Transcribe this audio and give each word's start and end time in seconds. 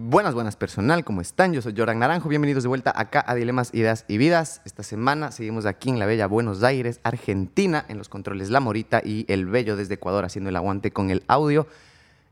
Buenas, 0.00 0.32
buenas 0.32 0.54
personal, 0.54 1.04
¿cómo 1.04 1.20
están? 1.20 1.52
Yo 1.52 1.60
soy 1.60 1.74
Jordan 1.76 1.98
Naranjo, 1.98 2.28
bienvenidos 2.28 2.62
de 2.62 2.68
vuelta 2.68 2.92
acá 2.94 3.24
a 3.26 3.34
Dilemas, 3.34 3.74
Ideas 3.74 4.04
y 4.06 4.16
Vidas. 4.16 4.62
Esta 4.64 4.84
semana 4.84 5.32
seguimos 5.32 5.66
aquí 5.66 5.90
en 5.90 5.98
la 5.98 6.06
bella 6.06 6.28
Buenos 6.28 6.62
Aires, 6.62 7.00
Argentina, 7.02 7.84
en 7.88 7.98
los 7.98 8.08
controles 8.08 8.48
La 8.50 8.60
Morita 8.60 9.02
y 9.04 9.26
El 9.28 9.46
Bello 9.46 9.74
desde 9.76 9.94
Ecuador 9.94 10.24
haciendo 10.24 10.50
el 10.50 10.56
aguante 10.56 10.92
con 10.92 11.10
el 11.10 11.24
audio. 11.26 11.66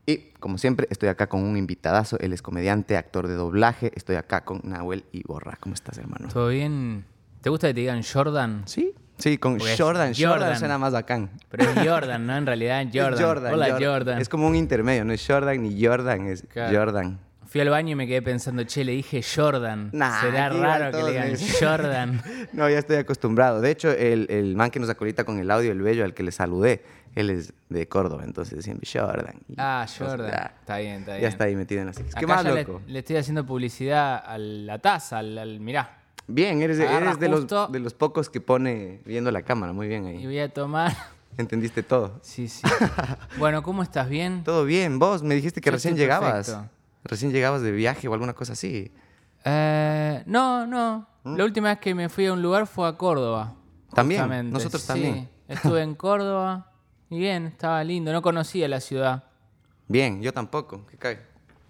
Y 0.05 0.29
como 0.39 0.57
siempre, 0.57 0.87
estoy 0.91 1.09
acá 1.09 1.27
con 1.27 1.43
un 1.43 1.57
invitadazo, 1.57 2.17
él 2.19 2.31
es 2.31 2.41
comediante, 2.41 2.95
actor 2.95 3.27
de 3.27 3.33
doblaje, 3.33 3.91
estoy 3.95 4.15
acá 4.15 4.45
con 4.45 4.61
Nahuel 4.63 5.03
Iborra. 5.11 5.57
¿Cómo 5.59 5.75
estás, 5.75 5.97
hermano? 5.97 6.29
¿Todo 6.31 6.47
bien? 6.47 7.03
¿Te 7.41 7.49
gusta 7.49 7.67
que 7.67 7.73
te 7.73 7.81
digan 7.81 8.01
Jordan? 8.01 8.61
Sí, 8.65 8.93
sí, 9.17 9.37
con 9.37 9.57
Porque 9.57 9.73
es 9.73 9.79
Jordan, 9.79 10.13
Jordan, 10.13 10.31
Jordan. 10.39 10.59
suena 10.59 10.77
más 10.77 10.93
bacán. 10.93 11.31
Pero 11.49 11.63
es 11.69 11.87
Jordan, 11.87 12.25
¿no? 12.25 12.37
En 12.37 12.45
realidad 12.45 12.85
Jordan. 12.93 13.21
Jordan, 13.21 13.53
Hola, 13.53 13.69
Jordan. 13.71 13.89
Jordan. 13.91 14.21
Es 14.21 14.29
como 14.29 14.47
un 14.47 14.55
intermedio, 14.55 15.03
no 15.03 15.11
es 15.11 15.25
Jordan 15.27 15.61
ni 15.61 15.85
Jordan, 15.85 16.27
es 16.27 16.43
Claro. 16.49 16.77
Jordan. 16.79 17.19
Fui 17.47 17.61
al 17.61 17.69
baño 17.69 17.91
y 17.93 17.95
me 17.95 18.05
quedé 18.07 18.21
pensando, 18.21 18.63
che, 18.65 18.83
le 18.83 18.91
dije 18.91 19.21
Jordan. 19.23 19.89
Nah, 19.93 20.19
Será 20.21 20.49
raro 20.49 20.91
que 20.97 21.03
le 21.03 21.11
digan. 21.11 21.37
Jordan. 21.59 22.21
No, 22.53 22.69
ya 22.69 22.79
estoy 22.79 22.97
acostumbrado. 22.97 23.61
De 23.61 23.71
hecho, 23.71 23.89
el, 23.91 24.27
el 24.29 24.55
man 24.55 24.69
que 24.69 24.79
nos 24.79 24.89
acolita 24.89 25.23
con 25.23 25.39
el 25.39 25.49
audio, 25.49 25.71
el 25.71 25.81
bello 25.81 26.03
al 26.03 26.13
que 26.13 26.23
le 26.23 26.31
saludé, 26.31 26.83
él 27.15 27.29
es 27.29 27.53
de 27.69 27.87
Córdoba, 27.87 28.23
entonces 28.25 28.63
siempre 28.63 28.87
Jordan. 28.91 29.35
Y 29.47 29.55
Ah, 29.57 29.85
Jordan. 29.97 30.29
ya, 30.31 30.53
Está 30.59 30.77
bien, 30.77 30.99
está 30.99 31.11
bien. 31.13 31.21
ya 31.21 31.27
está 31.29 31.43
ahí 31.45 31.55
metido 31.55 31.81
en 31.81 31.87
las 31.87 31.97
¿Qué 31.97 32.03
Acá 32.15 32.27
más, 32.27 32.43
ya 32.43 32.51
le, 32.51 32.63
loco? 32.63 32.81
le 32.85 32.99
estoy 32.99 33.15
haciendo 33.15 33.45
publicidad 33.45 34.21
a 34.25 34.37
la 34.37 34.79
taza, 34.79 35.19
al, 35.19 35.37
al- 35.37 35.59
mirá. 35.59 35.99
Bien, 36.27 36.61
eres, 36.61 36.77
eres 36.79 37.17
de, 37.19 37.29
los, 37.29 37.47
de 37.71 37.79
los 37.79 37.93
pocos 37.93 38.29
que 38.29 38.41
pone 38.41 38.99
viendo 39.05 39.31
la 39.31 39.43
cámara. 39.43 39.71
Muy 39.71 39.87
bien 39.87 40.05
Y 40.05 40.09
ahí. 40.09 40.25
voy 40.25 40.39
a 40.39 40.49
tomar. 40.49 40.91
Entendiste 41.37 41.81
todo. 41.83 42.19
Sí, 42.21 42.47
sí. 42.49 42.63
bueno, 43.37 43.63
¿cómo 43.63 43.83
estás? 43.83 44.09
¿Bien? 44.09 44.43
Todo 44.43 44.65
bien. 44.65 44.99
Vos 44.99 45.23
me 45.23 45.35
dijiste 45.35 45.61
que 45.61 45.69
Yo 45.69 45.75
recién 45.75 45.95
llegabas. 45.95 46.47
perfecto. 46.49 46.69
Recién 47.03 47.31
llegabas 47.31 47.61
de 47.61 47.71
viaje 47.71 48.07
o 48.07 48.13
alguna 48.13 48.33
cosa 48.33 48.53
así. 48.53 48.91
Eh, 49.45 50.23
no, 50.25 50.67
no. 50.67 51.07
¿Mm? 51.23 51.35
La 51.35 51.45
última 51.45 51.69
vez 51.69 51.79
que 51.79 51.95
me 51.95 52.09
fui 52.09 52.25
a 52.25 52.33
un 52.33 52.41
lugar 52.41 52.67
fue 52.67 52.87
a 52.87 52.93
Córdoba. 52.93 53.55
También, 53.93 54.21
justamente. 54.21 54.51
nosotros 54.51 54.81
Sí, 54.81 54.87
también. 54.87 55.29
Estuve 55.47 55.81
en 55.81 55.95
Córdoba 55.95 56.71
y 57.09 57.19
bien, 57.19 57.45
estaba 57.47 57.83
lindo. 57.83 58.11
No 58.11 58.21
conocía 58.21 58.67
la 58.67 58.81
ciudad. 58.81 59.23
Bien, 59.87 60.21
yo 60.21 60.33
tampoco. 60.33 60.85
¿Qué 60.87 60.97
cae? 60.97 61.19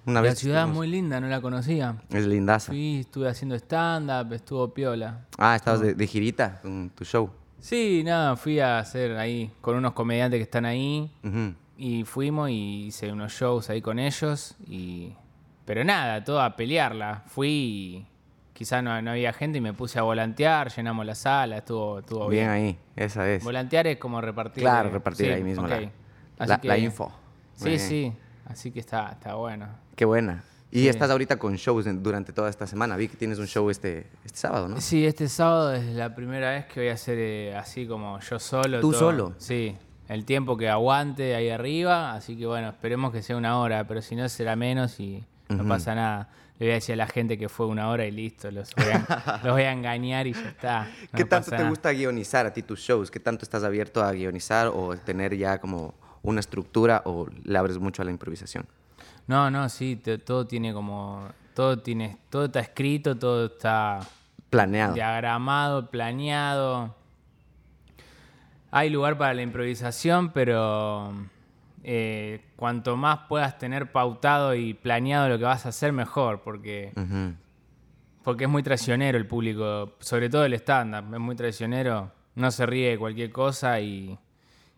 Una 0.06 0.22
la 0.22 0.30
vez 0.30 0.40
ciudad 0.40 0.68
es 0.68 0.74
muy 0.74 0.88
linda, 0.88 1.20
no 1.20 1.28
la 1.28 1.42
conocía. 1.42 1.98
Es 2.10 2.26
lindaza. 2.26 2.72
Fui, 2.72 3.02
estuve 3.02 3.28
haciendo 3.28 3.56
stand-up, 3.56 4.34
estuvo 4.34 4.74
piola. 4.74 5.26
Ah, 5.38 5.56
estabas 5.56 5.82
de, 5.82 5.94
de 5.94 6.08
girita 6.08 6.62
con 6.62 6.90
tu 6.92 7.04
show. 7.04 7.30
Sí, 7.60 8.04
nada, 8.06 8.36
fui 8.38 8.60
a 8.60 8.80
hacer 8.80 9.18
ahí 9.18 9.52
con 9.62 9.76
unos 9.76 9.94
comediantes 9.94 10.38
que 10.38 10.44
están 10.44 10.64
ahí 10.66 11.12
y 11.78 12.04
fuimos 12.06 12.50
y 12.50 12.86
hice 12.86 13.12
unos 13.12 13.34
shows 13.34 13.70
ahí 13.70 13.82
con 13.82 14.00
ellos 14.00 14.56
y... 14.68 15.14
Pero 15.68 15.84
nada, 15.84 16.24
todo 16.24 16.42
a 16.42 16.56
pelearla. 16.56 17.24
Fui 17.28 17.50
y 17.50 18.06
quizá 18.54 18.82
no, 18.82 19.00
no 19.02 19.12
había 19.12 19.34
gente 19.34 19.58
y 19.60 19.62
me 19.62 19.74
puse 19.74 20.00
a 20.00 20.02
volantear, 20.02 20.72
llenamos 20.74 21.06
la 21.06 21.14
sala, 21.14 21.58
estuvo, 21.58 22.00
estuvo 22.00 22.28
bien. 22.30 22.46
Bien 22.46 22.50
ahí, 22.50 22.78
esa 22.96 23.30
es. 23.30 23.44
Volantear 23.44 23.86
es 23.86 23.98
como 24.00 24.20
repartir. 24.22 24.64
Claro, 24.64 24.90
repartir 24.90 25.28
sí, 25.28 25.32
ahí 25.34 25.44
mismo 25.44 25.64
ok. 25.66 25.70
la- 26.40 26.46
la- 26.48 26.58
que- 26.62 26.68
la 26.70 26.78
info. 26.78 27.12
Sí, 27.56 27.66
bien. 27.70 27.80
sí. 27.80 28.14
Así 28.46 28.72
que 28.72 28.80
está, 28.80 29.10
está 29.12 29.36
bueno. 29.36 29.68
Qué 29.96 30.06
buena. 30.06 30.42
Y 30.72 30.80
Sí. 30.84 30.88
estás 30.90 31.10
ahorita 31.12 31.38
con 31.38 31.56
shows 31.56 31.86
durante 32.02 32.32
toda 32.34 32.50
esta 32.50 32.66
semana. 32.66 32.96
Vi 32.98 33.10
que 33.10 33.18
tienes 33.18 33.38
un 33.40 33.48
show 33.48 33.70
este, 33.70 34.08
este 34.26 34.38
sábado, 34.40 34.68
¿no? 34.70 34.80
Sí, 34.82 35.06
este 35.06 35.28
sábado 35.28 35.74
es 35.74 35.84
la 35.96 36.16
primera 36.16 36.52
vez 36.52 36.66
que 36.66 36.80
voy 36.80 36.90
a 36.90 36.94
hacer 36.94 37.18
eh, 37.20 37.56
así 37.56 37.86
como 37.86 38.20
yo 38.20 38.40
solo. 38.40 38.80
¿Tú 38.80 38.92
todo. 38.92 39.00
solo? 39.00 39.34
Sí. 39.38 39.76
El 40.08 40.24
tiempo 40.24 40.56
que 40.56 40.70
aguante 40.70 41.36
ahí 41.36 41.50
arriba. 41.50 42.14
Así 42.14 42.38
que 42.38 42.46
bueno, 42.46 42.70
esperemos 42.70 43.12
que 43.12 43.22
sea 43.22 43.36
una 43.36 43.60
hora, 43.60 43.86
pero 43.86 44.02
si 44.02 44.16
no 44.16 44.28
será 44.30 44.56
menos 44.56 45.00
y 45.02 45.26
no 45.50 45.68
pasa 45.68 45.96
nada. 45.96 46.30
Le 46.60 46.66
voy 46.66 46.72
a 46.72 46.76
decir 46.76 46.94
a 46.94 46.96
la 46.96 47.08
gente 47.08 47.38
que 47.38 47.50
fue 47.50 47.68
una 47.68 47.88
hora 47.90 48.06
y 48.06 48.12
listo. 48.12 48.50
Los 48.50 48.74
voy 48.76 48.86
a, 48.88 49.40
los 49.44 49.54
voy 49.54 49.62
a 49.64 49.72
engañar 49.72 50.26
y 50.28 50.34
ya 50.34 50.42
está. 50.50 50.84
No 51.12 51.18
¿Qué 51.18 51.26
tanto 51.26 51.52
te 51.52 51.58
nada. 51.58 51.70
gusta 51.70 51.92
guionizar 51.92 52.46
a 52.48 52.54
ti 52.54 52.64
tus 52.64 52.80
shows? 52.80 53.12
¿Qué 53.12 53.20
tanto 53.20 53.44
estás 53.46 53.64
abierto 53.64 54.04
a 54.04 54.12
guionizar 54.12 54.68
o 54.68 54.96
tener 54.98 55.38
ya 55.38 55.60
como 55.60 55.94
una 56.24 56.40
estructura 56.40 57.04
o 57.06 57.28
le 57.44 57.58
abres 57.58 57.78
mucho 57.78 58.02
a 58.02 58.06
la 58.06 58.12
improvisación? 58.12 58.66
No, 59.28 59.52
no, 59.52 59.70
sí, 59.70 59.98
te- 59.98 60.18
todo 60.18 60.48
tiene 60.48 60.74
como. 60.74 61.28
Todo 61.54 61.78
tiene. 61.80 62.18
Todo 62.30 62.46
está 62.46 62.60
escrito, 62.60 63.16
todo 63.18 63.46
está. 63.46 64.00
Planeado. 64.50 64.94
diagramado, 64.96 65.90
planeado. 65.92 66.96
Hay 68.72 68.90
lugar 68.90 69.18
para 69.18 69.34
la 69.34 69.42
improvisación, 69.42 70.32
pero 70.32 71.14
eh, 71.84 72.42
cuanto 72.56 72.98
más 72.98 73.20
puedas 73.30 73.58
tener 73.58 73.92
pautado 73.92 74.56
y 74.56 74.74
planeado 74.74 75.30
lo 75.30 75.38
que 75.38 75.44
vas 75.46 75.66
a 75.66 75.70
hacer, 75.70 75.94
mejor, 75.94 76.42
porque, 76.42 76.92
porque 78.24 78.44
es 78.46 78.50
muy 78.50 78.64
traicionero 78.64 79.18
el 79.18 79.26
público, 79.28 79.96
sobre 80.00 80.30
todo 80.30 80.46
el 80.46 80.54
stand-up, 80.54 81.14
es 81.14 81.20
muy 81.20 81.36
traicionero, 81.36 82.12
no 82.36 82.52
se 82.52 82.66
ríe 82.66 82.90
de 82.92 82.98
cualquier 82.98 83.32
cosa 83.32 83.80
y, 83.80 84.18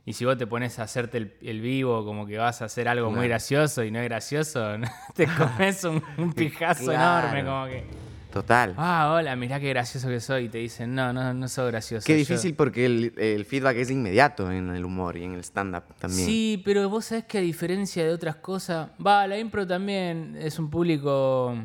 y 0.05 0.13
si 0.13 0.23
vos 0.25 0.37
te 0.37 0.45
pones 0.47 0.77
a 0.79 0.83
hacerte 0.83 1.17
el, 1.17 1.33
el 1.41 1.61
vivo 1.61 2.05
como 2.05 2.25
que 2.27 2.37
vas 2.37 2.61
a 2.61 2.65
hacer 2.65 2.87
algo 2.87 3.11
muy 3.11 3.27
gracioso 3.27 3.83
y 3.83 3.91
no 3.91 3.99
es 3.99 4.05
gracioso, 4.05 4.75
te 5.15 5.27
comes 5.27 5.83
un, 5.83 6.03
un 6.17 6.33
pijazo 6.35 6.85
Claro. 6.85 7.27
enorme, 7.29 7.43
como 7.49 7.65
que... 7.65 8.08
Total. 8.31 8.75
Ah, 8.77 9.11
hola, 9.15 9.35
mirá 9.35 9.59
qué 9.59 9.69
gracioso 9.69 10.07
que 10.07 10.19
soy. 10.19 10.45
Y 10.45 10.49
te 10.49 10.59
dicen, 10.59 10.93
no, 10.93 11.11
no, 11.11 11.33
no 11.33 11.47
soy 11.47 11.71
gracioso. 11.71 12.05
Qué 12.05 12.13
yo- 12.13 12.17
difícil 12.19 12.53
porque 12.53 12.85
el, 12.85 13.13
el 13.17 13.43
feedback 13.45 13.77
es 13.77 13.89
inmediato 13.89 14.51
en 14.51 14.69
el 14.75 14.85
humor 14.85 15.17
y 15.17 15.23
en 15.23 15.33
el 15.33 15.39
stand-up 15.43 15.83
también. 15.97 16.25
Sí, 16.27 16.61
pero 16.63 16.87
vos 16.89 17.05
sabés 17.05 17.25
que 17.25 17.39
a 17.39 17.41
diferencia 17.41 18.03
de 18.03 18.11
otras 18.13 18.35
cosas, 18.35 18.89
va, 19.05 19.25
la 19.25 19.37
impro 19.39 19.65
también 19.65 20.37
es 20.39 20.59
un 20.59 20.69
público. 20.69 21.55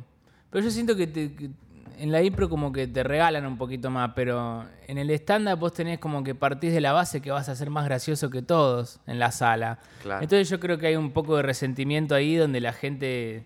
Pero 0.50 0.64
yo 0.64 0.70
siento 0.70 0.96
que, 0.96 1.06
te- 1.06 1.34
que 1.34 1.50
en 1.98 2.10
la 2.10 2.22
impro 2.22 2.48
como 2.48 2.72
que 2.72 2.86
te 2.86 3.02
regalan 3.02 3.44
un 3.44 3.58
poquito 3.58 3.90
más, 3.90 4.12
pero 4.16 4.64
en 4.88 4.96
el 4.96 5.10
stand-up 5.10 5.58
vos 5.58 5.74
tenés 5.74 5.98
como 5.98 6.24
que 6.24 6.34
partís 6.34 6.72
de 6.72 6.80
la 6.80 6.92
base 6.92 7.20
que 7.20 7.30
vas 7.30 7.48
a 7.50 7.54
ser 7.54 7.68
más 7.68 7.84
gracioso 7.84 8.30
que 8.30 8.40
todos 8.40 9.00
en 9.06 9.18
la 9.18 9.32
sala. 9.32 9.78
Claro. 10.02 10.22
Entonces 10.22 10.48
yo 10.48 10.58
creo 10.60 10.78
que 10.78 10.86
hay 10.86 10.96
un 10.96 11.12
poco 11.12 11.36
de 11.36 11.42
resentimiento 11.42 12.14
ahí 12.14 12.36
donde 12.36 12.60
la 12.60 12.72
gente, 12.72 13.44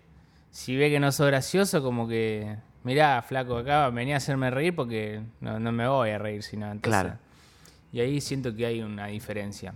si 0.51 0.77
ve 0.77 0.89
que 0.89 0.99
no 1.01 1.11
sos 1.11 1.27
gracioso, 1.27 1.83
como 1.83 2.07
que, 2.07 2.55
mirá, 2.83 3.21
flaco, 3.21 3.57
acá 3.57 3.89
venía 3.89 4.15
a 4.15 4.17
hacerme 4.17 4.49
reír 4.51 4.75
porque 4.75 5.21
no, 5.41 5.59
no 5.59 5.71
me 5.71 5.87
voy 5.87 6.09
a 6.11 6.17
reír, 6.17 6.43
sino 6.43 6.71
entonces. 6.71 7.01
Claro. 7.01 7.17
Y 7.91 7.99
ahí 8.01 8.21
siento 8.21 8.55
que 8.55 8.65
hay 8.65 8.81
una 8.81 9.07
diferencia. 9.07 9.73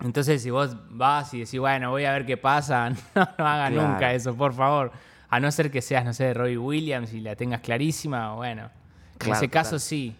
Entonces, 0.00 0.40
si 0.42 0.50
vos 0.50 0.76
vas 0.90 1.34
y 1.34 1.40
decís, 1.40 1.58
bueno, 1.58 1.90
voy 1.90 2.04
a 2.04 2.12
ver 2.12 2.24
qué 2.24 2.36
pasa, 2.36 2.88
no, 3.14 3.28
no 3.38 3.46
haga 3.46 3.68
Claro. 3.70 3.88
nunca 3.88 4.12
eso, 4.12 4.34
por 4.36 4.52
favor. 4.54 4.92
A 5.30 5.40
no 5.40 5.50
ser 5.50 5.70
que 5.70 5.82
seas, 5.82 6.04
no 6.04 6.12
sé, 6.14 6.32
Robbie 6.32 6.56
Williams 6.56 7.12
y 7.12 7.20
la 7.20 7.34
tengas 7.36 7.60
clarísima, 7.60 8.34
bueno. 8.34 8.70
En 9.14 9.18
Claro, 9.18 9.36
ese 9.36 9.48
caso 9.48 9.70
claro. 9.70 9.78
sí. 9.80 10.16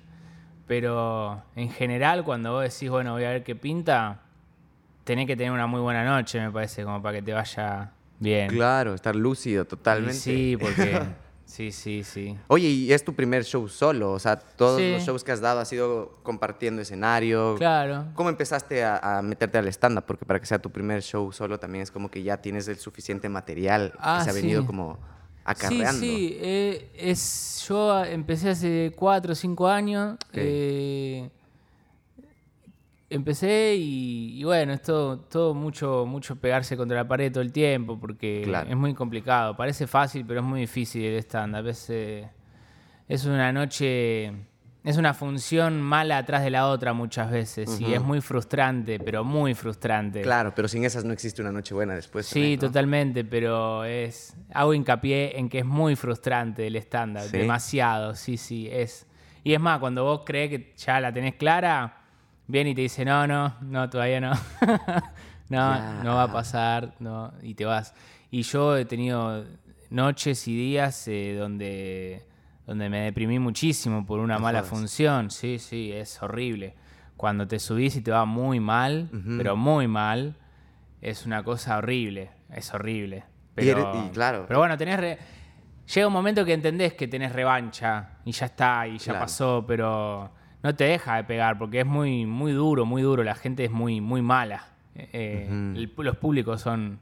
Pero 0.67 1.43
en 1.57 1.71
general, 1.71 2.25
cuando 2.25 2.53
vos 2.53 2.63
decís, 2.65 2.91
bueno, 2.91 3.13
voy 3.13 3.25
a 3.25 3.31
ver 3.31 3.45
qué 3.45 3.55
pinta, 3.57 4.21
tenés 5.05 5.27
que 5.27 5.35
tener 5.37 5.53
una 5.53 5.67
muy 5.67 5.81
buena 5.81 6.05
noche, 6.05 6.41
me 6.41 6.51
parece, 6.51 6.85
como 6.85 7.01
para 7.01 7.19
que 7.19 7.23
te 7.23 7.33
vaya 7.33 7.93
bien. 8.19 8.49
Claro, 8.51 8.95
estar 8.95 9.17
lúcido 9.17 9.63
Y 9.63 9.67
totalmente. 9.67 10.19
Sí, 10.21 10.57
porque. 10.61 11.01
sí, 11.49 11.73
sí, 11.73 12.05
sí. 12.05 12.37
Oye, 12.49 12.69
y 12.69 12.93
es 12.93 13.03
tu 13.05 13.15
primer 13.15 13.43
show 13.45 13.67
solo, 13.69 14.13
o 14.13 14.19
sea, 14.19 14.37
todos 14.39 14.79
Sí. 14.79 14.93
los 14.93 15.03
shows 15.03 15.25
que 15.25 15.33
has 15.33 15.41
dado 15.41 15.61
ha 15.61 15.65
sido 15.65 16.13
compartiendo 16.23 16.83
escenario. 16.83 17.57
Claro. 17.57 18.05
¿Cómo 18.15 18.29
empezaste 18.29 18.85
a, 18.85 18.99
a 19.19 19.23
meterte 19.23 19.59
al 19.59 19.67
stand-up? 19.69 20.05
Porque 20.07 20.25
para 20.25 20.39
que 20.39 20.47
sea 20.47 20.59
tu 20.61 20.71
primer 20.71 21.03
show 21.03 21.33
solo 21.33 21.59
también 21.59 21.83
es 21.83 21.91
como 21.91 22.11
que 22.11 22.23
ya 22.23 22.37
tienes 22.37 22.69
el 22.69 22.77
suficiente 22.77 23.29
material 23.29 23.93
Ah, 23.99 24.19
que 24.19 24.25
se 24.25 24.31
ha 24.31 24.33
sí. 24.35 24.41
venido 24.43 24.67
como 24.67 24.99
acarreando. 25.45 26.01
Sí, 26.01 26.07
sí. 26.31 26.37
eh, 26.41 26.91
es, 26.95 27.65
yo 27.67 28.05
empecé 28.05 28.51
hace 28.51 28.93
cuatro 28.95 29.33
o 29.33 29.35
cinco 29.35 29.67
años. 29.67 30.17
eh, 30.35 31.31
empecé 33.11 33.75
y, 33.77 34.41
y 34.41 34.45
bueno, 34.45 34.73
es 34.73 34.83
todo, 34.83 35.19
todo 35.21 35.55
mucho, 35.55 36.05
mucho 36.07 36.37
pegarse 36.37 36.77
contra 36.77 36.97
la 36.99 37.09
pared 37.09 37.33
todo 37.33 37.43
el 37.43 37.53
tiempo 37.53 37.99
porque 37.99 38.43
Claro. 38.45 38.69
es 38.71 38.77
muy 38.77 38.95
complicado. 38.95 39.57
Parece 39.57 39.87
fácil, 39.87 40.25
pero 40.27 40.41
es 40.41 40.47
muy 40.47 40.61
difícil 40.61 41.05
el 41.05 41.17
stand-up. 41.19 41.67
Es, 41.69 41.89
eh, 41.91 42.29
es 43.09 43.25
una 43.25 43.51
noche, 43.53 44.27
es 44.85 44.97
una 44.99 45.15
función 45.15 45.81
mala 45.81 46.19
atrás 46.19 46.43
de 46.43 46.51
la 46.51 46.69
otra 46.69 46.93
muchas 46.93 47.31
veces 47.31 47.81
y 47.81 47.93
es 47.95 48.03
muy 48.03 48.21
frustrante, 48.21 49.01
pero 49.01 49.25
muy 49.25 49.55
frustrante. 49.55 50.21
Claro, 50.23 50.53
pero 50.55 50.69
sin 50.69 50.85
esas 50.85 51.05
no 51.05 51.13
existe 51.15 51.41
una 51.41 51.53
noche 51.53 51.75
buena 51.75 51.95
después. 51.95 52.27
Sí, 52.27 52.35
también, 52.35 52.61
¿no? 52.61 52.67
totalmente, 52.67 53.25
pero 53.25 53.85
es 53.85 54.37
hago 54.53 54.75
hincapié 54.75 55.39
en 55.39 55.49
que 55.49 55.61
es 55.61 55.65
muy 55.65 55.97
frustrante 55.97 56.67
el 56.67 56.79
¿Sí? 56.83 57.39
demasiado, 57.39 58.15
sí, 58.15 58.37
sí, 58.37 58.69
es. 58.71 59.07
Y 59.45 59.55
es 59.55 59.61
más, 59.61 59.79
cuando 59.79 60.05
vos 60.05 60.23
crees 60.27 60.51
que 60.51 60.75
ya 60.77 61.01
la 61.01 61.11
tenés 61.13 61.35
clara, 61.37 61.98
viene 62.49 62.71
y 62.71 62.75
te 62.75 62.81
dice, 62.81 63.05
no, 63.05 63.27
no, 63.27 63.55
no, 63.61 63.89
todavía 63.89 64.21
no. 64.21 64.33
no, 65.49 66.03
no 66.03 66.15
va 66.17 66.25
a 66.25 66.33
pasar, 66.33 66.95
no, 66.99 67.33
y 67.43 67.55
te 67.55 67.65
vas. 67.65 67.95
Y 68.31 68.43
yo 68.43 68.77
he 68.77 68.85
tenido 68.85 69.45
noches 69.91 70.49
y 70.49 70.57
días 70.57 71.07
eh, 71.09 71.37
donde, 71.39 72.27
donde 72.67 72.89
me 72.89 73.03
deprimí 73.03 73.39
muchísimo 73.39 74.05
por 74.05 74.19
una 74.19 74.35
No 74.35 74.41
mala 74.41 74.63
función, 74.63 75.31
sí, 75.31 75.59
sí, 75.59 75.93
es 75.93 76.21
horrible. 76.23 76.75
Cuando 77.17 77.47
te 77.47 77.59
subís 77.59 77.97
y 77.97 78.01
te 78.01 78.11
va 78.11 78.25
muy 78.25 78.61
mal, 78.61 79.09
pero 79.37 79.57
muy 79.57 79.89
mal, 79.89 80.37
es 81.01 81.27
una 81.27 81.43
cosa 81.43 81.79
horrible, 81.79 82.31
es 82.53 82.73
horrible. 82.73 83.25
Pero, 83.55 84.11
claro. 84.13 84.45
Pero 84.47 84.61
bueno, 84.61 84.79
tenés 84.79 85.19
llega 85.93 86.07
un 86.07 86.13
momento 86.13 86.45
que 86.45 86.53
entendés 86.53 86.95
que 86.95 87.09
tenés 87.09 87.33
revancha 87.33 88.19
y 88.25 88.31
ya 88.31 88.47
está, 88.47 88.87
y 88.87 88.99
ya 88.99 89.19
pasó, 89.19 89.65
pero 89.67 90.31
no 90.63 90.75
te 90.75 90.85
deja 90.85 91.17
de 91.17 91.25
pegar 91.25 91.59
porque 91.59 91.81
es 91.81 91.87
muy, 91.87 92.27
muy 92.27 92.53
duro, 92.53 92.85
muy 92.85 93.03
duro. 93.03 93.23
La 93.25 93.35
gente 93.35 93.65
es 93.65 93.71
muy, 93.71 94.01
muy 94.01 94.23
mala. 94.23 94.69
Eh, 94.95 95.87
los 95.97 96.17
públicos 96.17 96.61
son 96.61 96.99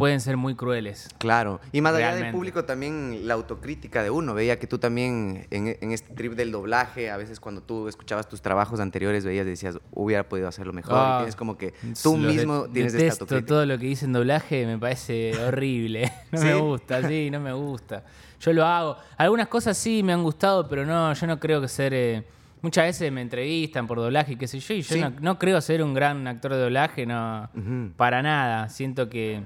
pueden 0.00 0.20
ser 0.22 0.38
muy 0.38 0.54
crueles. 0.54 1.10
Claro. 1.18 1.60
Y 1.72 1.82
más 1.82 1.94
allá 1.94 2.14
del 2.14 2.32
público, 2.32 2.64
también 2.64 3.28
la 3.28 3.34
autocrítica 3.34 4.02
de 4.02 4.08
uno. 4.08 4.32
Veía 4.32 4.58
que 4.58 4.66
tú 4.66 4.78
también 4.78 5.46
en, 5.50 5.92
este 5.92 6.14
trip 6.14 6.32
del 6.32 6.52
doblaje, 6.52 7.10
a 7.10 7.18
veces 7.18 7.38
cuando 7.38 7.60
tú 7.60 7.86
escuchabas 7.86 8.26
tus 8.26 8.40
trabajos 8.40 8.80
anteriores, 8.80 9.26
veías 9.26 9.46
y 9.46 9.50
decías, 9.50 9.78
hubiera 9.92 10.26
podido 10.26 10.48
hacerlo 10.48 10.72
mejor. 10.72 10.94
y 10.94 10.98
ah, 10.98 11.16
tienes 11.18 11.36
como 11.36 11.58
que 11.58 11.74
tú 12.02 12.16
mismo 12.16 12.64
tienes 12.72 12.94
esta 12.94 13.24
autocrítica. 13.24 13.46
todo 13.46 13.66
lo 13.66 13.76
que 13.78 13.84
dice 13.84 14.06
en 14.06 14.14
doblaje 14.14 14.64
me 14.64 14.78
parece 14.78 15.32
horrible. 15.46 16.10
No 16.32 16.40
me 16.40 16.54
gusta, 16.54 17.06
sí, 17.06 17.30
no 17.30 17.38
me 17.38 17.52
gusta. 17.52 18.02
Yo 18.40 18.54
lo 18.54 18.64
hago. 18.64 18.96
Algunas 19.18 19.48
cosas 19.48 19.76
sí 19.76 20.02
me 20.02 20.14
han 20.14 20.22
gustado, 20.22 20.66
pero 20.66 20.86
no, 20.86 21.12
yo 21.12 21.26
no 21.26 21.38
creo 21.38 21.60
que 21.60 21.68
ser... 21.68 21.92
Eh, 21.92 22.24
muchas 22.62 22.84
veces 22.84 23.10
me 23.12 23.22
entrevistan 23.22 23.86
por 23.86 23.98
doblaje, 23.98 24.36
qué 24.36 24.46
sé 24.46 24.60
yo, 24.60 24.74
y 24.74 24.82
yo 24.82 25.10
no, 25.20 25.38
creo 25.38 25.60
ser 25.60 25.82
un 25.82 25.94
gran 25.94 26.26
actor 26.26 26.52
de 26.52 26.58
doblaje, 26.58 27.06
no, 27.06 27.48
para 27.96 28.22
nada. 28.22 28.68
Siento 28.68 29.08
que 29.08 29.44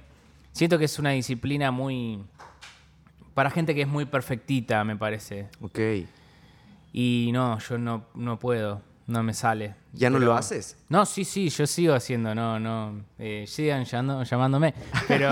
Siento 0.55 0.79
que 0.79 0.85
es 0.85 1.01
una 1.01 1.11
disciplina 1.11 1.73
muy. 1.73 2.25
para 3.35 3.51
gente 3.51 3.75
que 3.75 3.83
es 3.83 3.89
muy 3.89 4.05
perfectita, 4.05 4.85
me 4.85 4.97
parece. 4.97 5.49
Ok. 5.61 5.81
Y 6.93 7.31
no, 7.33 7.59
yo 7.59 7.77
no, 7.77 8.05
no 8.15 8.39
puedo, 8.39 8.81
no 9.09 9.25
me 9.25 9.35
sale. 9.35 9.75
¿Ya 9.93 10.11
no 10.11 10.21
lo 10.21 10.33
haces? 10.33 10.79
No, 10.89 11.07
sí, 11.07 11.25
sí, 11.25 11.49
yo 11.49 11.67
sigo 11.67 11.93
haciendo, 11.93 12.37
no, 12.37 12.61
no. 12.61 13.03
Eh, 13.19 13.47
sigan 13.49 13.85
llamándome. 13.85 14.75
Pero, 15.09 15.29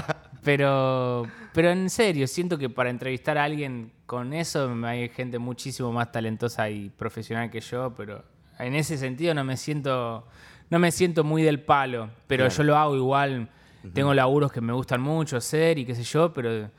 pero, 0.46 1.26
pero 1.52 1.70
en 1.70 1.90
serio, 1.90 2.28
siento 2.28 2.56
que 2.56 2.70
para 2.70 2.88
entrevistar 2.88 3.36
a 3.36 3.42
alguien 3.42 3.90
con 4.06 4.32
eso 4.32 4.72
hay 4.84 5.08
gente 5.08 5.40
muchísimo 5.40 5.90
más 5.90 6.12
talentosa 6.12 6.70
y 6.70 6.88
profesional 6.90 7.50
que 7.50 7.60
yo, 7.60 7.92
pero 7.96 8.24
en 8.60 8.76
ese 8.76 8.96
sentido 8.96 9.34
no 9.34 9.42
me 9.42 9.56
siento, 9.56 10.24
no 10.70 10.78
me 10.78 10.92
siento 10.92 11.24
muy 11.24 11.42
del 11.42 11.58
palo, 11.58 12.10
pero 12.28 12.46
yo 12.48 12.62
lo 12.62 12.76
hago 12.76 12.94
igual 12.94 13.48
tengo 13.92 14.14
laburos 14.14 14.52
que 14.52 14.60
me 14.60 14.72
gustan 14.72 15.00
mucho 15.00 15.36
hacer 15.36 15.78
y 15.78 15.84
qué 15.84 15.96
sé 15.96 16.04
yo, 16.04 16.32
pero 16.32 16.70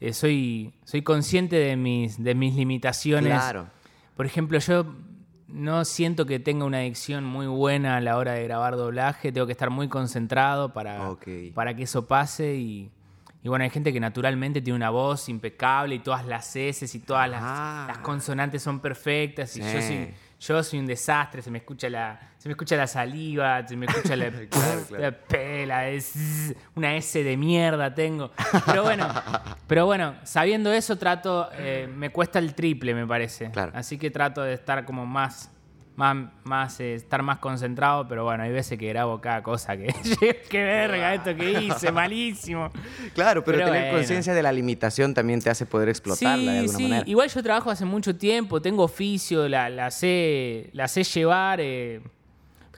eh, 0.00 0.12
soy, 0.12 0.74
soy 0.84 1.00
consciente 1.00 1.56
de 1.56 1.76
mis, 1.76 2.22
de 2.22 2.34
mis 2.34 2.54
limitaciones. 2.54 3.32
Claro. 3.32 3.68
Por 4.16 4.26
ejemplo, 4.26 4.58
yo 4.58 4.84
no 5.48 5.84
siento 5.86 6.26
que 6.26 6.40
tenga 6.40 6.66
una 6.66 6.78
adicción 6.78 7.24
muy 7.24 7.46
buena 7.46 7.96
a 7.96 8.00
la 8.02 8.18
hora 8.18 8.32
de 8.32 8.44
grabar 8.44 8.76
doblaje. 8.76 9.32
Tengo 9.32 9.46
que 9.46 9.52
estar 9.52 9.70
muy 9.70 9.88
concentrado 9.88 10.74
para, 10.74 11.16
para 11.54 11.74
que 11.74 11.84
eso 11.84 12.06
pase. 12.06 12.56
Y, 12.56 12.90
bueno, 13.48 13.64
hay 13.64 13.70
gente 13.70 13.92
que 13.92 14.00
naturalmente 14.00 14.60
tiene 14.60 14.76
una 14.76 14.90
voz 14.90 15.28
impecable 15.28 15.96
y 15.96 15.98
todas 15.98 16.26
las 16.26 16.56
S 16.56 16.86
y 16.96 17.00
todas 17.00 17.28
las, 17.28 17.40
ah. 17.42 18.00
consonantes 18.02 18.62
son 18.62 18.80
perfectas. 18.80 19.56
Y 19.56 19.60
yo 19.60 19.80
soy 19.80 20.14
yo 20.46 20.62
soy 20.62 20.78
un 20.78 20.86
desastre, 20.86 21.40
se 21.40 21.50
me 21.50 21.58
escucha 21.58 21.88
la, 21.88 22.20
se 22.36 22.48
me 22.48 22.52
escucha 22.52 22.76
la 22.76 22.86
saliva, 22.86 23.66
se 23.66 23.76
me 23.76 23.86
escucha 23.86 24.14
la, 24.98 25.10
pela, 25.10 25.88
es 25.88 26.54
una 26.74 26.96
S 26.96 27.22
de 27.22 27.36
mierda 27.36 27.94
tengo. 27.94 28.30
Pero 28.66 28.82
bueno, 28.82 29.08
pero 29.66 29.86
bueno, 29.86 30.16
sabiendo 30.24 30.72
eso 30.72 30.96
trato, 30.96 31.48
eh, 31.54 31.88
me 31.92 32.10
cuesta 32.10 32.38
el 32.38 32.54
triple 32.54 32.94
me 32.94 33.06
parece. 33.06 33.50
Así 33.72 33.96
que 33.96 34.10
trato 34.10 34.42
de 34.42 34.54
estar 34.54 34.84
como 34.84 35.06
más 35.06 35.50
más, 35.96 36.28
más 36.42 36.80
eh, 36.80 36.94
estar 36.94 37.22
más 37.22 37.38
concentrado, 37.38 38.08
pero 38.08 38.24
bueno, 38.24 38.42
hay 38.42 38.50
veces 38.50 38.78
que 38.78 38.88
grabo 38.88 39.20
cada 39.20 39.42
cosa 39.42 39.76
que. 39.76 39.86
¡Qué 40.50 40.62
verga 40.62 41.14
esto 41.14 41.36
que 41.36 41.62
hice! 41.62 41.92
¡Malísimo! 41.92 42.70
Claro, 43.14 43.44
pero, 43.44 43.64
tener 43.64 43.92
conciencia 43.92 44.34
de 44.34 44.42
la 44.42 44.52
limitación 44.52 45.14
también 45.14 45.40
te 45.40 45.50
hace 45.50 45.66
poder 45.66 45.88
explotarla 45.88 46.52
de 46.52 46.58
alguna 46.60 46.78
sí. 46.78 47.10
Igual 47.10 47.28
yo 47.28 47.42
trabajo 47.42 47.70
hace 47.70 47.84
mucho 47.84 48.16
tiempo, 48.16 48.60
tengo 48.60 48.82
oficio, 48.82 49.48
la, 49.48 49.70
la, 49.70 49.90
sé, 49.90 50.70
la 50.72 50.88
sé 50.88 51.04
llevar. 51.04 51.60
Eh, 51.60 52.00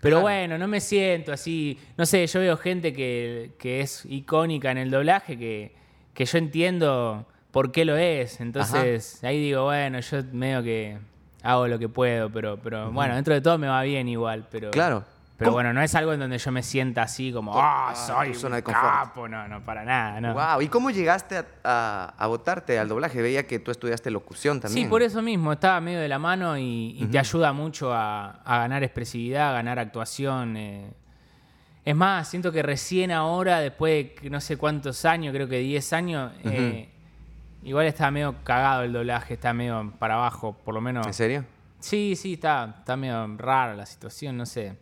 pero 0.03 0.21
bueno, 0.21 0.59
no 0.59 0.69
me 0.69 0.81
siento 0.81 1.33
así. 1.33 1.79
No 1.97 2.05
sé, 2.07 2.27
yo 2.27 2.41
veo 2.41 2.57
gente 2.57 2.93
que, 2.93 3.53
que 3.59 3.81
es 3.81 4.05
icónica 4.05 4.71
en 4.71 4.79
el 4.79 4.91
doblaje 4.91 5.39
que, 5.39 5.75
que 6.13 6.27
yo 6.27 6.39
entiendo 6.39 7.27
por 7.51 7.73
qué 7.73 7.87
lo 7.87 7.97
es. 7.97 8.41
Entonces, 8.41 9.25
ahí 9.25 9.41
digo, 9.41 9.65
bueno, 9.65 10.01
yo 10.01 10.23
medio 10.33 10.63
que 10.63 10.99
hago 11.47 11.69
lo 11.69 11.79
que 11.79 11.89
puedo, 11.89 12.31
pero, 12.31 12.59
pero 12.59 12.91
bueno, 12.91 13.15
dentro 13.15 13.35
de 13.35 13.41
todo 13.41 13.59
me 13.59 13.69
va 13.69 13.83
bien 13.83 14.09
igual. 14.09 14.47
Pero, 14.51 14.71
claro. 14.71 15.05
Pero 15.37 15.53
bueno, 15.53 15.73
no 15.75 15.83
es 15.83 15.95
algo 15.95 16.15
en 16.15 16.21
donde 16.21 16.39
yo 16.39 16.51
me 16.51 16.63
sienta 16.63 17.03
así 17.03 17.31
como, 17.31 17.53
ah, 17.55 17.93
soy 17.95 18.31
un 18.31 18.61
capo, 18.63 19.29
no, 19.29 19.47
no, 19.47 19.63
para 19.63 19.85
nada, 19.85 20.19
no. 20.19 20.33
Wow, 20.33 20.63
¿y 20.63 20.69
cómo 20.69 20.91
llegaste 20.91 21.45
a, 21.63 22.15
a, 22.17 22.27
votarte 22.27 22.79
al 22.79 22.89
doblaje? 22.89 23.21
Veía 23.21 23.47
que 23.47 23.59
tú 23.59 23.71
estudiaste 23.71 24.11
locución 24.11 24.61
también. 24.61 24.87
Sí, 24.87 24.89
por 24.91 25.03
eso 25.03 25.21
mismo, 25.21 25.53
estaba 25.53 25.79
medio 25.83 26.01
de 26.01 26.09
la 26.09 26.19
mano 26.19 26.57
y, 26.57 27.07
te 27.13 27.19
ayuda 27.19 27.53
mucho 27.53 27.93
a, 27.93 28.41
ganar 28.47 28.83
expresividad, 28.83 29.51
a 29.51 29.53
ganar 29.53 29.79
actuación. 29.79 30.57
Eh. 30.57 30.91
Es 31.85 31.95
más, 31.95 32.29
siento 32.29 32.51
que 32.51 32.63
recién 32.63 33.13
ahora, 33.13 33.61
después 33.61 34.13
de 34.23 34.31
no 34.31 34.41
sé 34.41 34.57
cuántos 34.57 35.05
años, 35.05 35.35
creo 35.35 35.49
que 35.49 35.59
10 35.59 35.93
años, 35.93 36.33
eh, 36.45 36.89
Igual 37.67 37.87
está 37.87 38.13
medio 38.13 38.37
cagado 38.45 38.85
el 38.85 38.93
doblaje, 38.93 39.35
está 39.35 39.53
medio 39.53 39.93
para 39.99 40.15
abajo, 40.15 40.57
por 40.65 40.73
lo 40.73 40.81
menos. 40.81 41.05
¿En 41.05 41.13
serio? 41.13 41.45
Sí, 41.81 42.15
sí, 42.15 42.35
está, 42.35 42.77
está 42.79 42.97
medio 42.97 43.37
rara 43.37 43.75
la 43.75 43.85
situación, 43.85 44.37
no 44.37 44.47
sé. 44.47 44.77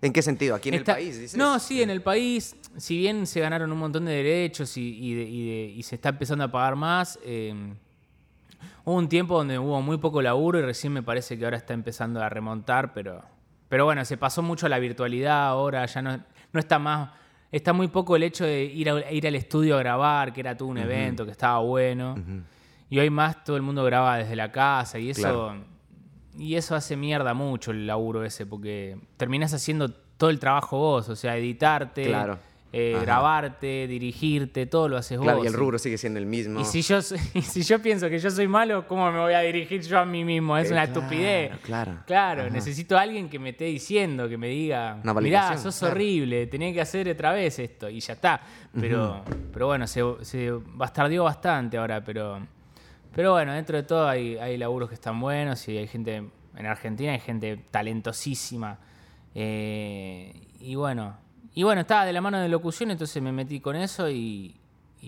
¿En 0.00 0.12
qué 0.12 0.22
sentido? 0.22 0.54
¿Aquí 0.54 0.68
en 0.68 0.76
el 0.76 0.84
país? 0.84 1.18
Dices? 1.18 1.36
No, 1.36 1.58
sí, 1.58 1.82
en 1.82 1.90
el 1.90 2.00
país, 2.00 2.54
si 2.76 2.96
bien 2.96 3.26
se 3.26 3.40
ganaron 3.40 3.72
un 3.72 3.78
montón 3.78 4.04
de 4.04 4.12
derechos 4.12 4.76
y, 4.76 5.80
se 5.82 5.96
está 5.96 6.10
empezando 6.10 6.44
a 6.44 6.52
pagar 6.52 6.76
más, 6.76 7.18
eh, 7.24 7.52
hubo 8.84 8.94
un 8.94 9.08
tiempo 9.08 9.36
donde 9.36 9.58
hubo 9.58 9.82
muy 9.82 9.98
poco 9.98 10.22
laburo 10.22 10.60
y 10.60 10.62
recién 10.62 10.92
me 10.92 11.02
parece 11.02 11.36
que 11.36 11.44
ahora 11.44 11.56
está 11.56 11.74
empezando 11.74 12.22
a 12.22 12.28
remontar, 12.28 12.92
pero, 12.92 13.20
pero 13.68 13.84
bueno, 13.84 14.04
se 14.04 14.16
pasó 14.16 14.42
mucho 14.42 14.66
a 14.66 14.68
la 14.68 14.78
virtualidad 14.78 15.48
ahora, 15.48 15.84
ya 15.86 16.02
no, 16.02 16.24
no 16.52 16.60
está 16.60 16.78
más 16.78 17.10
está 17.50 17.72
muy 17.72 17.88
poco 17.88 18.16
el 18.16 18.22
hecho 18.22 18.44
de 18.44 18.64
ir, 18.64 18.92
ir 19.10 19.26
al 19.26 19.34
estudio 19.34 19.76
a 19.76 19.78
grabar, 19.78 20.32
que 20.32 20.40
era 20.40 20.56
todo 20.56 20.68
un 20.68 20.78
evento, 20.78 21.24
que 21.24 21.32
estaba 21.32 21.58
bueno. 21.60 22.16
Y 22.90 22.98
hoy 22.98 23.10
más 23.10 23.44
todo 23.44 23.56
el 23.56 23.62
mundo 23.62 23.84
graba 23.84 24.18
desde 24.18 24.36
la 24.36 24.50
casa 24.50 24.98
y 24.98 25.10
eso, 25.10 25.54
y 26.36 26.54
eso 26.54 26.74
hace 26.74 26.96
mierda 26.96 27.34
mucho 27.34 27.70
el 27.70 27.86
laburo 27.86 28.24
ese, 28.24 28.46
porque 28.46 28.98
terminas 29.16 29.52
haciendo 29.52 29.90
todo 29.90 30.30
el 30.30 30.38
trabajo 30.38 30.78
vos, 30.78 31.08
o 31.08 31.16
sea, 31.16 31.36
editarte, 31.36 32.06
claro. 32.06 32.38
Eh, 32.70 32.98
grabarte, 33.00 33.86
dirigirte, 33.86 34.66
todo 34.66 34.90
lo 34.90 34.98
haces 34.98 35.18
claro, 35.18 35.42
Y 35.42 35.46
el 35.46 35.54
rubro 35.54 35.78
sigue 35.78 35.96
siendo 35.96 36.18
el 36.18 36.26
mismo. 36.26 36.60
Y 36.60 36.66
si, 36.66 36.82
yo, 36.82 37.00
si 37.02 37.62
yo 37.62 37.80
pienso 37.80 38.10
que 38.10 38.18
yo 38.18 38.30
soy 38.30 38.46
malo, 38.46 38.86
¿cómo 38.86 39.10
me 39.10 39.18
voy 39.18 39.32
a 39.32 39.40
dirigir 39.40 39.80
yo 39.80 39.98
a 39.98 40.04
mí 40.04 40.22
mismo? 40.22 40.58
Es 40.58 40.70
una 40.70 40.84
estupidez. 40.84 41.56
Claro. 41.62 42.00
Claro, 42.06 42.50
necesito 42.50 42.98
a 42.98 43.00
alguien 43.00 43.30
que 43.30 43.38
me 43.38 43.50
esté 43.50 43.64
diciendo, 43.64 44.28
que 44.28 44.36
me 44.36 44.48
diga, 44.48 45.00
mirá, 45.18 45.56
sos 45.56 45.82
horrible, 45.82 46.46
tenés 46.46 46.74
que 46.74 46.82
hacer 46.82 47.08
otra 47.08 47.32
vez 47.32 47.58
esto. 47.58 47.88
Y 47.88 48.00
ya 48.00 48.12
está. 48.12 48.42
Pero, 48.78 49.24
pero 49.50 49.68
bueno, 49.68 49.86
se, 49.86 50.02
se 50.20 50.52
bastardeó 50.52 51.24
bastante 51.24 51.78
ahora, 51.78 52.04
pero, 52.04 52.38
pero 53.14 53.32
bueno, 53.32 53.54
dentro 53.54 53.78
de 53.78 53.84
todo 53.84 54.06
hay, 54.06 54.36
hay 54.36 54.58
laburos 54.58 54.90
que 54.90 54.94
están 54.94 55.18
buenos 55.18 55.66
y 55.68 55.78
hay 55.78 55.86
gente, 55.86 56.16
en 56.16 56.66
Argentina 56.66 57.12
hay 57.12 57.20
gente 57.20 57.64
talentosísima. 57.70 58.78
Eh, 59.34 60.34
y 60.60 60.74
bueno, 60.74 61.16
y 61.58 61.64
bueno, 61.64 61.80
estaba 61.80 62.04
de 62.04 62.12
la 62.12 62.20
mano 62.20 62.38
de 62.38 62.48
locución, 62.48 62.92
entonces 62.92 63.20
me 63.20 63.32
metí 63.32 63.58
con 63.58 63.74
eso 63.74 64.08
y, 64.08 64.54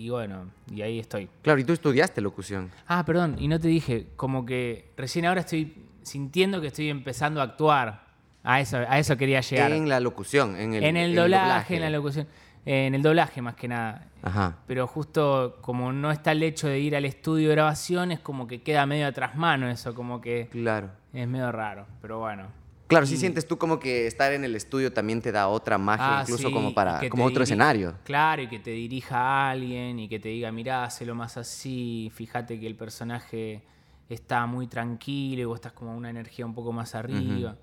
bueno, 0.09 0.49
y 0.69 0.81
ahí 0.81 0.99
estoy. 0.99 1.29
Claro, 1.43 1.61
y 1.61 1.63
tú 1.63 1.71
estudiaste 1.71 2.19
locución. 2.19 2.69
Ah, 2.87 3.05
perdón, 3.05 3.37
y 3.39 3.47
no 3.47 3.57
te 3.57 3.69
dije, 3.69 4.07
como 4.17 4.45
que 4.45 4.91
recién 4.97 5.25
ahora 5.25 5.39
estoy 5.39 5.73
sintiendo 6.03 6.59
que 6.59 6.67
estoy 6.67 6.89
empezando 6.89 7.39
a 7.39 7.45
actuar. 7.45 8.03
A 8.43 8.59
eso, 8.59 8.79
a 8.79 8.99
eso 8.99 9.15
quería 9.15 9.39
llegar. 9.39 9.71
En 9.71 9.87
la 9.87 10.01
locución, 10.01 10.57
en 10.57 10.73
el, 10.73 10.83
en 10.83 10.97
el, 10.97 11.15
doblaje, 11.15 11.77
en 11.77 11.81
la 11.83 11.89
locución. 11.89 12.27
En 12.65 12.95
el 12.95 13.01
doblaje 13.01 13.41
más 13.41 13.55
que 13.55 13.69
nada. 13.69 14.09
Ajá. 14.21 14.57
Pero 14.67 14.87
justo 14.87 15.57
como 15.61 15.93
no 15.93 16.11
está 16.11 16.33
el 16.33 16.43
hecho 16.43 16.67
de 16.67 16.79
ir 16.79 16.97
al 16.97 17.05
estudio 17.05 17.47
de 17.47 17.55
grabación, 17.55 18.11
es 18.11 18.19
como 18.19 18.45
que 18.45 18.61
queda 18.61 18.85
medio 18.85 19.07
atrás 19.07 19.37
mano 19.37 19.69
eso, 19.69 19.95
como 19.95 20.19
que... 20.19 20.49
Claro. 20.51 20.89
Es 21.13 21.29
medio 21.29 21.49
raro, 21.53 21.85
pero 22.01 22.19
bueno. 22.19 22.60
Claro, 22.91 23.05
si 23.05 23.17
sientes 23.17 23.47
tú 23.47 23.57
como 23.57 23.79
que 23.79 24.05
estar 24.05 24.31
en 24.33 24.43
el 24.43 24.55
estudio 24.55 24.91
también 24.91 25.21
te 25.21 25.31
da 25.31 25.47
otra 25.47 25.77
magia, 25.77 26.19
ah, 26.19 26.21
incluso 26.21 26.51
como 26.51 26.73
para 26.73 27.09
como 27.09 27.25
otro 27.25 27.43
escenario. 27.43 27.95
Claro, 28.03 28.41
y 28.41 28.47
que 28.47 28.59
te 28.59 28.71
dirija 28.71 29.17
a 29.17 29.51
alguien 29.51 29.99
y 29.99 30.09
que 30.09 30.19
te 30.19 30.29
diga, 30.29 30.51
mirá, 30.51 30.83
hazlo 30.83 31.15
más 31.15 31.37
así, 31.37 32.11
fíjate 32.13 32.59
que 32.59 32.67
el 32.67 32.75
personaje 32.75 33.63
está 34.09 34.45
muy 34.45 34.67
tranquilo 34.67 35.41
y 35.41 35.45
vos 35.45 35.55
estás 35.55 35.73
como 35.73 35.95
una 35.95 36.09
energía 36.09 36.45
un 36.45 36.53
poco 36.53 36.71
más 36.73 36.95
arriba. 36.95 37.55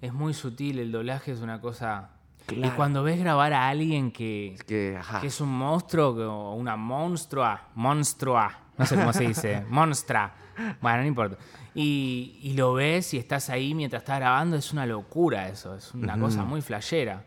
Es 0.00 0.12
muy 0.12 0.34
sutil, 0.34 0.78
el 0.78 0.92
doblaje 0.92 1.32
es 1.32 1.40
una 1.40 1.60
cosa... 1.60 2.10
Y 2.50 2.68
cuando 2.70 3.02
ves 3.02 3.18
grabar 3.20 3.52
a 3.52 3.68
alguien 3.68 4.10
que, 4.10 4.56
que, 4.66 4.98
es 5.22 5.40
un 5.40 5.50
monstruo 5.50 6.08
o 6.08 6.54
una 6.54 6.76
monstrua, 6.76 7.68
monstrua, 7.74 8.58
no 8.78 8.86
sé 8.86 8.96
cómo 8.96 9.12
se 9.12 9.28
dice, 9.28 9.64
monstra, 9.68 10.34
bueno, 10.80 11.02
no 11.02 11.06
importa. 11.06 11.36
Y, 11.80 12.54
lo 12.56 12.74
ves 12.74 13.14
y 13.14 13.18
estás 13.18 13.50
ahí 13.50 13.72
mientras 13.74 14.02
estás 14.02 14.18
grabando, 14.18 14.56
es 14.56 14.72
una 14.72 14.84
locura 14.84 15.48
eso, 15.48 15.76
es 15.76 15.94
una 15.94 16.18
cosa 16.18 16.44
muy 16.44 16.60
flashera. 16.60 17.24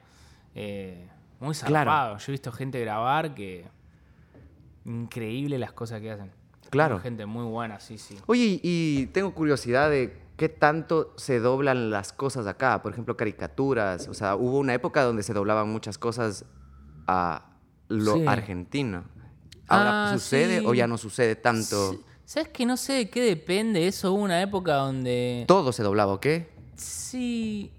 Eh, 0.55 1.07
muy 1.39 1.55
zarpado. 1.55 2.17
Yo 2.17 2.25
he 2.27 2.31
visto 2.31 2.51
gente 2.51 2.79
grabar 2.81 3.33
que. 3.33 3.65
increíble 4.85 5.57
las 5.57 5.71
cosas 5.71 6.01
que 6.01 6.11
hacen. 6.11 6.31
Claro. 6.69 6.99
Gente 6.99 7.25
muy 7.25 7.45
buena, 7.45 7.79
sí, 7.79 7.97
sí. 7.97 8.17
Oye, 8.27 8.59
y 8.63 9.07
tengo 9.07 9.33
curiosidad 9.33 9.89
de 9.89 10.17
qué 10.37 10.49
tanto 10.49 11.13
se 11.17 11.39
doblan 11.39 11.89
las 11.89 12.13
cosas 12.13 12.47
acá. 12.47 12.81
Por 12.81 12.91
ejemplo, 12.93 13.15
caricaturas. 13.17 14.07
O 14.07 14.13
sea, 14.13 14.35
hubo 14.35 14.57
una 14.57 14.73
época 14.73 15.03
donde 15.03 15.23
se 15.23 15.33
doblaban 15.33 15.69
muchas 15.69 15.97
cosas 15.97 16.45
a 17.07 17.45
lo 17.89 18.15
Sí. 18.15 18.25
argentino. 18.27 19.03
¿Ahora 19.67 20.09
Ah, 20.09 20.13
sucede 20.13 20.59
sí. 20.59 20.65
o 20.65 20.73
ya 20.73 20.87
no 20.87 20.97
sucede 20.97 21.35
tanto? 21.35 21.91
Sí, 21.91 22.01
¿Sabes 22.31 22.47
que 22.47 22.65
no 22.65 22.77
sé 22.77 22.93
de 22.93 23.09
qué 23.09 23.21
depende? 23.21 23.87
Eso 23.87 24.13
hubo 24.13 24.23
una 24.23 24.41
época 24.41 24.75
donde... 24.75 25.43
Todo 25.49 25.73
se 25.73 25.83
doblaba, 25.83 26.13
¿o 26.13 26.21
qué? 26.21 26.47
Sí, 26.77 27.73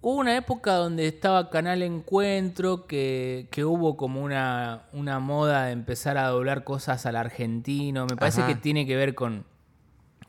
hubo 0.00 0.14
una 0.14 0.34
época 0.34 0.72
donde 0.76 1.06
estaba 1.06 1.50
Canal 1.50 1.82
Encuentro, 1.82 2.86
que, 2.86 3.48
que 3.50 3.66
hubo 3.66 3.98
como 3.98 4.22
una, 4.22 4.84
una 4.94 5.18
moda 5.18 5.66
de 5.66 5.72
empezar 5.72 6.16
a 6.16 6.28
doblar 6.28 6.64
cosas 6.64 7.04
al 7.04 7.16
argentino. 7.16 8.06
Me 8.06 8.16
parece 8.16 8.40
Ajá. 8.40 8.48
que 8.48 8.54
tiene 8.54 8.86
que 8.86 8.96
ver 8.96 9.14
con, 9.14 9.44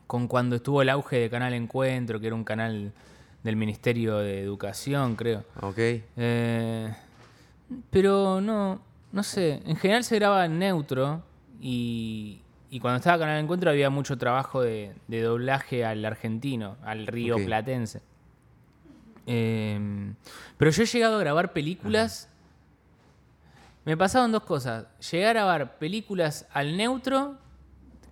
con 0.08 0.28
cuando 0.28 0.58
estuvo 0.58 0.82
el 0.82 0.90
auge 0.90 1.16
de 1.18 1.30
Canal 1.30 1.54
Encuentro, 1.54 2.20
que 2.20 2.28
era 2.28 2.36
un 2.36 2.44
canal 2.44 2.92
del 3.46 3.56
Ministerio 3.56 4.18
de 4.18 4.42
Educación, 4.42 5.16
creo. 5.16 5.46
Ok. 5.62 5.78
Eh, 5.78 6.94
pero 7.90 8.42
no, 8.42 8.82
no 9.14 9.24
sé. 9.24 9.62
En 9.66 9.78
general 9.78 10.04
se 10.04 10.16
graba 10.16 10.44
en 10.44 10.60
neutro 10.60 11.24
y, 11.62 12.42
y 12.70 12.80
cuando 12.80 12.98
estaba 12.98 13.20
Canal 13.20 13.40
Encuentro 13.40 13.70
había 13.70 13.90
mucho 13.90 14.18
trabajo 14.18 14.62
de, 14.62 14.94
de 15.08 15.22
doblaje 15.22 15.86
al 15.86 16.06
argentino, 16.06 16.78
al 16.84 17.08
río 17.08 17.38
platense. 17.38 18.02
Eh, 19.26 20.14
pero 20.58 20.72
yo 20.72 20.84
he 20.84 20.86
llegado 20.86 21.18
a 21.18 21.20
grabar 21.20 21.54
películas. 21.54 22.30
Me 23.86 23.96
pasaban 23.96 24.32
dos 24.32 24.44
cosas. 24.44 24.86
Llegué 25.12 25.28
a 25.28 25.34
grabar 25.34 25.78
películas 25.78 26.48
al 26.52 26.78
neutro 26.78 27.38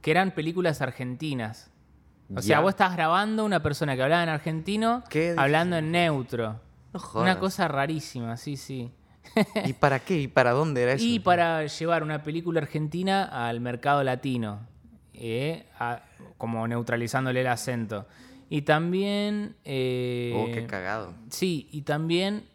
que 0.01 0.11
eran 0.11 0.31
películas 0.31 0.81
argentinas. 0.81 1.71
O 2.35 2.41
sea, 2.41 2.59
vos 2.59 2.69
estás 2.69 2.95
grabando 2.95 3.45
una 3.45 3.63
persona 3.63 3.95
que 3.95 4.03
hablaba 4.03 4.21
en 4.23 4.29
argentino 4.29 5.03
¿Qué 5.09 5.33
hablando 5.37 5.77
en 5.77 5.91
neutro. 5.91 6.59
No 6.93 7.21
Una 7.21 7.39
cosa 7.39 7.67
rarísima, 7.67 8.37
sí, 8.37 8.57
sí. 8.57 8.91
¿Y 9.65 9.73
para 9.73 9.99
qué? 9.99 10.19
¿Y 10.21 10.27
para 10.27 10.51
dónde 10.51 10.83
era 10.83 10.91
eso? 10.93 11.03
Y 11.05 11.19
para 11.19 11.65
llevar 11.65 12.03
una 12.03 12.23
película 12.23 12.59
argentina 12.61 13.23
al 13.47 13.59
mercado 13.59 14.03
latino, 14.03 14.67
eh, 15.13 15.65
a- 15.79 16.03
como 16.37 16.67
neutralizándole 16.67 17.41
el 17.41 17.47
acento. 17.47 18.07
Y 18.49 18.61
también... 18.61 19.55
eh, 19.65 20.33
Oh, 20.35 20.51
qué 20.53 20.65
cagado. 20.65 21.13
Sí, 21.29 21.67
y 21.71 21.81
también, 21.81 22.45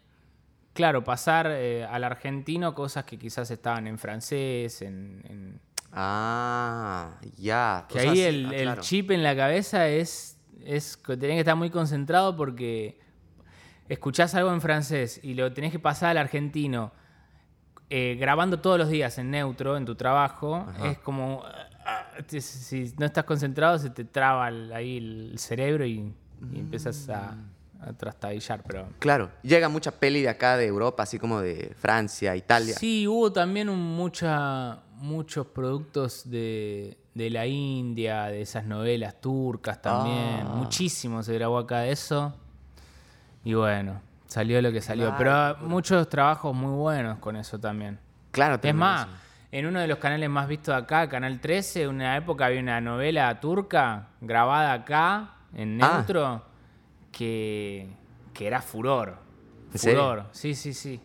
claro, 0.73 1.03
pasar 1.03 1.47
eh, 1.51 1.85
al 1.85 2.03
argentino 2.03 2.73
cosas 2.73 3.03
que 3.05 3.17
quizás 3.19 3.51
estaban 3.51 3.87
en 3.87 3.97
francés, 3.99 4.81
en... 4.81 5.21
en- 5.29 5.59
Ah, 5.95 7.19
ya. 7.37 7.85
que 7.87 7.99
ahí 7.99 8.21
el, 8.21 8.45
ah, 8.47 8.55
el 8.55 8.63
claro. 8.63 8.81
chip 8.81 9.11
en 9.11 9.21
la 9.21 9.35
cabeza 9.35 9.87
es, 9.87 10.37
es 10.65 10.97
que 10.97 11.15
tenés 11.17 11.35
que 11.35 11.39
estar 11.41 11.55
muy 11.55 11.69
concentrado 11.69 12.35
porque 12.35 12.97
escuchás 13.89 14.33
algo 14.35 14.53
en 14.53 14.61
francés 14.61 15.19
y 15.23 15.33
lo 15.33 15.51
tenés 15.53 15.71
que 15.71 15.79
pasar 15.79 16.09
al 16.11 16.17
argentino 16.17 16.91
eh, 17.89 18.15
grabando 18.19 18.59
todos 18.59 18.77
los 18.79 18.89
días 18.89 19.17
en 19.17 19.29
neutro 19.31 19.77
en 19.77 19.85
tu 19.85 19.95
trabajo, 19.95 20.55
Ajá. 20.55 20.91
es 20.91 20.97
como... 20.99 21.43
ah, 21.85 22.07
si 22.39 22.93
no 22.97 23.05
estás 23.05 23.23
concentrado 23.25 23.77
se 23.77 23.89
te 23.89 24.03
traba 24.05 24.47
el- 24.49 24.71
ahí 24.73 24.97
el 24.97 25.33
cerebro 25.37 25.85
y, 25.85 26.13
y 26.51 26.59
empiezas 26.59 27.07
a, 27.09 27.35
a 27.81 27.93
trastabillar, 27.93 28.63
pero... 28.65 28.87
Claro. 28.99 29.29
Llega 29.43 29.67
mucha 29.69 29.91
peli 29.91 30.21
de 30.21 30.29
acá 30.29 30.57
de 30.57 30.65
Europa, 30.65 31.03
así 31.03 31.19
como 31.19 31.41
de 31.41 31.73
Francia, 31.77 32.35
Italia. 32.35 32.73
Sí, 32.75 33.07
hubo 33.07 33.31
también 33.31 33.69
un- 33.69 33.79
mucha, 33.95 34.79
muchos 34.95 35.45
productos 35.47 36.27
de, 36.29 36.97
de 37.13 37.29
la 37.29 37.45
India, 37.45 38.23
de 38.27 38.41
esas 38.41 38.65
novelas 38.65 39.19
turcas 39.21 39.81
también. 39.81 40.47
Ah. 40.47 40.53
Muchísimo 40.55 41.21
se 41.21 41.33
grabó 41.33 41.57
acá 41.59 41.79
de 41.81 41.91
eso. 41.91 42.33
Y 43.43 43.53
bueno, 43.53 44.01
salió 44.27 44.61
lo 44.61 44.71
que 44.71 44.81
salió. 44.81 45.15
Claro, 45.15 45.55
Pero 45.57 45.69
muchos 45.69 46.07
trabajos 46.09 46.55
muy 46.55 46.71
buenos 46.75 47.19
con 47.19 47.35
eso 47.35 47.59
también. 47.59 47.99
Claro. 48.31 48.59
Es 48.61 48.73
más, 48.75 49.01
eso. 49.07 49.15
en 49.51 49.65
uno 49.67 49.79
de 49.79 49.87
los 49.87 49.97
canales 49.99 50.29
más 50.29 50.47
vistos 50.47 50.73
acá, 50.75 51.07
Canal 51.09 51.39
13, 51.39 51.83
en 51.83 51.89
una 51.89 52.17
época 52.17 52.45
había 52.45 52.59
una 52.61 52.79
novela 52.81 53.39
turca 53.39 54.07
grabada 54.21 54.73
acá, 54.73 55.31
en 55.55 55.81
Ah. 55.83 55.95
neutro, 55.97 56.43
que, 57.11 57.87
que 58.33 58.47
era 58.47 58.61
furor. 58.61 59.17
Furor, 59.75 60.25
sí, 60.31 60.53
sí, 60.55 60.73
sí. 60.73 61.01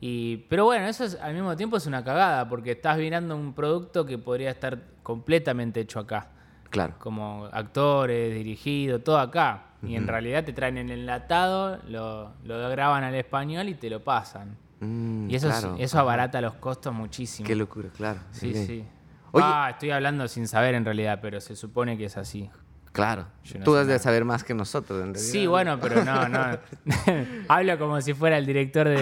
Y, 0.00 0.38
pero 0.48 0.64
bueno, 0.66 0.86
eso 0.86 1.04
es- 1.04 1.18
al 1.20 1.34
mismo 1.34 1.56
tiempo 1.56 1.76
es 1.76 1.86
una 1.86 2.04
cagada, 2.04 2.48
porque 2.48 2.72
estás 2.72 2.96
mirando 2.98 3.34
un 3.36 3.52
producto 3.52 4.06
que 4.06 4.16
podría 4.18 4.50
estar 4.50 4.78
completamente 5.02 5.80
hecho 5.80 5.98
acá. 6.00 6.28
Claro. 6.70 6.94
Como 6.98 7.48
actores, 7.52 8.34
dirigido, 8.34 9.00
todo 9.00 9.18
acá. 9.18 9.64
Y 9.82 9.94
en 9.94 10.08
realidad 10.08 10.44
te 10.44 10.52
traen 10.52 10.76
el 10.76 10.90
enlatado, 10.90 11.78
lo, 11.88 12.32
lo 12.44 12.68
graban 12.68 13.04
al 13.04 13.14
español 13.14 13.68
y 13.68 13.74
te 13.74 13.88
lo 13.88 14.02
pasan. 14.02 14.56
Mm, 14.80 15.30
Y 15.30 15.36
eso, 15.36 15.48
es- 15.50 15.66
eso 15.78 15.98
abarata 16.00 16.40
los 16.40 16.54
costos 16.54 16.92
muchísimo. 16.92 17.46
Qué 17.46 17.54
locura, 17.54 17.88
claro. 17.96 18.18
Sí, 18.32 18.54
sí. 18.54 18.84
Oye- 19.30 19.44
Ah, 19.46 19.68
estoy 19.70 19.90
hablando 19.92 20.26
sin 20.26 20.48
saber 20.48 20.74
en 20.74 20.84
realidad, 20.84 21.20
pero 21.22 21.40
se 21.40 21.54
supone 21.54 21.96
que 21.96 22.06
es 22.06 22.16
así. 22.16 22.50
Claro. 22.92 23.26
No 23.56 23.64
Tú 23.64 23.76
has 23.76 23.86
de 23.86 23.98
saber 24.00 24.24
más 24.24 24.42
que 24.42 24.54
nosotros, 24.54 24.98
en 25.00 25.14
realidad. 25.14 25.32
Sí, 25.32 25.46
bueno, 25.46 25.78
pero 25.80 26.04
no, 26.04 26.28
no. 26.28 26.58
Hablo 27.48 27.78
como 27.78 28.00
si 28.00 28.14
fuera 28.14 28.38
el 28.38 28.46
director 28.46 28.88
de, 28.88 28.96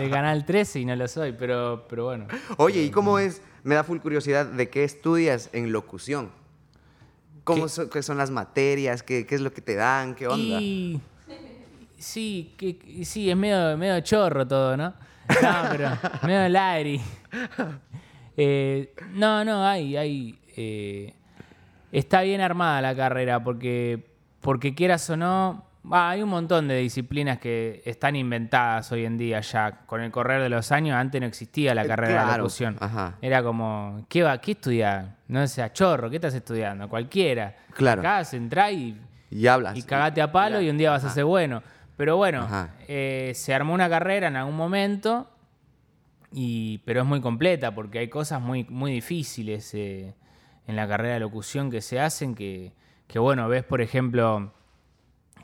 de 0.00 0.10
Canal 0.10 0.44
13 0.44 0.80
y 0.80 0.84
no 0.84 0.94
lo 0.96 1.08
soy, 1.08 1.32
pero, 1.32 1.86
pero 1.88 2.04
bueno. 2.06 2.26
Oye, 2.58 2.82
¿y 2.82 2.90
cómo 2.90 3.18
es? 3.18 3.40
Me 3.64 3.74
da 3.76 3.84
full 3.84 3.98
curiosidad 4.00 4.44
de 4.46 4.68
qué 4.68 4.84
estudias 4.84 5.48
en 5.54 5.72
locución. 5.72 6.30
¿Cómo 7.44 7.64
¿Qué? 7.64 7.68
son, 7.68 7.90
qué 7.90 8.02
son 8.02 8.18
las 8.18 8.30
materias? 8.30 9.02
¿Qué, 9.02 9.26
qué 9.26 9.34
es 9.34 9.40
lo 9.40 9.52
que 9.52 9.60
te 9.60 9.74
dan? 9.74 10.14
¿Qué 10.14 10.26
onda? 10.28 10.60
Y 10.60 11.00
sí, 11.98 12.54
que, 12.56 13.04
sí, 13.04 13.30
es 13.30 13.36
medio, 13.36 13.76
medio 13.76 14.00
chorro 14.00 14.46
todo, 14.46 14.76
¿no? 14.76 14.94
No, 15.42 15.62
pero 15.70 15.90
medio 16.26 16.48
lagri. 16.48 17.00
Eh, 18.36 18.94
no, 19.12 19.44
no, 19.44 19.64
hay, 19.66 19.96
hay. 19.96 20.38
eh, 20.56 21.14
está 21.92 22.22
bien 22.22 22.40
armada 22.40 22.80
la 22.80 22.96
carrera 22.96 23.42
porque, 23.44 24.06
porque 24.40 24.74
quieras 24.74 25.08
o 25.10 25.16
no, 25.16 25.66
va, 25.90 26.10
hay 26.10 26.22
un 26.22 26.28
montón 26.28 26.68
de 26.68 26.76
disciplinas 26.76 27.38
que 27.38 27.82
están 27.84 28.14
inventadas 28.16 28.90
hoy 28.92 29.04
en 29.04 29.18
día 29.18 29.40
ya. 29.40 29.80
Con 29.86 30.00
el 30.00 30.10
correr 30.10 30.40
de 30.42 30.48
los 30.48 30.70
años, 30.72 30.96
antes 30.96 31.20
no 31.20 31.26
existía 31.26 31.74
la 31.74 31.84
Eh, 31.84 31.88
carrera 31.88 32.30
de 32.30 32.38
locución. 32.38 32.76
ajá. 32.80 33.16
Era 33.20 33.42
como, 33.42 34.04
¿qué 34.08 34.22
va? 34.22 34.38
¿Qué 34.40 34.52
estudiar? 34.52 35.16
No 35.28 35.46
sea 35.46 35.72
chorro, 35.72 36.08
¿qué 36.10 36.16
estás 36.16 36.34
estudiando? 36.34 36.88
Cualquiera. 36.88 37.56
Claro. 37.74 38.00
Acá 38.00 38.24
se 38.24 38.36
entra 38.36 38.70
y 38.70 39.00
Y 39.30 39.46
hablas. 39.46 39.76
y 39.76 39.82
cagate 39.82 40.20
a 40.22 40.30
palo 40.30 40.60
y 40.60 40.68
un 40.70 40.78
día 40.78 40.90
vas 40.90 41.04
a 41.04 41.10
ser 41.10 41.24
bueno. 41.24 41.62
Pero 41.96 42.16
bueno, 42.16 42.48
eh, 42.88 43.32
se 43.34 43.54
armó 43.54 43.74
una 43.74 43.88
carrera 43.88 44.28
en 44.28 44.36
algún 44.36 44.56
momento, 44.56 45.28
y, 46.32 46.78
pero 46.78 47.00
es 47.02 47.06
muy 47.06 47.20
completa 47.20 47.74
porque 47.74 47.98
hay 47.98 48.08
cosas 48.08 48.40
muy, 48.40 48.64
muy 48.64 48.92
difíciles 48.92 49.72
eh, 49.74 50.14
en 50.66 50.76
la 50.76 50.88
carrera 50.88 51.14
de 51.14 51.20
locución 51.20 51.70
que 51.70 51.80
se 51.82 52.00
hacen 52.00 52.34
que, 52.34 52.72
que, 53.06 53.18
bueno, 53.18 53.46
ves 53.48 53.62
por 53.64 53.82
ejemplo 53.82 54.52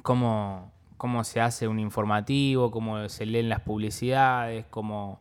cómo, 0.02 0.72
cómo 0.96 1.24
se 1.24 1.40
hace 1.40 1.68
un 1.68 1.78
informativo, 1.78 2.70
cómo 2.70 3.08
se 3.08 3.26
leen 3.26 3.48
las 3.48 3.60
publicidades, 3.60 4.66
cómo, 4.70 5.20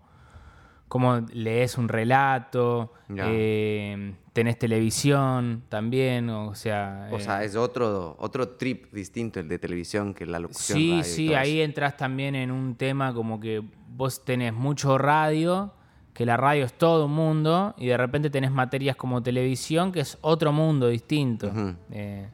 cómo 0.88 1.26
lees 1.34 1.78
un 1.78 1.88
relato, 1.90 2.94
eh, 3.16 4.14
tenés 4.34 4.60
televisión 4.60 5.64
también, 5.70 6.30
o 6.30 6.56
sea... 6.56 7.10
O 7.12 7.18
eh, 7.18 7.22
sea, 7.22 7.44
es 7.44 7.56
otro, 7.56 8.16
otro 8.20 8.50
trip 8.50 8.92
distinto 8.94 9.40
el 9.40 9.48
de 9.48 9.60
televisión 9.60 10.14
que 10.14 10.26
la 10.26 10.40
locución. 10.40 10.78
Sí, 10.78 10.92
radio 10.92 11.04
sí, 11.04 11.34
ahí 11.34 11.62
entras 11.62 11.98
también 11.98 12.36
en 12.36 12.52
un 12.52 12.76
tema 12.76 13.14
como 13.14 13.40
que 13.40 13.64
vos 13.90 14.24
tenés 14.24 14.54
mucho 14.54 14.98
radio, 14.98 15.74
que 16.14 16.26
la 16.26 16.38
radio 16.38 16.66
es 16.66 16.74
todo 16.74 17.06
un 17.06 17.14
mundo, 17.14 17.76
y 17.78 17.88
de 17.88 17.98
repente 17.98 18.30
tenés 18.30 18.52
materias 18.52 18.96
como 18.96 19.22
televisión, 19.22 19.92
que 19.92 20.00
es 20.00 20.18
otro 20.22 20.52
mundo 20.52 20.88
distinto. 20.88 21.52
Eh, 21.92 22.30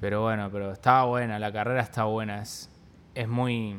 pero 0.00 0.22
bueno, 0.22 0.48
pero 0.50 0.72
estaba 0.72 1.04
buena, 1.04 1.38
la 1.38 1.52
carrera 1.52 1.82
está 1.82 2.04
buena, 2.04 2.42
es, 2.42 2.70
es 3.14 3.28
muy 3.28 3.76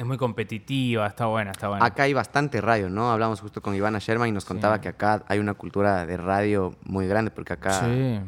es 0.00 0.06
muy 0.06 0.16
competitiva, 0.16 1.06
está 1.06 1.26
buena, 1.26 1.50
está 1.50 1.68
buena. 1.68 1.84
Acá 1.84 2.04
hay 2.04 2.14
bastante 2.14 2.62
radio, 2.62 2.88
¿no? 2.88 3.12
Hablamos 3.12 3.38
justo 3.42 3.60
con 3.60 3.74
Ivana 3.74 3.98
Sherman 3.98 4.30
y 4.30 4.32
nos 4.32 4.46
contaba 4.46 4.80
que 4.80 4.88
acá 4.88 5.22
hay 5.28 5.38
una 5.38 5.52
cultura 5.52 6.06
de 6.06 6.16
radio 6.16 6.74
muy 6.84 7.06
grande, 7.06 7.30
porque 7.30 7.52
acá. 7.52 7.84
Sí. 7.84 8.18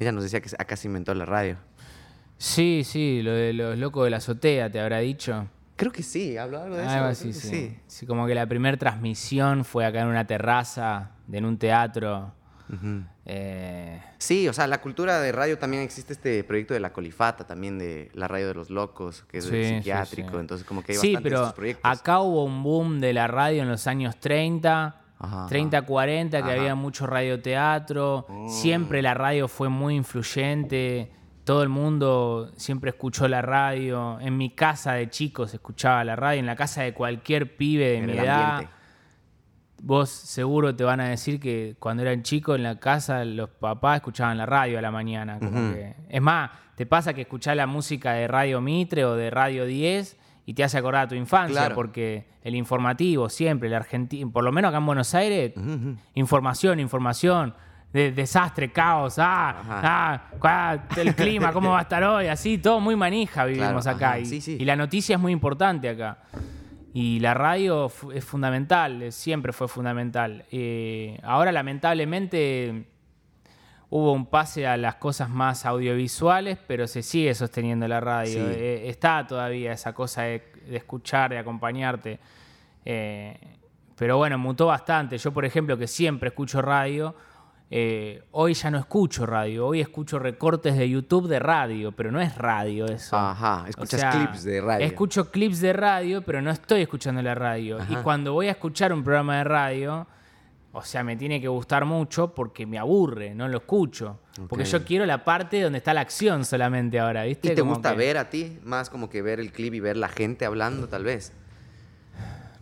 Ella 0.00 0.10
nos 0.10 0.24
decía 0.24 0.40
que 0.40 0.50
acá 0.58 0.74
se 0.74 0.88
inventó 0.88 1.14
la 1.14 1.24
radio. 1.24 1.58
Sí, 2.38 2.82
sí, 2.84 3.22
lo 3.22 3.30
de 3.30 3.52
los 3.52 3.78
locos 3.78 4.02
de 4.02 4.10
la 4.10 4.16
azotea, 4.16 4.68
te 4.68 4.80
habrá 4.80 4.98
dicho. 4.98 5.46
Creo 5.76 5.92
que 5.92 6.02
sí, 6.02 6.36
habló 6.36 6.60
algo 6.60 6.74
de 6.74 6.86
eso. 6.86 7.24
Que 7.24 7.32
sí. 7.32 7.78
Sí, 7.86 8.04
como 8.04 8.26
que 8.26 8.34
la 8.34 8.46
primera 8.46 8.76
transmisión 8.76 9.64
fue 9.64 9.86
acá 9.86 10.00
en 10.00 10.08
una 10.08 10.26
terraza, 10.26 11.12
en 11.30 11.44
un 11.44 11.56
teatro. 11.56 12.32
Eh, 13.26 14.02
Sí, 14.18 14.48
o 14.48 14.52
sea, 14.52 14.66
la 14.66 14.80
cultura 14.80 15.20
de 15.20 15.32
radio 15.32 15.58
también 15.58 15.82
existe 15.82 16.12
este 16.12 16.44
proyecto 16.44 16.74
de 16.74 16.80
la 16.80 16.92
Colifata, 16.92 17.44
también 17.46 17.78
de 17.78 18.10
la 18.14 18.28
radio 18.28 18.48
de 18.48 18.54
los 18.54 18.70
locos, 18.70 19.24
que 19.28 19.38
es 19.38 19.44
Sí, 19.46 19.64
psiquiátrico, 19.64 20.30
sí. 20.30 20.36
entonces 20.38 20.66
como 20.66 20.82
que 20.82 20.92
hay 20.92 20.98
sí, 20.98 21.16
pero 21.22 21.36
estos 21.38 21.54
proyectos. 21.54 21.90
acá 21.90 22.20
hubo 22.20 22.44
un 22.44 22.62
boom 22.62 23.00
de 23.00 23.12
la 23.12 23.26
radio 23.26 23.62
en 23.62 23.68
los 23.68 23.86
años 23.86 24.16
30, 24.20 24.96
30, 25.48 25.82
40, 25.82 26.42
que 26.44 26.50
había 26.52 26.74
mucho 26.74 27.06
radioteatro. 27.06 28.26
Oh. 28.28 28.48
Siempre 28.48 29.02
la 29.02 29.14
radio 29.14 29.48
fue 29.48 29.68
muy 29.68 29.94
influyente. 29.96 31.10
Todo 31.44 31.62
el 31.64 31.68
mundo 31.68 32.52
siempre 32.56 32.90
escuchó 32.90 33.26
la 33.28 33.42
radio. 33.42 34.18
En 34.20 34.36
mi 34.36 34.50
casa 34.50 34.92
de 34.94 35.10
chicos 35.10 35.52
escuchaba 35.54 36.04
la 36.04 36.14
radio. 36.16 36.38
En 36.40 36.46
la 36.46 36.54
casa 36.56 36.82
de 36.82 36.92
cualquier 36.94 37.56
pibe 37.56 37.84
de 37.86 37.96
En 37.98 38.06
mi 38.06 38.12
edad. 38.18 38.50
ambiente. 38.54 38.74
Vos 39.84 40.10
seguro 40.10 40.76
te 40.76 40.84
van 40.84 41.00
a 41.00 41.08
decir 41.08 41.40
que 41.40 41.74
cuando 41.80 42.04
eran 42.04 42.22
chicos 42.22 42.56
en 42.56 42.62
la 42.62 42.78
casa 42.78 43.24
los 43.24 43.50
papás 43.50 43.96
escuchaban 43.96 44.38
la 44.38 44.46
radio 44.46 44.78
a 44.78 44.82
la 44.82 44.92
mañana. 44.92 45.38
como 45.40 45.72
que- 45.74 45.94
es 46.08 46.22
más, 46.22 46.50
te 46.76 46.86
pasa 46.86 47.12
que 47.14 47.22
escuchás 47.22 47.56
la 47.56 47.66
música 47.66 48.12
de 48.12 48.28
Radio 48.28 48.60
Mitre 48.60 49.04
o 49.04 49.16
de 49.16 49.28
Radio 49.30 49.66
10 49.66 50.16
y 50.46 50.54
te 50.54 50.62
hace 50.62 50.78
acordar 50.78 51.06
a 51.06 51.08
tu 51.08 51.16
infancia 51.16 51.60
Claro. 51.62 51.74
porque 51.74 52.28
el 52.44 52.54
informativo 52.54 53.28
siempre, 53.28 53.68
el 53.68 53.74
argentino, 53.74 54.30
por 54.30 54.44
lo 54.44 54.52
menos 54.52 54.68
acá 54.68 54.78
en 54.78 54.86
Buenos 54.86 55.14
Aires, 55.14 55.52
información, 56.14 56.78
información. 56.80 57.54
De, 57.92 58.10
desastre, 58.10 58.72
caos, 58.72 59.16
ah, 59.18 60.22
ah, 60.42 60.78
el 60.96 61.14
clima, 61.14 61.52
cómo 61.52 61.72
va 61.72 61.80
a 61.80 61.82
estar 61.82 62.02
hoy, 62.04 62.26
así, 62.26 62.56
todo 62.56 62.80
muy 62.80 62.96
manija 62.96 63.44
vivimos 63.44 63.82
Claro, 63.82 63.96
acá. 63.98 64.08
ajá, 64.12 64.18
y, 64.20 64.24
sí, 64.24 64.40
sí. 64.40 64.56
y 64.58 64.64
la 64.64 64.76
noticia 64.76 65.16
es 65.16 65.20
muy 65.20 65.30
importante 65.30 65.90
acá. 65.90 66.16
Y 66.94 67.20
la 67.20 67.32
radio 67.32 67.90
es 68.14 68.24
fundamental, 68.24 69.12
siempre 69.12 69.52
fue 69.52 69.66
fundamental. 69.66 70.44
Eh, 70.52 71.18
ahora, 71.22 71.50
lamentablemente, 71.50 72.84
hubo 73.88 74.12
un 74.12 74.26
pase 74.26 74.66
a 74.66 74.76
las 74.76 74.96
cosas 74.96 75.30
más 75.30 75.64
audiovisuales, 75.64 76.58
pero 76.66 76.86
se 76.86 77.02
sigue 77.02 77.34
sosteniendo 77.34 77.88
la 77.88 78.00
radio. 78.00 78.46
Sí. 78.46 78.52
Eh, 78.54 78.88
está 78.88 79.26
todavía 79.26 79.72
esa 79.72 79.94
cosa 79.94 80.22
de, 80.22 80.42
de 80.66 80.76
escuchar, 80.76 81.30
de 81.30 81.38
acompañarte. 81.38 82.20
Eh, 82.84 83.38
pero 83.96 84.18
bueno, 84.18 84.36
mutó 84.36 84.66
bastante. 84.66 85.16
Yo, 85.16 85.32
por 85.32 85.44
ejemplo, 85.44 85.78
que 85.78 85.86
siempre 85.86 86.28
escucho 86.28 86.60
radio, 86.60 87.14
eh, 87.74 88.22
hoy 88.32 88.52
ya 88.52 88.70
no 88.70 88.78
escucho 88.78 89.24
radio. 89.24 89.66
Hoy 89.68 89.80
escucho 89.80 90.18
recortes 90.18 90.76
de 90.76 90.90
YouTube 90.90 91.26
de 91.26 91.38
radio, 91.38 91.90
pero 91.92 92.12
no 92.12 92.20
es 92.20 92.36
radio 92.36 92.84
eso. 92.84 93.16
Ajá, 93.16 93.62
O 93.62 93.66
escuchas 93.66 93.98
sea, 94.00 94.10
clips 94.10 94.44
de 94.44 94.60
radio. 94.60 94.84
Escucho 94.86 95.30
clips 95.30 95.60
de 95.60 95.72
radio, 95.72 96.20
pero 96.20 96.42
no 96.42 96.50
estoy 96.50 96.82
escuchando 96.82 97.22
la 97.22 97.34
radio. 97.34 97.78
Y 97.88 97.96
cuando 97.96 98.34
voy 98.34 98.48
a 98.48 98.50
escuchar 98.50 98.92
un 98.92 99.02
programa 99.02 99.38
de 99.38 99.44
radio, 99.44 100.06
o 100.74 100.82
sea, 100.82 101.02
me 101.02 101.16
tiene 101.16 101.40
que 101.40 101.48
gustar 101.48 101.86
mucho 101.86 102.34
porque 102.34 102.66
me 102.66 102.78
aburre, 102.78 103.34
no 103.34 103.48
lo 103.48 103.56
escucho. 103.56 104.18
Porque 104.50 104.64
yo 104.66 104.84
quiero 104.84 105.06
la 105.06 105.24
parte 105.24 105.60
donde 105.62 105.78
está 105.78 105.94
la 105.94 106.02
acción 106.02 106.44
solamente 106.44 106.98
ahora, 107.00 107.24
¿viste? 107.24 107.52
¿Y 107.52 107.54
te 107.54 107.60
Como 107.62 107.72
gusta 107.74 107.92
que- 107.92 107.96
ver 107.96 108.18
a 108.18 108.28
ti? 108.28 108.58
Más 108.64 108.90
como 108.90 109.08
que 109.08 109.22
ver 109.22 109.40
el 109.40 109.50
clip 109.50 109.72
y 109.72 109.80
ver 109.80 109.96
la 109.96 110.08
gente 110.08 110.44
hablando, 110.44 110.88
tal 110.88 111.04
vez. 111.04 111.32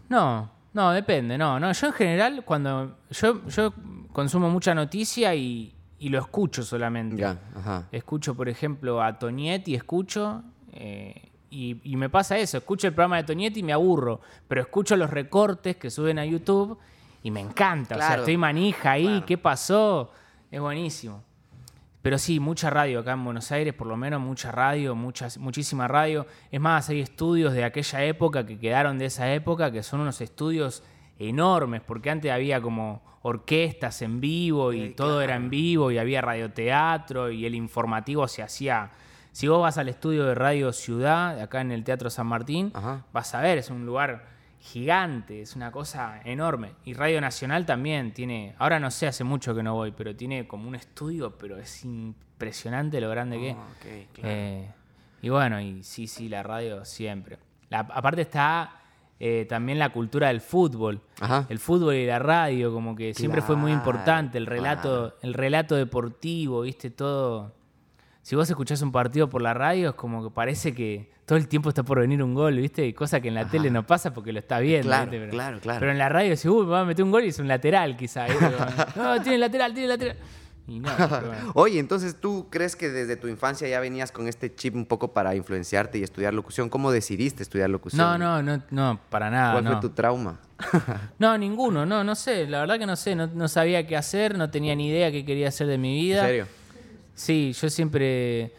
No, 0.09 0.51
no, 0.73 0.93
depende, 0.93 1.37
no, 1.39 1.59
no. 1.61 1.73
Yo 1.73 1.87
en 1.89 1.93
general, 1.93 2.45
cuando. 2.45 2.97
Yo, 3.11 3.47
yo 3.49 3.73
consumo 4.13 4.51
mucha 4.51 4.75
noticia 4.75 5.35
y, 5.35 5.75
y 5.99 6.09
lo 6.09 6.19
escucho 6.19 6.63
solamente. 6.63 7.17
Ya, 7.17 7.39
ajá. 7.57 7.89
Escucho, 7.93 8.35
por 8.35 8.49
ejemplo, 8.49 9.03
a 9.03 9.19
Tonietti, 9.19 9.75
escucho. 9.75 10.43
eh, 10.73 11.27
y, 11.53 11.81
y 11.83 11.97
me 11.97 12.09
pasa 12.09 12.39
eso, 12.39 12.59
escucho 12.59 12.87
el 12.87 12.95
programa 12.95 13.17
de 13.17 13.25
Tonietti 13.25 13.59
y 13.61 13.63
me 13.65 13.73
aburro. 13.73 14.21
Pero 14.47 14.61
escucho 14.61 14.97
los 14.97 15.11
recortes 15.11 15.77
que 15.77 15.91
suben 15.91 16.19
a 16.21 16.25
YouTube 16.25 16.79
y 17.25 17.31
me 17.33 17.41
encanta. 17.41 17.97
O 17.97 17.99
sea, 17.99 18.15
estoy 18.17 18.37
manija 18.37 18.93
ahí, 18.93 19.05
Claro. 19.07 19.27
¿qué 19.27 19.37
pasó? 19.39 20.13
Es 20.51 20.61
buenísimo. 20.61 21.25
Pero 22.03 22.19
sí, 22.19 22.39
mucha 22.41 22.71
radio 22.71 23.01
acá 23.01 23.13
en 23.13 23.25
Buenos 23.25 23.51
Aires, 23.53 23.75
por 23.75 23.87
lo 23.89 23.97
menos 23.97 24.21
mucha 24.23 24.51
radio, 24.53 24.95
muchas, 24.95 25.37
muchísima 25.39 25.87
radio. 25.89 26.25
Es 26.53 26.61
más, 26.61 26.89
hay 26.89 27.01
estudios 27.01 27.53
de 27.53 27.65
aquella 27.65 28.05
época 28.05 28.47
que 28.47 28.59
quedaron 28.59 28.97
de 28.97 29.07
esa 29.07 29.31
época 29.35 29.71
que 29.73 29.83
son 29.83 30.01
unos 30.01 30.21
estudios 30.21 30.83
enormes, 31.21 31.81
porque 31.83 32.11
antes 32.11 32.33
había 32.33 32.61
como 32.61 33.03
orquestas 33.23 34.01
en 34.03 34.21
vivo 34.21 34.73
y 34.73 34.81
Eh, 34.83 34.89
todo 34.97 35.09
claro. 35.19 35.21
era 35.23 35.37
en 35.37 35.51
vivo 35.51 35.91
y 35.91 35.99
había 35.99 36.21
radioteatro 36.23 37.31
y 37.31 37.45
el 37.47 37.55
informativo 37.55 38.27
se 38.27 38.43
hacía. 38.43 38.91
Si 39.33 39.47
vos 39.47 39.61
vas 39.63 39.79
al 39.79 39.89
estudio 39.89 40.25
de 40.25 40.35
Radio 40.35 40.73
Ciudad, 40.73 41.39
acá 41.41 41.61
en 41.61 41.71
el 41.71 41.85
Teatro 41.85 42.11
San 42.11 42.27
Martín, 42.27 42.73
Ajá. 42.75 43.05
vas 43.13 43.35
a 43.35 43.41
ver, 43.41 43.59
es 43.59 43.71
un 43.71 43.87
lugar 43.87 44.27
gigante, 44.59 45.41
es 45.43 45.55
una 45.57 45.71
cosa 45.71 46.21
enorme. 46.25 46.73
Y 46.85 46.95
Radio 46.95 47.21
Nacional 47.21 47.65
también 47.67 48.13
tiene, 48.13 48.55
ahora 48.59 48.81
no 48.81 48.91
sé, 48.91 49.07
hace 49.07 49.23
mucho 49.25 49.55
que 49.55 49.63
no 49.63 49.75
voy, 49.75 49.93
pero 49.93 50.15
tiene 50.17 50.47
como 50.49 50.69
un 50.69 50.75
estudio, 50.75 51.37
pero 51.39 51.59
es 51.59 51.85
impresionante 51.85 53.01
lo 53.01 53.09
grande 53.11 53.39
que 53.39 53.51
es. 53.51 53.57
Ah, 53.57 53.69
claro. 54.15 54.29
Eh, 54.31 54.71
y 55.23 55.29
bueno, 55.29 55.61
y 55.61 55.83
sí, 55.83 56.07
sí, 56.07 56.29
la 56.29 56.43
radio 56.43 56.85
siempre. 56.85 57.39
La- 57.69 57.81
aparte 57.81 58.23
está 58.23 58.80
eh, 59.23 59.45
también 59.47 59.79
la 59.79 59.91
cultura 59.91 60.29
del 60.29 60.41
fútbol. 60.41 61.03
Ajá. 61.21 61.47
El 61.51 61.59
fútbol 61.59 61.95
y 61.95 62.07
la 62.07 62.19
radio, 62.19 62.73
como 62.73 62.97
que 62.97 63.13
siempre 63.13 63.43
fue 63.43 63.55
muy 63.55 63.71
importante. 63.71 64.39
El 64.39 64.47
relato, 64.47 65.15
el 65.21 65.35
relato 65.35 65.77
deportivo, 65.77 66.63
viste, 66.63 66.89
todo. 66.89 67.53
Si 68.23 68.35
vos 68.35 68.49
escuchás 68.49 68.81
un 68.81 68.93
partido 68.93 69.29
por 69.29 69.43
la 69.43 69.53
radio, 69.53 69.91
es 69.91 69.95
como 69.95 70.25
que 70.25 70.31
parece 70.31 70.75
que 70.75 71.11
todo 71.27 71.37
el 71.37 71.49
tiempo 71.49 71.69
está 71.69 71.83
por 71.83 72.01
venir 72.01 72.23
un 72.23 72.35
gol, 72.35 72.57
¿viste? 72.57 72.87
Y 72.87 72.95
cosa 72.95 73.21
que 73.21 73.29
en 73.29 73.35
la 73.35 73.47
tele 73.47 73.71
no 73.71 73.87
pasa 73.87 74.15
porque 74.15 74.33
lo 74.33 74.39
está 74.39 74.59
viendo. 74.59 74.89
Claro, 74.89 75.11
¿viste? 75.11 75.19
Pero, 75.21 75.31
claro, 75.31 75.61
claro. 75.61 75.81
Pero 75.81 75.93
en 75.93 75.99
la 75.99 76.09
radio, 76.09 76.35
si 76.37 76.49
uy, 76.49 76.65
me 76.65 76.73
va 76.73 76.81
a 76.81 76.85
meter 76.87 77.05
un 77.05 77.11
gol 77.11 77.25
y 77.25 77.29
es 77.29 77.39
un 77.39 77.47
lateral, 77.47 77.97
quizá. 77.99 78.27
no, 78.97 79.21
tiene 79.21 79.37
lateral, 79.37 79.75
tiene 79.75 79.89
lateral. 79.89 80.17
Y 80.71 80.79
no, 80.79 80.89
pero 80.97 81.27
bueno. 81.29 81.51
Oye, 81.55 81.81
entonces 81.81 82.15
tú 82.21 82.47
crees 82.49 82.77
que 82.77 82.89
desde 82.91 83.17
tu 83.17 83.27
infancia 83.27 83.67
ya 83.69 83.81
venías 83.81 84.13
con 84.13 84.29
este 84.29 84.55
chip 84.55 84.77
un 84.77 84.87
poco 84.87 85.13
para 85.13 85.35
influenciarte 85.35 85.99
y 85.99 86.05
estudiar 86.05 86.33
locución. 86.33 86.69
¿Cómo 86.69 86.93
decidiste 86.93 87.43
estudiar 87.43 87.69
locución? 87.71 88.01
No, 88.01 88.17
no, 88.17 88.43
no, 88.43 88.63
no, 88.71 89.01
para 89.11 89.31
nada. 89.31 89.53
¿Cuál 89.55 89.65
no. 89.65 89.73
fue 89.73 89.81
tu 89.81 89.91
trauma? 89.91 90.39
No, 91.19 91.37
ninguno, 91.37 91.85
no, 91.85 92.05
no 92.05 92.15
sé, 92.15 92.47
la 92.47 92.61
verdad 92.61 92.79
que 92.79 92.87
no 92.87 92.97
sé, 92.97 93.15
no, 93.15 93.27
no 93.27 93.49
sabía 93.49 93.87
qué 93.87 93.97
hacer, 93.97 94.39
no 94.39 94.51
tenía 94.51 94.75
ni 94.75 94.89
idea 94.89 95.11
qué 95.11 95.25
quería 95.25 95.49
hacer 95.49 95.67
de 95.67 95.77
mi 95.77 95.99
¿En 95.99 96.03
vida. 96.05 96.27
serio? 96.27 96.47
Sí, 97.15 97.53
yo 97.53 97.69
siempre, 97.69 98.55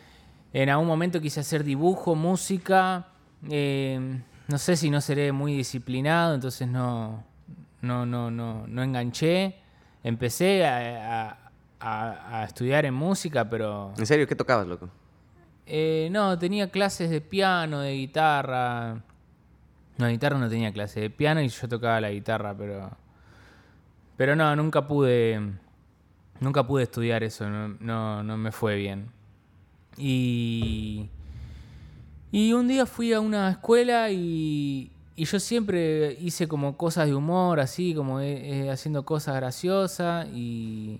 en 0.54 0.69
algún 0.69 0.86
momento 0.88 1.19
quise 1.21 1.39
hacer 1.39 1.63
dibujo, 1.63 2.13
música, 2.13 3.08
eh, 3.50 4.19
no 4.47 4.58
sé 4.58 4.76
si 4.76 4.89
no 4.89 5.02
seré 5.02 5.32
muy 5.32 5.56
disciplinado, 5.56 6.36
entonces 6.36 6.67
no, 6.67 7.24
no, 7.82 8.06
no, 8.06 8.30
no, 8.30 8.67
no 8.67 8.84
enganché. 8.84 9.56
Empecé 10.04 10.65
a, 10.65 11.30
a- 11.30 11.38
a- 11.82 12.39
a 12.41 12.44
estudiar 12.46 12.86
en 12.86 12.94
música, 12.94 13.50
pero 13.50 13.94
¿En 13.98 14.06
serio? 14.06 14.28
¿Qué 14.28 14.36
tocabas, 14.36 14.67
loco? 14.67 14.89
eh, 15.65 16.10
no, 16.12 16.38
tenía 16.38 16.70
clases 16.70 17.10
de 17.10 17.22
piano, 17.22 17.80
de 17.80 17.94
guitarra. 17.94 19.02
No, 19.98 20.06
de 20.06 20.12
guitarra 20.13 20.38
no 20.38 20.50
tenía 20.50 20.72
clases 20.74 21.02
de 21.02 21.10
piano 21.10 21.41
y 21.41 21.48
yo 21.48 21.67
tocaba 21.70 22.02
la 22.02 22.12
guitarra, 22.12 22.54
pero. 22.58 22.91
Pero 24.17 24.36
no, 24.36 24.56
nunca 24.56 24.88
pude. 24.88 25.39
Nunca 26.39 26.65
pude 26.65 26.84
estudiar 26.84 27.24
eso, 27.24 27.48
no, 27.50 27.67
no, 27.80 28.24
no 28.24 28.38
me 28.38 28.52
fue 28.52 28.76
bien. 28.76 29.10
Y. 29.98 31.10
Y 32.32 32.54
un 32.54 32.67
día 32.67 32.86
fui 32.86 33.12
a 33.13 33.20
una 33.20 33.50
escuela 33.52 34.10
y, 34.10 34.89
y 35.17 35.26
yo 35.26 35.39
siempre 35.39 36.13
hice 36.20 36.48
como 36.48 36.78
cosas 36.78 37.08
de 37.08 37.13
humor, 37.13 37.60
así, 37.60 37.94
como 37.94 38.22
eh, 38.22 38.65
eh, 38.65 38.72
haciendo 38.72 39.04
cosas 39.06 39.36
graciosas. 39.36 40.28
Y, 40.34 41.00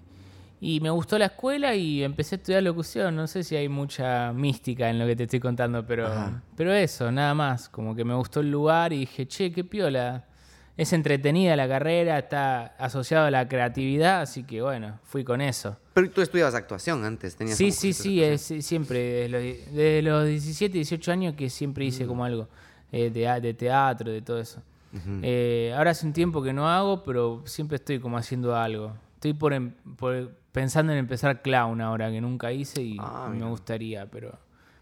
y 0.63 0.80
me 0.80 0.91
gustó 0.91 1.17
la 1.17 1.26
escuela 1.26 1.76
y 1.76 2.04
empecé 2.04 2.36
a 2.36 2.38
estudiar 2.38 2.62
locución. 2.63 3.15
No 3.15 3.26
sé 3.28 3.43
si 3.43 3.56
hay 3.56 3.67
mucha 3.67 4.32
mística 4.32 4.89
en 4.91 5.00
lo 5.00 5.08
que 5.08 5.15
te 5.15 5.24
estoy 5.24 5.39
contando, 5.39 5.86
pero, 5.86 6.06
Ajá. 6.08 6.43
pero 6.56 6.71
eso, 6.71 7.12
nada 7.12 7.34
más. 7.34 7.67
Como 7.67 7.95
que 7.95 8.06
me 8.06 8.13
gustó 8.13 8.41
el 8.41 8.52
lugar 8.52 8.93
y 8.93 9.00
dije, 9.00 9.28
che, 9.28 9.52
qué 9.52 9.63
piola. 9.63 10.26
Es 10.78 10.93
entretenida 10.93 11.56
la 11.56 11.67
carrera, 11.67 12.17
está 12.17 12.67
asociado 12.78 13.26
a 13.26 13.32
la 13.32 13.47
creatividad, 13.47 14.21
así 14.21 14.43
que 14.43 14.62
bueno, 14.62 15.00
fui 15.04 15.24
con 15.24 15.41
eso. 15.41 15.76
Pero 15.93 16.10
tú 16.10 16.21
estudiabas 16.21 16.56
actuación 16.56 17.04
antes, 17.04 17.36
tenías 17.36 17.58
Sí, 17.58 17.71
sí, 17.71 17.91
sí, 17.91 18.24
es, 18.24 18.41
siempre, 18.62 19.00
desde 19.00 19.30
los, 19.30 19.76
desde 19.76 20.02
los 20.02 20.26
17, 20.28 20.74
18 20.78 21.12
años 21.12 21.36
que 21.36 21.50
siempre 21.50 21.86
hice 21.86 22.06
como 22.08 22.24
algo 22.24 22.47
eh, 22.91 23.10
de, 23.10 23.41
de 23.41 23.54
teatro, 23.54 24.12
de 24.12 24.21
todo 24.21 24.39
eso. 24.39 24.62
Eh, 25.21 25.74
ahora 25.76 25.91
hace 25.91 26.06
un 26.06 26.13
tiempo 26.13 26.41
que 26.41 26.54
no 26.54 26.69
hago, 26.69 27.04
pero 27.04 27.41
siempre 27.45 27.76
estoy 27.76 28.00
como 28.00 28.17
haciendo 28.17 28.56
algo. 28.56 28.93
Estoy 29.15 29.34
por, 29.34 29.54
em- 29.54 29.74
por- 29.97 30.32
pensando 30.52 30.92
en 30.94 31.00
empezar 31.00 31.42
clown 31.42 31.82
ahora, 31.82 32.10
que 32.12 32.22
nunca 32.22 32.52
hice 32.52 32.82
y 32.82 32.98
Ah, 33.00 33.30
me 33.32 33.46
gustaría, 33.48 34.06
pero, 34.06 34.38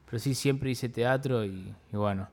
pero 0.06 0.20
sí, 0.20 0.34
siempre 0.36 0.72
hice 0.72 0.90
teatro 0.90 1.46
y, 1.46 1.74
y 1.92 1.98
bueno. 1.98 2.28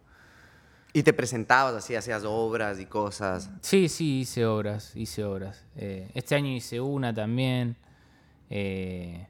Y 0.93 1.03
te 1.03 1.13
presentabas 1.13 1.75
así, 1.75 1.95
hacías 1.95 2.25
obras 2.25 2.81
y 2.81 2.87
cosas. 2.87 3.51
Sí, 3.61 3.89
sí, 3.91 4.21
hice 4.21 4.47
obras, 4.47 4.97
hice 4.97 5.25
obras. 5.25 5.67
Eh, 5.77 6.11
este 6.15 6.35
año 6.35 6.49
hice 6.51 6.81
una 6.81 7.13
también. 7.13 7.77
eh, 8.49 9.27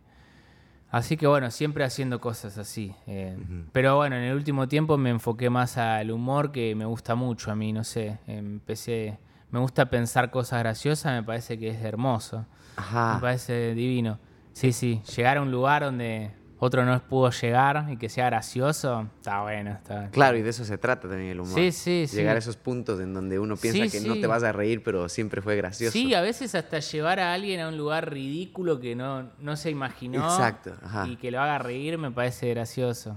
así 0.90 1.16
que 1.16 1.26
bueno, 1.26 1.50
siempre 1.50 1.82
haciendo 1.82 2.20
cosas 2.20 2.56
así. 2.58 2.94
eh, 3.08 3.36
Pero 3.72 3.96
bueno, 3.96 4.14
en 4.14 4.22
el 4.22 4.36
último 4.36 4.68
tiempo 4.68 4.96
me 4.96 5.10
enfoqué 5.10 5.50
más 5.50 5.76
al 5.76 6.12
humor 6.12 6.52
que 6.52 6.74
me 6.76 6.84
gusta 6.84 7.16
mucho 7.16 7.50
a 7.50 7.56
mí, 7.56 7.72
no 7.72 7.82
sé. 7.82 8.18
Empecé, 8.28 9.18
me 9.50 9.58
gusta 9.60 9.88
pensar 9.90 10.30
cosas 10.30 10.60
graciosas, 10.60 11.12
me 11.14 11.22
parece 11.22 11.58
que 11.58 11.68
es 11.68 11.82
hermoso. 11.82 12.38
Me 12.76 12.82
Ajá. 12.82 13.18
parece 13.20 13.74
divino. 13.74 14.18
Sí, 14.52 14.72
sí, 14.72 15.02
llegar 15.16 15.36
a 15.36 15.42
un 15.42 15.50
lugar 15.50 15.82
donde 15.82 16.30
otro 16.58 16.84
no 16.86 16.98
pudo 17.06 17.30
llegar 17.30 17.86
y 17.90 17.98
que 17.98 18.08
sea 18.08 18.26
gracioso, 18.26 19.06
está 19.18 19.42
bueno. 19.42 19.72
Está, 19.72 20.08
Claro, 20.10 20.38
y 20.38 20.42
de 20.42 20.48
eso 20.50 20.64
se 20.64 20.78
trata 20.78 21.08
también 21.08 21.30
el 21.32 21.40
humor. 21.40 21.54
Sí, 21.54 21.70
sí, 21.72 22.06
sí. 22.08 22.16
Llegar 22.16 22.36
a 22.36 22.38
esos 22.38 22.56
puntos 22.56 22.98
en 23.00 23.12
donde 23.12 23.38
uno 23.38 23.56
piensa 23.56 23.84
Sí, 23.84 23.90
que 23.90 24.08
no 24.08 24.18
te 24.18 24.26
vas 24.26 24.42
a 24.42 24.52
reír, 24.52 24.82
pero 24.82 25.08
siempre 25.10 25.42
fue 25.42 25.56
gracioso. 25.56 25.92
Sí, 25.92 26.14
a 26.14 26.22
veces 26.22 26.54
hasta 26.54 26.78
llevar 26.78 27.20
a 27.20 27.34
alguien 27.34 27.60
a 27.60 27.68
un 27.68 27.76
lugar 27.76 28.10
ridículo 28.10 28.80
que 28.80 28.96
no, 28.96 29.30
no 29.38 29.56
se 29.56 29.70
imaginó. 29.70 30.24
Exacto, 30.24 30.74
ajá. 30.82 31.06
Y 31.06 31.16
que 31.16 31.30
lo 31.30 31.40
haga 31.42 31.58
reír 31.58 31.98
me 31.98 32.10
parece 32.10 32.48
gracioso. 32.48 33.16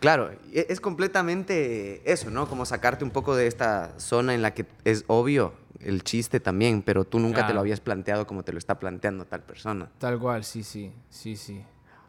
Claro, 0.00 0.30
e- 0.52 0.66
es 0.68 0.80
completamente 0.80 2.02
eso, 2.10 2.30
¿no? 2.30 2.48
Como 2.48 2.64
sacarte 2.66 3.04
un 3.04 3.10
poco 3.10 3.36
de 3.36 3.46
esta 3.46 3.98
zona 4.00 4.34
en 4.34 4.42
la 4.42 4.52
que 4.54 4.66
es 4.84 5.04
obvio 5.06 5.54
el 5.78 6.02
chiste 6.02 6.40
también, 6.40 6.82
pero 6.82 7.04
tú 7.04 7.18
nunca 7.18 7.46
te 7.46 7.54
lo 7.54 7.60
habías 7.60 7.80
planteado 7.80 8.26
como 8.26 8.42
te 8.42 8.52
lo 8.52 8.58
está 8.58 8.78
planteando 8.78 9.24
tal 9.24 9.42
persona. 9.42 9.90
Tal 9.98 10.18
cual, 10.18 10.44
sí, 10.44 10.62
sí, 10.62 10.92
sí, 11.08 11.36
sí. 11.36 11.64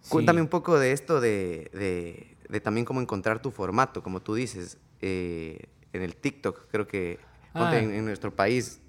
Cuéntame 0.10 0.42
un 0.42 0.48
poco 0.48 0.80
de 0.80 0.92
esto 0.92 1.22
de, 1.22 1.70
de- 1.74 2.36
de 2.50 2.60
también 2.60 2.86
cómo 2.86 3.00
encontrar 3.02 3.42
tu 3.42 3.52
formato, 3.52 4.04
como 4.04 4.20
tú 4.22 4.34
dices, 4.36 4.78
eh, 5.02 5.60
en 5.94 6.02
el 6.02 6.16
TikTok, 6.16 6.68
creo 6.72 6.88
que 6.88 7.20
Ah. 7.54 7.70
en, 7.78 7.94
en 7.94 8.06
nuestro 8.06 8.34
país, 8.36 8.81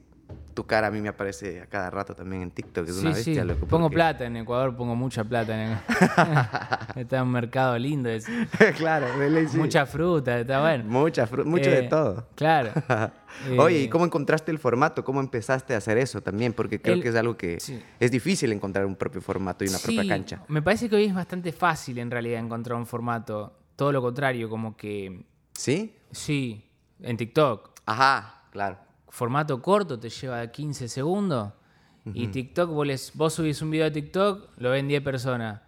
tu 0.55 0.65
cara 0.67 0.89
a 0.89 0.91
mí 0.91 1.01
me 1.01 1.09
aparece 1.09 1.61
a 1.63 1.67
cada 1.67 1.89
rato 1.91 2.15
también 2.15 2.43
en 2.43 2.51
TikTok, 2.51 2.87
es 2.89 2.99
una 2.99 3.11
Sí, 3.15 3.17
bestia. 3.31 3.43
sí. 3.43 3.49
loco, 3.49 3.67
Pongo 3.67 3.85
porque- 3.87 3.95
plata 3.95 4.25
en 4.27 4.37
Ecuador, 4.37 4.77
pongo 4.77 4.95
mucha 4.95 5.25
plata 5.25 5.63
en 5.65 5.79
Está 6.97 7.19
en 7.19 7.23
un 7.23 7.31
mercado 7.33 7.79
lindo. 7.79 8.09
es- 8.09 8.27
claro, 8.77 9.07
sí. 9.51 9.57
Mucha 9.59 9.87
fruta, 9.87 10.39
está 10.41 10.61
bueno. 10.61 10.85
Mucha 10.85 11.27
fru- 11.29 11.45
mucho 11.45 11.71
de 11.71 11.79
Eh, 11.85 11.89
todo. 11.89 12.27
Claro. 12.35 12.71
Oye, 13.59 13.79
Eh, 13.79 13.83
¿y 13.85 13.89
cómo 13.89 14.05
encontraste 14.05 14.51
el 14.51 14.59
formato? 14.59 15.05
¿Cómo 15.05 15.21
empezaste 15.21 15.75
a 15.75 15.79
hacer 15.79 15.97
eso 15.99 16.21
también? 16.21 16.53
Porque 16.53 16.81
creo 16.81 16.95
El- 16.97 17.03
que 17.03 17.09
es 17.09 17.15
algo 17.17 17.37
que 17.37 17.59
es 18.01 18.11
difícil 18.11 18.53
encontrar 18.53 18.85
un 18.87 18.97
propio 18.97 19.21
formato 19.23 19.65
y 19.65 19.69
una 19.69 19.79
propia 19.79 20.07
cancha. 20.07 20.43
Me 20.49 20.61
parece 20.63 20.89
que 20.89 20.97
hoy 20.97 21.05
es 21.05 21.15
bastante 21.15 21.53
fácil 21.53 21.99
en 21.99 22.11
realidad 22.11 22.41
encontrar 22.41 22.77
un 22.79 22.87
formato. 22.87 23.57
Todo 23.77 23.91
lo 23.91 24.03
contrario, 24.03 24.49
como 24.51 24.77
que 24.77 25.25
¿Sí? 25.55 25.97
sí, 26.11 26.69
en 27.01 27.17
TikTok, 27.17 27.71
Ajá, 27.87 28.43
claro. 28.53 28.77
Formato 29.13 29.61
corto 29.61 29.99
te 29.99 30.09
lleva 30.09 30.47
15 30.51 30.89
segundos 30.89 31.53
y 32.15 32.29
TikTok, 32.29 32.71
vos, 32.71 32.87
les- 32.87 33.13
vos 33.15 33.35
subís 33.35 33.61
un 33.61 33.71
video 33.71 33.87
a 33.87 33.91
TikTok, 33.93 34.49
lo 34.57 34.71
ven 34.71 34.89
10 34.89 35.03
personas. 35.03 35.61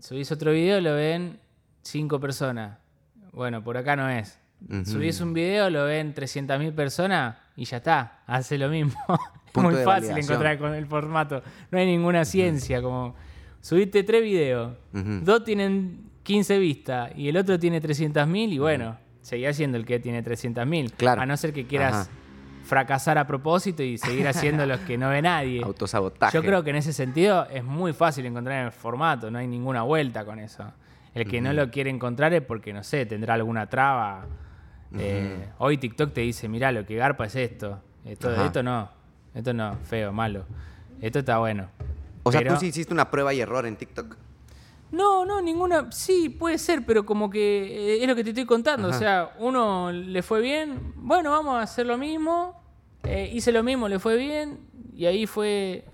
Subís 0.00 0.32
otro 0.32 0.52
video, 0.52 0.80
lo 0.80 0.94
ven 0.94 1.38
5 1.82 2.18
personas. 2.18 2.78
Bueno, 3.32 3.62
por 3.62 3.76
acá 3.76 3.94
no 3.94 4.08
es. 4.08 4.38
Subís 4.84 5.20
un 5.20 5.32
video, 5.34 5.70
lo 5.70 5.84
ven 5.84 6.14
300.000 6.14 6.74
personas 6.74 7.36
y 7.56 7.64
ya 7.66 7.76
está, 7.76 8.22
hace 8.26 8.56
lo 8.58 8.68
mismo. 8.70 8.92
es 9.46 9.62
muy 9.62 9.74
fácil 9.74 9.84
validación. 9.86 10.18
encontrar 10.18 10.58
con 10.58 10.74
el 10.74 10.86
formato. 10.86 11.42
No 11.70 11.78
hay 11.78 11.86
ninguna 11.86 12.24
ciencia, 12.24 12.80
como 12.82 13.14
subiste 13.60 14.02
tres 14.02 14.22
videos, 14.22 14.72
dos 14.92 15.44
tienen 15.44 16.10
15 16.22 16.58
vistas 16.58 17.12
y 17.16 17.28
el 17.28 17.36
otro 17.36 17.58
tiene 17.58 17.80
300.000 17.82 18.52
y 18.52 18.58
bueno, 18.58 18.96
seguí 19.20 19.52
siendo 19.52 19.76
el 19.76 19.84
que 19.84 20.00
tiene 20.00 20.22
300.000. 20.24 20.92
Claro. 20.96 21.20
A 21.20 21.26
no 21.26 21.36
ser 21.36 21.52
que 21.52 21.66
quieras 21.66 22.08
Ajá. 22.08 22.10
Fracasar 22.70 23.18
a 23.18 23.26
propósito 23.26 23.82
y 23.82 23.98
seguir 23.98 24.28
haciendo 24.28 24.64
los 24.64 24.78
que 24.80 24.96
no 24.96 25.08
ve 25.08 25.20
nadie. 25.20 25.60
Autosabotaje. 25.64 26.32
Yo 26.36 26.40
creo 26.40 26.62
que 26.62 26.70
en 26.70 26.76
ese 26.76 26.92
sentido 26.92 27.48
es 27.50 27.64
muy 27.64 27.92
fácil 27.92 28.24
encontrar 28.26 28.64
el 28.64 28.70
formato, 28.70 29.28
no 29.28 29.38
hay 29.38 29.48
ninguna 29.48 29.82
vuelta 29.82 30.24
con 30.24 30.38
eso. 30.38 30.72
El 31.12 31.28
que 31.28 31.40
no 31.40 31.52
lo 31.52 31.68
quiere 31.72 31.90
encontrar 31.90 32.32
es 32.32 32.42
porque, 32.42 32.72
no 32.72 32.84
sé, 32.84 33.04
tendrá 33.06 33.34
alguna 33.34 33.68
traba. 33.68 34.24
Eh, 34.96 35.48
hoy 35.58 35.78
TikTok 35.78 36.12
te 36.12 36.20
dice, 36.20 36.48
mirá, 36.48 36.70
lo 36.70 36.86
que 36.86 36.94
garpa 36.94 37.26
es 37.26 37.34
esto. 37.34 37.80
Esto, 38.04 38.30
Ajá. 38.30 38.46
esto 38.46 38.62
no, 38.62 38.88
esto 39.34 39.52
no, 39.52 39.76
feo, 39.82 40.12
malo. 40.12 40.44
Esto 41.00 41.18
está 41.18 41.38
bueno. 41.38 41.68
O 42.22 42.30
sea, 42.30 42.46
tú 42.46 42.54
sí 42.56 42.66
hiciste 42.66 42.94
una 42.94 43.10
prueba 43.10 43.34
y 43.34 43.40
error 43.40 43.66
en 43.66 43.74
TikTok. 43.74 44.16
No, 44.92 45.24
no, 45.24 45.42
ninguna. 45.42 45.90
Sí, 45.90 46.28
puede 46.28 46.58
ser, 46.58 46.86
pero 46.86 47.04
como 47.04 47.30
que 47.30 47.96
eh, 47.96 48.02
es 48.02 48.08
lo 48.08 48.14
que 48.14 48.22
te 48.22 48.30
estoy 48.30 48.46
contando. 48.46 48.88
Ajá. 48.88 48.96
O 48.96 49.00
sea, 49.00 49.30
uno 49.40 49.90
le 49.90 50.22
fue 50.22 50.40
bien, 50.40 50.92
bueno, 50.94 51.32
vamos 51.32 51.56
a 51.56 51.62
hacer 51.62 51.86
lo 51.86 51.98
mismo. 51.98 52.59
Eh, 53.04 53.30
hice 53.32 53.52
lo 53.52 53.62
mismo, 53.62 53.88
le 53.88 53.98
fue 53.98 54.16
bien. 54.16 54.58
Y 54.96 55.06
ahí 55.06 55.26
fue 55.26 55.84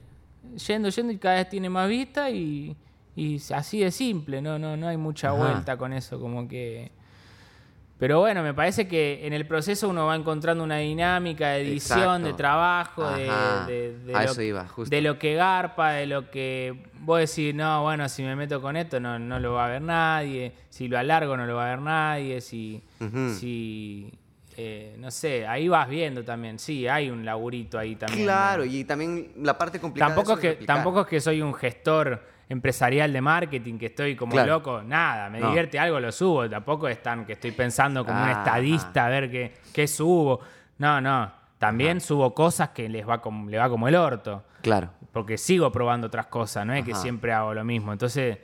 yendo, 0.66 0.88
yendo 0.88 1.12
y 1.12 1.18
cada 1.18 1.36
vez 1.36 1.48
tiene 1.48 1.68
más 1.70 1.88
vista 1.88 2.30
y, 2.30 2.76
y 3.14 3.40
así 3.54 3.80
de 3.80 3.90
simple. 3.90 4.42
No, 4.42 4.58
no, 4.58 4.76
no 4.76 4.88
hay 4.88 4.96
mucha 4.96 5.28
Ajá. 5.28 5.36
vuelta 5.36 5.76
con 5.76 5.92
eso, 5.92 6.18
como 6.20 6.48
que. 6.48 6.90
Pero 7.98 8.20
bueno, 8.20 8.42
me 8.42 8.52
parece 8.52 8.86
que 8.86 9.26
en 9.26 9.32
el 9.32 9.46
proceso 9.46 9.88
uno 9.88 10.04
va 10.04 10.14
encontrando 10.16 10.62
una 10.62 10.76
dinámica 10.76 11.48
de 11.52 11.62
edición, 11.62 11.98
Exacto. 12.02 12.26
de 12.26 12.32
trabajo, 12.34 13.10
de, 13.12 13.96
de- 14.04 14.12
lo, 14.12 14.20
eso 14.20 14.42
iba, 14.42 14.68
justo. 14.68 14.94
de 14.94 15.00
lo 15.00 15.18
que 15.18 15.34
garpa, 15.34 15.92
de 15.92 16.04
lo 16.06 16.30
que 16.30 16.76
vos 17.00 17.20
decís, 17.20 17.54
no, 17.54 17.84
bueno, 17.84 18.06
si 18.10 18.22
me 18.22 18.36
meto 18.36 18.60
con 18.60 18.76
esto 18.76 19.00
no, 19.00 19.18
no 19.18 19.40
lo 19.40 19.54
va 19.54 19.64
a 19.64 19.68
ver 19.70 19.80
nadie, 19.80 20.52
si 20.68 20.88
lo 20.88 20.98
alargo 20.98 21.38
no 21.38 21.46
lo 21.46 21.56
va 21.56 21.68
a 21.68 21.70
ver 21.70 21.80
nadie, 21.80 22.42
si 22.42 22.82
eh, 24.58 24.96
no 24.98 25.10
sé, 25.10 25.46
ahí 25.46 25.68
vas 25.68 25.88
viendo 25.88 26.24
también, 26.24 26.58
sí, 26.58 26.88
hay 26.88 27.10
un 27.10 27.24
laburito 27.24 27.78
ahí 27.78 27.94
también. 27.96 28.24
Claro, 28.24 28.64
¿no? 28.64 28.70
y 28.70 28.84
también 28.84 29.32
la 29.38 29.56
parte 29.58 29.78
complicada 29.78 30.14
Tampoco 30.14 30.34
es, 30.34 30.40
que, 30.40 30.48
replicar. 30.50 30.76
tampoco 30.76 31.00
es 31.02 31.06
que 31.06 31.20
soy 31.20 31.42
un 31.42 31.52
gestor 31.54 32.22
empresarial 32.48 33.12
de 33.12 33.20
marketing, 33.20 33.76
que 33.78 33.86
estoy 33.86 34.16
como 34.16 34.32
Claro. 34.32 34.52
loco, 34.54 34.82
nada, 34.82 35.28
me 35.28 35.40
No. 35.40 35.48
divierte 35.48 35.78
algo, 35.78 36.00
lo 36.00 36.10
subo, 36.12 36.48
tampoco 36.48 36.88
es 36.88 37.02
tan 37.02 37.24
que 37.26 37.34
estoy 37.34 37.50
pensando 37.52 38.04
como 38.06 38.22
un 38.22 38.28
Ah, 38.28 38.32
estadista 38.32 39.06
a 39.06 39.08
ver 39.08 39.30
qué, 39.30 39.54
qué 39.74 39.86
subo. 39.86 40.40
No, 40.78 41.00
no, 41.00 41.30
también 41.58 42.00
subo 42.00 42.32
cosas 42.34 42.68
que 42.70 42.88
les 42.88 43.06
va 43.08 43.20
como, 43.20 43.50
le 43.50 43.58
va 43.58 43.68
como 43.68 43.88
el 43.88 43.96
orto. 43.96 44.44
Claro. 44.62 44.90
Porque 45.12 45.36
sigo 45.38 45.70
probando 45.72 46.06
otras 46.06 46.26
cosas, 46.26 46.64
no 46.64 46.72
es 46.72 46.84
que 46.84 46.94
siempre 46.94 47.32
hago 47.32 47.52
lo 47.52 47.64
mismo. 47.64 47.92
Entonces, 47.92 48.38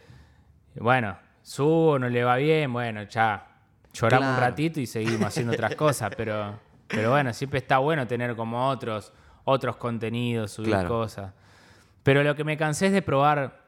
bueno, 0.75 1.17
subo, 1.43 1.99
no 1.99 2.09
le 2.09 2.25
va 2.25 2.37
bien, 2.37 2.73
bueno, 2.73 3.03
ya 3.05 3.47
lloramos 3.93 4.29
un 4.35 4.41
ratito 4.41 4.81
y 4.81 4.87
seguimos 4.87 5.27
haciendo 5.27 5.53
otras 5.53 5.75
cosas, 5.77 6.13
pero, 6.17 6.59
pero 6.89 7.11
bueno, 7.11 7.33
siempre 7.33 7.59
está 7.59 7.79
bueno 7.79 8.07
tener 8.07 8.35
como 8.37 8.69
otros, 8.69 9.13
otros 9.45 9.77
contenidos, 9.77 10.53
subir 10.53 10.71
Claro. 10.71 10.89
cosas. 10.89 11.33
Pero 12.03 12.23
lo 12.23 12.35
que 12.35 12.45
me 12.45 12.57
cansé 12.57 12.87
es 12.87 12.93
de 12.93 13.03
probar, 13.03 13.65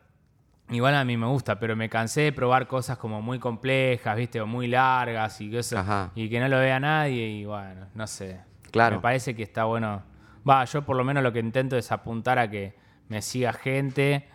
igual 0.70 0.94
a 0.96 1.04
mí 1.04 1.16
me 1.16 1.26
gusta, 1.26 1.58
pero 1.58 1.76
me 1.76 1.88
cansé 1.88 2.22
de 2.22 2.32
probar 2.32 2.66
cosas 2.66 2.98
como 2.98 3.22
muy 3.22 3.38
complejas, 3.38 4.16
viste, 4.16 4.40
o 4.40 4.46
muy 4.46 4.66
largas 4.66 5.40
y 5.40 5.50
que, 5.50 5.58
eso, 5.60 5.82
y 6.14 6.28
que 6.28 6.40
no 6.40 6.48
lo 6.48 6.58
vea 6.58 6.80
nadie 6.80 7.28
y 7.28 7.44
bueno, 7.44 7.86
no 7.94 8.06
sé. 8.06 8.40
Claro. 8.70 8.96
Me 8.96 9.02
parece 9.02 9.36
que 9.36 9.44
está 9.44 9.64
bueno. 9.64 10.02
Va, 10.48 10.64
yo 10.64 10.82
por 10.84 10.96
lo 10.96 11.04
menos 11.04 11.22
lo 11.22 11.32
que 11.32 11.38
intento 11.38 11.76
es 11.76 11.92
apuntar 11.92 12.38
a 12.40 12.50
que 12.50 12.74
me 13.08 13.22
siga 13.22 13.52
gente 13.52 14.28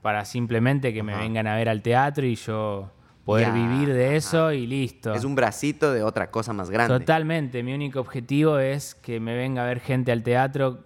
para 0.00 0.24
simplemente 0.24 0.92
que 0.94 1.02
me 1.02 1.14
vengan 1.16 1.46
a 1.46 1.54
ver 1.56 1.68
al 1.68 1.82
teatro 1.82 2.24
y 2.24 2.34
yo 2.34 2.90
poder 3.24 3.46
Ya, 3.48 3.52
vivir 3.54 3.92
de 3.94 4.06
ajá. 4.06 4.14
eso 4.16 4.52
y 4.52 4.66
listo. 4.66 5.14
Es 5.14 5.24
un 5.24 5.34
bracito 5.34 5.92
de 5.92 6.02
otra 6.02 6.30
cosa 6.30 6.52
más 6.52 6.70
grande. 6.70 6.98
Totalmente, 6.98 7.62
mi 7.62 7.72
único 7.74 8.00
objetivo 8.00 8.58
es 8.58 8.94
que 8.94 9.20
me 9.20 9.34
venga 9.36 9.62
a 9.62 9.66
ver 9.66 9.80
gente 9.80 10.12
al 10.12 10.22
teatro 10.22 10.80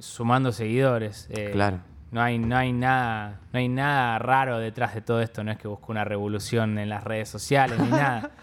sumando 0.00 0.52
seguidores. 0.52 1.26
Eh, 1.30 1.50
Claro. 1.52 1.80
No 2.10 2.22
hay, 2.22 2.38
no, 2.38 2.56
hay 2.56 2.72
nada, 2.72 3.40
no 3.52 3.58
hay 3.58 3.68
nada 3.68 4.18
raro 4.18 4.58
detrás 4.58 4.94
de 4.94 5.02
todo 5.02 5.20
esto, 5.20 5.44
no 5.44 5.50
es 5.52 5.58
que 5.58 5.68
busco 5.68 5.92
una 5.92 6.04
revolución 6.04 6.78
en 6.78 6.88
las 6.88 7.04
redes 7.04 7.28
sociales 7.28 7.78
ni 7.78 7.88
nada. 7.90 8.30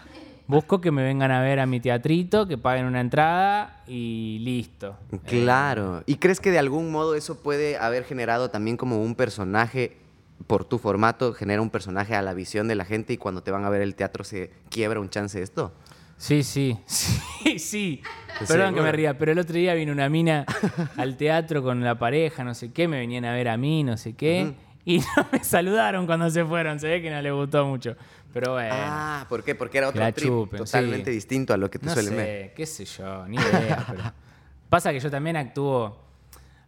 Busco 0.48 0.80
que 0.80 0.92
me 0.92 1.02
vengan 1.02 1.32
a 1.32 1.40
ver 1.40 1.58
a 1.58 1.66
mi 1.66 1.80
teatrito, 1.80 2.46
que 2.46 2.56
paguen 2.56 2.86
una 2.86 3.00
entrada 3.00 3.82
y 3.88 4.38
listo. 4.42 4.96
Claro. 5.26 6.04
¿Y 6.06 6.18
crees 6.18 6.38
que 6.38 6.52
de 6.52 6.60
algún 6.60 6.92
modo 6.92 7.16
eso 7.16 7.42
puede 7.42 7.76
haber 7.78 8.04
generado 8.04 8.48
también 8.48 8.76
como 8.76 9.02
un 9.02 9.16
personaje 9.16 9.96
por 10.46 10.64
tu 10.64 10.78
formato, 10.78 11.32
genera 11.32 11.62
un 11.62 11.70
personaje 11.70 12.14
a 12.14 12.22
la 12.22 12.34
visión 12.34 12.68
de 12.68 12.74
la 12.74 12.84
gente 12.84 13.12
y 13.12 13.16
cuando 13.16 13.42
te 13.42 13.50
van 13.50 13.64
a 13.64 13.68
ver 13.70 13.82
el 13.82 13.94
teatro 13.94 14.24
se 14.24 14.50
quiebra 14.68 15.00
un 15.00 15.08
chance 15.10 15.40
esto? 15.42 15.72
Sí, 16.18 16.42
sí, 16.42 16.78
sí, 16.86 17.58
sí. 17.58 18.02
¿Estás 18.32 18.48
Perdón 18.48 18.74
que 18.74 18.80
me 18.82 18.92
ría, 18.92 19.16
pero 19.18 19.32
el 19.32 19.38
otro 19.38 19.54
día 19.56 19.74
vino 19.74 19.92
una 19.92 20.08
mina 20.08 20.44
al 20.96 21.16
teatro 21.16 21.62
con 21.62 21.82
la 21.82 21.98
pareja, 21.98 22.44
no 22.44 22.54
sé 22.54 22.72
qué, 22.72 22.86
me 22.88 22.98
venían 22.98 23.24
a 23.24 23.32
ver 23.32 23.48
a 23.48 23.56
mí, 23.56 23.82
no 23.82 23.96
sé 23.96 24.14
qué, 24.14 24.52
y 24.84 24.98
no 25.16 25.26
me 25.32 25.42
saludaron 25.42 26.06
cuando 26.06 26.30
se 26.30 26.44
fueron, 26.44 26.78
se 26.78 26.88
ve 26.88 27.02
que 27.02 27.10
no 27.10 27.20
les 27.20 27.32
gustó 27.32 27.64
mucho. 27.66 27.96
Pero 28.32 28.52
bueno, 28.52 28.74
Ah, 28.74 29.24
¿por 29.30 29.42
qué? 29.42 29.54
Porque 29.54 29.78
era 29.78 29.88
otro 29.88 30.02
trip 30.12 30.28
chupen, 30.28 30.58
totalmente 30.58 31.10
sí. 31.10 31.14
distinto 31.14 31.54
a 31.54 31.56
lo 31.56 31.70
que 31.70 31.78
te 31.78 31.86
no 31.86 31.92
suelen 31.94 32.10
sé, 32.12 32.16
ver. 32.16 32.54
qué 32.54 32.66
sé 32.66 32.84
yo, 32.84 33.26
ni 33.28 33.36
idea. 33.36 33.84
pero... 33.88 34.02
Pasa 34.68 34.92
que 34.92 35.00
yo 35.00 35.10
también 35.10 35.36
actúo, 35.36 35.96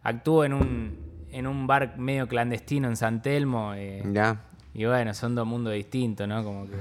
actúo 0.01 0.43
en 0.45 0.53
un, 0.53 0.97
en 1.31 1.47
un 1.47 1.67
bar 1.67 1.97
medio 1.97 2.27
clandestino 2.27 2.87
en 2.87 2.95
San 2.95 3.21
Telmo, 3.21 3.73
eh, 3.75 4.03
Ya. 4.11 4.37
y 4.73 4.85
bueno, 4.85 5.13
son 5.13 5.35
dos 5.35 5.45
mundos 5.47 5.73
distintos, 5.73 6.27
¿no? 6.27 6.43
Como 6.43 6.65
que... 6.67 6.75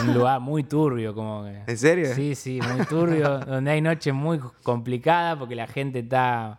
Un 0.00 0.12
lugar 0.12 0.40
muy 0.40 0.64
turbio, 0.64 1.14
como 1.14 1.44
que. 1.44 1.62
¿En 1.70 1.78
serio? 1.78 2.12
Sí, 2.14 2.34
sí, 2.34 2.58
muy 2.60 2.84
turbio, 2.86 3.38
donde 3.46 3.70
hay 3.70 3.80
noches 3.80 4.12
muy 4.12 4.40
complicadas 4.64 5.36
porque 5.38 5.54
la 5.54 5.68
gente 5.68 6.00
está 6.00 6.58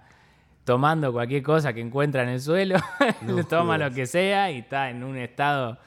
tomando 0.64 1.12
cualquier 1.12 1.44
cosa 1.44 1.74
que 1.74 1.82
encuentra 1.82 2.24
en 2.24 2.30
el 2.30 2.42
suelo, 2.42 2.78
No 3.24 3.44
toma 3.44 3.78
lo 3.78 3.92
que 3.92 4.06
sea 4.06 4.50
y 4.52 4.60
está 4.60 4.90
en 4.90 5.04
un 5.04 5.18
estado 5.18 5.78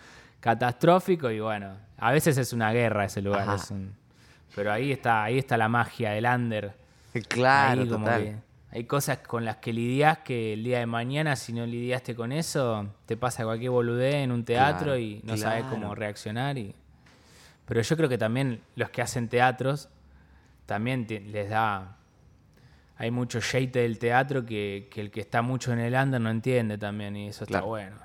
catastrófico 0.40 1.30
y 1.30 1.40
bueno, 1.40 1.72
a 1.96 2.12
veces 2.12 2.36
es 2.38 2.52
una 2.52 2.70
guerra 2.72 3.06
ese 3.06 3.22
lugar, 3.22 3.42
Ajá. 3.42 3.54
es 3.56 3.70
un- 3.70 3.92
pero 4.54 4.70
ahí 4.72 4.92
está, 4.92 5.24
ahí 5.24 5.38
está 5.38 5.56
la 5.56 5.68
magia 5.68 6.10
del 6.10 6.26
under. 6.26 6.74
Claro, 7.28 7.82
ahí 7.82 7.88
como 7.88 8.04
total. 8.04 8.22
que 8.24 8.36
hay 8.70 8.84
cosas 8.84 9.18
con 9.18 9.44
las 9.44 9.56
que 9.56 9.72
lidias 9.72 10.18
que 10.18 10.52
el 10.52 10.62
día 10.64 10.78
de 10.80 10.86
mañana, 10.86 11.36
si 11.36 11.52
no 11.52 11.64
lidiaste 11.66 12.14
con 12.14 12.32
eso, 12.32 12.86
te 13.06 13.16
pasa 13.16 13.44
cualquier 13.44 13.70
boludez 13.70 14.16
en 14.16 14.30
un 14.32 14.44
teatro 14.44 14.86
Claro, 14.86 14.98
y 14.98 15.20
no 15.24 15.36
sabes 15.38 15.64
cómo 15.64 15.94
reaccionar. 15.94 16.58
Y... 16.58 16.74
Pero 17.66 17.80
yo 17.80 17.96
creo 17.96 18.08
que 18.08 18.18
también 18.18 18.60
los 18.76 18.90
que 18.90 19.00
hacen 19.02 19.28
teatros, 19.28 19.88
también 20.66 21.06
te- 21.06 21.20
les 21.20 21.48
da... 21.50 21.96
Hay 22.98 23.10
mucho 23.12 23.40
shade 23.40 23.68
del 23.68 23.98
teatro 23.98 24.44
que, 24.44 24.88
que 24.90 25.00
el 25.00 25.10
que 25.10 25.20
está 25.20 25.40
mucho 25.40 25.72
en 25.72 25.78
el 25.78 25.94
under 25.94 26.20
no 26.20 26.30
entiende 26.30 26.76
también 26.78 27.14
y 27.16 27.28
eso 27.28 27.44
está 27.44 27.58
Claro. 27.58 27.66
bueno. 27.66 27.96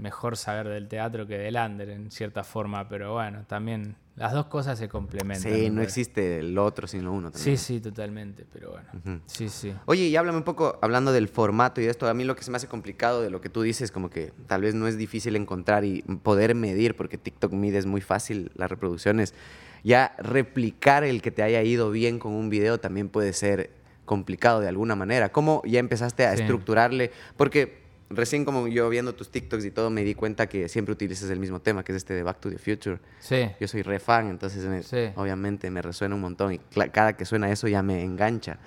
Mejor 0.00 0.36
saber 0.36 0.68
del 0.68 0.86
teatro 0.88 1.26
que 1.26 1.38
del 1.38 1.56
under 1.56 1.90
en 1.90 2.10
cierta 2.10 2.44
forma, 2.44 2.88
pero 2.88 3.14
bueno, 3.14 3.44
también 3.48 3.96
las 4.14 4.32
dos 4.32 4.46
cosas 4.46 4.78
se 4.78 4.88
complementan. 4.88 5.52
Sí, 5.52 5.70
no 5.70 5.82
existe 5.82 6.38
el 6.38 6.56
otro 6.56 6.86
sino 6.86 7.12
uno 7.12 7.28
Sí, 7.28 7.34
también. 7.34 7.58
sí, 7.58 7.80
totalmente, 7.80 8.46
pero 8.52 8.70
bueno. 8.70 8.88
Ujú. 8.94 9.20
Sí, 9.26 9.48
sí. 9.48 9.74
Oye, 9.86 10.04
y 10.04 10.16
háblame 10.16 10.38
un 10.38 10.44
poco, 10.44 10.78
hablando 10.82 11.12
del 11.12 11.28
formato 11.28 11.80
y 11.80 11.86
esto, 11.86 12.08
a 12.08 12.14
mí 12.14 12.22
lo 12.24 12.36
que 12.36 12.44
se 12.44 12.50
me 12.52 12.56
hace 12.58 12.68
complicado 12.68 13.22
de 13.22 13.30
lo 13.30 13.40
que 13.40 13.48
tú 13.48 13.62
dices, 13.62 13.90
como 13.90 14.08
que 14.08 14.32
tal 14.46 14.62
vez 14.62 14.74
no 14.74 14.86
es 14.86 14.96
difícil 14.96 15.34
encontrar 15.36 15.84
y 15.84 16.02
poder 16.22 16.54
medir, 16.54 16.94
porque 16.96 17.18
TikTok 17.18 17.52
mide 17.52 17.78
es 17.78 17.86
muy 17.86 18.00
fácil 18.00 18.52
las 18.54 18.70
reproducciones. 18.70 19.34
Ya 19.82 20.14
replicar 20.18 21.04
el 21.04 21.22
que 21.22 21.30
te 21.30 21.42
haya 21.42 21.62
ido 21.62 21.90
bien 21.90 22.18
con 22.18 22.32
un 22.32 22.50
video 22.50 22.78
también 22.78 23.08
puede 23.08 23.32
ser 23.32 23.70
complicado 24.04 24.60
de 24.60 24.68
alguna 24.68 24.94
manera. 24.96 25.30
¿Cómo 25.30 25.60
ya 25.66 25.80
empezaste 25.80 26.24
a 26.24 26.34
Sí. 26.36 26.42
estructurarle? 26.42 27.10
Porque 27.36 27.85
recién 28.10 28.44
como 28.44 28.68
yo 28.68 28.88
viendo 28.88 29.14
tus 29.14 29.30
TikToks 29.30 29.64
y 29.64 29.70
todo, 29.70 29.90
me 29.90 30.04
di 30.04 30.14
cuenta 30.14 30.46
que 30.48 30.68
siempre 30.68 30.92
utilizas 30.92 31.28
el 31.30 31.40
mismo 31.40 31.60
tema, 31.60 31.82
que 31.84 31.92
es 31.92 31.96
este 31.96 32.14
de 32.14 32.22
Back 32.22 32.40
to 32.40 32.50
the 32.50 32.58
Future. 32.58 32.98
Sí. 33.18 33.48
Yo 33.60 33.66
soy 33.68 33.82
re 33.82 33.98
fan, 33.98 34.28
entonces 34.28 34.64
me- 34.66 34.82
Sí. 34.82 35.12
obviamente 35.16 35.70
me 35.70 35.82
resuena 35.82 36.14
un 36.14 36.20
montón 36.20 36.52
y 36.54 36.58
cada 36.92 37.16
que 37.16 37.24
suena 37.24 37.50
eso 37.50 37.66
ya 37.68 37.82
me 37.82 38.02
engancha. 38.02 38.58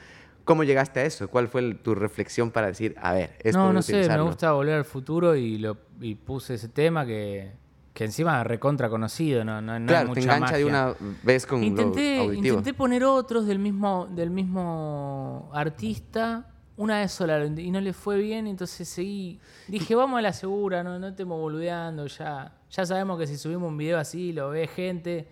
¿Cómo 0.45 0.63
llegaste 0.63 0.99
a 1.01 1.05
eso? 1.05 1.29
¿Cuál 1.29 1.47
fue 1.47 1.61
el- 1.61 1.77
tu 1.77 1.93
reflexión 1.95 2.49
para 2.51 2.67
decir, 2.67 2.95
a 3.01 3.13
ver, 3.13 3.35
esto 3.43 3.59
no, 3.59 3.71
no 3.71 3.81
sé, 3.81 4.07
me 4.09 4.21
gusta 4.21 4.51
volver 4.51 4.73
al 4.75 4.85
futuro 4.85 5.35
y, 5.35 5.57
lo, 5.59 5.77
y 6.01 6.15
puse 6.15 6.55
ese 6.55 6.67
tema 6.69 7.05
que, 7.05 7.51
que 7.93 8.05
encima 8.05 8.43
recontra 8.43 8.89
conocido, 8.89 9.43
no, 9.45 9.61
no, 9.61 9.73
no 9.73 9.81
hay 9.81 9.87
Claro, 9.87 10.13
te 10.13 10.21
mucha 10.21 10.35
engancha 10.37 10.57
de 10.57 10.65
magia. 10.65 10.85
una 10.97 11.13
vez 11.23 11.45
con 11.45 11.63
Intenté, 11.63 12.17
lo 12.17 12.23
auditivo. 12.23 12.57
intenté 12.57 12.73
poner 12.73 13.03
otros 13.03 13.45
del 13.45 13.59
mismo, 13.59 14.07
del 14.09 14.31
mismo 14.31 15.51
artista 15.53 16.47
una 16.79 16.99
vez 16.99 17.11
sola 17.11 17.45
y 17.45 17.71
no 17.71 17.81
le 17.81 17.91
fue 17.91 18.17
bien, 18.17 18.47
entonces 18.47 18.87
seguí. 18.87 19.37
Dije, 19.67 19.95
vamos 19.95 20.17
a 20.17 20.21
la 20.21 20.31
segura, 20.31 20.81
no, 20.81 20.97
no 20.97 21.09
estemos 21.09 21.37
boludeando, 21.37 22.07
ya, 22.07 22.53
ya 22.71 22.85
sabemos 22.85 23.19
que 23.19 23.27
si 23.27 23.37
subimos 23.37 23.67
un 23.67 23.77
video 23.77 23.99
así 23.99 24.31
lo 24.31 24.49
ve 24.49 24.65
gente. 24.65 25.27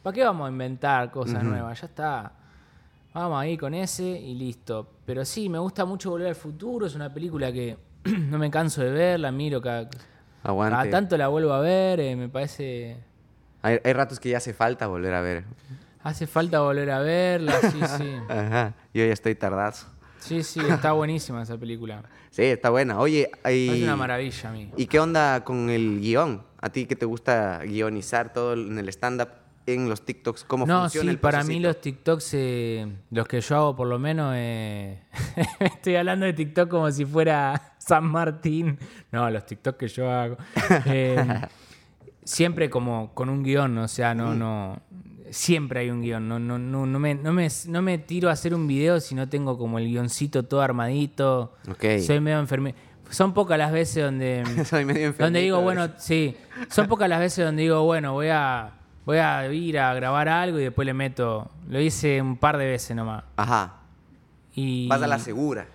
¿Para 0.00 0.14
qué 0.14 0.22
vamos 0.22 0.46
a 0.46 0.50
inventar 0.50 1.10
cosas 1.10 1.42
nuevas? 1.42 1.80
Ya 1.80 1.88
está. 1.88 2.32
Vamos 3.12 3.40
ahí 3.40 3.58
con 3.58 3.74
ese 3.74 4.04
y 4.04 4.36
listo. 4.36 4.88
Pero 5.04 5.24
sí, 5.24 5.48
me 5.48 5.58
gusta 5.58 5.84
mucho 5.84 6.10
Volver 6.10 6.28
al 6.28 6.36
Futuro, 6.36 6.86
es 6.86 6.94
una 6.94 7.12
película 7.12 7.50
que 7.50 7.76
no 8.04 8.38
me 8.38 8.48
canso 8.48 8.80
de 8.80 8.90
ver, 8.90 9.18
la 9.18 9.32
miro 9.32 9.60
cada, 9.60 9.88
Aguante. 10.44 10.76
cada 10.76 10.90
tanto 10.90 11.16
la 11.16 11.26
vuelvo 11.26 11.52
a 11.52 11.58
ver, 11.58 11.98
eh, 11.98 12.14
me 12.14 12.28
parece... 12.28 12.96
Hay, 13.62 13.80
hay 13.82 13.92
ratos 13.92 14.20
que 14.20 14.28
ya 14.28 14.36
hace 14.36 14.54
falta 14.54 14.86
volver 14.86 15.14
a 15.14 15.20
ver. 15.20 15.42
Hace 16.04 16.28
falta 16.28 16.60
volver 16.60 16.92
a 16.92 17.00
verla, 17.00 17.54
sí, 17.60 17.80
sí. 17.98 18.16
Ajá, 18.28 18.74
yo 18.94 19.04
ya 19.04 19.12
estoy 19.12 19.34
tardazo. 19.34 19.95
Sí, 20.26 20.42
sí, 20.42 20.60
está 20.68 20.92
buenísima 20.92 21.42
esa 21.42 21.56
película. 21.56 22.02
Sí, 22.30 22.42
está 22.42 22.68
buena. 22.68 22.98
Oye, 22.98 23.30
Es 23.44 23.54
y, 23.78 23.82
una 23.84 23.96
maravilla 23.96 24.50
a 24.50 24.52
mí. 24.52 24.70
¿y 24.76 24.86
qué 24.86 25.00
onda 25.00 25.42
con 25.42 25.70
el 25.70 26.00
guion? 26.00 26.42
¿A 26.60 26.68
ti 26.68 26.84
que 26.84 26.94
te 26.94 27.06
gusta 27.06 27.60
guionizar 27.64 28.30
todo 28.32 28.52
en 28.52 28.78
el 28.78 28.88
stand-up, 28.90 29.28
en 29.64 29.88
los 29.88 30.02
TikToks? 30.04 30.44
¿Cómo 30.44 30.66
No, 30.66 30.80
funciona 30.82 31.04
sí, 31.04 31.14
el 31.14 31.18
para 31.18 31.42
mí 31.44 31.60
los 31.60 31.80
TikToks, 31.80 32.34
eh, 32.34 32.86
los 33.10 33.26
que 33.26 33.40
yo 33.40 33.56
hago 33.56 33.74
por 33.76 33.86
lo 33.88 33.98
menos, 33.98 34.34
eh, 34.36 35.00
estoy 35.60 35.96
hablando 35.96 36.26
de 36.26 36.34
TikTok 36.34 36.68
como 36.68 36.90
si 36.90 37.06
fuera 37.06 37.72
San 37.78 38.04
Martín. 38.04 38.78
No, 39.12 39.30
los 39.30 39.46
TikToks 39.46 39.78
que 39.78 39.88
yo 39.88 40.10
hago. 40.10 40.36
eh, 40.84 41.40
siempre 42.22 42.68
como 42.68 43.14
con 43.14 43.30
un 43.30 43.42
guion, 43.42 43.78
o 43.78 43.88
sea, 43.88 44.14
no, 44.14 44.34
no. 44.34 44.78
Siempre 45.30 45.80
hay 45.80 45.90
un 45.90 46.02
guion. 46.02 46.28
No, 46.28 46.38
no, 46.38 46.58
no, 46.58 46.86
no, 46.86 46.98
me, 46.98 47.14
no, 47.14 47.32
me, 47.32 47.48
no 47.66 47.82
me 47.82 47.98
tiro 47.98 48.28
a 48.28 48.32
hacer 48.32 48.54
un 48.54 48.66
video 48.66 49.00
si 49.00 49.14
no 49.14 49.28
tengo 49.28 49.58
como 49.58 49.78
el 49.78 49.86
guioncito 49.86 50.44
todo 50.44 50.62
armadito. 50.62 51.54
Ok. 51.68 51.84
Soy 52.00 52.20
medio 52.20 52.38
enfermo. 52.38 52.70
Son 53.10 53.32
pocas 53.32 53.58
las 53.58 53.72
veces 53.72 54.04
donde. 54.04 54.44
Soy 54.64 54.84
medio 54.84 55.12
Donde 55.12 55.40
digo, 55.40 55.60
bueno, 55.60 55.88
sí. 55.98 56.36
Son 56.68 56.88
pocas 56.88 57.08
las 57.08 57.20
veces 57.20 57.44
donde 57.44 57.62
digo, 57.62 57.82
bueno, 57.84 58.12
voy 58.12 58.28
a, 58.28 58.72
voy 59.04 59.18
a 59.18 59.52
ir 59.52 59.78
a 59.78 59.94
grabar 59.94 60.28
algo 60.28 60.58
y 60.58 60.64
después 60.64 60.86
le 60.86 60.94
meto. 60.94 61.50
Lo 61.68 61.80
hice 61.80 62.20
un 62.20 62.36
par 62.36 62.56
de 62.56 62.66
veces 62.66 62.96
nomás. 62.96 63.24
Ajá, 63.36 63.80
Y, 64.54 64.88
vas 64.88 65.02
a 65.02 65.06
la 65.06 65.18
segura. 65.18 65.66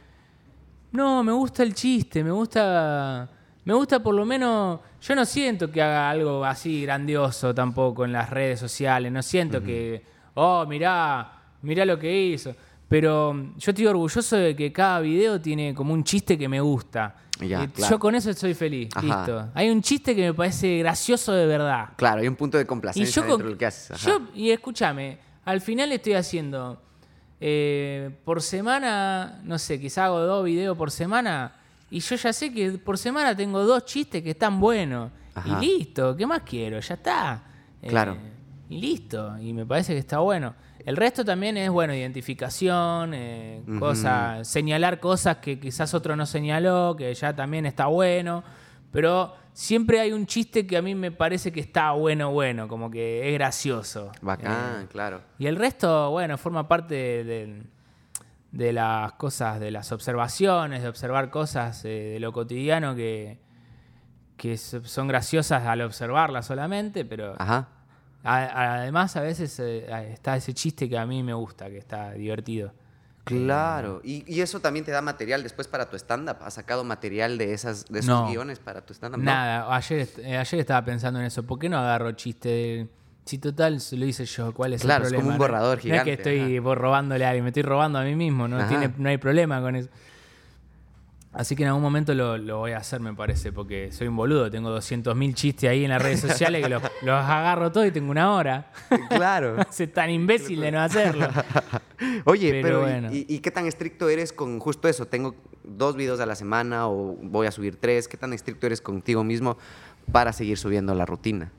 No, 0.92 1.24
me 1.24 1.32
gusta 1.32 1.64
el 1.64 1.74
chiste, 1.74 2.24
me 2.24 2.32
gusta. 2.32 3.30
Me 3.66 3.74
gusta 3.74 4.00
por 4.02 4.16
lo 4.16 4.26
menos. 4.26 4.80
Yo 5.02 5.16
no 5.16 5.24
siento 5.26 5.70
que 5.72 5.82
haga 5.82 6.10
algo 6.10 6.44
así 6.44 6.82
grandioso 6.84 7.54
tampoco 7.54 8.06
en 8.06 8.12
las 8.14 8.30
redes 8.30 8.60
sociales. 8.60 9.12
No 9.12 9.22
siento 9.22 9.62
que. 9.62 10.04
Oh, 10.34 10.66
mirá, 10.66 11.32
mirá 11.62 11.86
lo 11.86 12.00
que 12.00 12.12
hizo. 12.28 12.56
Pero 12.88 13.34
mm, 13.34 13.58
yo 13.58 13.72
estoy 13.72 13.86
orgulloso 13.88 14.36
de 14.36 14.56
que 14.56 14.72
cada 14.74 15.00
video 15.00 15.40
tiene 15.40 15.74
como 15.76 15.94
un 15.94 16.04
chiste 16.04 16.38
que 16.38 16.48
me 16.50 16.60
gusta. 16.60 17.16
Ya, 17.40 17.64
Y 17.64 17.68
claro. 17.70 17.92
Yo 17.96 18.00
con 18.00 18.16
eso 18.16 18.30
estoy 18.32 18.54
feliz. 18.54 18.90
Ajá. 18.96 19.06
Listo. 19.06 19.50
Hay 19.54 19.70
un 19.70 19.82
chiste 19.82 20.16
que 20.16 20.24
me 20.24 20.34
parece 20.34 20.80
gracioso 20.80 21.32
de 21.34 21.46
verdad. 21.46 21.90
Claro, 21.96 22.22
hay 22.22 22.28
un 22.28 22.36
punto 22.36 22.58
de 22.58 22.64
Y 22.64 22.68
complacencia 22.68 23.14
yo, 23.16 23.22
dentro 23.22 23.38
con- 23.38 23.46
de 23.46 23.52
lo 23.54 23.58
que 23.58 23.66
haces. 23.66 23.92
ajá. 23.92 24.08
yo- 24.10 24.22
y 24.36 24.52
escúchame, 24.52 25.18
al 25.46 25.62
final 25.62 25.92
estoy 25.92 26.14
haciendo 26.14 26.82
eh, 27.40 28.12
por 28.24 28.42
semana, 28.42 29.40
no 29.44 29.58
sé, 29.58 29.80
quizá 29.80 30.06
hago 30.06 30.20
dos 30.20 30.46
videos 30.46 30.78
por 30.78 30.92
semana 30.92 31.56
y 31.92 32.00
yo 32.00 32.16
ya 32.16 32.34
sé 32.34 32.52
que 32.52 32.72
por 32.80 32.98
semana 32.98 33.36
tengo 33.36 33.64
dos 33.64 33.86
chistes 33.86 34.24
que 34.24 34.32
están 34.32 34.60
buenos. 34.60 35.12
Ajá. 35.36 35.60
Y 35.62 35.66
listo, 35.66 36.16
¿qué 36.16 36.26
más 36.26 36.42
quiero? 36.42 36.80
Ya 36.80 36.96
está. 36.96 37.44
Eh, 37.82 37.88
Claro. 37.90 38.18
y 38.70 38.80
listo, 38.82 39.38
y 39.40 39.54
me 39.54 39.66
parece 39.66 39.94
que 39.94 40.00
está 40.00 40.20
bueno. 40.20 40.56
El 40.84 40.96
resto 40.98 41.24
también 41.24 41.58
es, 41.58 41.70
bueno, 41.70 41.94
identificación, 41.94 43.14
eh, 43.14 43.62
cosas, 43.80 44.48
señalar 44.48 45.00
cosas 45.00 45.38
que 45.38 45.60
quizás 45.60 45.94
otro 45.94 46.16
no 46.16 46.26
señaló, 46.26 46.96
que 46.98 47.14
ya 47.14 47.36
también 47.36 47.66
está 47.68 47.86
bueno, 47.86 48.44
pero 48.92 49.36
siempre 49.54 50.00
hay 50.00 50.12
un 50.12 50.26
chiste 50.26 50.66
que 50.66 50.78
a 50.78 50.82
mí 50.82 50.96
me 50.96 51.12
parece 51.12 51.52
que 51.52 51.60
está 51.60 51.92
bueno, 51.92 52.32
bueno, 52.32 52.68
como 52.68 52.90
que 52.90 53.28
es 53.30 53.34
gracioso. 53.36 54.12
Bacán, 54.22 54.84
Eh, 54.84 54.88
claro. 54.92 55.22
y 55.38 55.46
el 55.48 55.56
resto, 55.56 56.10
bueno, 56.12 56.38
forma 56.38 56.68
parte 56.68 56.96
de, 56.96 57.24
de- 57.24 57.64
de 58.52 58.74
las 58.74 59.14
cosas, 59.14 59.60
de 59.60 59.72
las 59.72 59.92
observaciones, 59.92 60.82
de 60.84 60.90
observar 60.90 61.30
cosas 61.30 61.84
eh, 61.86 61.90
de 62.14 62.20
lo 62.20 62.34
cotidiano 62.34 62.96
que, 62.96 63.40
que 64.38 64.58
so- 64.58 64.84
son 64.84 65.08
graciosas 65.08 65.66
al 65.66 65.82
observarlas 65.82 66.48
solamente, 66.48 67.06
pero 67.06 67.36
Ajá. 67.40 67.70
a- 68.24 68.76
además 68.80 69.16
a 69.16 69.22
veces 69.22 69.58
eh, 69.60 70.12
está 70.12 70.36
ese 70.36 70.54
chiste 70.54 70.90
que 70.90 70.98
a 70.98 71.06
mí 71.06 71.24
me 71.24 71.34
gusta, 71.34 71.70
que 71.70 71.78
está 71.78 72.12
divertido. 72.12 72.74
Claro. 73.24 74.02
Y, 74.04 74.24
y 74.28 74.42
eso 74.42 74.60
también 74.60 74.84
te 74.84 74.92
da 74.92 75.02
material 75.02 75.44
después 75.44 75.68
para 75.68 75.88
tu 75.90 75.96
stand-up. 75.96 76.38
¿Has 76.42 76.56
sacado 76.56 76.84
material 76.84 77.38
de, 77.38 77.54
esas, 77.54 77.86
de 77.86 78.00
esos 78.00 78.10
No. 78.20 78.28
guiones 78.28 78.58
para 78.60 78.82
tu 78.82 78.94
stand-up? 78.96 79.20
No. 79.20 79.26
Nada, 79.26 79.74
ayer, 79.76 80.10
eh, 80.24 80.38
ayer 80.38 80.60
estaba 80.60 80.84
pensando 80.84 81.20
en 81.20 81.26
eso. 81.28 81.44
¿Por 81.44 81.60
qué 81.60 81.70
no 81.70 81.78
agarro 81.78 82.12
chiste? 82.14 82.90
Si 83.32 83.38
total 83.38 83.78
lo 83.94 84.06
hice 84.06 84.26
yo, 84.26 84.54
¿cuál 84.54 84.74
es 84.74 84.82
Claro, 84.82 85.08
el 85.08 85.14
es 85.14 85.14
como 85.14 85.30
problema? 85.30 85.34
un 85.36 85.38
No- 85.38 85.38
borrador 85.42 85.78
No 85.78 85.80
es 85.80 85.84
gigante, 85.84 86.04
que 86.04 86.14
estoy 86.52 86.60
robándole 86.60 87.24
a 87.24 87.30
alguien, 87.30 87.46
me 87.46 87.52
estoy 87.52 87.64
robando 87.64 87.98
a 87.98 88.04
mí 88.04 88.14
mismo, 88.14 88.46
no. 88.46 88.68
Tiene, 88.68 88.92
no 88.98 89.08
hay 89.08 89.18
problema 89.20 89.62
con 89.62 89.78
eso. 89.78 89.88
Así 91.32 91.56
que 91.56 91.64
en 91.64 91.70
algún 91.70 91.82
momento 91.82 92.14
lo, 92.14 92.38
lo 92.38 92.58
voy 92.58 92.74
a 92.74 92.80
hacer, 92.80 93.00
me 93.00 93.14
parece, 93.14 93.54
porque 93.54 93.90
soy 93.94 94.10
un 94.10 94.18
boludo. 94.18 94.52
Tengo 94.52 94.70
200.000 94.70 95.34
chistes 95.34 95.70
ahí 95.70 95.86
en 95.86 95.92
las 95.92 96.02
redes 96.02 96.20
sociales 96.20 96.62
que 96.62 96.68
los, 96.68 96.82
los 97.04 97.24
agarro 97.24 97.72
todo 97.72 97.86
y 97.86 97.92
tengo 97.92 98.12
una 98.12 98.34
hora. 98.34 98.70
Claro. 99.08 99.56
Es 99.80 99.94
tan 99.94 100.10
imbécil 100.10 100.60
de 100.60 100.72
no 100.74 100.82
hacerlo. 100.82 101.30
Oye, 102.26 102.52
Pero 102.52 102.62
pero, 102.68 102.80
¿y- 102.80 102.82
bueno. 102.92 103.10
¿y, 103.14 103.26
y 103.34 103.40
qué 103.40 103.50
tan 103.50 103.66
estricto 103.66 104.10
eres 104.10 104.34
con 104.34 104.60
justo 104.60 104.90
eso? 104.90 105.06
¿Tengo 105.06 105.36
dos 105.64 105.96
videos 105.96 106.20
a 106.20 106.26
la 106.26 106.36
semana 106.36 106.90
o 106.90 107.16
voy 107.22 107.48
a 107.48 107.52
subir 107.52 107.78
tres? 107.78 108.10
¿Qué 108.10 108.18
tan 108.18 108.34
estricto 108.34 108.66
eres 108.68 108.82
contigo 108.82 109.24
mismo 109.24 109.58
para 110.12 110.34
seguir 110.34 110.58
subiendo 110.58 110.94
la 110.96 111.06
rutina? 111.06 111.50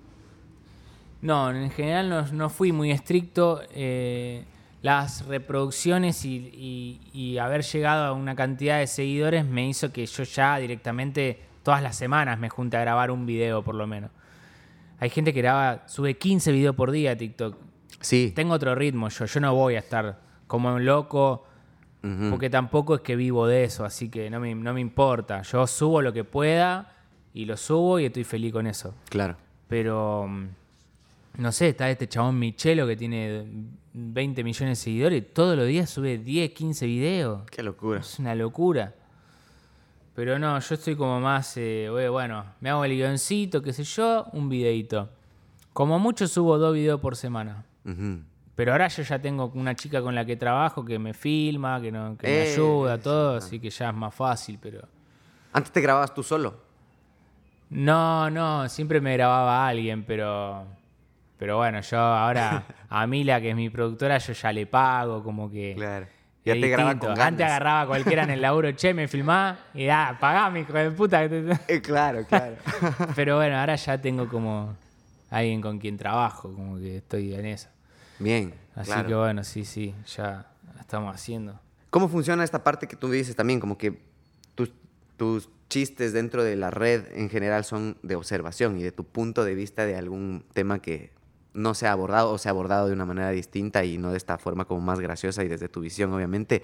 No, 1.23 1.51
en 1.51 1.71
general 1.71 2.09
no, 2.09 2.27
no 2.33 2.51
fui 2.51 2.73
muy 2.73 2.91
estricto. 2.91 3.61
eh, 3.75 4.45
las 4.83 5.25
reproducciones 5.27 6.25
y, 6.25 6.51
y- 6.53 7.01
y 7.13 7.39
haber 7.39 7.63
llegado 7.63 8.05
a 8.07 8.13
una 8.13 8.35
cantidad 8.35 8.81
de 8.81 8.89
seguidores 8.89 9.45
me 9.47 9.69
hizo 9.69 9.93
que 9.93 10.05
yo 10.05 10.25
ya 10.25 10.57
directamente 10.59 11.41
todas 11.63 11.81
las 11.85 11.95
semanas 11.95 12.37
me 12.41 12.49
junte 12.49 12.77
a 12.77 12.81
grabar 12.81 13.13
un 13.13 13.25
video 13.25 13.63
por 13.63 13.77
lo 13.77 13.87
menos. 13.87 14.11
Hay 14.99 15.09
gente 15.11 15.33
que 15.33 15.41
graba, 15.41 15.85
sube 15.87 16.19
15 16.19 16.51
videos 16.51 16.75
por 16.75 16.91
día 16.91 17.13
a 17.13 17.17
TikTok. 17.17 17.57
Sí. 18.01 18.33
Tengo 18.35 18.55
otro 18.55 18.75
ritmo 18.75 19.09
yo, 19.09 19.25
yo 19.27 19.39
no 19.41 19.55
voy 19.55 19.77
a 19.77 19.79
estar 19.79 20.19
como 20.49 20.75
un 20.75 20.85
loco 20.85 21.47
porque 22.31 22.51
tampoco 22.51 22.97
es 22.97 23.01
que 23.03 23.15
vivo 23.15 23.47
de 23.47 23.63
eso, 23.63 23.85
así 23.85 24.09
que 24.09 24.29
no 24.31 24.41
me, 24.41 24.53
no 24.57 24.75
me 24.75 24.81
importa. 24.81 25.43
Yo 25.43 25.65
subo 25.69 26.03
lo 26.03 26.13
que 26.13 26.25
pueda 26.25 26.93
y 27.33 27.45
lo 27.45 27.57
subo 27.57 28.01
y 28.01 28.07
estoy 28.07 28.25
feliz 28.25 28.53
con 28.53 28.67
eso. 28.67 28.97
Claro. 29.09 29.37
Pero, 29.69 30.27
mm, 30.29 30.47
no 31.39 31.53
sé, 31.53 31.71
está 31.71 31.91
este 31.91 32.09
chabón 32.09 32.39
Michelo 32.39 32.87
que 32.87 32.97
tiene 32.97 33.47
20 33.95 34.45
millones 34.45 34.79
de 34.79 34.83
seguidores, 34.85 35.35
todos 35.35 35.57
los 35.57 35.67
días 35.67 35.89
sube 35.91 36.19
10, 36.19 36.53
15 36.53 36.87
videos. 36.87 37.43
Qué 37.51 37.63
locura. 37.63 38.01
Es 38.01 38.19
una 38.19 38.35
locura. 38.35 38.95
Pero 40.15 40.39
no, 40.39 40.59
yo 40.59 40.75
estoy 40.75 40.95
como 40.95 41.21
más, 41.21 41.57
eh, 41.57 41.89
bueno, 42.11 42.45
me 42.61 42.69
hago 42.69 42.85
el 42.85 42.93
guioncito, 42.93 43.63
qué 43.63 43.73
sé 43.73 43.85
yo, 43.85 44.27
un 44.33 44.49
videito. 44.49 45.09
Como 45.73 45.99
mucho 45.99 46.29
subo 46.29 46.59
dos 46.59 46.75
videos 46.75 47.01
por 47.01 47.17
semana. 47.17 47.65
Pero 48.55 48.73
ahora 48.73 48.89
yo 48.89 49.03
ya 49.03 49.19
tengo 49.19 49.51
una 49.55 49.75
chica 49.75 50.03
con 50.03 50.15
la 50.15 50.27
que 50.27 50.37
trabajo 50.37 50.85
que 50.85 50.99
me 50.99 51.15
filma, 51.15 51.81
que, 51.81 51.91
no, 51.91 52.17
que 52.19 52.27
me 52.27 52.43
ayuda, 52.43 52.99
todo, 52.99 53.37
así 53.37 53.59
que 53.59 53.71
ya 53.71 53.89
es 53.89 53.95
más 53.95 54.15
fácil, 54.15 54.59
pero... 54.61 54.87
¿Antes 55.55 55.73
te 55.73 55.81
grababas 55.81 56.13
tú 56.15 56.23
solo? 56.23 56.55
No, 57.71 58.29
no, 58.29 58.69
siempre 58.69 59.01
me 59.01 59.15
grababa 59.15 59.67
alguien, 59.67 60.05
pero... 60.05 60.67
Pero 61.39 61.57
bueno, 61.57 61.81
yo 61.81 61.99
ahora 61.99 62.65
a 62.89 63.07
Mila, 63.07 63.41
que 63.41 63.51
es 63.51 63.57
mi 63.57 63.71
productora, 63.71 64.19
yo 64.19 64.33
ya 64.33 64.53
le 64.53 64.67
pago, 64.67 65.23
como 65.23 65.51
que... 65.51 65.75
Claro. 65.75 66.07
Ya 66.45 66.55
te 66.55 66.69
grababa 66.69 66.99
con 66.99 67.09
ganas. 67.11 67.27
Antes 67.27 67.47
agarraba 67.47 67.87
cualquiera 67.87 68.25
en 68.25 68.31
el 68.31 68.43
laburo, 68.43 68.73
che, 68.73 68.93
me 68.93 69.07
filmá 69.07 69.59
y 69.75 69.89
ah, 69.89 70.17
pagame, 70.21 70.61
hijo 70.61 70.73
de 70.73 70.91
puta. 70.91 71.23
Eh, 71.25 71.81
claro, 71.81 72.27
claro. 72.27 72.57
Pero 73.15 73.37
bueno, 73.37 73.57
ahora 73.57 73.77
ya 73.77 74.01
tengo 74.01 74.29
como 74.29 74.75
alguien 75.31 75.61
con 75.61 75.79
quien 75.79 75.97
trabajo, 75.97 76.53
como 76.53 76.79
que 76.79 76.97
estoy 76.97 77.35
en 77.35 77.47
eso. 77.47 77.69
Bien. 78.19 78.55
Así 78.75 78.93
que 79.07 79.15
bueno, 79.15 79.45
sí, 79.45 79.65
sí, 79.65 79.95
ya 80.17 80.47
estamos 80.81 81.15
haciendo. 81.15 81.61
¿Cómo 81.91 82.09
funciona 82.09 82.43
esta 82.43 82.65
parte 82.65 82.89
que 82.89 82.97
tú 82.97 83.11
dices 83.11 83.37
también? 83.37 83.61
Como 83.61 83.79
que 83.79 84.01
tus, 84.55 84.73
tus 85.17 85.49
chistes 85.69 86.13
dentro 86.13 86.43
de 86.43 86.57
la 86.57 86.71
red 86.71 87.05
en 87.13 87.31
general 87.31 87.65
son 87.65 87.99
de 88.03 88.17
observación 88.17 88.79
y 88.79 88.83
de 88.83 88.93
tu 88.93 89.05
punto 89.05 89.45
de 89.45 89.55
vista 89.55 89.87
de 89.87 89.97
algún 89.97 90.45
tema 90.55 90.81
que 90.81 91.13
no 91.55 91.75
se 91.75 91.87
ha 91.87 91.93
abordado 91.93 92.33
o 92.33 92.39
se 92.39 92.49
ha 92.49 92.51
abordado 92.51 92.89
de 92.89 92.93
una 92.93 93.05
manera 93.05 93.31
distinta 93.31 93.85
y 93.85 93.99
no 93.99 94.11
de 94.11 94.17
esta 94.17 94.39
forma 94.39 94.65
como 94.65 94.81
más 94.81 95.01
graciosa 95.01 95.45
y 95.45 95.49
desde 95.49 95.69
tu 95.69 95.81
visión, 95.81 96.13
obviamente. 96.13 96.63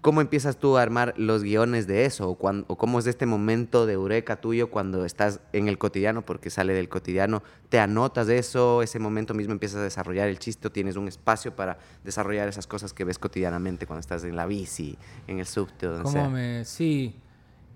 ¿Cómo 0.00 0.22
empiezas 0.22 0.56
tú 0.56 0.78
a 0.78 0.82
armar 0.82 1.12
los 1.18 1.42
guiones 1.42 1.86
de 1.86 2.06
eso? 2.06 2.30
¿O, 2.30 2.38
cómo 2.38 2.98
es 2.98 3.06
este 3.06 3.26
momento 3.26 3.84
de 3.84 3.92
eureka 3.92 4.40
tuyo 4.40 4.70
cuando 4.70 5.04
estás 5.04 5.40
en 5.52 5.68
el 5.68 5.76
cotidiano, 5.76 6.24
porque 6.24 6.48
sale 6.48 6.72
del 6.72 6.88
cotidiano? 6.88 7.42
¿Te 7.68 7.78
anotas 7.78 8.26
de 8.26 8.38
eso? 8.38 8.80
¿Ese 8.80 8.98
momento 8.98 9.34
mismo 9.34 9.52
empiezas 9.52 9.80
a 9.80 9.84
desarrollar 9.84 10.28
el 10.28 10.38
chiste 10.38 10.68
o 10.68 10.72
tienes 10.72 10.96
un 10.96 11.06
espacio 11.06 11.54
para 11.54 11.78
desarrollar 12.02 12.48
esas 12.48 12.66
cosas 12.66 12.94
que 12.94 13.04
ves 13.04 13.18
cotidianamente 13.18 13.86
cuando 13.86 14.00
estás 14.00 14.24
en 14.24 14.36
la 14.36 14.46
bici, 14.46 14.96
en 15.26 15.38
el 15.38 15.46
subte 15.46 15.86
o 15.86 15.92
donde 15.92 16.04
¿Cómo 16.04 16.30
Me... 16.30 16.64
Sí. 16.64 17.14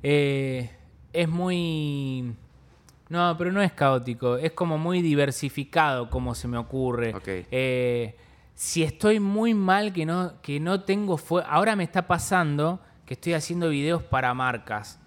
Eh, 0.03 0.71
es 1.13 1.29
muy... 1.29 2.35
No, 3.15 3.37
pero 3.39 3.53
no 3.53 3.63
es 3.63 3.73
caótico. 3.73 4.37
Es 4.39 4.51
como 4.53 4.77
muy 4.77 5.01
diversificado 5.01 6.11
como 6.11 6.35
se 6.35 6.49
me 6.49 6.59
ocurre. 6.59 7.15
Eh, 7.25 8.17
si 8.55 8.83
estoy 8.83 9.21
muy 9.21 9.55
mal, 9.55 9.93
que 9.93 10.05
no, 10.05 10.41
que 10.43 10.59
no 10.59 10.83
tengo... 10.83 11.17
Ahora 11.47 11.77
me 11.77 11.85
está 11.85 12.09
pasando 12.09 12.81
que 13.07 13.15
estoy 13.15 13.35
haciendo 13.35 13.69
videos 13.69 14.03
para 14.03 14.35
marcas. 14.35 14.99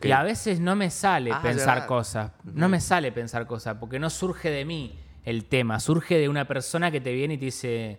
Y 0.00 0.12
a 0.12 0.22
veces 0.22 0.60
no 0.60 0.76
me 0.76 0.90
sale 0.90 1.32
ah, 1.32 1.42
pensar 1.42 1.86
cosas. 1.86 2.30
No 2.44 2.68
me 2.68 2.80
sale 2.80 3.10
pensar 3.10 3.48
cosas 3.48 3.78
porque 3.80 3.98
no 3.98 4.10
surge 4.10 4.48
de 4.50 4.64
mí 4.64 4.96
el 5.24 5.46
tema. 5.46 5.80
Surge 5.80 6.18
de 6.18 6.28
una 6.28 6.44
persona 6.44 6.92
que 6.92 7.00
te 7.00 7.12
viene 7.12 7.34
y 7.34 7.38
te 7.38 7.46
dice, 7.46 7.98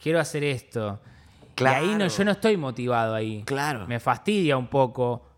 quiero 0.00 0.18
hacer 0.18 0.44
esto. 0.44 0.98
Y 1.58 1.64
ahí 1.64 1.94
no, 1.94 2.08
yo 2.08 2.24
no 2.24 2.30
estoy 2.30 2.56
motivado 2.56 3.14
ahí. 3.14 3.42
Claro. 3.44 3.86
Me 3.86 4.00
fastidia 4.00 4.56
un 4.56 4.68
poco. 4.68 5.33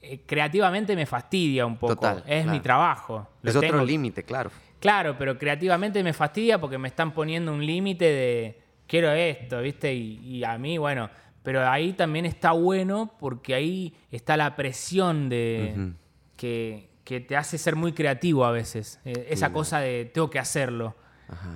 Eh, 0.00 0.22
creativamente 0.24 0.94
me 0.94 1.06
fastidia 1.06 1.66
un 1.66 1.76
poco. 1.76 2.22
es 2.26 2.46
mi 2.46 2.60
trabajo. 2.60 3.28
es 3.42 3.56
otro 3.56 3.84
límite, 3.84 4.22
claro. 4.22 4.50
Claro, 4.80 5.16
pero 5.18 5.36
creativamente 5.36 6.02
me 6.04 6.12
fastidia 6.12 6.60
porque 6.60 6.78
me 6.78 6.88
están 6.88 7.12
poniendo 7.12 7.52
un 7.52 7.64
límite 7.64 8.04
de 8.04 8.62
quiero 8.86 9.10
esto, 9.12 9.60
¿viste? 9.60 9.92
Y, 9.94 10.44
a 10.44 10.56
mí, 10.56 10.78
bueno, 10.78 11.10
pero 11.42 11.68
ahí 11.68 11.92
también 11.94 12.26
está 12.26 12.52
bueno 12.52 13.12
porque 13.18 13.54
ahí 13.54 13.94
está 14.10 14.36
la 14.36 14.54
presión 14.54 15.28
de 15.28 15.92
que, 16.36 16.88
te 17.04 17.36
hace 17.36 17.58
ser 17.58 17.74
muy 17.74 17.92
creativo 17.92 18.44
a 18.44 18.52
veces. 18.52 19.00
Eh, 19.04 19.28
esa 19.30 19.52
cosa 19.52 19.80
de 19.80 20.04
tengo 20.04 20.30
que 20.30 20.38
hacerlo. 20.38 20.94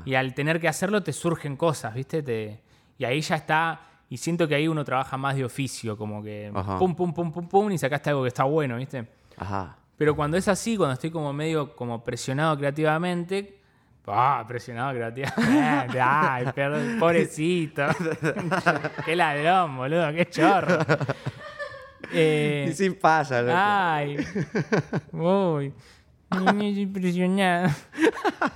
Y 0.04 0.14
al 0.14 0.34
tener 0.34 0.60
que 0.60 0.68
hacerlo 0.68 1.02
te 1.02 1.12
surgen 1.12 1.56
cosas, 1.56 1.94
¿viste? 1.94 2.22
Te, 2.22 2.60
y 2.98 3.04
ahí 3.04 3.20
ya 3.20 3.36
está 3.36 3.91
y 4.12 4.18
siento 4.18 4.46
que 4.46 4.54
ahí 4.54 4.68
uno 4.68 4.84
trabaja 4.84 5.16
más 5.16 5.36
de 5.36 5.42
oficio, 5.42 5.96
como 5.96 6.22
que 6.22 6.52
pum, 6.78 6.94
pum, 6.94 7.14
pum, 7.14 7.32
pum, 7.32 7.48
pum, 7.48 7.70
y 7.70 7.78
sacaste 7.78 8.10
algo 8.10 8.20
que 8.20 8.28
está 8.28 8.44
bueno, 8.44 8.76
¿viste? 8.76 9.06
Ajá. 9.38 9.78
Pero 9.96 10.14
cuando 10.14 10.36
es 10.36 10.48
así, 10.48 10.76
cuando 10.76 10.92
estoy 10.92 11.10
como 11.10 11.32
medio 11.32 11.74
como 11.74 12.04
presionado 12.04 12.54
creativamente, 12.58 13.58
ah, 14.06 14.44
presionado 14.46 14.92
creativamente, 14.92 15.98
ay, 16.02 16.44
perdón, 16.54 16.98
pobrecito. 17.00 17.86
qué 19.06 19.16
ladrón, 19.16 19.78
boludo, 19.78 20.12
qué 20.12 20.28
chorro. 20.28 20.80
Eh, 22.12 22.66
y 22.68 22.74
sin 22.74 22.96
pasa, 22.96 23.40
loco. 23.40 23.56
Ay, 23.56 24.18
uy, 25.12 25.72
impresionado. 26.82 27.70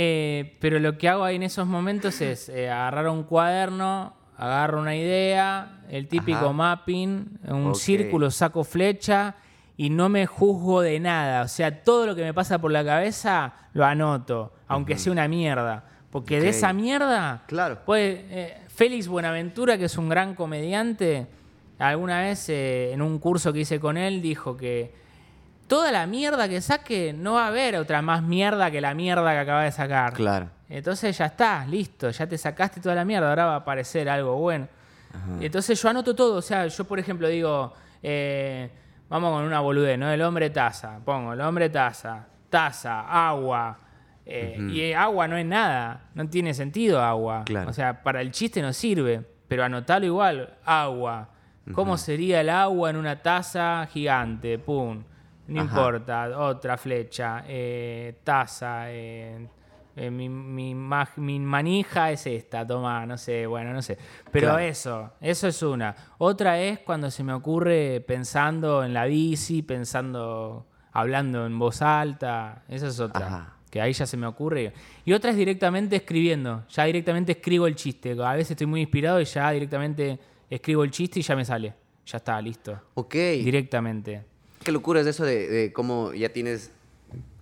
Eh, 0.00 0.56
pero 0.60 0.78
lo 0.78 0.96
que 0.96 1.08
hago 1.08 1.24
ahí 1.24 1.34
en 1.34 1.42
esos 1.42 1.66
momentos 1.66 2.20
es 2.20 2.48
eh, 2.50 2.70
agarrar 2.70 3.08
un 3.08 3.24
cuaderno, 3.24 4.17
agarro 4.38 4.80
una 4.80 4.94
idea, 4.94 5.80
el 5.90 6.06
típico 6.06 6.52
mapping, 6.52 7.40
un 7.48 7.74
círculo, 7.74 8.30
saco 8.30 8.62
flecha 8.62 9.34
y 9.76 9.90
no 9.90 10.08
me 10.08 10.26
juzgo 10.26 10.80
de 10.80 11.00
nada. 11.00 11.42
O 11.42 11.48
sea, 11.48 11.82
todo 11.82 12.06
lo 12.06 12.14
que 12.14 12.22
me 12.22 12.32
pasa 12.32 12.58
por 12.60 12.70
la 12.70 12.84
cabeza 12.84 13.52
lo 13.74 13.84
anoto, 13.84 14.52
aunque 14.68 14.96
sea 14.96 15.12
una 15.12 15.28
mierda. 15.28 15.84
Porque 16.10 16.40
de 16.40 16.50
esa 16.50 16.72
mierda, 16.72 17.42
claro. 17.46 17.80
Pues, 17.84 18.20
Félix 18.68 19.08
Buenaventura, 19.08 19.76
que 19.76 19.86
es 19.86 19.98
un 19.98 20.08
gran 20.08 20.34
comediante, 20.34 21.26
alguna 21.78 22.20
vez 22.20 22.48
eh, 22.48 22.92
en 22.92 23.02
un 23.02 23.18
curso 23.18 23.52
que 23.52 23.60
hice 23.60 23.78
con 23.78 23.96
él 23.96 24.22
dijo 24.22 24.56
que 24.56 24.92
toda 25.66 25.92
la 25.92 26.06
mierda 26.06 26.48
que 26.48 26.60
saque 26.60 27.12
no 27.12 27.34
va 27.34 27.44
a 27.44 27.48
haber 27.48 27.76
otra 27.76 28.02
más 28.02 28.22
mierda 28.22 28.70
que 28.70 28.80
la 28.80 28.94
mierda 28.94 29.32
que 29.32 29.38
acaba 29.38 29.64
de 29.64 29.72
sacar. 29.72 30.12
Claro. 30.14 30.48
Entonces 30.68 31.16
ya 31.16 31.26
está, 31.26 31.64
listo, 31.66 32.10
ya 32.10 32.26
te 32.26 32.36
sacaste 32.36 32.80
toda 32.80 32.94
la 32.94 33.04
mierda, 33.04 33.30
ahora 33.30 33.46
va 33.46 33.54
a 33.54 33.56
aparecer 33.58 34.08
algo 34.08 34.36
bueno. 34.36 34.68
Entonces 35.40 35.80
yo 35.80 35.88
anoto 35.88 36.14
todo, 36.14 36.36
o 36.36 36.42
sea, 36.42 36.66
yo 36.66 36.84
por 36.84 36.98
ejemplo 36.98 37.28
digo, 37.28 37.72
eh, 38.02 38.70
vamos 39.08 39.32
con 39.32 39.44
una 39.44 39.60
boludez, 39.60 39.98
¿no? 39.98 40.10
El 40.10 40.20
hombre 40.22 40.50
taza, 40.50 41.00
pongo, 41.04 41.32
el 41.32 41.40
hombre 41.40 41.70
taza, 41.70 42.26
taza, 42.50 43.28
agua. 43.28 43.78
Eh, 44.26 44.58
y 44.70 44.92
agua 44.92 45.26
no 45.26 45.38
es 45.38 45.46
nada, 45.46 46.02
no 46.14 46.28
tiene 46.28 46.52
sentido 46.52 47.00
agua. 47.00 47.44
O 47.66 47.72
sea, 47.72 48.02
para 48.02 48.20
el 48.20 48.30
chiste 48.30 48.60
no 48.60 48.74
sirve, 48.74 49.24
pero 49.48 49.64
anotarlo 49.64 50.06
igual, 50.06 50.54
agua. 50.64 51.30
¿Cómo 51.72 51.96
sería 51.96 52.40
el 52.40 52.50
agua 52.50 52.90
en 52.90 52.96
una 52.96 53.20
taza 53.22 53.86
gigante? 53.90 54.58
Pum. 54.58 55.02
No 55.48 55.62
importa, 55.62 56.38
otra 56.38 56.76
flecha, 56.76 57.42
eh, 57.46 58.20
taza, 58.22 58.90
eh, 58.90 59.48
eh, 59.98 60.10
mi, 60.10 60.28
mi, 60.28 61.38
manija 61.40 62.12
es 62.12 62.26
esta, 62.26 62.66
toma, 62.66 63.04
no 63.04 63.18
sé, 63.18 63.46
bueno, 63.46 63.72
no 63.72 63.82
sé. 63.82 63.98
Pero 64.30 64.58
eso, 64.58 65.12
eso 65.20 65.48
es 65.48 65.62
una. 65.62 65.94
Otra 66.18 66.60
es 66.60 66.78
cuando 66.80 67.10
se 67.10 67.24
me 67.24 67.32
ocurre 67.32 68.00
pensando 68.06 68.84
en 68.84 68.94
la 68.94 69.06
bici, 69.06 69.62
pensando, 69.62 70.66
hablando 70.92 71.46
en 71.46 71.58
voz 71.58 71.82
alta, 71.82 72.62
esa 72.68 72.86
es 72.86 73.00
otra. 73.00 73.54
Que 73.70 73.80
ahí 73.80 73.92
ya 73.92 74.06
se 74.06 74.16
me 74.16 74.26
ocurre. 74.26 74.72
Y 75.04 75.12
otra 75.12 75.30
es 75.30 75.36
directamente 75.36 75.96
escribiendo, 75.96 76.64
ya 76.68 76.84
directamente 76.84 77.32
escribo 77.32 77.66
el 77.66 77.74
chiste. 77.74 78.12
A 78.22 78.34
veces 78.34 78.52
estoy 78.52 78.66
muy 78.66 78.80
inspirado 78.80 79.20
y 79.20 79.24
ya 79.24 79.50
directamente 79.50 80.18
escribo 80.48 80.84
el 80.84 80.90
chiste 80.90 81.20
y 81.20 81.22
ya 81.22 81.34
me 81.34 81.44
sale. 81.44 81.74
Ya 82.06 82.18
está, 82.18 82.40
listo. 82.40 82.80
Ok. 82.94 83.14
Directamente. 83.14 84.22
Qué 84.62 84.72
locura 84.72 85.00
es 85.00 85.06
eso 85.06 85.24
de, 85.24 85.48
de 85.48 85.72
cómo 85.72 86.14
ya 86.14 86.30
tienes 86.30 86.72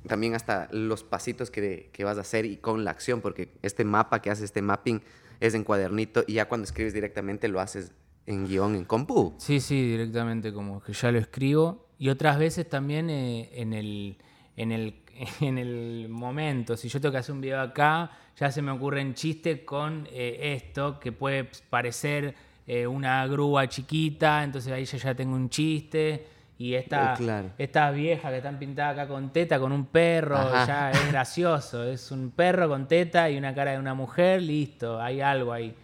también 0.07 0.35
hasta 0.35 0.69
los 0.73 1.05
pasitos 1.05 1.51
que, 1.51 1.91
que, 1.93 2.05
vas 2.05 2.19
a 2.19 2.23
hacer 2.23 2.45
y 2.47 2.57
con 2.57 2.85
la 2.85 2.91
acción, 2.91 3.21
porque 3.21 3.51
este 3.63 3.85
mapa 3.85 4.21
que 4.23 4.31
haces, 4.31 4.45
este 4.45 4.63
mapping, 4.63 5.03
es 5.41 5.55
en 5.55 5.65
cuadernito 5.65 6.25
y 6.27 6.35
ya 6.35 6.49
cuando 6.49 6.65
escribes 6.65 6.95
directamente 6.95 7.49
lo 7.49 7.61
haces 7.61 7.93
en 8.27 8.47
guion, 8.47 8.75
en 8.75 8.85
compu. 8.85 9.35
Sí, 9.39 9.61
sí, 9.61 9.91
directamente 9.91 10.53
como 10.53 10.83
que 10.83 10.93
ya 10.93 11.13
lo 11.13 11.19
escribo. 11.19 11.87
Y 11.99 12.09
otras 12.09 12.39
veces 12.39 12.69
también 12.69 13.09
eh, 13.09 13.51
en, 13.53 13.73
el, 13.73 14.19
en, 14.57 14.73
el, 14.73 15.03
en 15.41 15.59
el 15.59 16.09
momento, 16.09 16.77
si 16.77 16.89
yo 16.89 17.01
tengo 17.01 17.13
que 17.13 17.19
hacer 17.19 17.35
un 17.35 17.41
video 17.41 17.61
acá, 17.61 18.11
ya 18.37 18.51
se 18.51 18.63
me 18.63 18.71
ocurre 18.71 19.03
un 19.03 19.15
chiste 19.15 19.65
con 19.65 20.07
eh, 20.11 20.55
esto, 20.57 20.99
que 20.99 21.13
puede 21.13 21.49
parecer 21.71 22.35
eh, 22.67 22.87
una 22.87 23.27
grúa 23.27 23.69
chiquita, 23.69 24.43
entonces 24.43 24.73
ahí 24.73 24.85
ya, 24.85 24.99
ya 24.99 25.15
tengo 25.15 25.37
un 25.37 25.49
chiste 25.49 26.36
y 26.59 26.75
esta, 26.75 27.19
estas 27.59 27.95
viejas 27.95 28.31
que 28.31 28.39
están 28.39 28.59
pintadas 28.59 28.95
acá 28.95 29.09
con 29.09 29.31
teta, 29.31 29.61
con 29.61 29.73
un 29.73 29.85
perro, 29.85 30.39
ya 30.67 30.91
es 30.91 31.09
gracioso. 31.13 31.85
Es 31.85 32.11
un 32.11 32.31
perro 32.31 32.69
con 32.69 32.89
teta 32.89 33.29
y 33.29 33.37
una 33.37 33.55
cara 33.55 33.73
de 33.73 33.79
una 33.79 33.93
mujer, 33.93 34.41
listo, 34.41 35.01
hay 35.01 35.21
algo 35.21 35.53
ahí. 35.53 35.75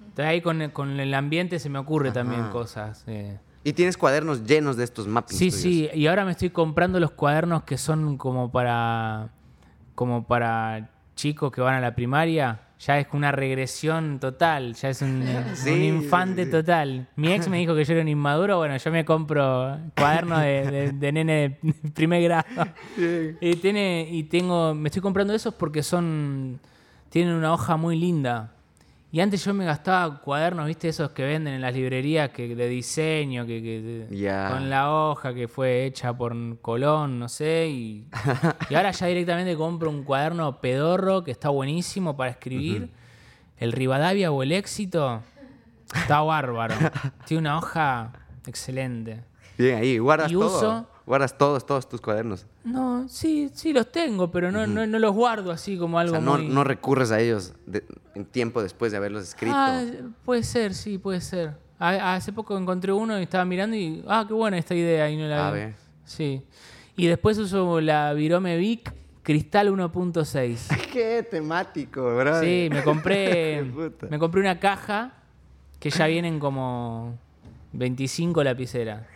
Entonces 0.00 0.26
ahí 0.26 0.40
con, 0.40 0.70
con 0.70 0.98
el 0.98 1.12
ambiente 1.12 1.58
se 1.58 1.68
me 1.68 1.78
ocurre 1.78 2.12
también 2.12 2.48
cosas. 2.48 3.04
Eh. 3.06 3.38
Y 3.62 3.74
tienes 3.74 3.96
cuadernos 3.96 4.44
llenos 4.44 4.76
de 4.76 4.84
estos 4.84 5.06
mappings. 5.06 5.38
Sí, 5.38 5.50
sí, 5.50 5.90
y 5.92 6.06
ahora 6.06 6.24
me 6.24 6.32
estoy 6.32 6.50
comprando 6.50 6.98
los 6.98 7.10
cuadernos 7.10 7.64
que 7.64 7.76
son 7.76 8.16
como 8.16 8.50
para 8.50 9.30
como 9.94 10.26
para 10.26 10.90
chicos 11.14 11.52
que 11.52 11.60
van 11.60 11.74
a 11.74 11.80
la 11.80 11.94
primaria, 11.94 12.60
ya 12.84 12.98
es 12.98 13.06
una 13.12 13.30
regresión 13.30 14.18
total, 14.18 14.74
ya 14.74 14.90
es 14.90 15.02
un, 15.02 15.24
un 15.66 15.82
infante 15.82 16.46
total. 16.46 17.08
Mi 17.14 17.32
ex 17.32 17.48
me 17.48 17.58
dijo 17.58 17.74
que 17.74 17.84
yo 17.84 17.92
era 17.92 18.02
un 18.02 18.08
inmaduro, 18.08 18.58
bueno, 18.58 18.76
yo 18.76 18.90
me 18.90 19.04
compro 19.04 19.78
cuadernos 19.96 20.40
de, 20.40 20.92
de, 20.92 21.12
nene 21.12 21.34
de 21.62 21.72
primer 21.94 22.22
grado. 22.22 22.44
Y, 23.40 23.56
tiene, 23.56 24.08
y 24.10 24.24
tengo, 24.24 24.74
me 24.74 24.88
estoy 24.88 25.00
comprando 25.00 25.32
esos 25.32 25.54
porque 25.54 25.82
son, 25.82 26.58
tienen 27.08 27.34
una 27.34 27.52
hoja 27.52 27.76
muy 27.76 27.96
linda. 27.96 28.52
Y 29.14 29.20
antes 29.20 29.44
yo 29.44 29.52
me 29.52 29.66
gastaba 29.66 30.22
cuadernos, 30.22 30.66
viste, 30.66 30.88
esos 30.88 31.10
que 31.10 31.22
venden 31.22 31.52
en 31.52 31.60
las 31.60 31.74
librerías 31.74 32.30
que, 32.30 32.56
de 32.56 32.66
diseño, 32.66 33.44
que, 33.44 34.06
con 34.50 34.70
la 34.70 34.90
hoja 34.90 35.34
que 35.34 35.48
fue 35.48 35.84
hecha 35.84 36.16
por 36.16 36.34
Colón, 36.62 37.18
no 37.18 37.28
sé. 37.28 37.68
Y, 38.70 38.74
ahora 38.74 38.90
ya 38.90 39.06
directamente 39.08 39.54
compro 39.54 39.90
un 39.90 40.02
cuaderno 40.02 40.62
pedorro 40.62 41.24
que 41.24 41.30
está 41.30 41.50
buenísimo 41.50 42.16
para 42.16 42.30
escribir. 42.30 42.90
El 43.58 43.72
Rivadavia 43.72 44.32
o 44.32 44.42
el 44.42 44.50
Éxito 44.50 45.20
está 45.94 46.22
bárbaro. 46.22 46.74
Tiene 47.26 47.42
una 47.42 47.58
hoja 47.58 48.12
excelente. 48.46 49.24
Bien, 49.58 49.76
ahí, 49.76 49.98
guardas 49.98 50.30
y 50.30 50.34
todo. 50.34 50.88
¿Guardas 51.04 51.36
todos, 51.36 51.66
todos 51.66 51.86
tus 51.86 52.00
cuadernos? 52.00 52.46
No, 52.64 53.06
sí, 53.10 53.50
sí 53.52 53.74
los 53.74 53.92
tengo, 53.92 54.30
pero 54.30 54.50
no, 54.50 54.66
no, 54.66 54.86
los 54.86 55.12
guardo 55.12 55.50
así 55.50 55.76
como 55.76 55.98
algo 55.98 56.18
no, 56.18 56.38
no 56.38 56.64
recurres 56.64 57.10
a 57.10 57.20
ellos 57.20 57.52
en 58.14 58.24
tiempo 58.24 58.62
después 58.62 58.92
de 58.92 58.98
haberlos 58.98 59.24
escrito. 59.24 59.54
Ah, 59.56 59.82
puede 60.24 60.42
ser, 60.42 60.74
sí, 60.74 60.98
puede 60.98 61.20
ser. 61.20 61.54
hace 61.78 62.32
poco 62.32 62.56
encontré 62.56 62.92
uno 62.92 63.18
y 63.18 63.22
estaba 63.22 63.44
mirando 63.44 63.76
y, 63.76 64.04
ah, 64.06 64.24
qué 64.26 64.34
buena 64.34 64.58
esta 64.58 64.74
idea 64.74 65.10
y 65.10 65.16
no 65.16 65.26
la 65.26 65.50
vi. 65.50 65.60
Sí. 66.04 66.42
Y 66.96 67.06
después 67.06 67.38
uso 67.38 67.80
la 67.80 68.12
Virome 68.12 68.56
Vic 68.56 68.92
Cristal 69.22 69.70
1.6. 69.70 70.90
Qué 70.92 71.26
temático, 71.30 72.16
bro. 72.16 72.40
Sí, 72.40 72.68
me 72.70 72.82
compré, 72.82 73.62
me 74.10 74.18
compré 74.18 74.40
una 74.40 74.58
caja 74.58 75.12
que 75.78 75.90
ya 75.90 76.06
vienen 76.06 76.38
como 76.38 77.18
25 77.72 78.42
lapiceras. 78.42 79.06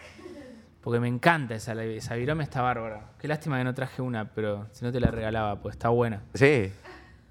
Porque 0.80 1.00
me 1.00 1.08
encanta 1.08 1.56
esa, 1.56 1.72
esa 1.84 2.14
virome, 2.14 2.44
está 2.44 2.62
bárbara. 2.62 3.10
Qué 3.18 3.26
lástima 3.26 3.58
que 3.58 3.64
no 3.64 3.74
traje 3.74 4.00
una, 4.02 4.30
pero 4.32 4.68
si 4.70 4.84
no 4.84 4.92
te 4.92 5.00
la 5.00 5.10
regalaba, 5.10 5.60
pues 5.60 5.74
está 5.74 5.88
buena. 5.88 6.22
Sí. 6.34 6.70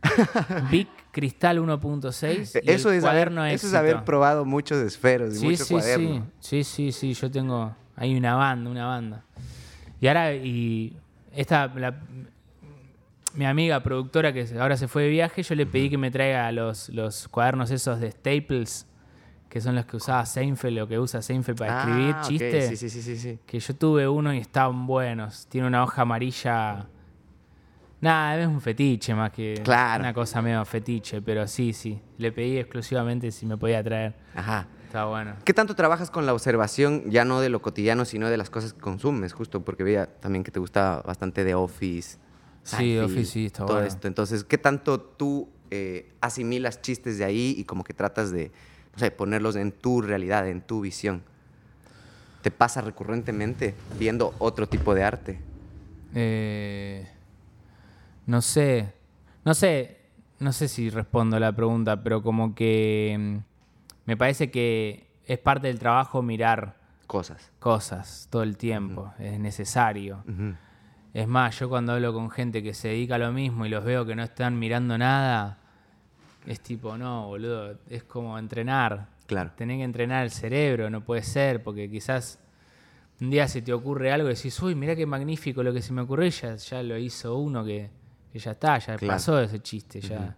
Big 0.72 0.88
Cristal 1.12 1.60
1.6. 1.60 2.62
Eso, 2.64 2.92
es 2.92 3.04
haber, 3.04 3.32
eso 3.50 3.68
es 3.68 3.74
haber 3.74 4.04
probado 4.04 4.46
muchos 4.46 4.78
esferos 4.80 5.36
y 5.36 5.38
sí, 5.38 5.46
muchos 5.46 5.68
sí, 5.68 5.74
cuadernos. 5.74 6.24
Sí, 6.40 6.64
sí, 6.64 6.92
sí, 6.92 7.14
yo 7.14 7.32
tengo 7.32 7.76
ahí 7.96 8.16
una 8.16 8.36
banda, 8.36 8.70
una 8.70 8.86
banda. 8.86 9.24
Y 10.02 10.08
ahora, 10.08 10.34
y 10.34 10.98
esta, 11.34 11.72
mi 13.34 13.46
amiga 13.46 13.82
productora 13.82 14.34
que 14.34 14.48
ahora 14.60 14.78
se 14.78 14.88
fue 14.88 15.04
de 15.04 15.10
viaje, 15.10 15.44
yo 15.44 15.56
le 15.56 15.66
pedí 15.66 15.90
que 15.90 15.98
me 15.98 16.12
traiga 16.12 16.52
los, 16.52 16.90
los 16.90 17.28
cuadernos 17.28 17.72
esos 17.72 18.00
de 18.00 18.12
Staples 18.12 18.88
que 19.56 19.62
son 19.62 19.74
los 19.74 19.86
que 19.86 19.96
usaba 19.96 20.26
Seinfeld 20.26 20.82
o 20.82 20.88
que 20.90 21.00
usa 21.00 21.22
Seinfeld 21.22 21.58
para 21.58 21.80
escribir 21.80 22.14
ah, 22.14 22.22
chistes. 22.28 22.78
Sí, 22.78 22.90
sí, 22.90 23.02
sí, 23.02 23.16
sí, 23.16 23.40
Que 23.46 23.58
yo 23.58 23.74
tuve 23.74 24.06
uno 24.06 24.34
y 24.34 24.40
estaban 24.40 24.86
buenos. 24.86 25.48
Tiene 25.48 25.66
una 25.66 25.82
hoja 25.82 26.02
amarilla. 26.02 26.88
Nada, 28.06 28.40
es 28.40 28.48
un 28.48 28.62
fetiche 28.62 29.16
más 29.16 29.32
que 29.32 29.64
una 29.66 30.14
cosa 30.14 30.40
medio 30.40 30.64
fetiche, 30.64 31.24
pero 31.24 31.48
sí, 31.48 31.74
sí. 31.74 32.00
Le 32.20 32.32
pedí 32.32 32.60
exclusivamente 32.60 33.32
si 33.32 33.48
me 33.48 33.58
podía 33.58 33.84
traer. 33.84 34.14
Ajá. 34.36 34.68
Está 34.86 35.06
bueno. 35.06 35.34
¿Qué 35.44 35.56
tanto 35.56 35.74
trabajas 35.76 36.12
con 36.12 36.28
la 36.28 36.34
observación, 36.34 37.10
ya 37.10 37.26
no 37.26 37.42
de 37.42 37.50
lo 37.50 37.64
cotidiano, 37.64 38.06
sino 38.06 38.30
de 38.30 38.38
las 38.38 38.52
cosas 38.52 38.74
que 38.74 38.80
consumes? 38.80 39.34
Justo 39.34 39.66
porque 39.66 39.84
veía 39.84 40.06
también 40.06 40.44
que 40.44 40.52
te 40.52 40.60
gustaba 40.60 41.02
bastante 41.02 41.44
de 41.44 41.56
Office. 41.56 42.20
Sí, 42.62 42.96
Office, 43.00 43.26
sí, 43.26 43.46
está 43.48 43.66
todo 43.66 43.78
bueno. 43.78 43.88
esto. 43.88 44.08
Entonces, 44.08 44.44
¿qué 44.44 44.60
tanto 44.60 45.00
tú 45.00 45.50
eh, 45.72 46.14
asimilas 46.22 46.84
chistes 46.84 47.18
de 47.18 47.26
ahí 47.26 47.56
y 47.58 47.64
como 47.64 47.84
que 47.84 47.96
tratas 47.96 48.32
de 48.32 48.52
ponerlos 49.18 49.56
en 49.56 49.72
tu 49.72 50.04
realidad, 50.04 50.48
en 50.48 50.62
tu 50.62 50.80
visión. 50.82 51.24
¿Te 52.44 52.52
pasa 52.52 52.82
recurrentemente 52.82 53.74
viendo 53.98 54.36
otro 54.38 54.70
tipo 54.70 54.94
de 54.94 55.04
arte? 55.04 55.40
Eh, 56.14 57.08
no 58.26 58.42
sé, 58.42 58.94
no 59.44 59.54
sé, 59.54 59.98
no 60.40 60.52
sé 60.52 60.68
si 60.68 60.90
respondo 60.90 61.38
a 61.38 61.40
la 61.40 61.56
pregunta, 61.56 62.04
pero 62.04 62.22
como 62.22 62.56
que 62.56 63.16
mm, 63.18 63.38
me 64.06 64.18
parece 64.18 64.52
que 64.52 65.08
es 65.26 65.40
parte 65.40 65.68
del 65.68 65.80
trabajo 65.80 66.22
mirar 66.22 66.78
cosas, 67.08 67.52
cosas 67.60 68.28
todo 68.30 68.44
el 68.44 68.58
tiempo, 68.58 69.14
es 69.20 69.40
necesario. 69.40 70.24
Es 71.14 71.28
más, 71.28 71.58
yo 71.60 71.70
cuando 71.70 71.94
hablo 71.94 72.14
con 72.14 72.30
gente 72.30 72.62
que 72.62 72.74
se 72.74 72.90
dedica 72.90 73.16
a 73.16 73.20
lo 73.20 73.32
mismo 73.32 73.66
y 73.66 73.70
los 73.70 73.84
veo 73.86 74.06
que 74.06 74.16
no 74.16 74.24
están 74.24 74.60
mirando 74.60 74.98
nada, 74.98 75.60
es 76.46 76.60
tipo, 76.60 76.98
no, 76.98 77.28
boludo, 77.28 77.78
es 77.90 78.04
como 78.04 78.38
entrenar. 78.38 79.08
Claro. 79.26 79.52
Tenés 79.56 79.78
que 79.78 79.84
entrenar 79.84 80.24
el 80.24 80.32
cerebro, 80.32 80.90
no 80.90 81.02
puede 81.02 81.24
ser, 81.24 81.64
porque 81.64 81.90
quizás 81.90 82.40
un 83.22 83.30
día 83.30 83.48
se 83.48 83.62
te 83.62 83.74
ocurre 83.74 84.12
algo 84.12 84.30
y 84.30 84.36
decís, 84.36 84.62
uy, 84.62 84.76
mira 84.76 84.96
qué 84.96 85.06
magnífico 85.06 85.64
lo 85.64 85.74
que 85.74 85.82
se 85.82 85.94
me 85.94 86.02
ocurrió, 86.02 86.30
ya, 86.30 86.56
ya 86.56 86.84
lo 86.84 86.98
hizo 86.98 87.38
uno 87.38 87.64
que, 87.64 87.90
ya 88.40 88.52
está, 88.52 88.78
ya 88.80 88.98
pasó 88.98 89.40
ese 89.40 89.60
chiste, 89.60 90.02
ya. 90.02 90.38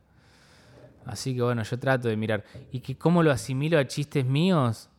Así 1.06 1.34
que 1.34 1.42
bueno, 1.42 1.64
yo 1.64 1.80
trato 1.80 2.10
de 2.10 2.18
mirar. 2.18 2.44
¿Y 2.72 2.82
que 2.82 2.98
cómo 2.98 3.24
lo 3.24 3.32
asimilo 3.32 3.80
a 3.80 3.88
chistes 3.88 4.26
míos? 4.26 4.90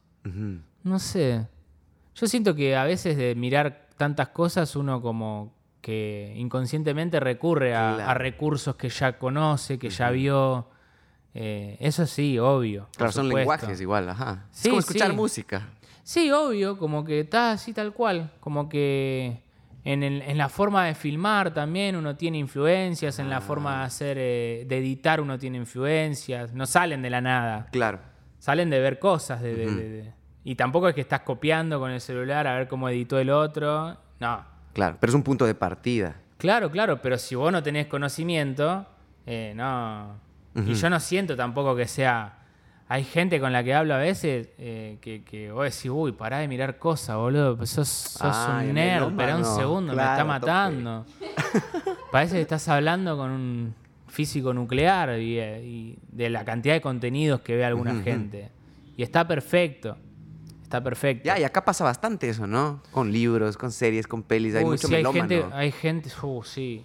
No 0.82 0.98
sé. 0.98 1.46
Yo 2.14 2.26
siento 2.26 2.54
que 2.54 2.76
a 2.76 2.84
veces 2.84 3.16
de 3.16 3.34
mirar 3.34 3.88
tantas 3.96 4.28
cosas 4.30 4.74
uno 4.74 5.00
como 5.00 5.54
que 5.80 6.32
inconscientemente 6.36 7.20
recurre 7.20 7.74
a, 7.74 8.14
recursos 8.14 8.76
que 8.76 8.88
ya 8.88 9.18
conoce, 9.18 9.78
que 9.78 9.90
ya 9.90 10.10
vio 10.10 10.68
eh, 11.34 11.76
eso 11.80 12.06
sí, 12.06 12.38
obvio. 12.38 12.88
Claro, 12.96 13.12
son 13.12 13.28
lenguajes 13.28 13.80
igual, 13.80 14.08
ajá. 14.08 14.46
es 14.52 14.68
como 14.68 14.80
escuchar 14.80 15.12
música. 15.12 15.68
Sí, 16.02 16.30
obvio, 16.30 16.78
como 16.78 17.04
que 17.04 17.20
está 17.20 17.52
así 17.52 17.74
tal 17.74 17.92
cual. 17.92 18.32
Como 18.40 18.68
que 18.68 19.42
en, 19.84 20.36
la 20.36 20.48
forma 20.48 20.84
de 20.86 20.94
filmar 20.94 21.52
también 21.54 21.96
uno 21.96 22.16
tiene 22.16 22.38
influencias, 22.38 23.18
en 23.18 23.30
la 23.30 23.40
forma 23.40 23.78
de 23.78 23.84
hacer, 23.84 24.16
eh, 24.18 24.64
de 24.66 24.78
editar 24.78 25.20
uno 25.20 25.38
tiene 25.38 25.58
influencias. 25.58 26.52
No 26.52 26.66
salen 26.66 27.02
de 27.02 27.10
la 27.10 27.20
nada. 27.20 27.68
Claro. 27.72 28.00
Salen 28.38 28.70
de 28.70 28.80
ver 28.80 28.98
cosas. 28.98 29.42
y 30.44 30.54
tampoco 30.54 30.88
es 30.88 30.94
que 30.94 31.00
estás 31.00 31.20
copiando 31.20 31.78
con 31.80 31.90
el 31.90 32.00
celular 32.00 32.46
a 32.46 32.56
ver 32.56 32.68
cómo 32.68 32.88
editó 32.88 33.18
el 33.18 33.30
otro. 33.30 33.96
No. 34.20 34.44
Claro, 34.72 34.96
pero 35.00 35.10
es 35.10 35.14
un 35.14 35.22
punto 35.22 35.46
de 35.46 35.54
partida. 35.54 36.20
Claro, 36.36 36.70
claro, 36.70 37.02
pero 37.02 37.18
si 37.18 37.34
vos 37.34 37.50
no 37.50 37.62
tenés 37.62 37.86
conocimiento, 37.86 38.86
eh, 39.26 39.52
no 39.56 40.28
y 40.66 40.74
yo 40.74 40.90
no 40.90 41.00
siento 41.00 41.36
tampoco 41.36 41.76
que 41.76 41.86
sea. 41.86 42.37
Hay 42.90 43.04
gente 43.04 43.38
con 43.38 43.52
la 43.52 43.62
que 43.62 43.74
hablo 43.74 43.94
a 43.94 43.98
veces 43.98 44.48
eh, 44.56 44.96
que, 45.02 45.22
que 45.22 45.52
vos 45.52 45.64
decís, 45.64 45.90
uy, 45.90 46.12
pará 46.12 46.38
de 46.38 46.48
mirar 46.48 46.78
cosas, 46.78 47.16
boludo. 47.16 47.56
Pues 47.56 47.68
sos, 47.68 47.88
sos 47.88 48.36
un 48.48 48.72
nerd, 48.72 49.08
espera 49.08 49.36
un 49.36 49.44
segundo, 49.44 49.94
me 49.94 50.02
está 50.02 50.24
matando. 50.24 51.04
Parece 52.10 52.36
que 52.36 52.42
estás 52.42 52.66
hablando 52.68 53.16
con 53.16 53.30
un 53.30 53.74
físico 54.06 54.54
nuclear 54.54 55.10
eh, 55.10 55.62
y, 55.62 55.98
de 56.10 56.30
la 56.30 56.44
cantidad 56.46 56.74
de 56.74 56.80
contenidos 56.80 57.42
que 57.42 57.56
ve 57.56 57.64
alguna 57.64 58.02
gente. 58.02 58.50
Y 58.96 59.02
está 59.02 59.28
perfecto. 59.28 59.96
Está 60.62 60.82
perfecto. 60.82 61.26
Ya, 61.26 61.38
y 61.38 61.44
acá 61.44 61.64
pasa 61.64 61.84
bastante 61.84 62.28
eso, 62.28 62.46
¿no? 62.46 62.82
Con 62.90 63.12
libros, 63.12 63.56
con 63.56 63.70
series, 63.70 64.06
con 64.06 64.22
pelis. 64.22 64.54
Hay 64.54 64.64
mucho 64.64 64.88
sí, 64.88 64.94
hay 64.94 65.04
gente, 65.04 65.44
hay 65.52 65.72
gente, 65.72 66.10
uh, 66.22 66.42
sí. 66.42 66.84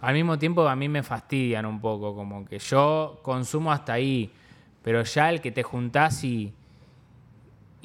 Al 0.00 0.14
mismo 0.14 0.38
tiempo 0.38 0.66
a 0.68 0.76
mí 0.76 0.88
me 0.88 1.02
fastidian 1.02 1.66
un 1.66 1.80
poco, 1.80 2.14
como 2.14 2.44
que 2.44 2.58
yo 2.58 3.20
consumo 3.22 3.72
hasta 3.72 3.94
ahí, 3.94 4.30
pero 4.86 5.02
ya 5.02 5.30
el 5.30 5.40
que 5.40 5.50
te 5.50 5.64
juntás 5.64 6.22
y, 6.22 6.54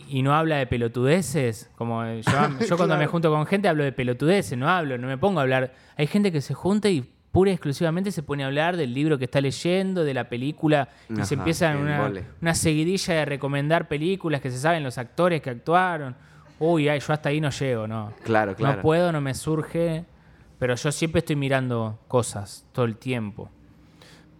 y 0.08 0.22
no 0.22 0.36
habla 0.36 0.58
de 0.58 0.68
pelotudeces, 0.68 1.72
como 1.76 2.06
yo, 2.06 2.78
cuando 2.78 2.96
me 2.96 3.08
junto 3.08 3.32
con 3.32 3.48
gente 3.48 3.68
hablo 3.68 3.84
de 3.84 3.92
pelotudeces, 3.92 4.56
no 4.56 4.70
hablo, 4.70 5.00
no 5.00 5.08
me 5.08 5.18
pongo 5.18 5.40
a 5.40 5.42
hablar. 5.42 5.74
Hay 5.98 6.06
gente 6.06 6.32
que 6.32 6.42
se 6.42 6.54
junta 6.54 6.90
y 6.90 7.12
pura 7.32 7.50
y 7.50 7.54
exclusivamente 7.56 8.12
se 8.12 8.22
pone 8.22 8.44
a 8.44 8.46
hablar 8.46 8.78
del 8.78 8.94
libro 8.94 9.18
que 9.18 9.26
está 9.26 9.42
leyendo, 9.42 10.04
de 10.04 10.14
la 10.14 10.30
película, 10.30 10.90
y 11.10 11.24
se 11.24 11.34
empieza 11.34 11.76
una, 11.76 12.12
una, 12.40 12.54
seguidilla 12.54 13.16
de 13.16 13.26
recomendar 13.26 13.88
películas 13.88 14.40
que 14.40 14.52
se 14.52 14.60
saben 14.60 14.84
los 14.84 15.00
actores 15.00 15.42
que 15.42 15.50
actuaron. 15.50 16.16
Uy, 16.60 16.88
ay, 16.88 17.00
yo 17.00 17.14
hasta 17.14 17.30
ahí 17.30 17.42
no 17.42 17.50
llego, 17.50 17.88
no. 17.88 18.14
Claro, 18.24 18.56
claro. 18.56 18.76
No 18.76 18.82
puedo, 18.84 19.12
no 19.12 19.22
me 19.22 19.34
surge. 19.34 20.06
Pero 20.60 20.76
yo 20.76 20.92
siempre 20.92 21.18
estoy 21.18 21.36
mirando 21.36 21.98
cosas 22.08 22.64
todo 22.72 22.86
el 22.86 22.98
tiempo. 22.98 23.50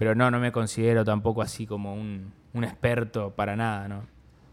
Pero 0.02 0.16
no, 0.16 0.32
no 0.32 0.40
me 0.40 0.52
considero 0.52 1.06
tampoco 1.06 1.44
así 1.44 1.68
como 1.68 1.94
un, 1.94 2.34
experto 2.56 3.36
para 3.36 3.56
nada, 3.56 3.88
¿no? 3.88 4.08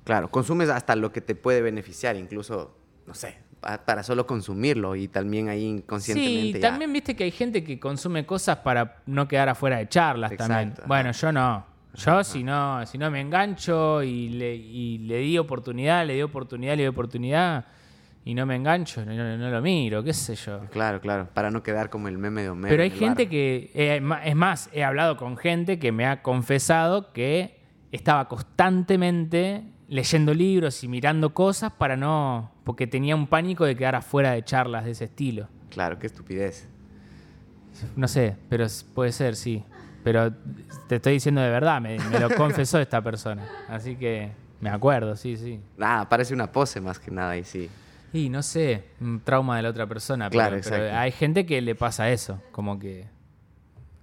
Claro, 0.04 0.28
consumes 0.28 0.68
hasta 0.68 0.94
lo 0.94 1.10
que 1.10 1.22
te 1.22 1.34
puede 1.34 1.62
beneficiar, 1.62 2.16
incluso, 2.16 2.76
no 3.06 3.14
sé, 3.14 3.38
para 3.86 4.02
solo 4.02 4.26
consumirlo 4.26 4.94
y 4.94 5.08
también 5.08 5.48
ahí 5.48 5.64
inconscientemente. 5.64 6.58
Sí, 6.58 6.60
también 6.60 6.92
viste 6.92 7.16
que 7.16 7.24
hay 7.24 7.30
gente 7.30 7.64
que 7.64 7.80
consume 7.80 8.26
cosas 8.26 8.58
para 8.58 8.98
no 9.06 9.26
quedar 9.26 9.48
afuera 9.48 9.78
de 9.78 9.88
charlas 9.88 10.36
también. 10.36 10.74
Bueno, 10.86 11.12
yo 11.12 11.32
no. 11.32 11.64
Yo 11.94 12.22
si 12.24 12.44
no, 12.44 12.84
si 12.84 12.98
no 12.98 13.10
me 13.10 13.22
engancho 13.22 14.02
y 14.02 14.28
le, 14.28 14.54
y 14.54 14.98
le 14.98 15.16
di 15.16 15.38
oportunidad, 15.38 16.06
le 16.06 16.12
di 16.12 16.20
oportunidad, 16.20 16.76
le 16.76 16.82
di 16.82 16.88
oportunidad, 16.88 17.64
y 18.28 18.34
no 18.34 18.44
me 18.44 18.56
engancho, 18.56 19.06
no, 19.06 19.14
no- 19.14 19.38
no 19.38 19.48
lo 19.50 19.62
miro, 19.62 20.04
qué 20.04 20.12
sé 20.12 20.34
yo. 20.34 20.60
Claro, 20.70 21.00
claro, 21.00 21.28
para 21.32 21.50
no 21.50 21.62
quedar 21.62 21.88
como 21.88 22.08
el 22.08 22.18
meme 22.18 22.42
de 22.42 22.50
Homero. 22.50 22.68
Pero 22.68 22.82
hay 22.82 22.90
gente 22.90 23.22
bar. 23.24 23.30
que, 23.30 23.70
eh, 23.74 24.02
es 24.24 24.36
más, 24.36 24.68
he 24.74 24.84
hablado 24.84 25.16
con 25.16 25.38
gente 25.38 25.78
que 25.78 25.92
me 25.92 26.04
ha 26.04 26.20
confesado 26.20 27.10
que 27.14 27.58
estaba 27.90 28.28
constantemente 28.28 29.62
leyendo 29.88 30.34
libros 30.34 30.84
y 30.84 30.88
mirando 30.88 31.32
cosas 31.32 31.72
para 31.72 31.96
no, 31.96 32.52
porque 32.64 32.86
tenía 32.86 33.16
un 33.16 33.26
pánico 33.28 33.64
de 33.64 33.74
quedar 33.74 33.94
afuera 33.94 34.32
de 34.32 34.44
charlas 34.44 34.84
de 34.84 34.90
ese 34.90 35.04
estilo. 35.06 35.48
Claro, 35.70 35.98
qué 35.98 36.06
estupidez. 36.06 36.68
No 37.96 38.08
sé, 38.08 38.36
pero 38.50 38.66
puede 38.94 39.12
ser, 39.12 39.36
sí. 39.36 39.64
Pero 40.04 40.34
te 40.86 40.96
estoy 40.96 41.14
diciendo 41.14 41.40
de 41.40 41.48
verdad, 41.48 41.80
me, 41.80 41.98
me 41.98 42.18
lo 42.20 42.28
confesó 42.36 42.78
esta 42.78 43.00
persona. 43.00 43.48
Así 43.68 43.96
que 43.96 44.30
me 44.60 44.68
acuerdo, 44.68 45.16
sí, 45.16 45.36
sí. 45.38 45.60
Nada, 45.78 46.06
parece 46.08 46.34
una 46.34 46.52
pose 46.52 46.78
más 46.80 46.98
que 46.98 47.10
nada 47.10 47.34
y 47.36 47.44
sí. 47.44 47.70
Y 48.12 48.28
no 48.30 48.42
sé, 48.42 48.84
un 49.00 49.20
trauma 49.20 49.56
de 49.56 49.62
la 49.62 49.70
otra 49.70 49.86
persona. 49.86 50.30
Claro, 50.30 50.58
pero, 50.62 50.96
hay 50.96 51.12
gente 51.12 51.44
que 51.44 51.60
le 51.60 51.74
pasa 51.74 52.10
eso, 52.10 52.42
como 52.52 52.78
que 52.78 53.06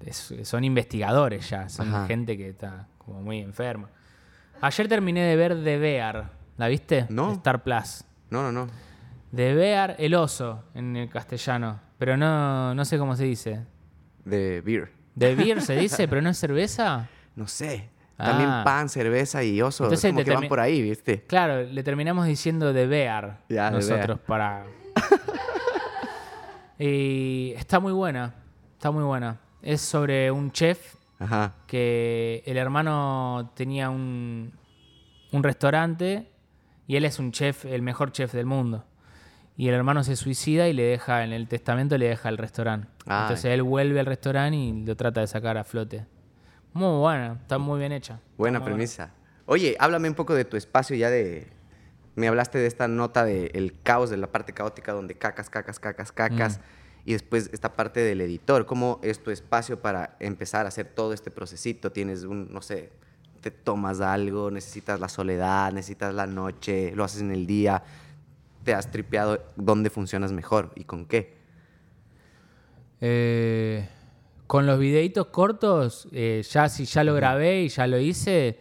es- 0.06 0.34
son 0.44 0.64
investigadores 0.64 1.50
ya, 1.50 1.70
son 1.70 1.90
Ajá. 1.90 2.08
gente 2.08 2.38
que 2.38 2.50
está 2.50 2.88
como 3.00 3.22
muy 3.22 3.40
enferma. 3.40 3.90
Ayer 4.62 4.88
terminé 4.88 5.22
de 5.24 5.36
ver 5.36 5.64
The 5.64 5.78
Bear, 5.78 6.30
¿la 6.58 6.68
viste? 6.68 7.06
No. 7.10 7.34
Star 7.34 7.64
Plus. 7.64 8.04
No, 8.30 8.42
no, 8.44 8.52
no. 8.52 8.68
The 9.36 9.54
Bear, 9.54 9.96
el 10.00 10.14
oso 10.16 10.64
en 10.76 10.96
el 10.96 11.10
castellano, 11.10 11.80
pero 11.98 12.16
no, 12.16 12.74
no 12.76 12.86
sé 12.86 12.98
cómo 12.98 13.16
se 13.16 13.26
dice. 13.26 13.66
De 14.24 14.62
beer. 14.62 14.92
The 15.18 15.36
Beer 15.36 15.62
se 15.62 15.76
dice, 15.76 16.08
pero 16.08 16.22
no 16.22 16.30
es 16.30 16.38
cerveza. 16.38 17.08
No 17.36 17.48
sé. 17.48 17.90
También 18.18 18.50
Ah. 18.50 18.62
pan, 18.64 18.88
cerveza 18.90 19.44
y 19.44 19.62
oso. 19.62 19.84
Entonces 19.86 20.12
como 20.14 20.24
que 20.24 20.32
van 20.34 20.48
por 20.48 20.60
ahí, 20.60 20.82
¿viste? 20.82 21.24
Claro, 21.24 21.64
le 21.64 21.84
terminamos 21.84 22.26
diciendo 22.28 22.74
The 22.74 22.88
Bear 22.88 23.40
Ya, 23.50 23.70
nosotros 23.72 24.20
para. 24.26 24.66
y 26.80 27.54
está 27.58 27.80
muy 27.80 27.94
buena, 27.94 28.34
está 28.74 28.92
muy 28.92 29.04
buena. 29.04 29.40
Es 29.62 29.82
sobre 29.82 30.32
un 30.32 30.52
chef 30.52 30.96
Ajá. 31.20 31.54
que 31.68 32.44
el 32.46 32.58
hermano 32.58 33.52
tenía 33.56 33.90
un, 33.90 34.54
un 35.32 35.44
restaurante 35.44 36.30
y 36.88 36.96
él 36.98 37.06
es 37.06 37.20
un 37.20 37.32
chef, 37.32 37.66
el 37.66 37.82
mejor 37.82 38.12
chef 38.12 38.34
del 38.34 38.46
mundo. 38.46 38.86
Y 39.58 39.70
el 39.70 39.74
hermano 39.76 40.04
se 40.04 40.18
suicida 40.18 40.68
y 40.68 40.74
le 40.74 40.84
deja, 40.84 41.24
en 41.24 41.32
el 41.32 41.48
testamento 41.48 41.98
le 41.98 42.10
deja 42.10 42.28
el 42.28 42.38
restaurante. 42.38 42.88
Ay. 43.08 43.22
Entonces 43.24 43.46
él 43.46 43.64
vuelve 43.64 44.02
al 44.02 44.06
restaurante 44.06 44.58
y 44.58 44.86
lo 44.86 44.96
trata 44.98 45.22
de 45.22 45.28
sacar 45.28 45.58
a 45.58 45.64
flote. 45.64 46.06
Muy 46.76 47.00
buena, 47.00 47.38
está 47.42 47.58
muy 47.58 47.80
bien 47.80 47.94
hecha. 47.94 48.20
Buena 48.38 48.60
muy 48.60 48.68
premisa. 48.68 49.10
Oye, 49.46 49.78
háblame 49.80 50.10
un 50.10 50.14
poco 50.14 50.34
de 50.36 50.44
tu 50.44 50.58
espacio 50.58 50.94
ya 50.98 51.10
de... 51.10 51.48
Me 52.16 52.28
hablaste 52.28 52.58
de 52.58 52.68
esta 52.68 52.90
nota 52.90 53.24
del 53.24 53.74
caos, 53.82 54.10
de 54.10 54.18
la 54.18 54.28
parte 54.28 54.52
caótica 54.52 54.92
donde 54.92 55.16
cacas, 55.16 55.50
cacas, 55.50 55.80
cacas, 55.80 56.12
cacas. 56.12 56.60
Y 57.06 57.14
después 57.14 57.50
esta 57.54 57.78
parte 57.78 58.02
del 58.02 58.20
editor. 58.20 58.66
¿Cómo 58.66 59.00
es 59.04 59.24
tu 59.24 59.32
espacio 59.32 59.82
para 59.82 60.18
empezar 60.20 60.66
a 60.66 60.68
hacer 60.68 60.88
todo 60.88 61.14
este 61.14 61.32
procesito? 61.32 61.94
Tienes 61.94 62.24
un, 62.24 62.52
no 62.52 62.62
sé, 62.62 62.92
te 63.40 63.52
tomas 63.52 64.02
algo, 64.02 64.52
necesitas 64.52 65.00
la 65.00 65.08
soledad, 65.08 65.72
necesitas 65.72 66.14
la 66.14 66.28
noche, 66.28 66.92
lo 66.94 67.06
haces 67.06 67.22
en 67.22 67.32
el 67.32 67.48
día. 67.48 67.84
¿Te 68.66 68.74
has 68.74 68.92
tripeado 68.92 69.46
dónde 69.56 69.90
funcionas 69.90 70.34
mejor 70.34 70.74
y 70.76 70.84
con 70.84 71.06
qué? 71.06 71.38
Eh, 73.00 73.88
con 74.48 74.66
los 74.66 74.80
videitos 74.80 75.28
cortos, 75.28 76.08
eh, 76.12 76.44
ya 76.50 76.70
si 76.70 76.86
ya 76.86 77.04
lo 77.04 77.14
grabé 77.16 77.64
y 77.64 77.70
ya 77.70 77.88
lo 77.88 77.98
hice, 78.00 78.60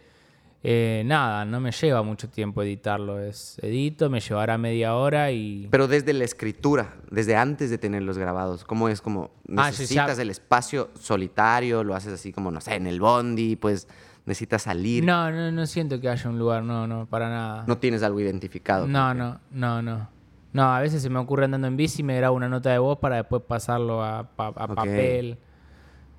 eh, 0.63 1.03
nada, 1.05 1.45
no 1.45 1.59
me 1.59 1.71
lleva 1.71 2.01
mucho 2.01 2.27
tiempo 2.29 2.63
editarlo. 2.63 3.19
Es 3.21 3.59
edito, 3.61 4.09
me 4.09 4.19
llevará 4.19 4.57
media 4.57 4.95
hora 4.95 5.31
y. 5.31 5.67
Pero 5.69 5.87
desde 5.87 6.13
la 6.13 6.23
escritura, 6.23 6.95
desde 7.11 7.35
antes 7.35 7.69
de 7.69 7.77
tenerlos 7.77 8.17
grabados, 8.17 8.63
¿cómo 8.63 8.89
es 8.89 8.99
como 9.01 9.29
Ah, 9.55 9.67
necesitas 9.69 10.17
ya- 10.17 10.23
el 10.23 10.31
espacio 10.31 10.89
solitario? 10.99 11.83
¿Lo 11.83 11.93
haces 11.95 12.13
así 12.13 12.31
como, 12.33 12.49
no 12.49 12.61
sé, 12.61 12.75
en 12.75 12.87
el 12.87 12.99
bondi? 12.99 13.55
Pues 13.55 13.87
necesitas 14.25 14.63
salir. 14.63 15.03
No, 15.03 15.29
no, 15.31 15.51
no 15.51 15.67
siento 15.67 16.01
que 16.01 16.09
haya 16.09 16.27
un 16.29 16.39
lugar, 16.39 16.63
no, 16.63 16.87
no, 16.87 17.05
para 17.05 17.29
nada. 17.29 17.63
No 17.67 17.77
tienes 17.77 18.01
algo 18.01 18.19
identificado. 18.19 18.87
No, 18.87 19.13
no, 19.13 19.39
no, 19.51 19.83
no. 19.83 20.09
No, 20.51 20.73
a 20.73 20.79
veces 20.79 21.03
se 21.03 21.09
me 21.11 21.19
ocurre 21.19 21.45
andando 21.45 21.67
en 21.67 21.77
bici 21.77 21.99
y 22.01 22.03
me 22.03 22.15
grabo 22.15 22.35
una 22.35 22.47
nota 22.49 22.71
de 22.71 22.79
voz 22.79 22.97
para 22.97 23.17
después 23.17 23.43
pasarlo 23.47 24.01
a, 24.03 24.23
pa- 24.35 24.47
a 24.55 24.63
Ok. 24.65 24.73
papel. 24.75 25.37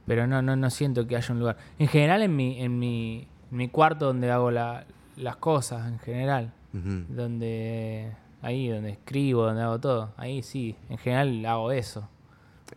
Pero 0.06 0.26
no, 0.26 0.40
no, 0.42 0.54
no 0.56 0.70
siento 0.70 1.06
que 1.06 1.16
haya 1.16 1.32
un 1.34 1.40
lugar. 1.40 1.56
En 1.78 1.88
general, 1.88 2.22
en 2.22 2.34
mi, 2.36 2.60
en 2.62 2.78
mi, 2.78 3.26
en 3.50 3.56
mi 3.56 3.68
cuarto 3.68 4.06
donde 4.06 4.30
hago 4.30 4.50
la- 4.50 4.84
las 5.16 5.36
cosas, 5.36 5.86
en 5.88 5.98
general. 5.98 6.52
Donde. 7.08 8.12
Ahí, 8.42 8.68
donde 8.68 8.90
escribo, 8.90 9.44
donde 9.46 9.62
hago 9.62 9.80
todo. 9.80 10.12
Ahí 10.16 10.42
sí, 10.42 10.76
en 10.88 10.98
general 10.98 11.44
hago 11.46 11.72
eso. 11.72 12.08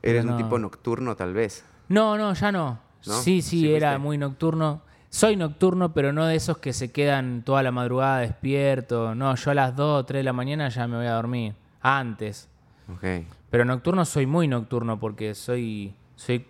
Eres 0.01 0.25
no. 0.25 0.32
un 0.36 0.38
tipo 0.41 0.57
nocturno, 0.57 1.15
tal 1.15 1.34
vez. 1.34 1.65
No, 1.89 2.17
no, 2.17 2.34
ya 2.34 2.51
no. 2.51 2.80
¿No? 3.05 3.13
Sí, 3.13 3.41
sí, 3.41 3.61
Sí 3.61 3.73
era 3.73 3.97
muy 3.97 4.17
nocturno. 4.17 4.82
Soy 5.09 5.36
nocturno, 5.36 5.93
pero 5.93 6.13
no 6.13 6.25
de 6.25 6.36
esos 6.36 6.57
que 6.59 6.71
se 6.73 6.91
quedan 6.91 7.43
toda 7.43 7.63
la 7.63 7.71
madrugada 7.71 8.19
despierto. 8.19 9.15
No, 9.15 9.36
yo 9.36 9.51
a 9.51 9.53
las 9.53 9.75
2 9.75 10.01
o 10.01 10.05
3 10.05 10.19
de 10.19 10.23
la 10.23 10.34
mañana 10.34 10.69
ya 10.69 10.88
me 10.88 10.97
voy 10.97 11.07
a 11.07 11.13
dormir. 11.13 11.55
Antes. 11.82 12.47
Ok. 12.93 13.25
Pero 13.49 13.65
nocturno 13.65 14.05
soy 14.05 14.25
muy 14.25 14.47
nocturno 14.47 14.99
porque 14.99 15.34
soy. 15.36 15.93
soy 16.15 16.45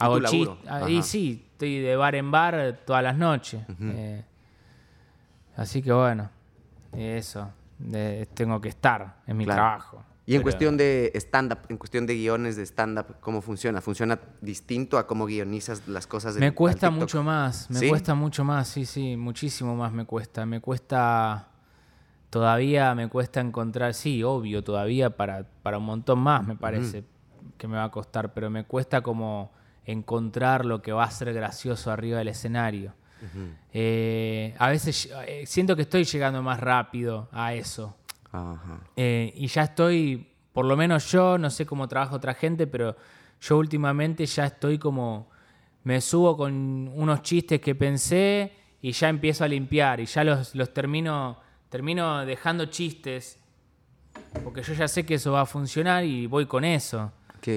hago 0.00 0.20
chistes. 0.20 0.56
Ahí 0.68 1.02
sí, 1.02 1.46
estoy 1.52 1.78
de 1.80 1.96
bar 1.96 2.14
en 2.14 2.30
bar 2.30 2.80
todas 2.86 3.02
las 3.02 3.16
noches. 3.16 3.62
Eh, 3.80 4.24
así 5.56 5.82
que 5.82 5.92
bueno, 5.92 6.30
eso. 6.92 7.50
eh, 7.92 8.26
tengo 8.34 8.60
que 8.60 8.68
estar 8.68 9.16
en 9.26 9.36
mi 9.36 9.44
Claro. 9.44 9.58
trabajo. 9.62 10.04
Y 10.26 10.34
en 10.34 10.40
Pero- 10.40 10.44
cuestión 10.44 10.76
de 10.76 11.10
stand-up, 11.16 11.58
en 11.70 11.76
cuestión 11.78 12.06
de 12.06 12.14
guiones 12.14 12.54
de 12.56 12.62
stand-up, 12.64 13.16
¿cómo 13.20 13.40
funciona? 13.40 13.80
¿Funciona 13.80 14.18
distinto 14.40 14.98
a 14.98 15.06
cómo 15.06 15.24
guionizas 15.26 15.88
las 15.88 16.06
cosas? 16.06 16.36
Me 16.36 16.52
cuesta 16.52 16.90
mucho 16.90 17.22
más, 17.24 17.68
me 17.70 17.78
¿Sí? 17.80 17.88
cuesta 17.88 18.14
mucho 18.14 18.44
más, 18.44 18.68
sí, 18.68 18.84
sí, 18.84 19.16
muchísimo 19.16 19.74
más 19.74 19.92
me 19.92 20.04
cuesta. 20.04 20.46
Me 20.46 20.60
cuesta, 20.60 21.48
todavía 22.28 22.94
me 22.94 23.08
cuesta 23.08 23.40
encontrar, 23.40 23.94
sí, 23.94 24.22
obvio, 24.22 24.62
todavía 24.62 25.10
para, 25.16 25.44
para 25.62 25.78
un 25.78 25.84
montón 25.84 26.20
más 26.20 26.46
me 26.46 26.54
parece 26.54 27.02
que 27.56 27.66
me 27.66 27.76
va 27.76 27.84
a 27.84 27.90
costar, 27.90 28.32
pero 28.32 28.50
me 28.50 28.64
cuesta 28.64 29.00
como 29.00 29.50
encontrar 29.90 30.64
lo 30.64 30.82
que 30.82 30.92
va 30.92 31.04
a 31.04 31.10
ser 31.10 31.32
gracioso 31.32 31.90
arriba 31.90 32.18
del 32.18 32.28
escenario. 32.28 32.94
Eh, 33.72 34.54
a 34.58 34.68
veces 34.70 35.10
eh, 35.26 35.44
siento 35.46 35.76
que 35.76 35.82
estoy 35.82 36.04
llegando 36.04 36.42
más 36.42 36.58
rápido 36.58 37.28
a 37.32 37.54
eso. 37.54 37.96
Eh, 38.96 39.32
y 39.36 39.46
ya 39.48 39.64
estoy, 39.64 40.28
por 40.52 40.64
lo 40.64 40.76
menos 40.76 41.10
yo, 41.10 41.36
no 41.36 41.50
sé 41.50 41.66
cómo 41.66 41.88
trabaja 41.88 42.14
otra 42.14 42.34
gente, 42.34 42.66
pero 42.66 42.96
yo 43.40 43.58
últimamente 43.58 44.24
ya 44.26 44.46
estoy 44.46 44.78
como, 44.78 45.28
me 45.84 46.00
subo 46.00 46.36
con 46.36 46.90
unos 46.94 47.22
chistes 47.22 47.60
que 47.60 47.74
pensé 47.74 48.52
y 48.80 48.92
ya 48.92 49.08
empiezo 49.08 49.44
a 49.44 49.48
limpiar 49.48 50.00
y 50.00 50.06
ya 50.06 50.24
los, 50.24 50.54
los 50.54 50.72
termino, 50.72 51.38
termino 51.68 52.24
dejando 52.24 52.66
chistes, 52.66 53.38
porque 54.44 54.62
yo 54.62 54.72
ya 54.74 54.88
sé 54.88 55.04
que 55.04 55.14
eso 55.14 55.32
va 55.32 55.42
a 55.42 55.46
funcionar 55.46 56.04
y 56.04 56.26
voy 56.26 56.46
con 56.46 56.64
eso. 56.64 57.12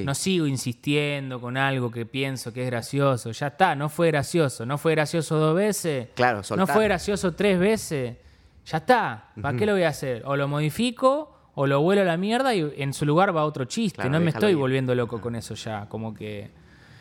No 0.05 0.15
sigo 0.15 0.47
insistiendo 0.47 1.39
con 1.41 1.57
algo 1.57 1.91
que 1.91 2.05
pienso 2.05 2.53
que 2.53 2.61
es 2.63 2.67
gracioso. 2.67 3.31
Ya 3.31 3.47
está, 3.47 3.75
no 3.75 3.89
fue 3.89 4.07
gracioso. 4.07 4.65
No 4.65 4.77
fue 4.77 4.93
gracioso 4.93 5.37
dos 5.37 5.55
veces. 5.55 6.07
Claro, 6.15 6.41
No 6.55 6.67
fue 6.67 6.85
gracioso 6.85 7.33
tres 7.33 7.59
veces. 7.59 8.17
Ya 8.65 8.77
está. 8.77 9.31
¿Para 9.41 9.57
qué 9.57 9.65
lo 9.65 9.73
voy 9.73 9.83
a 9.83 9.89
hacer? 9.89 10.23
O 10.25 10.35
lo 10.35 10.47
modifico 10.47 11.35
o 11.55 11.67
lo 11.67 11.81
vuelo 11.81 12.01
a 12.01 12.05
la 12.05 12.17
mierda 12.17 12.55
y 12.55 12.73
en 12.77 12.93
su 12.93 13.05
lugar 13.05 13.35
va 13.35 13.43
otro 13.45 13.65
chiste. 13.65 13.97
Claro, 13.97 14.11
no 14.11 14.19
me 14.19 14.29
estoy 14.29 14.51
ir. 14.51 14.57
volviendo 14.57 14.95
loco 14.95 15.19
con 15.21 15.35
eso 15.35 15.53
ya. 15.55 15.87
Como 15.89 16.13
que. 16.13 16.49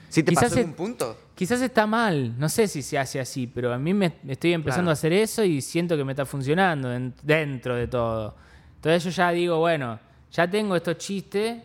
Sí, 0.08 0.22
te 0.22 0.30
Quizás 0.32 0.44
pasó 0.50 0.58
en 0.60 0.66
un 0.68 0.74
punto. 0.74 1.16
Quizás 1.34 1.62
está 1.62 1.86
mal, 1.86 2.38
no 2.38 2.48
sé 2.50 2.68
si 2.68 2.82
se 2.82 2.98
hace 2.98 3.18
así, 3.18 3.46
pero 3.46 3.72
a 3.72 3.78
mí 3.78 3.94
me 3.94 4.12
estoy 4.28 4.52
empezando 4.52 4.82
Claro. 4.82 4.90
a 4.90 4.92
hacer 4.92 5.12
eso 5.14 5.42
y 5.42 5.62
siento 5.62 5.96
que 5.96 6.04
me 6.04 6.12
está 6.12 6.26
funcionando 6.26 6.92
en- 6.92 7.14
dentro 7.22 7.74
de 7.76 7.86
todo. 7.86 8.36
Entonces 8.74 9.04
yo 9.04 9.10
ya 9.10 9.30
digo, 9.30 9.58
bueno, 9.58 9.98
ya 10.30 10.46
tengo 10.50 10.76
estos 10.76 10.98
chistes, 10.98 11.62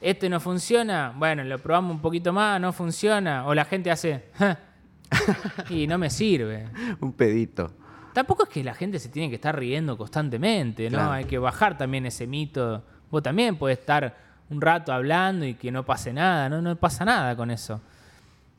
este 0.00 0.28
no 0.28 0.40
funciona, 0.40 1.12
bueno, 1.16 1.44
lo 1.44 1.58
probamos 1.58 1.92
un 1.92 2.00
poquito 2.00 2.32
más, 2.32 2.60
no 2.60 2.72
funciona, 2.72 3.46
o 3.46 3.54
la 3.54 3.64
gente 3.64 3.90
hace, 3.90 4.24
"Ja", 4.34 4.58
y 5.70 5.86
no 5.86 5.98
me 5.98 6.10
sirve. 6.10 6.68
Un 7.00 7.12
pedito. 7.12 7.72
Tampoco 8.12 8.44
es 8.44 8.48
que 8.48 8.64
la 8.64 8.74
gente 8.74 8.98
se 8.98 9.08
tiene 9.08 9.28
que 9.28 9.36
estar 9.36 9.56
riendo 9.58 9.96
constantemente, 9.96 10.90
¿no? 10.90 10.98
Claro. 10.98 11.12
Hay 11.12 11.24
que 11.24 11.38
bajar 11.38 11.78
también 11.78 12.06
ese 12.06 12.26
mito. 12.26 12.82
Vos 13.10 13.22
también 13.22 13.56
podés 13.56 13.78
estar 13.78 14.16
un 14.50 14.60
rato 14.60 14.92
hablando 14.92 15.44
y 15.44 15.54
que 15.54 15.70
no 15.70 15.84
pase 15.84 16.12
nada, 16.12 16.48
¿no? 16.48 16.60
No 16.60 16.74
pasa 16.76 17.04
nada 17.04 17.36
con 17.36 17.50
eso. 17.50 17.80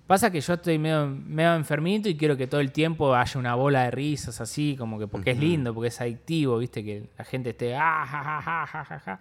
Pasa 0.08 0.32
que 0.32 0.42
yo 0.42 0.54
estoy 0.54 0.80
medio, 0.80 1.08
medio 1.08 1.54
enfermito 1.56 2.10
y 2.10 2.16
quiero 2.18 2.36
que 2.36 2.48
todo 2.48 2.62
el 2.62 2.72
tiempo 2.72 3.14
haya 3.14 3.40
una 3.40 3.54
bola 3.54 3.84
de 3.84 3.92
risas 3.92 4.42
así, 4.42 4.76
como 4.76 4.98
que 4.98 5.08
porque 5.08 5.32
es 5.32 5.38
lindo, 5.38 5.74
porque 5.74 5.90
es 5.90 6.02
adictivo, 6.02 6.58
¿viste? 6.58 6.84
Que 6.84 7.10
la 7.18 7.26
gente 7.26 7.52
esté, 7.52 7.76
ah, 7.76 8.06
ja, 8.08 8.24
ja, 8.24 8.42
ja, 8.42 8.66
ja, 8.86 9.00
ja, 9.00 9.20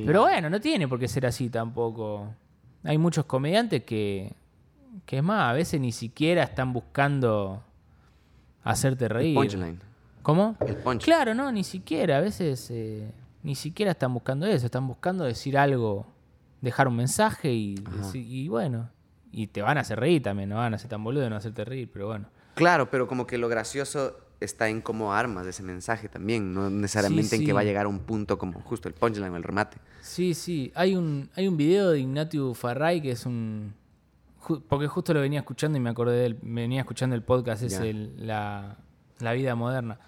ja". 0.00 0.06
Pero 0.06 0.22
bueno, 0.22 0.50
no 0.50 0.60
tiene 0.60 0.88
por 0.88 0.98
qué 0.98 1.08
ser 1.08 1.26
así 1.26 1.48
tampoco. 1.48 2.34
Hay 2.84 2.98
muchos 2.98 3.24
comediantes 3.26 3.84
que, 3.84 4.32
que 5.06 5.18
es 5.18 5.22
más, 5.22 5.50
a 5.50 5.52
veces 5.52 5.80
ni 5.80 5.92
siquiera 5.92 6.42
están 6.42 6.72
buscando 6.72 7.62
hacerte 8.64 9.08
reír. 9.08 9.34
Punchline. 9.34 9.80
¿Cómo? 10.22 10.56
El 10.66 10.76
punch. 10.76 11.04
Claro, 11.04 11.34
no, 11.34 11.50
ni 11.50 11.64
siquiera. 11.64 12.18
A 12.18 12.20
veces 12.20 12.68
eh, 12.70 13.10
ni 13.42 13.54
siquiera 13.54 13.92
están 13.92 14.14
buscando 14.14 14.46
eso, 14.46 14.66
están 14.66 14.86
buscando 14.86 15.24
decir 15.24 15.58
algo, 15.58 16.06
dejar 16.60 16.88
un 16.88 16.96
mensaje 16.96 17.52
y, 17.52 17.74
y 18.14 18.48
bueno, 18.48 18.88
y 19.32 19.48
te 19.48 19.62
van 19.62 19.78
a 19.78 19.80
hacer 19.80 19.98
reír 19.98 20.22
también, 20.22 20.48
no 20.48 20.56
van 20.56 20.74
a 20.74 20.78
ser 20.78 20.90
tan 20.90 21.02
boludo 21.02 21.24
de 21.24 21.30
no 21.30 21.36
hacerte 21.36 21.64
reír, 21.64 21.90
pero 21.92 22.06
bueno. 22.06 22.26
Claro, 22.54 22.90
pero 22.90 23.08
como 23.08 23.26
que 23.26 23.38
lo 23.38 23.48
gracioso 23.48 24.16
está 24.44 24.68
en 24.68 24.80
cómo 24.80 25.12
armas 25.14 25.46
ese 25.46 25.62
mensaje 25.62 26.08
también, 26.08 26.52
no 26.54 26.68
necesariamente 26.70 27.36
en 27.36 27.40
sí. 27.40 27.46
que 27.46 27.52
va 27.52 27.60
a 27.60 27.64
llegar 27.64 27.86
a 27.86 27.88
un 27.88 28.00
punto 28.00 28.38
como 28.38 28.60
justo 28.60 28.88
el 28.88 28.94
punchline 28.94 29.30
o 29.32 29.36
el 29.36 29.42
remate. 29.42 29.78
Sí, 30.00 30.34
sí. 30.34 30.70
Hay 30.74 30.94
un, 30.96 31.30
hay 31.36 31.48
un 31.48 31.56
video 31.56 31.90
de 31.90 32.00
Ignatius 32.00 32.58
Farray 32.58 33.00
que 33.00 33.12
es 33.12 33.24
un. 33.26 33.74
ju- 34.42 34.62
porque 34.68 34.86
justo 34.88 35.12
lo 35.14 35.20
venía 35.20 35.40
escuchando 35.40 35.78
y 35.78 35.80
me 35.80 35.90
acordé 35.90 36.16
de 36.16 36.26
él. 36.26 36.38
Venía 36.42 36.80
escuchando 36.80 37.14
el 37.16 37.22
podcast, 37.22 37.62
es 37.62 37.74
el- 37.78 38.26
la, 38.26 38.76
la 39.20 39.32
vida 39.32 39.54
moderna. 39.54 39.98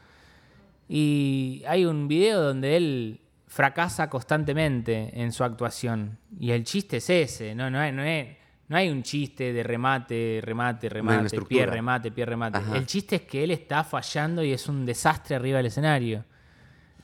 Y 0.89 1.63
hay 1.67 1.85
un 1.87 2.09
video 2.09 2.43
donde 2.43 2.77
él 2.77 3.21
fracasa 3.47 4.11
constantemente 4.11 5.11
en 5.23 5.33
su 5.33 5.45
actuación. 5.45 6.19
Y 6.39 6.51
el 6.51 6.65
chiste 6.65 6.99
es 6.99 7.09
ese, 7.09 7.55
¿no? 7.55 7.71
No 7.71 7.93
no 7.93 8.03
hay, 8.03 8.37
no 8.69 8.77
hay 8.77 8.89
un 8.91 9.03
chiste 9.03 9.53
de 9.53 9.63
remate, 9.63 10.41
remate, 10.43 10.89
remate, 10.89 11.41
pie, 11.43 11.67
remate, 11.67 12.11
pie, 12.11 12.25
remate. 12.25 12.59
Ajá. 12.59 12.77
El 12.77 12.87
chiste 12.87 13.17
es 13.17 13.23
que 13.23 13.45
él 13.45 13.51
está 13.51 13.85
fallando 13.85 14.43
y 14.43 14.53
es 14.53 14.69
un 14.69 14.87
desastre 14.87 15.37
arriba 15.37 15.59
del 15.59 15.67
escenario. 15.67 16.25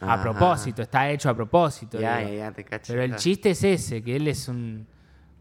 A 0.00 0.22
propósito, 0.22 0.80
está 0.80 1.10
hecho 1.10 1.28
a 1.28 1.34
propósito. 1.34 2.00
Ya, 2.00 2.22
ya, 2.22 2.30
ya, 2.30 2.52
te 2.52 2.64
cacho. 2.64 2.92
Pero 2.94 3.02
el 3.02 3.16
chiste 3.16 3.50
es 3.50 3.62
ese, 3.62 4.02
que 4.02 4.16
él 4.16 4.28
es 4.28 4.48
un... 4.48 4.86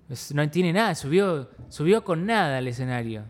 es- 0.09 0.33
no 0.33 0.49
tiene 0.49 0.73
nada, 0.73 0.93
subió, 0.95 1.49
subió 1.69 2.03
con 2.03 2.25
nada 2.25 2.57
al 2.57 2.67
escenario. 2.67 3.23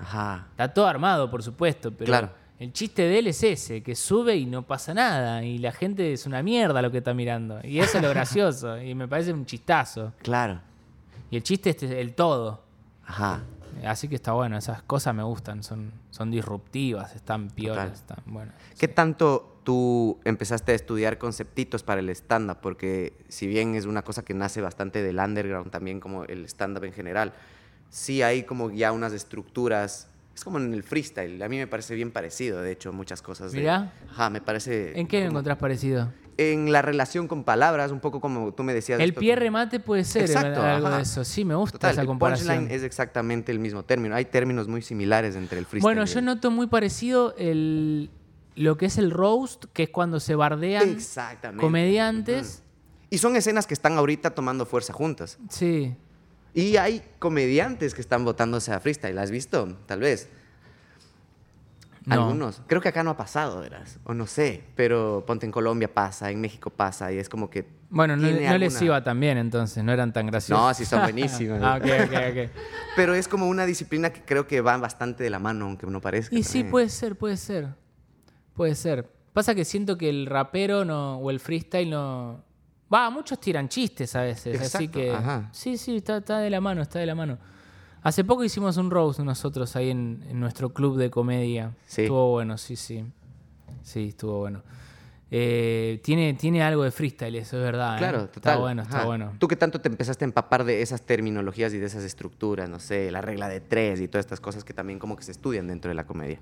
Ajá. 0.00 0.48
Está 0.50 0.74
todo 0.74 0.88
armado, 0.88 1.30
por 1.30 1.40
supuesto, 1.44 1.92
pero 1.92 2.06
Claro. 2.06 2.30
el 2.58 2.72
chiste 2.72 3.02
de 3.02 3.20
él 3.20 3.28
es 3.28 3.40
ese, 3.44 3.80
que 3.84 3.94
sube 3.94 4.34
y 4.34 4.44
no 4.46 4.66
pasa 4.66 4.92
nada, 4.92 5.44
y 5.44 5.58
la 5.58 5.70
gente 5.70 6.12
es 6.12 6.26
una 6.26 6.42
mierda 6.42 6.82
lo 6.82 6.90
que 6.90 6.98
está 6.98 7.14
mirando. 7.14 7.60
Y 7.62 7.78
eso 7.78 7.98
es 7.98 8.02
lo 8.02 8.08
gracioso, 8.14 8.82
y 8.82 8.92
me 8.96 9.06
parece 9.06 9.32
un 9.32 9.46
chistazo. 9.46 10.14
Claro. 10.20 10.60
Y 11.32 11.36
el 11.36 11.42
chiste 11.42 11.70
es 11.70 11.82
el 11.82 12.14
todo. 12.14 12.62
Ajá. 13.06 13.40
Así 13.86 14.06
que 14.06 14.16
está 14.16 14.32
bueno, 14.32 14.58
esas 14.58 14.82
cosas 14.82 15.14
me 15.14 15.22
gustan, 15.22 15.62
son, 15.62 15.92
son 16.10 16.30
disruptivas, 16.30 17.16
están 17.16 17.48
piolas, 17.48 17.84
Total. 18.02 18.18
están 18.18 18.18
bueno. 18.26 18.52
¿Qué 18.78 18.86
tanto 18.86 19.60
tú 19.64 20.20
empezaste 20.24 20.72
a 20.72 20.74
estudiar 20.74 21.16
conceptitos 21.16 21.82
para 21.82 22.00
el 22.02 22.10
stand-up? 22.10 22.58
Porque 22.60 23.14
si 23.30 23.46
bien 23.46 23.74
es 23.76 23.86
una 23.86 24.02
cosa 24.02 24.22
que 24.22 24.34
nace 24.34 24.60
bastante 24.60 25.02
del 25.02 25.18
underground, 25.18 25.70
también 25.70 26.00
como 26.00 26.24
el 26.24 26.44
stand-up 26.44 26.84
en 26.84 26.92
general, 26.92 27.32
sí 27.88 28.20
hay 28.20 28.42
como 28.42 28.70
ya 28.70 28.92
unas 28.92 29.14
estructuras, 29.14 30.08
es 30.34 30.44
como 30.44 30.58
en 30.58 30.74
el 30.74 30.82
freestyle, 30.82 31.42
a 31.42 31.48
mí 31.48 31.56
me 31.56 31.66
parece 31.66 31.94
bien 31.94 32.10
parecido, 32.12 32.60
de 32.60 32.72
hecho, 32.72 32.92
muchas 32.92 33.22
cosas. 33.22 33.52
de- 33.52 33.60
Mirá. 33.60 33.90
Ajá, 34.10 34.28
me 34.28 34.42
parece... 34.42 35.00
¿En 35.00 35.06
qué 35.06 35.22
lo 35.22 35.30
encontrás 35.30 35.56
parecido? 35.56 36.12
En 36.38 36.72
la 36.72 36.80
relación 36.80 37.28
con 37.28 37.44
palabras, 37.44 37.92
un 37.92 38.00
poco 38.00 38.20
como 38.20 38.52
tú 38.54 38.62
me 38.62 38.72
decías. 38.72 38.98
El 39.00 39.12
pie 39.12 39.36
remate 39.36 39.80
puede 39.80 40.02
ser 40.04 40.22
Exacto, 40.22 40.62
algo 40.62 40.86
ajá. 40.86 40.96
de 40.96 41.02
eso. 41.02 41.24
Sí, 41.24 41.44
me 41.44 41.54
gusta 41.54 41.72
Total, 41.78 41.92
esa 41.92 42.00
el 42.00 42.06
comparación. 42.06 42.48
punchline 42.48 42.74
es 42.74 42.82
exactamente 42.82 43.52
el 43.52 43.58
mismo 43.58 43.82
término. 43.84 44.14
Hay 44.14 44.24
términos 44.24 44.66
muy 44.66 44.80
similares 44.82 45.36
entre 45.36 45.58
el 45.58 45.66
freestyle. 45.66 45.82
Bueno, 45.82 46.04
yo 46.06 46.18
el- 46.20 46.24
noto 46.24 46.50
muy 46.50 46.68
parecido 46.68 47.34
el, 47.36 48.08
lo 48.56 48.78
que 48.78 48.86
es 48.86 48.96
el 48.96 49.10
roast, 49.10 49.66
que 49.74 49.82
es 49.84 49.88
cuando 49.90 50.20
se 50.20 50.34
bardean 50.34 50.96
comediantes. 51.58 52.62
Y 53.10 53.18
son 53.18 53.36
escenas 53.36 53.66
que 53.66 53.74
están 53.74 53.96
ahorita 53.98 54.30
tomando 54.30 54.64
fuerza 54.64 54.92
juntas. 54.92 55.38
Sí. 55.50 55.94
Y 56.54 56.76
hay 56.76 57.02
comediantes 57.18 57.94
que 57.94 58.00
están 58.00 58.24
votándose 58.24 58.72
a 58.72 58.80
freestyle. 58.80 59.18
¿Has 59.18 59.30
visto? 59.30 59.76
Tal 59.86 60.00
vez. 60.00 60.28
No. 62.04 62.14
Algunos. 62.14 62.62
Creo 62.66 62.80
que 62.80 62.88
acá 62.88 63.02
no 63.02 63.10
ha 63.10 63.16
pasado, 63.16 63.60
verás. 63.60 63.98
O 64.04 64.14
no 64.14 64.26
sé. 64.26 64.64
Pero 64.74 65.24
ponte 65.26 65.46
en 65.46 65.52
Colombia 65.52 65.92
pasa, 65.92 66.30
en 66.30 66.40
México 66.40 66.70
pasa. 66.70 67.12
Y 67.12 67.18
es 67.18 67.28
como 67.28 67.48
que. 67.48 67.66
Bueno, 67.90 68.16
no, 68.16 68.28
no 68.28 68.58
les 68.58 68.82
iba 68.82 69.02
tan 69.04 69.20
bien 69.20 69.38
entonces, 69.38 69.84
no 69.84 69.92
eran 69.92 70.12
tan 70.12 70.26
graciosos. 70.26 70.64
No, 70.64 70.74
sí 70.74 70.84
son 70.84 71.02
buenísimos. 71.02 71.60
ah, 71.62 71.76
ok, 71.76 71.84
ok, 71.84 72.14
ok. 72.30 72.50
Pero 72.96 73.14
es 73.14 73.28
como 73.28 73.48
una 73.48 73.66
disciplina 73.66 74.10
que 74.10 74.22
creo 74.22 74.46
que 74.46 74.60
va 74.60 74.76
bastante 74.78 75.22
de 75.22 75.30
la 75.30 75.38
mano, 75.38 75.66
aunque 75.66 75.86
no 75.86 76.00
parezca. 76.00 76.34
Y 76.34 76.42
sí, 76.42 76.64
puede 76.64 76.88
ser, 76.88 77.16
puede 77.16 77.36
ser. 77.36 77.68
Puede 78.54 78.74
ser. 78.74 79.10
Pasa 79.32 79.54
que 79.54 79.64
siento 79.64 79.96
que 79.96 80.10
el 80.10 80.26
rapero 80.26 80.84
no, 80.84 81.16
o 81.18 81.30
el 81.30 81.40
freestyle 81.40 81.88
no... 81.88 82.44
Va, 82.92 83.08
muchos 83.08 83.40
tiran 83.40 83.68
chistes 83.68 84.14
a 84.14 84.22
veces, 84.22 84.60
así 84.60 84.84
Exacto, 84.84 84.98
que... 84.98 85.10
ajá. 85.10 85.48
Sí, 85.52 85.78
sí, 85.78 85.96
está, 85.96 86.18
está 86.18 86.40
de 86.40 86.50
la 86.50 86.60
mano, 86.60 86.82
está 86.82 86.98
de 86.98 87.06
la 87.06 87.14
mano. 87.14 87.38
Hace 88.02 88.24
poco 88.24 88.42
hicimos 88.44 88.76
un 88.76 88.90
roast 88.90 89.20
nosotros 89.20 89.76
ahí 89.76 89.90
en, 89.90 90.24
en 90.28 90.40
nuestro 90.40 90.72
club 90.72 90.96
de 90.96 91.10
comedia. 91.10 91.74
Sí. 91.86 92.02
Estuvo 92.02 92.30
bueno, 92.30 92.58
sí, 92.58 92.76
sí. 92.76 93.04
Sí, 93.82 94.08
estuvo 94.08 94.38
bueno. 94.40 94.62
Eh, 95.34 96.00
tiene, 96.04 96.34
tiene 96.34 96.62
algo 96.62 96.82
de 96.82 96.90
freestyle, 96.90 97.34
eso 97.36 97.56
es 97.56 97.62
verdad. 97.62 97.94
¿eh? 97.96 97.98
Claro, 97.98 98.18
Está 98.24 98.32
total. 98.34 98.58
bueno, 98.58 98.82
está 98.82 98.98
Ajá. 98.98 99.06
bueno. 99.06 99.32
¿Tú 99.38 99.48
qué 99.48 99.56
tanto 99.56 99.80
te 99.80 99.88
empezaste 99.88 100.24
a 100.24 100.28
empapar 100.28 100.64
de 100.64 100.82
esas 100.82 101.02
terminologías 101.02 101.72
y 101.72 101.78
de 101.78 101.86
esas 101.86 102.04
estructuras? 102.04 102.68
No 102.68 102.78
sé, 102.78 103.10
la 103.10 103.22
regla 103.22 103.48
de 103.48 103.60
tres 103.60 104.00
y 104.00 104.08
todas 104.08 104.26
estas 104.26 104.40
cosas 104.40 104.62
que 104.62 104.74
también 104.74 104.98
como 104.98 105.16
que 105.16 105.22
se 105.22 105.32
estudian 105.32 105.66
dentro 105.68 105.88
de 105.88 105.94
la 105.94 106.04
comedia. 106.06 106.38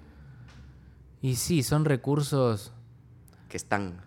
Y 1.22 1.36
sí, 1.36 1.62
son 1.62 1.84
recursos... 1.84 2.72
Que 3.48 3.56
están... 3.56 4.00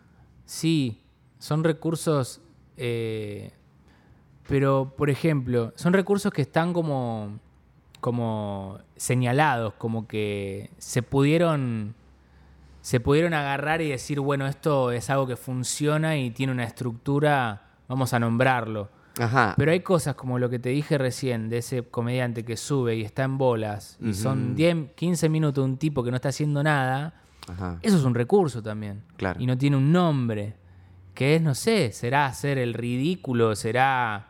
Sí, 0.45 1.01
son 1.39 1.63
recursos, 1.63 2.41
eh, 2.75 3.53
pero 4.47 4.93
por 4.97 5.09
ejemplo, 5.09 5.73
son 5.75 5.93
recursos 5.93 6.31
que 6.31 6.41
están 6.41 6.73
como, 6.73 7.39
como 7.99 8.79
señalados, 8.95 9.73
como 9.75 10.07
que 10.07 10.69
se 10.77 11.01
pudieron, 11.03 11.95
se 12.81 12.99
pudieron 12.99 13.33
agarrar 13.33 13.81
y 13.81 13.89
decir, 13.89 14.19
bueno, 14.19 14.47
esto 14.47 14.91
es 14.91 15.09
algo 15.09 15.27
que 15.27 15.35
funciona 15.37 16.17
y 16.17 16.31
tiene 16.31 16.51
una 16.51 16.65
estructura, 16.65 17.63
vamos 17.87 18.13
a 18.13 18.19
nombrarlo. 18.19 18.89
Ajá. 19.19 19.53
Pero 19.57 19.71
hay 19.71 19.81
cosas 19.81 20.15
como 20.15 20.39
lo 20.39 20.49
que 20.49 20.57
te 20.59 20.69
dije 20.69 20.97
recién, 20.97 21.47
de 21.47 21.59
ese 21.59 21.83
comediante 21.83 22.43
que 22.43 22.57
sube 22.57 22.95
y 22.95 23.01
está 23.03 23.23
en 23.23 23.37
bolas, 23.37 23.97
y 24.01 24.13
son 24.13 24.47
Ujú. 24.47 24.55
10, 24.55 24.77
15 24.95 25.29
minutos 25.29 25.63
de 25.63 25.69
un 25.69 25.77
tipo 25.77 26.03
que 26.03 26.09
no 26.09 26.15
está 26.15 26.29
haciendo 26.29 26.63
nada, 26.63 27.21
Ajá. 27.47 27.77
eso 27.83 27.95
es 27.97 28.03
un 28.03 28.15
recurso 28.15 28.63
también. 28.63 29.03
Claro. 29.15 29.39
Y 29.39 29.45
no 29.45 29.57
tiene 29.57 29.77
un 29.77 29.91
nombre. 29.91 30.55
Que 31.13 31.35
es, 31.35 31.41
no 31.43 31.53
sé, 31.53 31.91
será 31.91 32.25
hacer 32.25 32.57
el 32.57 32.73
ridículo, 32.73 33.55
será, 33.55 34.29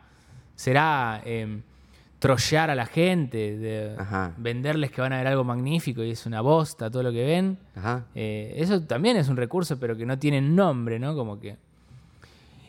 será 0.54 1.20
eh, 1.24 1.60
trollear 2.18 2.70
a 2.70 2.74
la 2.74 2.86
gente, 2.86 3.56
de 3.58 3.96
venderles 4.38 4.90
que 4.90 5.00
van 5.00 5.12
a 5.12 5.18
ver 5.18 5.26
algo 5.26 5.44
magnífico 5.44 6.02
y 6.02 6.10
es 6.12 6.24
una 6.26 6.40
bosta 6.40 6.90
todo 6.90 7.02
lo 7.02 7.12
que 7.12 7.24
ven. 7.24 7.58
Ajá. 7.76 8.04
Eh, 8.14 8.54
eso 8.56 8.80
también 8.82 9.16
es 9.16 9.28
un 9.28 9.36
recurso, 9.36 9.78
pero 9.78 9.96
que 9.96 10.06
no 10.06 10.18
tiene 10.18 10.40
nombre, 10.40 10.98
¿no? 10.98 11.14
Como 11.14 11.38
que. 11.38 11.56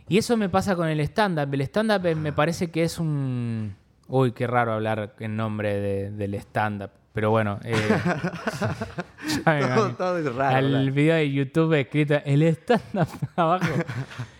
Y 0.08 0.18
eso 0.18 0.38
me 0.38 0.50
pasa 0.50 0.76
con 0.76 0.88
el 0.88 1.00
stand-up. 1.00 1.52
El 1.54 1.62
stand-up 1.62 2.06
eh, 2.06 2.16
me 2.16 2.32
parece 2.34 2.70
que 2.70 2.84
es 2.84 3.00
un. 3.00 3.76
Uy, 4.08 4.34
qué 4.34 4.46
raro 4.46 4.74
hablar 4.74 5.16
en 5.20 5.36
nombre 5.36 5.74
de- 5.80 6.12
del 6.12 6.36
stand-up. 6.36 6.92
Pero 7.14 7.32
bueno. 7.32 7.60
eh, 7.64 7.74
Todo, 9.46 9.90
todo 9.96 10.18
es 10.20 10.36
raro. 10.36 10.56
Al 10.58 10.72
¿verdad? 10.72 10.94
video 10.94 11.16
de 11.16 11.32
YouTube 11.32 11.74
escrito 11.80 12.16
el 12.26 12.44
stand-up 12.44 13.08
abajo. 13.36 13.66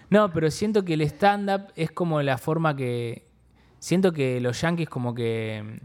No, 0.08 0.32
pero 0.32 0.52
siento 0.52 0.86
que 0.86 0.94
el 0.94 1.02
stand-up 1.02 1.72
es 1.76 1.92
como 1.92 2.22
la 2.22 2.38
forma 2.38 2.76
que. 2.76 3.25
Siento 3.86 4.14
que 4.14 4.42
los 4.42 4.60
yankees 4.62 4.90
como 4.90 5.14
que. 5.14 5.80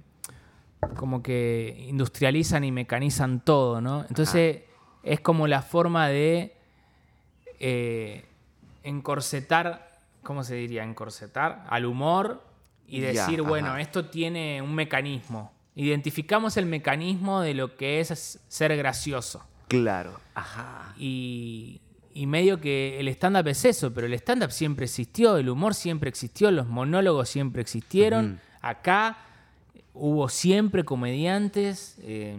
Como 0.96 1.22
que 1.22 1.84
industrializan 1.86 2.64
y 2.64 2.72
mecanizan 2.72 3.44
todo, 3.44 3.82
¿no? 3.82 4.06
Entonces 4.08 4.62
es 5.02 5.20
como 5.20 5.46
la 5.46 5.60
forma 5.60 6.08
de. 6.08 6.56
eh, 7.58 8.24
encorsetar. 8.84 9.98
¿Cómo 10.22 10.44
se 10.44 10.54
diría? 10.54 10.82
Encorsetar 10.82 11.66
al 11.68 11.84
humor 11.84 12.42
y 12.86 13.00
decir, 13.00 13.42
bueno, 13.42 13.68
ajá. 13.68 13.82
esto 13.82 14.06
tiene 14.06 14.62
un 14.62 14.74
mecanismo. 14.74 15.52
Identificamos 15.74 16.56
el 16.56 16.64
mecanismo 16.64 17.42
de 17.42 17.52
lo 17.52 17.76
que 17.76 18.00
es 18.00 18.40
ser 18.48 18.74
gracioso. 18.78 19.44
Claro. 19.68 20.18
Ajá. 20.34 20.94
Y, 20.96 21.82
y 22.14 22.26
medio 22.26 22.60
que 22.60 22.98
el 22.98 23.08
stand-up 23.08 23.46
es 23.48 23.64
eso, 23.64 23.92
pero 23.92 24.06
el 24.06 24.14
stand-up 24.14 24.50
siempre 24.50 24.84
existió, 24.84 25.36
el 25.36 25.48
humor 25.48 25.74
siempre 25.74 26.08
existió, 26.08 26.50
los 26.50 26.66
monólogos 26.66 27.28
siempre 27.28 27.62
existieron. 27.62 28.40
Acá 28.60 29.18
hubo 29.94 30.28
siempre 30.28 30.84
comediantes 30.84 31.98
eh, 32.02 32.36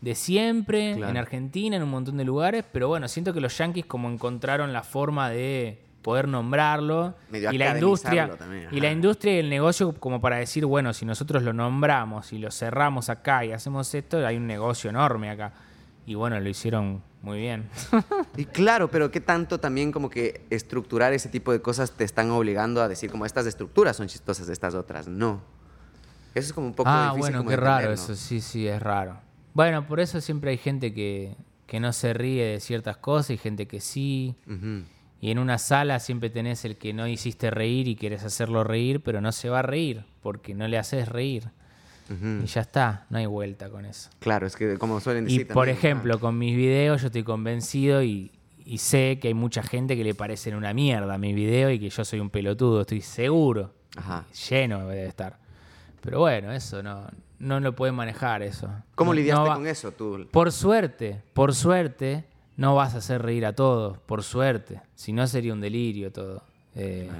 de 0.00 0.14
siempre, 0.14 0.94
Claro. 0.96 1.10
en 1.10 1.16
Argentina, 1.16 1.76
en 1.76 1.82
un 1.82 1.90
montón 1.90 2.16
de 2.16 2.24
lugares, 2.24 2.64
pero 2.72 2.88
bueno, 2.88 3.06
siento 3.08 3.32
que 3.32 3.40
los 3.40 3.56
yankees 3.56 3.86
como 3.86 4.10
encontraron 4.10 4.72
la 4.72 4.82
forma 4.82 5.30
de 5.30 5.78
poder 6.02 6.26
nombrarlo 6.26 7.14
Medio 7.30 7.52
y 7.52 7.58
la 7.58 7.74
industria 7.74 8.28
también, 8.36 8.68
y 8.72 8.80
la 8.80 8.90
industria 8.90 9.36
y 9.36 9.38
el 9.38 9.48
negocio 9.48 9.94
como 9.94 10.20
para 10.20 10.36
decir 10.36 10.66
bueno 10.66 10.92
si 10.92 11.06
nosotros 11.06 11.44
lo 11.44 11.52
nombramos 11.52 12.32
y 12.32 12.38
lo 12.38 12.50
cerramos 12.50 13.08
acá 13.08 13.44
y 13.44 13.52
hacemos 13.52 13.94
esto 13.94 14.26
hay 14.26 14.36
un 14.36 14.48
negocio 14.48 14.90
enorme 14.90 15.30
acá 15.30 15.52
y 16.06 16.14
bueno 16.14 16.38
lo 16.40 16.48
hicieron 16.48 17.02
muy 17.22 17.38
bien 17.38 17.68
Y 18.36 18.46
claro, 18.46 18.90
pero 18.90 19.10
qué 19.10 19.20
tanto 19.20 19.60
también 19.60 19.92
como 19.92 20.08
que 20.08 20.44
estructurar 20.50 21.12
ese 21.12 21.28
tipo 21.28 21.52
de 21.52 21.60
cosas 21.60 21.92
te 21.92 22.04
están 22.04 22.30
obligando 22.30 22.82
a 22.82 22.88
decir 22.88 23.10
como 23.10 23.26
estas 23.26 23.46
estructuras 23.46 23.96
son 23.96 24.08
chistosas, 24.08 24.48
estas 24.48 24.74
otras 24.74 25.06
no. 25.06 25.42
Eso 26.34 26.46
es 26.46 26.52
como 26.52 26.66
un 26.68 26.74
poco 26.74 26.88
ah, 26.88 27.10
difícil 27.12 27.20
bueno, 27.20 27.38
como 27.38 27.50
qué 27.50 27.56
raro 27.56 27.88
¿no? 27.88 27.92
eso, 27.92 28.16
sí, 28.16 28.40
sí, 28.40 28.66
es 28.66 28.80
raro. 28.80 29.18
Bueno, 29.52 29.86
por 29.86 30.00
eso 30.00 30.20
siempre 30.22 30.52
hay 30.52 30.56
gente 30.56 30.94
que, 30.94 31.36
que 31.66 31.78
no 31.78 31.92
se 31.92 32.14
ríe 32.14 32.44
de 32.44 32.60
ciertas 32.60 32.96
cosas 32.96 33.30
y 33.30 33.36
gente 33.36 33.66
que 33.66 33.80
sí. 33.80 34.34
Ujú. 34.46 34.84
Y 35.20 35.30
en 35.30 35.38
una 35.38 35.58
sala 35.58 36.00
siempre 36.00 36.30
tenés 36.30 36.64
el 36.64 36.78
que 36.78 36.94
no 36.94 37.06
hiciste 37.06 37.50
reír 37.50 37.86
y 37.86 37.96
quieres 37.96 38.24
hacerlo 38.24 38.64
reír, 38.64 39.02
pero 39.02 39.20
no 39.20 39.30
se 39.30 39.50
va 39.50 39.58
a 39.58 39.62
reír 39.62 40.04
porque 40.22 40.54
no 40.54 40.66
le 40.66 40.78
haces 40.78 41.08
reír. 41.08 41.50
Y 42.42 42.46
ya 42.46 42.60
está, 42.60 43.06
no 43.10 43.18
hay 43.18 43.26
vuelta 43.26 43.70
con 43.70 43.84
eso. 43.86 44.10
Claro, 44.18 44.46
es 44.46 44.54
que 44.56 44.76
como 44.78 45.00
suelen 45.00 45.24
Y 45.24 45.32
decir 45.38 45.46
por 45.48 45.66
también, 45.66 45.76
ejemplo, 45.76 46.20
con 46.20 46.36
mis 46.38 46.54
videos 46.56 47.00
yo 47.00 47.06
estoy 47.06 47.22
convencido 47.22 48.02
y, 48.02 48.30
y 48.66 48.78
sé 48.78 49.18
que 49.20 49.28
hay 49.28 49.34
mucha 49.34 49.62
gente 49.62 49.96
que 49.96 50.04
le 50.04 50.14
parecen 50.14 50.54
una 50.54 50.74
mierda 50.74 51.16
mis 51.18 51.34
videos 51.34 51.72
y 51.72 51.78
que 51.78 51.88
yo 51.88 52.04
soy 52.04 52.20
un 52.20 52.28
pelotudo, 52.30 52.82
estoy 52.82 53.00
seguro. 53.00 53.72
Ajá. 53.96 54.26
Lleno 54.50 54.86
debe 54.88 55.06
estar. 55.06 55.38
Pero 56.02 56.20
bueno, 56.20 56.52
eso 56.52 56.82
no, 56.82 57.06
no 57.38 57.60
lo 57.60 57.74
puedes 57.74 57.94
manejar 57.94 58.42
eso. 58.42 58.68
¿Cómo 58.94 59.12
No- 59.12 59.14
lidiaste 59.20 59.48
no 59.48 59.54
con 59.54 59.66
eso 59.66 59.92
tú? 59.92 60.26
Por 60.30 60.52
suerte, 60.52 61.22
por 61.32 61.54
suerte, 61.54 62.24
no 62.56 62.74
vas 62.74 62.94
a 62.94 62.98
hacer 62.98 63.22
reír 63.22 63.46
a 63.46 63.54
todos, 63.54 63.98
por 63.98 64.22
suerte. 64.22 64.80
Si 64.94 65.12
no 65.12 65.26
sería 65.26 65.52
un 65.52 65.60
delirio 65.60 66.12
todo. 66.12 66.42
Eh, 66.74 67.10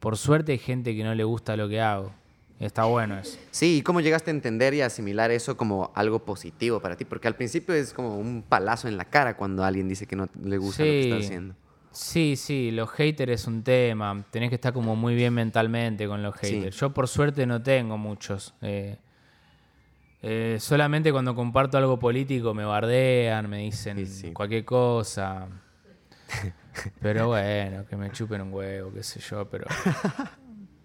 Por 0.00 0.16
suerte 0.16 0.52
hay 0.52 0.58
gente 0.58 0.96
que 0.96 1.04
no 1.04 1.14
le 1.14 1.24
gusta 1.24 1.56
lo 1.56 1.68
que 1.68 1.80
hago. 1.80 2.12
Está 2.60 2.84
bueno 2.84 3.18
eso. 3.18 3.38
Sí, 3.50 3.78
¿y 3.78 3.82
cómo 3.82 4.00
llegaste 4.02 4.30
a 4.30 4.34
entender 4.34 4.74
y 4.74 4.82
asimilar 4.82 5.30
eso 5.30 5.56
como 5.56 5.90
algo 5.94 6.24
positivo 6.26 6.78
para 6.80 6.94
ti? 6.94 7.06
Porque 7.06 7.26
al 7.26 7.34
principio 7.34 7.74
es 7.74 7.94
como 7.94 8.16
un 8.18 8.42
palazo 8.46 8.86
en 8.86 8.98
la 8.98 9.06
cara 9.06 9.34
cuando 9.36 9.64
alguien 9.64 9.88
dice 9.88 10.06
que 10.06 10.14
no 10.14 10.28
le 10.44 10.58
gusta 10.58 10.82
lo 10.84 10.90
que 10.90 11.00
está 11.00 11.16
Sí. 11.20 11.24
haciendo. 11.24 11.54
Sí, 11.90 12.36
sí, 12.36 12.70
los 12.70 12.90
haters 12.90 13.32
es 13.32 13.46
un 13.46 13.62
tema. 13.64 14.24
Tenés 14.30 14.50
que 14.50 14.56
estar 14.56 14.72
como 14.74 14.94
muy 14.94 15.14
bien 15.14 15.32
mentalmente 15.34 16.06
con 16.06 16.22
los 16.22 16.34
Sí. 16.40 16.48
haters. 16.56 16.76
Yo 16.78 16.92
por 16.92 17.08
suerte 17.08 17.46
no 17.46 17.62
tengo 17.62 17.96
muchos. 17.96 18.54
Eh, 18.60 18.98
eh, 20.22 20.58
solamente 20.60 21.10
cuando 21.12 21.34
comparto 21.34 21.78
algo 21.78 21.98
político 21.98 22.52
me 22.52 22.64
bardean, 22.66 23.48
me 23.48 23.58
dicen 23.60 23.96
Sí, 23.96 24.06
sí. 24.06 24.32
cualquier 24.32 24.66
cosa. 24.66 25.48
Pero 27.00 27.28
bueno, 27.28 27.84
que 27.86 27.96
me 27.96 28.10
chupen 28.12 28.42
un 28.42 28.52
huevo, 28.52 28.92
qué 28.92 29.02
sé 29.02 29.18
yo, 29.20 29.48
pero... 29.48 29.64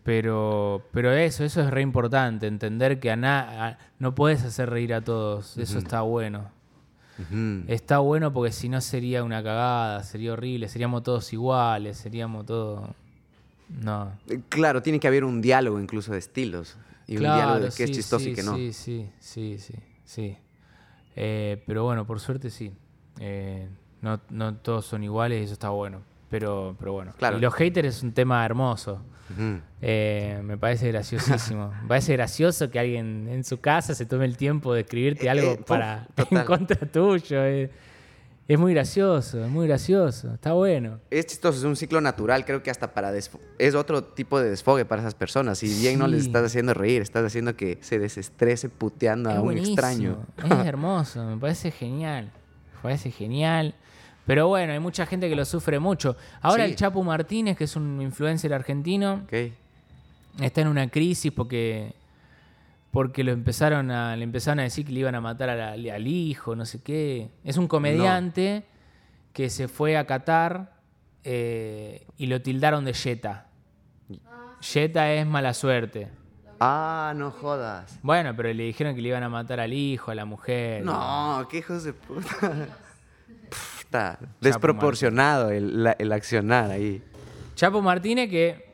Pero, 0.06 0.84
pero 0.92 1.12
eso, 1.12 1.44
eso 1.44 1.62
es 1.62 1.72
re 1.72 1.82
importante, 1.82 2.46
entender 2.46 3.00
que 3.00 3.10
a 3.10 3.16
na- 3.16 3.80
no 3.98 4.14
puedes 4.14 4.44
hacer 4.44 4.70
reír 4.70 4.94
a 4.94 5.02
todos, 5.02 5.58
eso 5.58 5.80
está 5.80 6.02
bueno. 6.02 6.52
Está 7.68 7.98
bueno 8.00 8.32
porque 8.32 8.52
si 8.52 8.70
no 8.70 8.80
sería 8.82 9.24
una 9.24 9.42
cagada, 9.42 10.04
sería 10.04 10.34
horrible, 10.34 10.70
seríamos 10.70 11.02
todos 11.02 11.34
iguales, 11.34 11.98
seríamos 11.98 12.46
todos... 12.46 12.88
No. 13.82 14.12
Eh, 14.30 14.42
Claro, 14.48 14.84
tiene 14.84 15.00
que 15.00 15.08
haber 15.08 15.24
un 15.24 15.42
diálogo 15.42 15.80
incluso 15.80 16.12
de 16.12 16.20
estilos. 16.20 16.78
Y 17.08 17.18
un 17.18 17.24
diálogo 17.24 17.60
de 17.62 17.70
qué 17.76 17.84
es 17.86 17.90
sí, 17.90 17.96
chistoso 17.96 18.30
y 18.30 18.34
qué 18.36 18.44
no. 18.44 18.56
Sí, 18.56 18.74
sí, 18.74 19.10
sí, 19.20 19.58
sí, 19.58 19.74
sí. 20.06 20.38
Eh, 21.16 21.64
pero 21.66 21.84
bueno, 21.84 22.06
por 22.06 22.20
suerte 22.20 22.52
sí. 22.52 22.72
Eh, 23.20 23.68
no, 24.04 24.20
no 24.30 24.54
todos 24.56 24.86
son 24.86 25.04
iguales 25.04 25.42
y 25.42 25.44
eso 25.46 25.54
está 25.54 25.70
bueno. 25.70 26.02
Pero, 26.36 26.76
pero 26.78 26.92
bueno. 26.92 27.14
Claro. 27.18 27.38
Y 27.38 27.40
los 27.40 27.54
haters 27.54 27.88
es 27.88 28.04
un 28.04 28.12
tema 28.12 28.46
hermoso. 28.46 29.00
Eh, 29.82 30.42
me 30.44 30.58
parece 30.58 30.90
graciosísimo. 30.90 31.72
me 31.82 31.88
parece 31.88 32.12
gracioso 32.12 32.70
que 32.70 32.78
alguien 32.78 33.30
en 33.30 33.46
su 33.46 33.62
casa 33.62 33.96
se 33.96 34.06
tome 34.06 34.26
el 34.26 34.36
tiempo 34.36 34.74
de 34.74 34.82
escribirte 34.82 35.28
Eh, 35.28 35.30
algo 35.30 35.54
eh, 35.54 35.60
para 35.66 36.10
en 36.30 36.44
contra 36.44 36.86
tuyo. 36.92 37.42
Es 38.48 38.60
muy 38.60 38.74
gracioso, 38.74 39.46
es 39.46 39.50
muy 39.50 39.66
gracioso. 39.66 40.34
Está 40.34 40.52
bueno. 40.52 41.00
Es 41.10 41.26
chistoso, 41.28 41.58
es 41.58 41.64
un 41.64 41.78
ciclo 41.78 42.02
natural, 42.02 42.44
creo 42.44 42.62
que 42.62 42.70
hasta 42.70 42.94
para 42.94 43.14
es 43.16 43.76
otro 43.76 44.04
tipo 44.04 44.38
de 44.38 44.50
desfogue 44.50 44.84
para 44.84 45.04
esas 45.04 45.16
personas. 45.16 45.58
Si 45.60 45.74
bien 45.80 45.98
no 45.98 46.08
les 46.08 46.26
estás 46.26 46.44
haciendo 46.44 46.74
reír, 46.74 47.02
estás 47.02 47.24
haciendo 47.24 47.56
que 47.56 47.78
se 47.80 47.98
desestrese 47.98 48.68
puteando 48.68 49.30
a 49.30 49.36
un 49.36 49.46
buenísimo, 49.46 49.74
extraño. 49.74 50.18
Es 50.44 50.52
hermoso, 50.68 51.24
me 51.24 51.38
parece 51.38 51.72
genial. 51.72 52.26
Me 52.76 52.82
parece 52.82 53.10
genial. 53.10 53.74
Pero 54.26 54.48
bueno, 54.48 54.74
hay 54.74 54.80
mucha 54.80 55.06
gente 55.06 55.30
que 55.30 55.36
lo 55.36 55.46
sufre 55.46 55.80
mucho. 55.80 56.16
Ahora 56.42 56.66
Sí. 56.66 56.72
el 56.72 56.76
Chapo 56.76 57.04
Martínez, 57.04 57.56
que 57.58 57.66
es 57.66 57.76
un 57.76 58.02
influencer 58.02 58.54
argentino, 58.54 59.22
está 60.42 60.62
en 60.62 60.68
una 60.68 60.88
crisis 60.90 61.32
porque 61.32 61.94
porque 62.92 63.26
lo 63.26 63.34
empezaron 63.34 63.92
a, 63.92 64.16
le 64.16 64.24
empezaron 64.24 64.60
a 64.60 64.64
decir 64.64 64.86
que 64.86 64.94
le 64.94 65.02
iban 65.02 65.16
a 65.16 65.20
matar 65.22 65.50
a 65.50 65.76
la- 65.76 65.96
al 65.96 66.08
hijo, 66.08 66.56
no 66.56 66.66
sé 66.66 66.82
qué. 66.82 67.30
Es 67.44 67.58
un 67.58 67.68
comediante 67.68 68.64
que 69.34 69.50
se 69.50 69.68
fue 69.68 69.98
a 69.98 70.06
Qatar 70.08 70.72
eh, 71.26 72.06
y 72.18 72.28
lo 72.28 72.42
tildaron 72.42 72.86
de 72.86 72.94
Jetta. 72.94 73.48
Jetta 74.62 75.12
es 75.12 75.26
mala 75.28 75.54
suerte. 75.54 76.08
Ah, 76.60 77.14
no 77.18 77.32
jodas. 77.32 78.00
Bueno, 78.02 78.34
pero 78.36 78.54
le 78.54 78.64
dijeron 78.64 78.96
que 78.96 79.02
le 79.02 79.10
iban 79.10 79.24
a 79.24 79.30
matar 79.30 79.60
al 79.60 79.74
hijo, 79.74 80.12
a 80.12 80.16
la 80.16 80.24
mujer. 80.24 80.84
No, 80.86 81.46
qué 81.52 81.58
hijos 81.58 81.84
de 81.84 81.92
puta. 81.94 82.70
Puta, 83.86 84.20
desproporcionado 84.42 85.50
el, 85.52 85.84
la- 85.84 85.96
el 85.98 86.12
accionar 86.12 86.72
ahí. 86.72 87.02
Chapo 87.56 87.82
Martínez 87.82 88.30
que... 88.30 88.66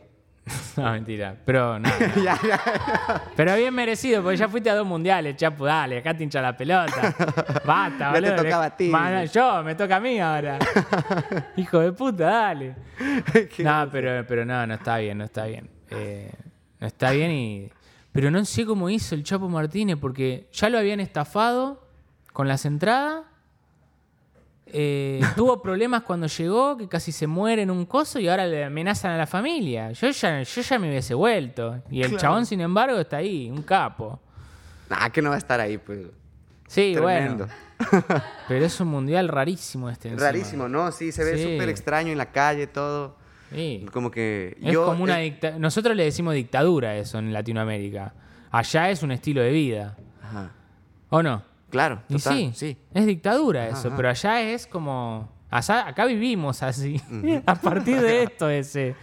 No, 0.77 0.91
mentira. 0.91 1.35
Pero 1.45 1.77
no. 1.79 1.87
no. 2.15 2.23
Ya, 2.23 2.39
ya. 2.47 3.23
Pero 3.35 3.55
bien 3.55 3.73
merecido, 3.73 4.23
porque 4.23 4.37
ya 4.37 4.47
fuiste 4.49 4.69
a 4.69 4.75
dos 4.75 4.87
mundiales, 4.87 5.35
Chapo. 5.35 5.65
Dale, 5.65 5.99
acá 5.99 6.15
te 6.15 6.23
hincha 6.23 6.41
la 6.41 6.55
pelota. 6.57 7.13
Basta, 7.65 7.97
Ya 8.07 8.13
te 8.13 8.21
boludo. 8.21 8.35
tocaba 8.43 8.65
a 8.65 8.75
ti. 8.77 8.91
Yo, 9.31 9.63
me 9.63 9.75
toca 9.75 9.97
a 9.97 9.99
mí 9.99 10.19
ahora. 10.19 10.57
Hijo 11.57 11.79
de 11.79 11.91
puta, 11.91 12.25
dale. 12.25 12.75
No, 13.59 13.89
pero, 13.91 14.25
pero 14.27 14.45
no, 14.45 14.65
no 14.65 14.73
está 14.73 14.97
bien, 14.97 15.17
no 15.19 15.25
está 15.25 15.45
bien. 15.45 15.69
Eh, 15.91 16.31
no 16.79 16.87
está 16.87 17.11
bien 17.11 17.31
y... 17.31 17.69
Pero 18.11 18.29
no 18.31 18.43
sé 18.43 18.65
cómo 18.65 18.89
hizo 18.89 19.13
el 19.15 19.23
Chapo 19.23 19.47
Martínez, 19.47 19.97
porque 20.01 20.47
ya 20.51 20.69
lo 20.69 20.77
habían 20.79 20.99
estafado 20.99 21.87
con 22.33 22.47
las 22.47 22.65
entradas. 22.65 23.21
Eh, 24.73 25.19
tuvo 25.35 25.61
problemas 25.61 26.03
cuando 26.03 26.27
llegó, 26.27 26.77
que 26.77 26.87
casi 26.87 27.11
se 27.11 27.27
muere 27.27 27.61
en 27.63 27.71
un 27.71 27.85
coso 27.85 28.19
y 28.19 28.27
ahora 28.29 28.45
le 28.47 28.63
amenazan 28.63 29.11
a 29.11 29.17
la 29.17 29.27
familia. 29.27 29.91
Yo 29.91 30.09
ya, 30.09 30.41
yo 30.43 30.61
ya 30.61 30.79
me 30.79 30.89
hubiese 30.89 31.13
vuelto. 31.13 31.81
Y 31.89 32.01
el 32.01 32.07
Claro. 32.09 32.21
chabón, 32.21 32.45
sin 32.45 32.61
embargo, 32.61 32.97
está 32.99 33.17
ahí, 33.17 33.49
un 33.49 33.63
capo. 33.63 34.19
Nah, 34.89 35.09
que 35.09 35.21
no 35.21 35.29
va 35.29 35.35
a 35.35 35.39
estar 35.39 35.59
ahí, 35.59 35.77
pues. 35.77 36.07
Sí, 36.67 36.93
Tremendo. 36.95 37.47
bueno. 37.47 37.63
Pero 38.47 38.65
es 38.65 38.79
un 38.79 38.87
mundial 38.87 39.27
rarísimo 39.27 39.89
este. 39.89 40.09
encima. 40.09 40.27
Rarísimo, 40.27 40.67
¿no? 40.69 40.91
Sí, 40.91 41.11
se 41.11 41.23
ve 41.23 41.37
Sí. 41.37 41.43
súper 41.53 41.69
extraño 41.69 42.11
en 42.11 42.17
la 42.17 42.31
calle, 42.31 42.67
todo. 42.67 43.17
Sí. 43.53 43.85
Como 43.91 44.11
que. 44.11 44.55
Es 44.61 44.71
yo, 44.73 44.85
como 44.85 45.03
una 45.03 45.17
dicta- 45.17 45.57
Nosotros 45.59 45.95
le 45.97 46.03
decimos 46.05 46.33
dictadura 46.35 46.89
a 46.89 46.95
eso 46.97 47.17
en 47.19 47.33
Latinoamérica. 47.33 48.13
Allá 48.51 48.89
es 48.89 49.01
un 49.03 49.11
estilo 49.11 49.41
de 49.41 49.51
vida. 49.51 49.97
Ajá. 50.23 50.51
¿O 51.09 51.21
no? 51.23 51.43
Claro, 51.71 52.01
Y 52.09 52.17
total, 52.17 52.35
sí, 52.35 52.51
sí. 52.53 52.77
es 52.93 53.05
dictadura 53.07 53.67
eso, 53.67 53.87
ajá. 53.87 53.95
pero 53.97 54.09
allá 54.09 54.41
es 54.41 54.67
como... 54.67 55.31
allá- 55.49 55.87
acá 55.87 56.05
vivimos 56.05 56.61
así, 56.61 57.01
a 57.45 57.55
partir 57.55 57.99
de 57.99 58.23
esto 58.23 58.49
ese. 58.49 58.95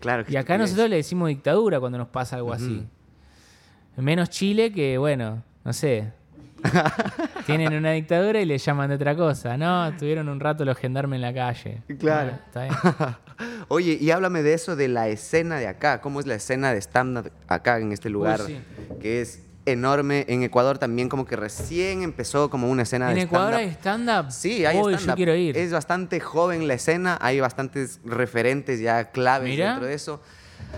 Claro. 0.00 0.24
qué 0.24 0.32
Y 0.32 0.36
acá 0.36 0.56
nosotros 0.56 0.88
le 0.88 0.96
decimos 0.96 1.28
dictadura 1.28 1.80
cuando 1.80 1.98
nos 1.98 2.08
pasa 2.08 2.36
algo 2.36 2.52
así. 2.52 2.86
Menos 3.96 4.28
Chile 4.30 4.72
que, 4.72 4.96
bueno, 4.98 5.42
no 5.64 5.72
sé. 5.72 6.12
Tienen 7.46 7.74
una 7.74 7.92
dictadura 7.92 8.40
y 8.40 8.44
le 8.46 8.56
llaman 8.58 8.88
de 8.88 8.94
otra 8.96 9.14
cosa. 9.14 9.56
No, 9.56 9.92
tuvieron 9.98 10.28
un 10.28 10.40
rato 10.40 10.64
los 10.64 10.76
gendarmes 10.78 11.16
en 11.18 11.22
la 11.22 11.34
calle. 11.34 11.82
Claro. 11.98 12.32
Bueno, 12.32 12.38
está 12.46 12.62
bien. 12.64 13.16
Oye, 13.68 13.98
y 14.00 14.10
háblame 14.10 14.42
de 14.42 14.54
eso, 14.54 14.74
de 14.76 14.88
la 14.88 15.08
escena 15.08 15.56
de 15.58 15.68
acá. 15.68 16.00
¿Cómo 16.00 16.20
es 16.20 16.26
la 16.26 16.34
escena 16.36 16.72
de 16.72 16.78
stand-up 16.80 17.30
acá 17.48 17.78
en 17.78 17.92
este 17.92 18.08
lugar? 18.10 18.40
sí. 18.40 18.58
Que 19.00 19.20
es 19.20 19.42
enorme. 19.66 20.24
En 20.28 20.42
Ecuador 20.42 20.78
también 20.78 21.08
como 21.08 21.24
que 21.26 21.36
recién 21.36 22.02
empezó 22.02 22.50
como 22.50 22.70
una 22.70 22.82
escena 22.82 23.08
¿En 23.10 23.16
de 23.16 23.22
Ecuador 23.22 23.54
hay 23.54 23.68
stand-up. 23.70 24.30
stand-up? 24.30 24.32
Sí, 24.32 24.64
hay 24.66 24.76
Uy, 24.78 24.94
stand-up. 24.94 25.06
yo 25.08 25.14
quiero 25.16 25.34
ir. 25.34 25.56
Es 25.56 25.72
bastante 25.72 26.20
joven 26.20 26.68
la 26.68 26.74
escena, 26.74 27.18
hay 27.20 27.40
bastantes 27.40 28.00
referentes 28.04 28.80
ya 28.80 29.10
claves 29.10 29.48
Mira. 29.50 29.70
dentro 29.70 29.86
de 29.86 29.94
eso. 29.94 30.20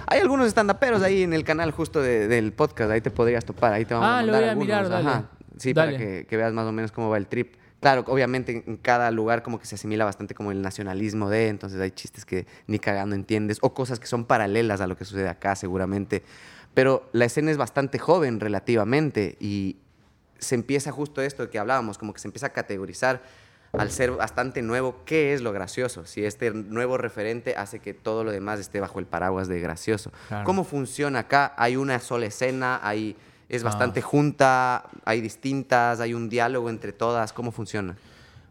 Hay 0.06 0.20
algunos 0.20 0.46
stand-uperos 0.48 1.02
ahí 1.02 1.22
en 1.22 1.32
el 1.32 1.44
canal 1.44 1.70
justo 1.70 2.02
de- 2.02 2.28
del 2.28 2.52
podcast, 2.52 2.90
ahí 2.90 3.00
te 3.00 3.10
podrías 3.10 3.44
topar, 3.44 3.72
ahí 3.72 3.84
te 3.84 3.94
vamos 3.94 4.08
Ah, 4.08 4.18
a 4.18 4.22
lo 4.22 4.32
mandar 4.32 4.40
voy 4.42 4.48
a 4.48 4.50
algunos. 4.52 4.66
mirar, 4.66 4.88
dale. 4.88 5.08
Ajá. 5.08 5.30
Sí, 5.58 5.72
Dale. 5.72 5.92
para 5.92 6.04
que, 6.04 6.26
que 6.26 6.36
veas 6.36 6.52
más 6.52 6.66
o 6.66 6.72
menos 6.72 6.92
cómo 6.92 7.08
va 7.08 7.16
el 7.16 7.26
trip. 7.28 7.54
Claro, 7.80 8.04
obviamente 8.08 8.64
en 8.66 8.76
cada 8.78 9.10
lugar 9.10 9.42
como 9.42 9.58
que 9.58 9.66
se 9.66 9.74
asimila 9.76 10.04
bastante 10.04 10.34
como 10.34 10.50
el 10.52 10.60
nacionalismo 10.60 11.30
de, 11.30 11.48
entonces 11.48 11.80
hay 11.80 11.90
chistes 11.92 12.24
que 12.24 12.46
ni 12.66 12.78
cagando 12.78 13.14
entiendes, 13.14 13.58
o 13.62 13.72
cosas 13.72 13.98
que 14.00 14.06
son 14.06 14.24
paralelas 14.26 14.80
a 14.80 14.86
lo 14.86 14.96
que 14.96 15.04
sucede 15.04 15.28
acá 15.28 15.54
seguramente. 15.56 16.22
Pero 16.76 17.08
la 17.12 17.24
escena 17.24 17.50
es 17.50 17.56
bastante 17.56 17.98
joven 17.98 18.38
relativamente 18.38 19.38
y 19.40 19.76
se 20.38 20.54
empieza 20.56 20.92
justo 20.92 21.22
esto 21.22 21.44
de 21.44 21.48
que 21.48 21.58
hablábamos, 21.58 21.96
como 21.96 22.12
que 22.12 22.20
se 22.20 22.28
empieza 22.28 22.48
a 22.48 22.50
categorizar 22.50 23.22
al 23.72 23.90
ser 23.90 24.10
bastante 24.10 24.60
nuevo, 24.60 24.96
¿qué 25.06 25.32
es 25.32 25.40
lo 25.40 25.52
gracioso? 25.52 26.04
Si 26.04 26.22
este 26.22 26.50
nuevo 26.50 26.98
referente 26.98 27.56
hace 27.56 27.78
que 27.78 27.94
todo 27.94 28.24
lo 28.24 28.30
demás 28.30 28.60
esté 28.60 28.78
bajo 28.80 28.98
el 28.98 29.06
paraguas 29.06 29.48
de 29.48 29.58
gracioso. 29.58 30.12
Claro. 30.28 30.44
¿Cómo 30.44 30.64
funciona 30.64 31.20
acá? 31.20 31.54
Hay 31.56 31.76
una 31.76 31.98
sola 31.98 32.26
escena, 32.26 32.78
hay, 32.82 33.16
es 33.48 33.62
Ah. 33.62 33.66
bastante 33.66 34.02
junta, 34.02 34.84
hay 35.06 35.22
distintas, 35.22 36.00
hay 36.00 36.12
un 36.12 36.28
diálogo 36.28 36.68
entre 36.68 36.92
todas, 36.92 37.32
¿cómo 37.32 37.52
funciona? 37.52 37.96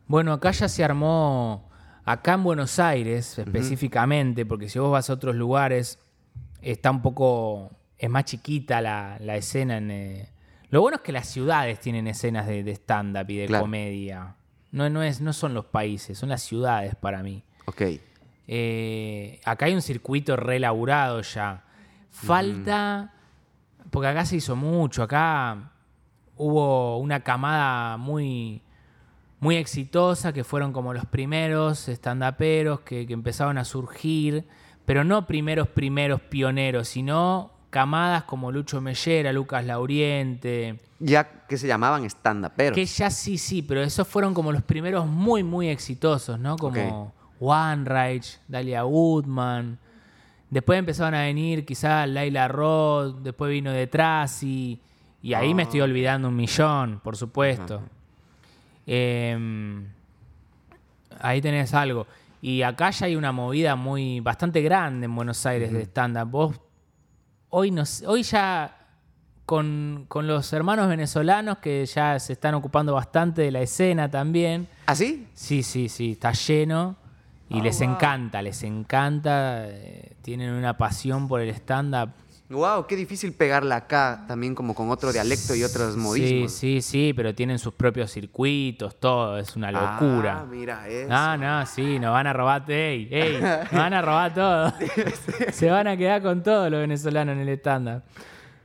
Bueno, 0.08 0.34
acá 0.34 0.50
ya 0.50 0.68
se 0.68 0.84
armó, 0.84 1.70
acá 2.06 2.34
en 2.34 2.44
Buenos 2.44 2.80
Aires 2.80 3.38
específicamente, 3.38 4.48
porque 4.48 4.68
si 4.68 4.80
vos 4.80 4.92
vas 4.92 5.10
a 5.12 5.14
otros 5.14 5.36
lugares, 5.36 6.00
está 6.62 6.90
un 6.90 7.02
poco, 7.04 7.72
es 7.98 8.10
más 8.10 8.26
chiquita 8.26 8.82
la, 8.82 9.18
la 9.20 9.36
escena. 9.36 9.78
En, 9.78 9.92
eh, 9.92 10.30
Lo 10.70 10.82
bueno 10.82 10.98
es 10.98 11.02
que 11.04 11.12
las 11.12 11.28
ciudades 11.28 11.80
tienen 11.80 12.08
escenas 12.08 12.48
de, 12.48 12.64
de 12.64 12.72
stand-up 12.74 13.30
y 13.30 13.38
de 13.38 13.46
Claro. 13.48 13.64
comedia. 13.64 14.36
No, 14.72 14.90
no, 14.90 15.04
es, 15.04 15.22
no 15.22 15.32
son 15.34 15.54
los 15.54 15.66
países, 15.66 16.18
son 16.18 16.30
las 16.30 16.42
ciudades 16.44 16.96
para 16.96 17.24
mí. 17.24 17.44
Ok. 17.66 17.82
Eh, 18.48 19.40
acá 19.46 19.66
hay 19.68 19.74
un 19.74 19.82
circuito 19.82 20.36
relaburado 20.36 21.22
ya. 21.22 21.64
Falta, 22.10 23.14
porque 23.92 24.08
acá 24.08 24.26
se 24.26 24.38
hizo 24.38 24.56
mucho, 24.56 25.04
acá 25.04 25.72
hubo 26.38 26.98
una 26.98 27.22
camada 27.22 27.98
muy, 27.98 28.62
muy 29.40 29.56
exitosa 29.58 30.32
que 30.34 30.44
fueron 30.44 30.72
como 30.74 30.94
los 30.94 31.06
primeros 31.06 31.88
estandaperos 31.88 32.82
que, 32.82 33.06
que 33.06 33.14
empezaron 33.14 33.58
a 33.58 33.66
surgir, 33.66 34.48
pero 34.86 35.04
no 35.04 35.26
primeros, 35.28 35.68
primeros 35.70 36.22
pioneros, 36.22 36.88
sino 36.88 37.52
camadas 37.76 38.24
como 38.24 38.54
Lucho 38.54 38.80
Mellera, 38.80 39.34
Lucas 39.34 39.66
Lauriente. 39.66 40.80
Ya 40.98 41.26
que 41.46 41.58
se 41.58 41.68
llamaban 41.68 42.06
stand 42.06 42.50
pero 42.56 42.74
Que 42.74 42.86
ya 42.86 43.10
sí, 43.10 43.38
sí, 43.38 43.62
pero 43.62 43.82
esos 43.84 44.08
fueron 44.08 44.34
como 44.34 44.54
los 44.54 44.64
primeros 44.64 45.06
muy, 45.06 45.44
muy 45.44 45.68
exitosos, 45.68 46.40
¿no? 46.40 46.56
Como 46.56 47.14
Rage, 47.84 48.38
Dalia 48.48 48.86
Woodman. 48.86 49.78
Después 50.50 50.80
empezaron 50.80 51.16
a 51.16 51.24
venir 51.24 51.66
quizás 51.66 52.08
Laila 52.08 52.48
Roth, 52.48 53.18
después 53.18 53.52
vino 53.52 53.74
detrás 53.74 54.42
y, 54.42 54.80
y 55.22 55.34
ahí 55.34 55.54
me 55.54 55.64
estoy 55.64 55.82
Ah. 55.82 55.84
olvidando 55.84 56.30
un 56.30 56.36
millón, 56.38 57.02
por 57.04 57.18
supuesto. 57.18 57.82
Em, 58.88 59.86
ahí 61.20 61.42
tenés 61.42 61.74
algo. 61.74 62.08
Y 62.42 62.62
acá 62.62 62.92
ya 62.92 63.08
hay 63.08 63.18
una 63.18 63.34
movida 63.34 63.76
muy 63.76 64.22
bastante 64.22 64.62
grande 64.62 65.06
en 65.08 65.16
Buenos 65.16 65.46
Aires 65.46 65.74
de 65.74 65.82
stand-up. 65.84 66.30
Vos 66.30 66.56
hoy, 67.58 67.72
nos, 67.72 68.02
hoy 68.06 68.22
ya 68.24 68.76
con, 69.46 70.06
con 70.10 70.28
los 70.28 70.52
hermanos 70.52 70.90
venezolanos 70.90 71.60
que 71.60 71.86
ya 71.86 72.20
se 72.20 72.34
están 72.34 72.54
ocupando 72.56 72.94
bastante 72.94 73.44
de 73.44 73.52
la 73.52 73.62
escena 73.62 74.10
también. 74.12 74.68
¿Así? 74.88 75.28
Sí, 75.34 75.64
sí, 75.64 75.88
sí, 75.88 76.12
está 76.14 76.32
lleno 76.34 76.98
y 77.50 77.60
Oh, 77.60 77.64
les 77.64 77.80
wow. 77.80 77.92
encanta, 77.92 78.42
les 78.42 78.62
encanta. 78.64 79.68
eh, 79.70 80.16
tienen 80.22 80.52
una 80.52 80.76
pasión 80.78 81.28
por 81.28 81.40
el 81.42 81.50
stand-up. 81.50 82.10
Wow, 82.48 82.86
qué 82.86 82.96
difícil 82.96 83.34
pegarla 83.34 83.76
acá 83.78 84.24
también 84.28 84.54
como 84.54 84.76
con 84.76 84.92
otro 84.92 85.12
dialecto 85.12 85.56
y 85.56 85.64
otros 85.64 85.98
modismos. 85.98 86.52
Sí, 86.52 86.80
sí, 86.80 86.82
sí, 86.82 87.14
pero 87.16 87.34
tienen 87.34 87.58
sus 87.58 87.74
propios 87.74 88.12
circuitos, 88.12 89.00
todo, 89.00 89.40
es 89.40 89.56
una 89.56 89.72
locura. 89.72 90.42
Ah, 90.42 90.46
mira 90.46 90.88
eso. 90.88 91.10
No, 91.10 91.38
no, 91.38 91.66
sí, 91.66 91.98
nos 91.98 92.12
van 92.12 92.28
a 92.28 92.34
robar, 92.34 92.70
ey, 92.70 93.08
ey, 93.12 93.42
nos 93.42 93.72
van 93.72 93.94
a 93.96 94.02
robar 94.04 94.34
todo. 94.36 94.74
Se 95.52 95.72
van 95.72 95.88
a 95.88 95.98
quedar 95.98 96.22
con 96.22 96.44
todo 96.44 96.70
los 96.70 96.82
venezolanos 96.82 97.34
en 97.34 97.40
el 97.42 97.50
estándar. 97.50 98.04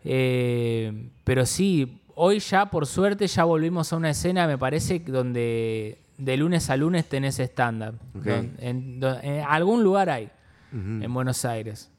Eh, 0.05 1.09
pero 1.24 1.47
sí, 1.47 2.03
hoy 2.14 2.39
ya, 2.41 2.66
por 2.66 2.87
suerte, 2.87 3.26
ya 3.26 3.45
volvimos 3.45 3.93
a 3.93 3.97
una 3.97 4.11
escena, 4.11 4.47
me 4.47 4.59
parece, 4.59 4.99
donde 4.99 5.99
de 6.18 6.37
lunes 6.37 6.68
a 6.68 6.76
lunes 6.76 7.09
tenés 7.09 7.39
estándar. 7.39 7.95
Ok. 8.14 8.24
Don- 8.26 8.57
En, 8.59 9.01
don- 9.01 9.18
en 9.24 9.45
algún 9.49 9.83
lugar 9.83 10.11
hay, 10.11 10.31
en 10.72 11.12
Buenos 11.14 11.45
Aires. 11.47 11.91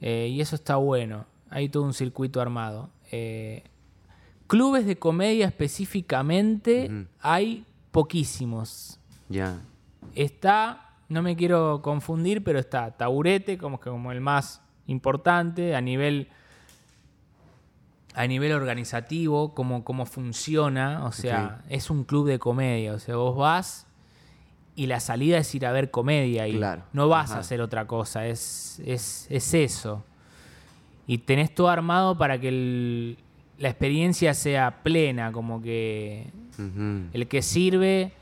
Eh, 0.00 0.28
y 0.30 0.40
eso 0.40 0.56
está 0.56 0.76
bueno. 0.76 1.26
Hay 1.50 1.68
todo 1.68 1.82
un 1.82 1.94
circuito 1.94 2.40
armado. 2.40 2.90
Eh, 3.10 3.64
clubes 4.46 4.86
de 4.86 4.98
comedia 4.98 5.46
específicamente 5.46 7.06
hay 7.20 7.64
poquísimos. 7.90 8.98
Ya. 9.28 9.60
Está, 10.14 10.94
no 11.08 11.22
me 11.22 11.36
quiero 11.36 11.82
confundir, 11.82 12.44
pero 12.44 12.58
está 12.58 12.96
Taburete 12.96 13.58
como, 13.58 13.80
que 13.80 13.90
como 13.90 14.12
el 14.12 14.20
más 14.20 14.62
importante 14.86 15.74
a 15.74 15.80
nivel 15.80 16.28
a 18.14 18.26
nivel 18.26 18.50
organizativo, 18.52 19.54
cómo, 19.54 19.84
cómo 19.84 20.04
funciona, 20.04 21.04
o 21.04 21.12
sea, 21.12 21.62
es 21.68 21.88
un 21.88 22.02
club 22.02 22.26
de 22.26 22.40
comedia, 22.40 22.94
o 22.94 22.98
sea, 22.98 23.14
vos 23.14 23.36
vas 23.36 23.87
y 24.78 24.86
la 24.86 25.00
salida 25.00 25.38
es 25.38 25.54
ir 25.54 25.66
a 25.66 25.72
ver 25.72 25.90
comedia 25.90 26.46
y 26.48 26.52
Claro, 26.56 26.82
no 26.92 27.08
vas 27.08 27.30
ajá. 27.30 27.38
a 27.38 27.40
hacer 27.40 27.60
otra 27.60 27.86
cosa, 27.86 28.26
es, 28.26 28.80
es, 28.86 29.26
es 29.28 29.52
eso. 29.54 30.04
Y 31.06 31.18
tenés 31.18 31.54
todo 31.54 31.68
armado 31.68 32.16
para 32.16 32.38
que 32.38 32.48
el- 32.48 33.18
la 33.58 33.68
experiencia 33.70 34.34
sea 34.34 34.82
plena, 34.84 35.32
como 35.32 35.60
que 35.60 36.30
el 37.12 37.26
que 37.28 37.42
sirve 37.42 38.12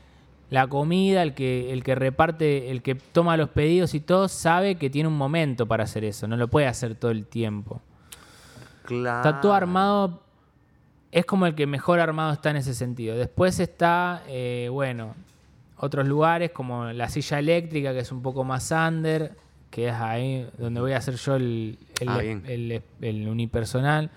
la 0.49 0.65
comida, 0.67 1.21
el 1.21 1.33
que, 1.35 1.71
el 1.73 1.83
que 1.83 1.93
reparte, 1.93 2.71
el 2.71 2.81
que 2.81 2.95
toma 2.95 3.35
los 3.37 3.49
pedidos 3.49 3.93
y 3.93 3.99
todo, 3.99 4.27
sabe 4.29 4.75
que 4.75 4.89
tiene 4.89 5.09
un 5.09 5.17
momento 5.17 5.67
para 5.67 5.83
hacer 5.83 6.03
eso, 6.05 6.27
no 6.27 6.37
lo 6.37 6.47
puede 6.47 6.65
hacer 6.67 6.95
todo 6.95 7.11
el 7.11 7.25
tiempo. 7.25 7.81
Claro. 8.85 9.29
Está 9.29 9.41
todo 9.41 9.53
armado, 9.53 10.21
es 11.11 11.25
como 11.25 11.45
el 11.45 11.53
que 11.55 11.67
mejor 11.67 11.99
armado 11.99 12.31
está 12.33 12.49
en 12.51 12.55
ese 12.57 12.73
sentido. 12.73 13.15
Después 13.15 13.59
está, 13.59 14.23
eh, 14.27 14.69
bueno, 14.71 15.13
otros 15.77 16.07
lugares 16.07 16.51
como 16.51 16.85
la 16.85 17.07
silla 17.09 17.39
eléctrica, 17.39 17.93
que 17.93 17.99
es 17.99 18.11
un 18.11 18.21
poco 18.21 18.43
más 18.43 18.71
under, 18.71 19.35
que 19.69 19.89
es 19.89 19.93
ahí 19.93 20.47
donde 20.57 20.79
voy 20.81 20.93
a 20.93 20.97
hacer 20.97 21.15
yo 21.15 21.35
el, 21.35 21.77
el, 21.99 22.09
Ah, 22.09 22.17
bien. 22.19 22.43
el- 22.47 22.81
el 23.01 23.27
unipersonal 23.27 24.09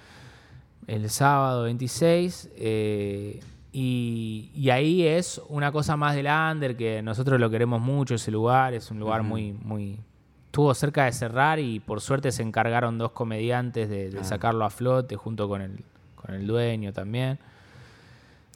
el 0.86 1.08
sábado 1.10 1.64
26. 1.64 2.50
eh, 2.56 3.40
y, 3.72 4.50
y 4.54 4.70
ahí 4.70 5.06
es 5.06 5.40
una 5.48 5.70
cosa 5.70 5.96
más 5.96 6.16
del 6.16 6.26
under, 6.26 6.76
que 6.76 7.02
nosotros 7.02 7.38
lo 7.38 7.48
queremos 7.50 7.80
mucho, 7.80 8.16
ese 8.16 8.32
lugar, 8.32 8.74
es 8.74 8.90
un 8.90 8.98
lugar 8.98 9.22
muy, 9.22 9.52
muy... 9.52 10.00
Estuvo 10.46 10.74
cerca 10.74 11.04
de 11.04 11.12
cerrar 11.12 11.60
y 11.60 11.78
por 11.78 12.00
suerte 12.00 12.32
se 12.32 12.42
encargaron 12.42 12.98
dos 12.98 13.12
comediantes 13.12 13.88
de, 13.88 14.10
de 14.10 14.18
Ah. 14.20 14.24
sacarlo 14.24 14.64
a 14.64 14.70
flote 14.70 15.14
junto 15.14 15.48
con 15.48 15.62
el, 15.62 15.84
con 16.16 16.34
el 16.34 16.48
dueño 16.48 16.92
también. 16.92 17.38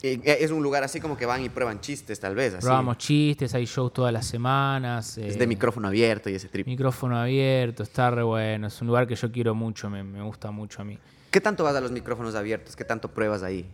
Y, 0.01 0.07
eh, 0.07 0.37
Es 0.41 0.51
un 0.51 0.61
lugar 0.61 0.83
así 0.83 0.99
como 0.99 1.17
que 1.17 1.25
van 1.25 1.43
y 1.43 1.49
prueban 1.49 1.79
chistes, 1.79 2.19
tal 2.19 2.35
vez. 2.35 2.53
Así. 2.53 2.65
Probamos 2.65 2.97
chistes, 2.97 3.53
hay 3.55 3.65
shows 3.65 3.93
todas 3.93 4.13
las 4.13 4.25
semanas. 4.25 5.17
Es 5.17 5.35
eh, 5.35 5.39
de 5.39 5.47
micrófono 5.47 5.87
abierto 5.87 6.29
y 6.29 6.35
ese 6.35 6.47
trip. 6.49 6.67
micrófono 6.67 7.17
abierto, 7.17 7.83
está 7.83 8.11
re 8.11 8.23
bueno. 8.23 8.67
Es 8.67 8.81
un 8.81 8.87
lugar 8.87 9.07
que 9.07 9.15
yo 9.15 9.31
quiero 9.31 9.55
mucho, 9.55 9.89
me, 9.89 10.03
me 10.03 10.21
gusta 10.21 10.51
mucho 10.51 10.81
a 10.81 10.85
mí. 10.85 10.97
¿Qué 11.31 11.41
tanto 11.41 11.63
vas 11.63 11.75
a 11.75 11.81
los 11.81 11.91
micrófonos 11.91 12.35
abiertos? 12.35 12.75
¿Qué 12.75 12.85
tanto 12.85 13.09
pruebas 13.09 13.43
ahí? 13.43 13.65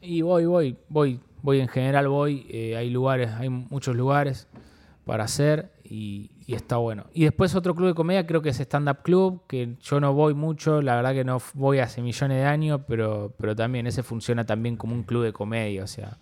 Y 0.00 0.22
voy, 0.22 0.46
voy, 0.46 0.76
voy, 0.88 1.20
voy 1.42 1.60
en 1.60 1.68
general, 1.68 2.06
voy. 2.08 2.46
eh, 2.48 2.76
hay 2.76 2.90
lugares, 2.90 3.30
hay 3.30 3.48
muchos 3.48 3.96
lugares 3.96 4.46
para 5.04 5.24
hacer 5.24 5.72
y, 5.82 6.30
y 6.48 6.54
está 6.54 6.78
bueno. 6.78 7.04
Y 7.12 7.24
después 7.24 7.54
otro 7.54 7.74
club 7.74 7.88
de 7.88 7.94
comedia, 7.94 8.26
creo 8.26 8.40
que 8.40 8.48
es 8.48 8.58
Stand 8.58 8.88
Up 8.88 9.02
Club, 9.02 9.42
que 9.46 9.76
yo 9.82 10.00
no 10.00 10.14
voy 10.14 10.32
mucho, 10.32 10.80
la 10.80 10.96
verdad 10.96 11.12
que 11.12 11.22
no 11.22 11.42
voy 11.52 11.78
hace 11.78 12.00
millones 12.00 12.38
de 12.38 12.44
años, 12.46 12.80
pero, 12.88 13.34
pero 13.38 13.54
también 13.54 13.86
ese 13.86 14.02
funciona 14.02 14.46
también 14.46 14.76
como 14.78 14.94
un 14.94 15.02
club 15.02 15.24
de 15.24 15.32
comedia, 15.34 15.84
o 15.84 15.86
sea, 15.86 16.16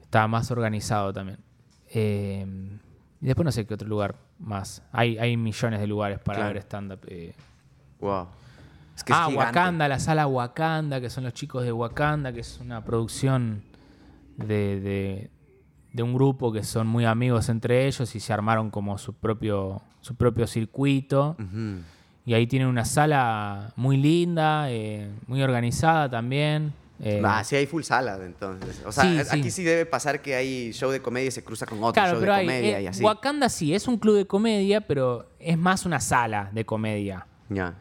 está 0.00 0.28
más 0.28 0.52
organizado 0.52 1.12
también. 1.12 1.38
Eh, 1.92 2.46
y 3.20 3.26
después 3.26 3.44
no 3.44 3.50
sé 3.50 3.66
qué 3.66 3.74
otro 3.74 3.88
lugar 3.88 4.14
más. 4.38 4.82
Hay, 4.92 5.18
hay 5.18 5.36
millones 5.36 5.80
de 5.80 5.88
lugares 5.88 6.20
para 6.20 6.38
Claro. 6.38 6.54
ver 6.54 6.62
stand-up. 6.62 7.00
eh, 7.08 7.34
Wow. 8.00 8.28
Es 8.96 9.02
que 9.02 9.12
es 9.12 9.18
ah. 9.20 9.28
Wakanda, 9.28 9.88
la 9.88 9.98
sala 9.98 10.26
Wakanda, 10.28 11.00
que 11.00 11.10
son 11.10 11.24
los 11.24 11.34
chicos 11.34 11.64
de 11.64 11.72
Wakanda, 11.72 12.32
que 12.32 12.40
es 12.40 12.60
una 12.60 12.84
producción 12.84 13.62
de, 14.36 14.80
de- 14.80 15.30
de 15.92 16.02
un 16.02 16.14
grupo 16.14 16.52
que 16.52 16.62
son 16.62 16.86
muy 16.86 17.04
amigos 17.04 17.48
entre 17.48 17.86
ellos 17.86 18.14
y 18.14 18.20
se 18.20 18.32
armaron 18.32 18.70
como 18.70 18.96
su 18.98 19.12
propio, 19.14 19.82
su 20.00 20.14
propio 20.14 20.46
circuito. 20.46 21.36
Y 22.26 22.34
ahí 22.34 22.46
tienen 22.46 22.68
una 22.68 22.84
sala 22.84 23.72
muy 23.76 23.96
linda, 23.96 24.70
eh, 24.70 25.10
muy 25.26 25.42
organizada 25.42 26.08
también. 26.08 26.72
eh, 27.02 27.22
Ah, 27.24 27.42
sí 27.42 27.56
hay 27.56 27.64
full 27.66 27.82
salas 27.82 28.20
entonces. 28.20 28.82
O 28.86 28.92
sea, 28.92 29.04
Sí, 29.04 29.16
es- 29.18 29.32
aquí 29.32 29.44
sí. 29.44 29.50
sí 29.50 29.64
debe 29.64 29.86
pasar 29.86 30.20
que 30.20 30.34
hay 30.34 30.70
show 30.74 30.90
de 30.90 31.00
comedia 31.00 31.28
y 31.28 31.30
se 31.30 31.42
cruza 31.42 31.64
con 31.64 31.78
otro 31.78 31.94
Claro, 31.94 32.12
show 32.18 32.20
de 32.20 32.30
hay, 32.30 32.44
comedia 32.46 32.78
eh, 32.78 32.82
y 32.82 32.86
así. 32.88 33.02
Wakanda 33.02 33.48
sí, 33.48 33.74
es 33.74 33.88
un 33.88 33.96
club 33.96 34.16
de 34.16 34.26
comedia, 34.26 34.82
pero 34.82 35.26
es 35.38 35.56
más 35.56 35.86
una 35.86 35.98
sala 35.98 36.50
de 36.52 36.66
comedia. 36.66 37.26
Ya. 37.48 37.74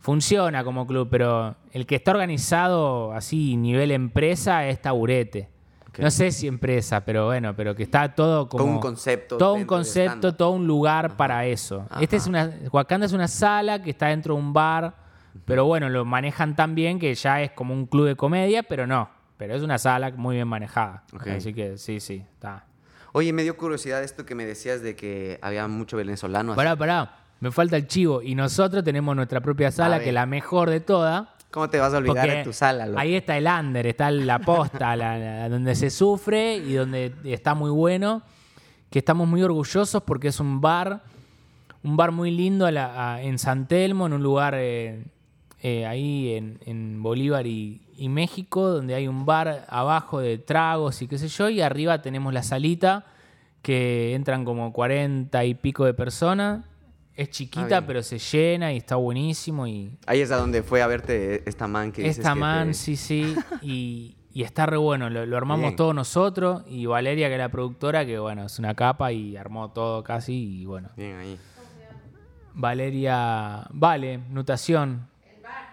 Funciona 0.00 0.64
como 0.64 0.86
club, 0.86 1.08
pero 1.10 1.54
el 1.72 1.86
que 1.86 1.94
está 1.94 2.10
organizado 2.10 3.12
así 3.12 3.56
nivel 3.56 3.90
empresa 3.92 4.66
es 4.66 4.82
Taburete. 4.82 5.48
No 5.98 6.10
sé 6.10 6.30
si 6.32 6.46
empresa, 6.46 7.04
pero 7.04 7.26
bueno, 7.26 7.54
pero 7.54 7.74
que 7.74 7.84
está 7.84 8.14
todo 8.14 8.48
como... 8.48 8.64
Todo 8.64 8.72
un 8.72 8.80
concepto 8.80 9.38
Todo 9.38 9.54
un 9.54 9.64
concepto, 9.64 10.34
todo 10.34 10.50
un 10.50 10.66
lugar 10.66 11.16
para 11.16 11.46
eso. 11.46 11.86
Este 12.00 12.16
es 12.16 12.26
una... 12.26 12.50
Wakanda 12.72 13.06
es 13.06 13.12
una 13.12 13.28
sala 13.28 13.82
que 13.82 13.90
está 13.90 14.08
dentro 14.08 14.34
de 14.34 14.40
un 14.40 14.52
bar, 14.52 14.94
pero 15.44 15.64
bueno, 15.64 15.88
lo 15.88 16.04
manejan 16.04 16.56
tan 16.56 16.74
bien 16.74 16.98
que 16.98 17.14
ya 17.14 17.42
es 17.42 17.52
como 17.52 17.74
un 17.74 17.86
club 17.86 18.06
de 18.06 18.16
comedia, 18.16 18.62
pero 18.62 18.86
no. 18.86 19.08
Pero 19.36 19.54
es 19.54 19.62
una 19.62 19.78
sala 19.78 20.10
muy 20.12 20.36
bien 20.36 20.48
manejada. 20.48 21.04
Así 21.26 21.52
que 21.52 21.76
sí, 21.76 22.00
sí, 22.00 22.24
está. 22.32 22.66
Oye, 23.12 23.32
me 23.32 23.42
dio 23.42 23.56
curiosidad 23.56 24.02
esto 24.02 24.26
que 24.26 24.34
me 24.34 24.44
decías 24.44 24.82
de 24.82 24.96
que 24.96 25.38
había 25.42 25.66
mucho 25.68 25.96
venezolano. 25.96 26.52
así. 26.52 26.56
Pará, 26.56 26.76
pará. 26.76 27.16
Me 27.40 27.50
falta 27.50 27.76
el 27.76 27.86
chivo. 27.86 28.22
Y 28.22 28.34
nosotros 28.34 28.82
tenemos 28.82 29.14
nuestra 29.14 29.40
propia 29.40 29.70
sala, 29.70 30.00
que 30.00 30.08
es 30.08 30.14
la 30.14 30.26
mejor 30.26 30.70
de 30.70 30.80
todas. 30.80 31.28
¿Cómo 31.54 31.70
te 31.70 31.78
vas 31.78 31.94
a 31.94 31.98
olvidar 31.98 32.16
Porque 32.26 32.36
de 32.38 32.42
tu 32.44 32.52
sala? 32.52 32.84
loco? 32.86 32.98
Ahí 32.98 33.14
está 33.14 33.38
el 33.38 33.46
under, 33.46 33.86
está 33.86 34.10
la 34.10 34.40
posta, 34.40 34.96
la- 34.96 35.16
la- 35.16 35.48
donde 35.48 35.76
se 35.76 35.88
sufre 35.88 36.56
y 36.56 36.72
donde 36.74 37.14
está 37.24 37.54
muy 37.54 37.70
bueno. 37.70 38.22
Que 38.90 38.98
estamos 38.98 39.28
muy 39.28 39.40
orgullosos 39.40 40.02
porque 40.02 40.28
es 40.28 40.40
un 40.40 40.60
bar, 40.60 41.02
un 41.84 41.96
bar 41.96 42.10
muy 42.10 42.32
lindo 42.32 42.66
a 42.66 42.72
la- 42.72 43.14
a- 43.14 43.22
en 43.22 43.38
San 43.38 43.68
Telmo, 43.68 44.06
en 44.06 44.14
un 44.14 44.22
lugar 44.24 44.54
eh, 44.56 45.04
eh, 45.62 45.86
ahí 45.86 46.34
en, 46.34 46.58
en 46.66 47.00
Bolívar 47.02 47.46
y, 47.46 47.82
y 47.96 48.08
México, 48.08 48.68
donde 48.68 48.96
hay 48.96 49.06
un 49.06 49.24
bar 49.24 49.64
abajo 49.68 50.18
de 50.18 50.38
tragos 50.38 51.02
y 51.02 51.06
qué 51.08 51.18
sé 51.18 51.28
yo, 51.28 51.48
y 51.48 51.60
arriba 51.60 52.02
tenemos 52.02 52.34
la 52.34 52.42
salita 52.42 53.04
que 53.62 54.14
entran 54.14 54.44
como 54.44 54.72
40 54.72 55.44
y 55.44 55.54
pico 55.54 55.84
de 55.84 55.94
personas. 55.94 56.64
Es 57.16 57.30
chiquita, 57.30 57.66
bien. 57.66 57.84
pero 57.86 58.02
se 58.02 58.18
llena 58.18 58.72
y 58.72 58.78
está 58.78 58.96
buenísimo. 58.96 59.66
Y 59.66 59.96
Ahí 60.06 60.20
es 60.20 60.30
a 60.32 60.36
donde 60.36 60.62
fue 60.62 60.82
a 60.82 60.86
verte 60.88 61.48
esta 61.48 61.68
man 61.68 61.92
que 61.92 62.02
dices 62.02 62.18
esta 62.18 62.34
que 62.34 62.40
man, 62.40 62.68
te- 62.68 62.74
sí, 62.74 62.96
sí. 62.96 63.36
Y, 63.62 64.16
y 64.32 64.42
está 64.42 64.66
re 64.66 64.76
bueno. 64.76 65.08
Lo, 65.10 65.24
lo 65.24 65.36
armamos 65.36 65.62
Bien. 65.66 65.76
todos 65.76 65.94
nosotros. 65.94 66.62
Y 66.66 66.86
Valeria, 66.86 67.28
que 67.28 67.34
es 67.34 67.38
la 67.38 67.50
productora, 67.50 68.04
que 68.04 68.18
bueno, 68.18 68.46
es 68.46 68.58
una 68.58 68.74
capa 68.74 69.12
y 69.12 69.36
armó 69.36 69.70
todo 69.70 70.02
casi. 70.02 70.62
Y 70.62 70.64
bueno, 70.66 70.90
Bien 70.96 71.16
ahí. 71.16 71.38
Valeria, 72.54 73.66
vale, 73.70 74.18
nutación. 74.30 75.08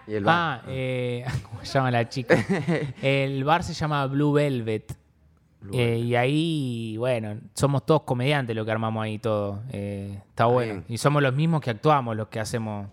Y 0.06 0.14
el 0.14 0.24
bar. 0.24 0.60
Ah, 0.60 0.62
eh, 0.68 1.24
¿cómo 1.48 1.64
se 1.64 1.72
llama 1.74 1.90
la 1.92 2.08
chica? 2.08 2.36
El 3.02 3.44
bar 3.44 3.62
se 3.62 3.72
llama 3.72 4.04
Blue 4.06 4.32
Velvet. 4.32 4.96
Eh, 5.72 5.98
y 5.98 6.14
ahí, 6.16 6.96
bueno, 6.98 7.38
somos 7.54 7.86
todos 7.86 8.02
comediantes 8.02 8.54
lo 8.56 8.64
que 8.64 8.70
armamos 8.72 9.04
ahí 9.04 9.18
todo. 9.18 9.62
Eh, 9.70 10.20
está 10.28 10.46
bueno. 10.46 10.72
bien. 10.74 10.84
Y 10.88 10.98
somos 10.98 11.22
los 11.22 11.34
mismos 11.34 11.60
que 11.60 11.70
actuamos 11.70 12.16
los 12.16 12.28
que 12.28 12.40
hacemos 12.40 12.88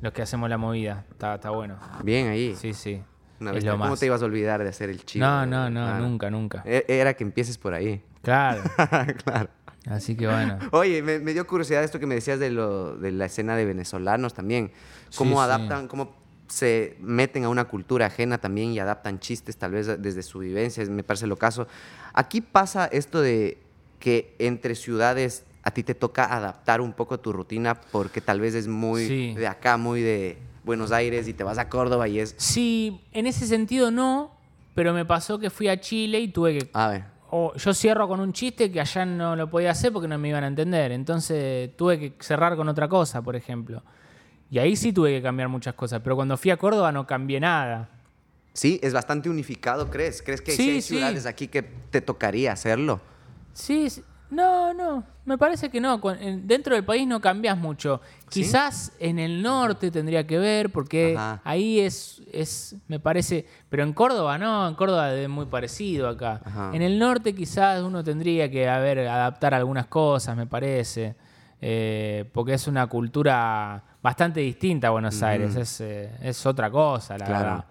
los 0.00 0.12
que 0.12 0.20
hacemos 0.22 0.50
la 0.50 0.58
movida. 0.58 1.04
Está, 1.10 1.36
está 1.36 1.50
bueno. 1.50 1.78
Bien 2.02 2.28
ahí. 2.28 2.54
Sí, 2.56 2.74
sí. 2.74 3.02
Una 3.40 3.52
vez 3.52 3.64
¿Cómo 3.64 3.78
más. 3.86 3.98
te 4.00 4.06
ibas 4.06 4.20
a 4.22 4.26
olvidar 4.26 4.62
de 4.62 4.68
hacer 4.68 4.90
el 4.90 5.02
chivo? 5.04 5.24
No, 5.24 5.46
no, 5.46 5.70
no, 5.70 5.82
Claro. 5.86 6.04
nunca, 6.04 6.30
nunca. 6.30 6.62
E- 6.66 6.84
Era 6.88 7.14
que 7.14 7.24
empieces 7.24 7.56
por 7.58 7.72
ahí. 7.74 8.02
Claro. 8.22 8.62
claro. 9.24 9.48
Así 9.86 10.16
que 10.16 10.26
bueno. 10.26 10.58
Oye, 10.72 11.02
me, 11.02 11.18
me 11.18 11.32
dio 11.32 11.46
curiosidad 11.46 11.82
esto 11.84 11.98
que 11.98 12.06
me 12.06 12.14
decías 12.14 12.38
de, 12.38 12.50
lo, 12.50 12.96
de 12.96 13.12
la 13.12 13.26
escena 13.26 13.56
de 13.56 13.64
venezolanos 13.64 14.32
también. 14.34 14.72
Cómo 15.16 15.30
Sí, 15.32 15.36
sí. 15.36 15.42
adaptan, 15.42 15.88
cómo 15.88 16.14
se 16.54 16.96
meten 17.00 17.42
a 17.44 17.48
una 17.48 17.64
cultura 17.64 18.06
ajena 18.06 18.38
también 18.38 18.70
y 18.72 18.78
adaptan 18.78 19.18
chistes 19.18 19.56
tal 19.56 19.72
vez 19.72 20.00
desde 20.00 20.22
su 20.22 20.38
vivencia, 20.38 20.84
me 20.86 21.02
parece 21.02 21.26
lo 21.26 21.36
caso. 21.36 21.66
Aquí 22.12 22.40
pasa 22.40 22.86
esto 22.86 23.20
de 23.20 23.58
que 23.98 24.36
entre 24.38 24.76
ciudades 24.76 25.44
a 25.64 25.72
ti 25.72 25.82
te 25.82 25.94
toca 25.96 26.24
adaptar 26.32 26.80
un 26.80 26.92
poco 26.92 27.18
tu 27.18 27.32
rutina 27.32 27.74
porque 27.90 28.20
tal 28.20 28.38
vez 28.40 28.54
es 28.54 28.68
muy 28.68 29.06
Sí. 29.08 29.34
de 29.34 29.46
acá, 29.48 29.76
muy 29.76 30.00
de 30.02 30.38
Buenos 30.62 30.92
Aires 30.92 31.26
y 31.26 31.32
te 31.34 31.42
vas 31.42 31.58
a 31.58 31.68
Córdoba 31.68 32.06
y 32.06 32.20
es... 32.20 32.34
Sí, 32.38 33.00
en 33.12 33.26
ese 33.26 33.46
sentido 33.46 33.90
no, 33.90 34.30
pero 34.74 34.94
me 34.94 35.04
pasó 35.04 35.38
que 35.40 35.50
fui 35.50 35.66
a 35.68 35.80
Chile 35.80 36.20
y 36.20 36.28
tuve 36.28 36.58
que 36.58 36.70
A 36.72 36.88
ver, 36.88 37.04
o 37.30 37.52
yo 37.56 37.74
cierro 37.74 38.06
con 38.06 38.20
un 38.20 38.32
chiste 38.32 38.70
que 38.70 38.80
allá 38.80 39.04
no 39.04 39.34
lo 39.34 39.50
podía 39.50 39.72
hacer 39.72 39.92
porque 39.92 40.06
no 40.06 40.18
me 40.18 40.28
iban 40.28 40.44
a 40.44 40.46
entender. 40.46 40.92
Entonces 40.92 41.76
tuve 41.76 41.98
que 41.98 42.12
cerrar 42.20 42.54
con 42.56 42.68
otra 42.68 42.86
cosa, 42.88 43.22
por 43.22 43.34
ejemplo. 43.34 43.82
Y 44.54 44.58
ahí 44.60 44.76
sí 44.76 44.92
tuve 44.92 45.10
que 45.16 45.20
cambiar 45.20 45.48
muchas 45.48 45.74
cosas. 45.74 46.00
Pero 46.04 46.14
cuando 46.14 46.36
fui 46.36 46.52
a 46.52 46.56
Córdoba 46.56 46.92
no 46.92 47.04
cambié 47.08 47.40
nada. 47.40 47.88
sí, 48.52 48.78
es 48.84 48.92
bastante 48.92 49.28
unificado, 49.28 49.90
¿crees? 49.90 50.22
¿Crees 50.22 50.40
que 50.40 50.52
Sí, 50.52 50.62
sí 50.62 50.70
hay 50.70 50.80
sí. 50.82 50.94
ciudades 50.94 51.26
aquí 51.26 51.48
que 51.48 51.62
te 51.64 52.00
tocaría 52.00 52.52
hacerlo? 52.52 53.00
Sí, 53.52 53.88
no, 54.30 54.72
no. 54.72 55.02
Me 55.24 55.36
parece 55.38 55.70
que 55.70 55.80
no. 55.80 56.00
Dentro 56.44 56.76
del 56.76 56.84
país 56.84 57.04
no 57.04 57.20
cambias 57.20 57.58
mucho. 57.58 58.00
¿Sí? 58.30 58.42
Quizás 58.42 58.92
en 59.00 59.18
el 59.18 59.42
norte 59.42 59.90
tendría 59.90 60.24
que 60.24 60.38
ver 60.38 60.70
porque 60.70 61.16
Ajá. 61.16 61.40
ahí 61.42 61.80
es, 61.80 62.22
es, 62.32 62.76
me 62.86 63.00
parece... 63.00 63.46
Pero 63.68 63.82
en 63.82 63.92
Córdoba 63.92 64.38
no, 64.38 64.68
en 64.68 64.76
Córdoba 64.76 65.12
es 65.14 65.28
muy 65.28 65.46
parecido 65.46 66.08
acá. 66.08 66.40
Ajá. 66.44 66.70
En 66.72 66.82
el 66.82 66.96
norte 67.00 67.34
quizás 67.34 67.82
uno 67.82 68.04
tendría 68.04 68.48
que 68.48 68.68
haber, 68.68 69.00
adaptar 69.00 69.52
algunas 69.52 69.86
cosas, 69.88 70.36
me 70.36 70.46
parece. 70.46 71.16
eh, 71.60 72.24
porque 72.32 72.54
es 72.54 72.68
una 72.68 72.86
cultura 72.86 73.82
bastante 74.04 74.38
distinta 74.40 74.88
a 74.88 74.90
Buenos 74.90 75.20
Aires. 75.22 75.56
Es, 75.56 75.80
eh, 75.80 76.10
es 76.20 76.44
otra 76.46 76.70
cosa, 76.70 77.18
la 77.18 77.24
Claro. 77.24 77.44
verdad. 77.44 77.64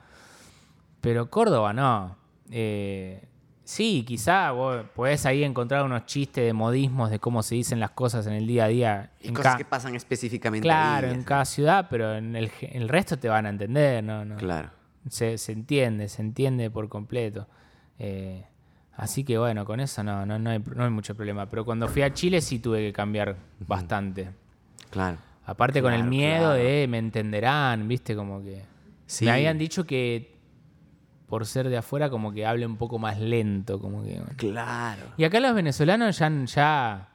Pero 1.00 1.30
Córdoba 1.30 1.72
no. 1.74 2.16
Eh, 2.50 3.24
sí, 3.64 4.04
quizá 4.06 4.52
vos 4.52 4.84
podés 4.96 5.26
ahí 5.28 5.44
encontrar 5.44 5.84
unos 5.86 6.06
chistes 6.08 6.44
de 6.44 6.54
modismos 6.54 7.10
de 7.12 7.20
cómo 7.20 7.44
se 7.44 7.56
dicen 7.56 7.80
las 7.80 7.92
cosas 7.92 8.26
en 8.28 8.34
el 8.34 8.48
día 8.48 8.66
a 8.66 8.68
día. 8.68 9.12
Y 9.22 9.28
en 9.28 9.34
cosas 9.36 9.58
que 9.58 9.66
pasan 9.66 9.96
específicamente 9.96 10.68
Claro, 10.68 11.08
ahí. 11.08 11.14
en 11.14 11.24
cada 11.24 11.46
ciudad, 11.46 11.88
pero 11.90 12.16
en 12.16 12.36
el, 12.36 12.50
ge- 12.50 12.76
el 12.76 12.90
resto 12.90 13.18
te 13.18 13.30
van 13.30 13.46
a 13.46 13.50
entender, 13.50 14.04
¿no? 14.04 14.26
no. 14.26 14.36
Claro. 14.38 14.70
Se, 15.10 15.38
se 15.38 15.52
entiende, 15.52 16.10
se 16.10 16.22
entiende 16.22 16.72
por 16.72 16.90
completo. 16.90 17.48
Eh, 18.00 18.44
así 18.96 19.24
que 19.24 19.38
bueno, 19.38 19.66
con 19.66 19.80
eso 19.82 20.04
no, 20.04 20.26
no, 20.26 20.40
no, 20.40 20.50
hay, 20.50 20.60
no 20.76 20.84
hay 20.86 20.90
mucho 20.90 21.14
problema. 21.14 21.46
Pero 21.48 21.64
cuando 21.64 21.88
fui 21.88 22.02
a 22.02 22.14
Chile 22.14 22.42
sí 22.42 22.58
tuve 22.60 22.80
que 22.80 22.92
cambiar 22.94 23.36
bastante. 23.68 24.32
Claro. 24.90 25.18
Aparte 25.46 25.82
con 25.82 25.94
el 25.94 26.04
miedo 26.04 26.52
claro. 26.52 26.54
de 26.54 26.88
me 26.88 26.98
entenderán, 26.98 27.88
viste, 27.88 28.16
como 28.16 28.42
que... 28.42 28.64
Sí. 29.06 29.26
Me 29.26 29.32
habían 29.32 29.58
dicho 29.58 29.86
que 29.86 30.34
por 31.28 31.46
ser 31.46 31.68
de 31.70 31.78
afuera 31.78 32.10
como 32.10 32.32
que 32.32 32.46
hable 32.46 32.66
un 32.66 32.78
poco 32.78 33.00
más 33.00 33.20
lento, 33.20 33.80
como 33.80 34.04
que... 34.04 34.22
Claro. 34.38 35.02
Y 35.18 35.24
acá 35.24 35.40
los 35.40 35.54
venezolanos 35.54 36.18
ya, 36.18 36.32
ya, 36.46 37.10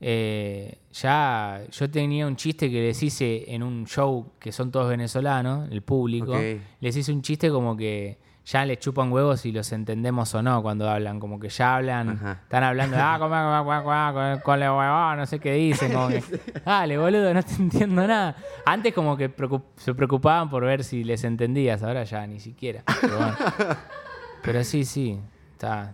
eh, 0.00 0.78
ya, 0.92 1.60
yo 1.70 1.90
tenía 1.90 2.26
un 2.26 2.36
chiste 2.36 2.70
que 2.70 2.80
les 2.80 3.02
hice 3.02 3.52
en 3.52 3.62
un 3.62 3.86
show 3.86 4.32
que 4.38 4.52
son 4.52 4.70
todos 4.70 4.88
venezolanos, 4.88 5.70
el 5.70 5.82
público, 5.82 6.38
les 6.80 6.96
hice 6.96 7.12
un 7.12 7.22
chiste 7.22 7.50
como 7.50 7.76
que 7.76 8.18
ya 8.44 8.64
les 8.64 8.78
chupan 8.78 9.12
huevos 9.12 9.40
si 9.42 9.52
los 9.52 9.70
entendemos 9.72 10.34
o 10.34 10.42
no 10.42 10.62
cuando 10.62 10.88
hablan, 10.90 11.20
como 11.20 11.38
que 11.38 11.48
ya 11.48 11.76
hablan, 11.76 12.10
Ajá. 12.10 12.38
están 12.42 12.64
hablando, 12.64 12.96
ah, 12.98 13.16
como, 13.18 14.14
con- 14.14 14.40
con 14.40 14.60
la 14.60 15.14
no 15.16 15.26
sé 15.26 15.38
qué 15.38 15.52
dicen, 15.52 15.92
como 15.92 16.08
que, 16.08 16.22
dale, 16.64 16.98
boludo, 16.98 17.32
no 17.34 17.42
te 17.42 17.54
entiendo 17.54 18.06
nada. 18.06 18.34
Antes 18.64 18.92
como 18.94 19.16
que 19.16 19.34
preocup- 19.34 19.64
se 19.76 19.94
preocupaban 19.94 20.48
por 20.50 20.64
ver 20.64 20.82
si 20.84 21.04
les 21.04 21.22
entendías, 21.24 21.82
ahora 21.82 22.04
ya 22.04 22.26
ni 22.26 22.40
siquiera. 22.40 22.82
Pero, 23.00 23.16
bueno. 23.16 23.36
Pero 24.42 24.64
sí, 24.64 24.84
sí, 24.84 25.20
está, 25.52 25.92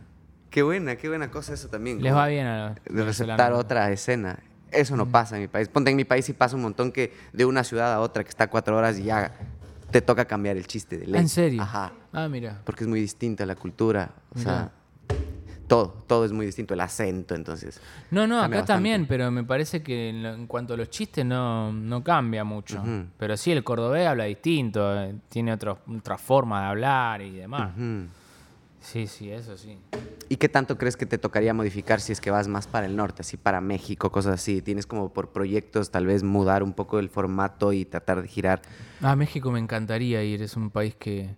Qué 0.50 0.62
buena, 0.62 0.96
qué 0.96 1.08
buena 1.08 1.30
cosa 1.30 1.52
eso 1.52 1.68
también. 1.68 2.02
les 2.02 2.14
va 2.14 2.26
bien 2.28 2.46
a 2.46 2.68
los 2.68 2.96
De 2.96 3.04
receptar 3.04 3.52
otra 3.52 3.90
escena. 3.90 4.38
Eso 4.70 4.96
no 4.96 5.06
pasa 5.06 5.36
en 5.36 5.42
mi 5.42 5.48
país. 5.48 5.68
Ponte 5.68 5.90
en 5.90 5.96
mi 5.96 6.04
país 6.04 6.24
sí 6.24 6.32
pasa 6.32 6.56
un 6.56 6.62
montón 6.62 6.92
que 6.92 7.12
de 7.32 7.44
una 7.44 7.62
ciudad 7.62 7.92
a 7.92 8.00
otra 8.00 8.22
que 8.24 8.30
está 8.30 8.48
cuatro 8.48 8.76
horas 8.76 8.98
y 8.98 9.04
ya 9.04 9.32
te 9.90 10.00
toca 10.02 10.24
cambiar 10.24 10.56
el 10.56 10.66
chiste 10.66 10.98
de 10.98 11.06
ley. 11.06 11.20
¿En 11.20 11.28
serio? 11.28 11.62
Ajá. 11.62 11.92
Ah, 12.12 12.28
mira. 12.28 12.60
Porque 12.64 12.84
es 12.84 12.88
muy 12.88 13.00
distinta 13.00 13.44
la 13.46 13.54
cultura. 13.56 14.10
O 14.34 14.38
sea, 14.38 14.70
todo, 15.68 16.04
todo 16.06 16.24
es 16.24 16.32
muy 16.32 16.46
distinto. 16.46 16.74
El 16.74 16.80
acento, 16.80 17.34
entonces. 17.34 17.80
No, 18.10 18.26
no, 18.26 18.36
acá 18.38 18.48
bastante. 18.48 18.72
también, 18.72 19.06
pero 19.06 19.30
me 19.30 19.42
parece 19.44 19.82
que 19.82 20.10
en, 20.10 20.22
lo- 20.22 20.34
en 20.34 20.46
cuanto 20.46 20.74
a 20.74 20.76
los 20.76 20.90
chistes 20.90 21.24
no, 21.24 21.72
no 21.72 22.02
cambia 22.04 22.44
mucho. 22.44 22.82
Pero 23.18 23.36
sí, 23.36 23.52
el 23.52 23.64
cordobés 23.64 24.06
habla 24.06 24.24
distinto, 24.24 24.94
eh, 25.02 25.14
tiene 25.28 25.52
otro- 25.52 25.78
otra 25.96 26.18
forma 26.18 26.60
de 26.62 26.66
hablar 26.68 27.22
y 27.22 27.30
demás. 27.32 27.72
Sí, 28.86 29.06
sí, 29.08 29.30
eso 29.30 29.56
sí. 29.56 29.76
¿Y 30.28 30.36
qué 30.36 30.48
tanto 30.48 30.76
crees 30.78 30.96
que 30.96 31.06
te 31.06 31.18
tocaría 31.18 31.54
modificar 31.54 32.00
si 32.00 32.12
es 32.12 32.20
que 32.20 32.30
vas 32.30 32.48
más 32.48 32.66
para 32.66 32.86
el 32.86 32.96
norte, 32.96 33.22
así 33.22 33.36
para 33.36 33.60
México, 33.60 34.10
cosas 34.10 34.34
así? 34.34 34.60
¿Tienes 34.62 34.86
como 34.86 35.12
por 35.12 35.30
proyectos 35.32 35.90
tal 35.90 36.06
vez 36.06 36.22
mudar 36.22 36.62
un 36.62 36.72
poco 36.72 36.98
el 36.98 37.08
formato 37.08 37.72
y 37.72 37.84
tratar 37.84 38.22
de 38.22 38.28
girar? 38.28 38.62
A 39.00 39.14
México 39.16 39.50
me 39.52 39.58
encantaría 39.60 40.22
ir, 40.24 40.42
es 40.42 40.56
un 40.56 40.70
país 40.70 40.96
que, 40.96 41.36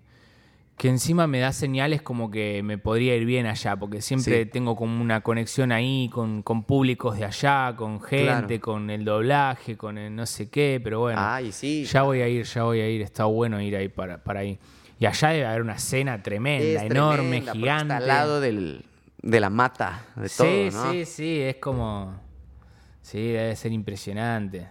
que 0.78 0.88
encima 0.88 1.26
me 1.26 1.38
da 1.38 1.52
señales 1.52 2.00
como 2.00 2.30
que 2.30 2.62
me 2.62 2.78
podría 2.78 3.14
ir 3.16 3.26
bien 3.26 3.44
allá, 3.46 3.76
porque 3.76 4.00
siempre 4.00 4.44
Sí. 4.44 4.50
tengo 4.50 4.74
como 4.76 5.02
una 5.02 5.20
conexión 5.22 5.70
ahí 5.72 6.08
con, 6.10 6.42
con 6.42 6.64
públicos 6.64 7.18
de 7.18 7.26
allá, 7.26 7.74
con 7.76 8.00
gente, 8.00 8.24
Claro. 8.24 8.60
con 8.60 8.88
el 8.88 9.04
doblaje, 9.04 9.76
con 9.76 9.98
el 9.98 10.14
no 10.16 10.24
sé 10.24 10.48
qué, 10.48 10.80
pero 10.82 11.00
bueno. 11.00 11.20
Ay, 11.22 11.52
sí. 11.52 11.84
Ya 11.84 12.02
voy 12.04 12.22
a 12.22 12.28
ir, 12.28 12.44
ya 12.46 12.62
voy 12.62 12.80
a 12.80 12.88
ir. 12.88 13.02
Está 13.02 13.24
bueno 13.26 13.60
ir 13.60 13.76
ahí 13.76 13.88
para, 13.88 14.22
para 14.24 14.40
ahí. 14.40 14.58
Y 14.98 15.06
allá 15.06 15.28
debe 15.28 15.46
haber 15.46 15.62
una 15.62 15.78
cena 15.78 16.22
tremenda, 16.22 16.84
Es 16.84 16.90
enorme, 16.90 17.22
tremenda, 17.22 17.52
gigante. 17.52 17.94
Está 17.94 17.96
al 17.98 18.06
lado 18.06 18.40
del, 18.40 18.84
de 19.22 19.40
la 19.40 19.50
mata, 19.50 20.04
de 20.16 20.28
sí, 20.28 20.70
todo, 20.70 20.84
¿no? 20.84 20.92
sí, 20.92 21.04
sí, 21.04 21.40
es 21.40 21.56
como... 21.56 22.20
Sí, 23.02 23.28
debe 23.28 23.56
ser 23.56 23.72
impresionante. 23.72 24.68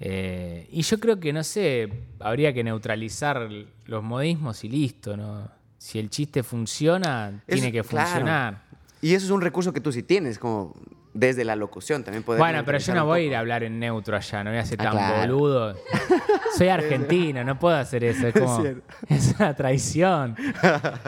Eh, 0.00 0.68
y 0.72 0.82
yo 0.82 0.98
creo 0.98 1.20
que, 1.20 1.32
no 1.32 1.44
sé, 1.44 1.88
habría 2.20 2.52
que 2.52 2.64
neutralizar 2.64 3.48
los 3.84 4.02
modismos 4.02 4.64
y 4.64 4.68
listo, 4.68 5.16
¿no? 5.16 5.48
Si 5.76 5.98
el 5.98 6.10
chiste 6.10 6.42
funciona, 6.42 7.42
tiene 7.46 7.70
que 7.70 7.82
claro. 7.82 8.08
funcionar. 8.08 8.62
Y 9.00 9.14
eso 9.14 9.26
es 9.26 9.30
un 9.30 9.40
recurso 9.40 9.72
que 9.72 9.80
tú 9.80 9.92
sí 9.92 10.02
tienes, 10.02 10.38
como 10.38 10.74
desde 11.18 11.44
la 11.44 11.56
locución 11.56 12.04
también 12.04 12.22
poder 12.22 12.38
Bueno, 12.38 12.62
pero 12.64 12.78
yo 12.78 12.94
no 12.94 13.04
voy 13.04 13.20
a 13.20 13.24
ir 13.24 13.34
a 13.36 13.40
hablar 13.40 13.62
en 13.64 13.78
neutro 13.78 14.16
allá, 14.16 14.44
no 14.44 14.50
voy 14.50 14.58
a 14.60 14.64
ser 14.64 14.78
Ah, 14.80 14.84
tan 14.84 14.92
claro. 14.92 15.20
boludo. 15.36 15.74
Soy 16.56 16.68
argentino, 16.68 17.42
no 17.44 17.58
puedo 17.58 17.76
hacer 17.76 18.04
eso. 18.04 18.28
Es 18.28 18.34
como. 18.34 18.62
Es 19.08 19.34
una 19.38 19.54
traición. 19.54 20.36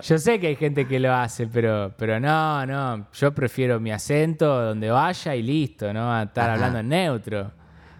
Yo 0.02 0.18
sé 0.18 0.38
que 0.40 0.48
hay 0.48 0.56
gente 0.56 0.86
que 0.86 0.98
lo 1.00 1.12
hace, 1.14 1.46
pero, 1.46 1.92
pero 1.96 2.18
no, 2.20 2.66
no. 2.66 3.06
Yo 3.12 3.32
prefiero 3.34 3.78
mi 3.80 3.90
acento 3.92 4.46
donde 4.62 4.90
vaya 4.90 5.34
y 5.34 5.42
listo, 5.42 5.92
¿no? 5.92 6.12
A 6.12 6.24
estar 6.24 6.44
Ajá. 6.44 6.54
hablando 6.54 6.78
en 6.80 6.88
neutro. 6.88 7.52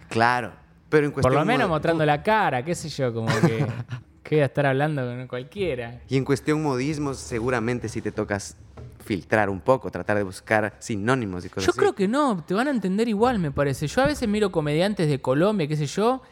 Claro, 0.08 0.52
pero 0.88 1.06
en 1.06 1.12
Por 1.12 1.22
cuestión 1.22 1.40
lo 1.40 1.44
menos 1.46 1.68
mo- 1.68 1.74
mostrando 1.74 2.04
la 2.04 2.22
cara, 2.22 2.64
qué 2.64 2.74
sé 2.74 2.88
yo, 2.88 3.12
como 3.14 3.26
que. 3.40 3.66
que 4.22 4.36
voy 4.36 4.42
a 4.42 4.46
estar 4.46 4.66
hablando 4.66 5.02
con 5.04 5.26
cualquiera. 5.26 6.00
Y 6.08 6.16
en 6.16 6.24
cuestión 6.24 6.62
modismos, 6.62 7.18
seguramente 7.18 7.88
sí 7.88 8.00
te 8.00 8.12
tocas 8.12 8.56
filtrar 9.01 9.51
un 9.51 9.61
poco, 9.61 9.90
tratar 9.90 10.16
de 10.16 10.22
buscar 10.22 10.74
sinónimos 10.78 11.44
y 11.44 11.48
cosas 11.48 11.66
Yo 11.66 11.70
así. 11.70 11.78
creo 11.78 11.94
que 11.94 12.07
no, 12.09 12.44
te 12.46 12.55
van 12.55 12.68
a 12.68 12.70
entender 12.70 13.09
igual, 13.09 13.38
me 13.38 13.51
parece. 13.51 13.86
Yo 13.86 14.03
a 14.03 14.07
veces 14.07 14.28
miro 14.28 14.53
comediantes 14.53 15.09
de 15.09 15.20
Colombia, 15.20 15.66
qué 15.66 15.76
sé 15.76 15.86
yo, 15.86 16.22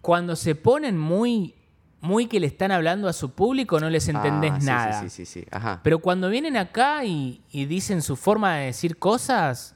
cuando 0.00 0.36
se 0.36 0.54
ponen 0.54 0.98
muy, 0.98 1.54
muy 2.00 2.26
que 2.26 2.40
le 2.40 2.46
están 2.46 2.70
hablando 2.72 3.08
a 3.08 3.12
su 3.12 3.30
público, 3.32 3.80
no 3.80 3.88
les 3.90 4.08
entendés 4.08 4.52
Ah, 4.52 4.60
sí, 4.60 4.66
nada. 4.66 5.00
Sí, 5.02 5.10
sí, 5.10 5.24
sí, 5.26 5.40
sí. 5.40 5.46
Ajá. 5.50 5.80
Pero 5.82 6.00
cuando 6.00 6.28
vienen 6.28 6.56
acá 6.56 7.04
y, 7.04 7.40
y 7.50 7.64
dicen 7.66 8.02
su 8.02 8.16
forma 8.16 8.56
de 8.56 8.66
decir 8.66 8.98
cosas, 8.98 9.74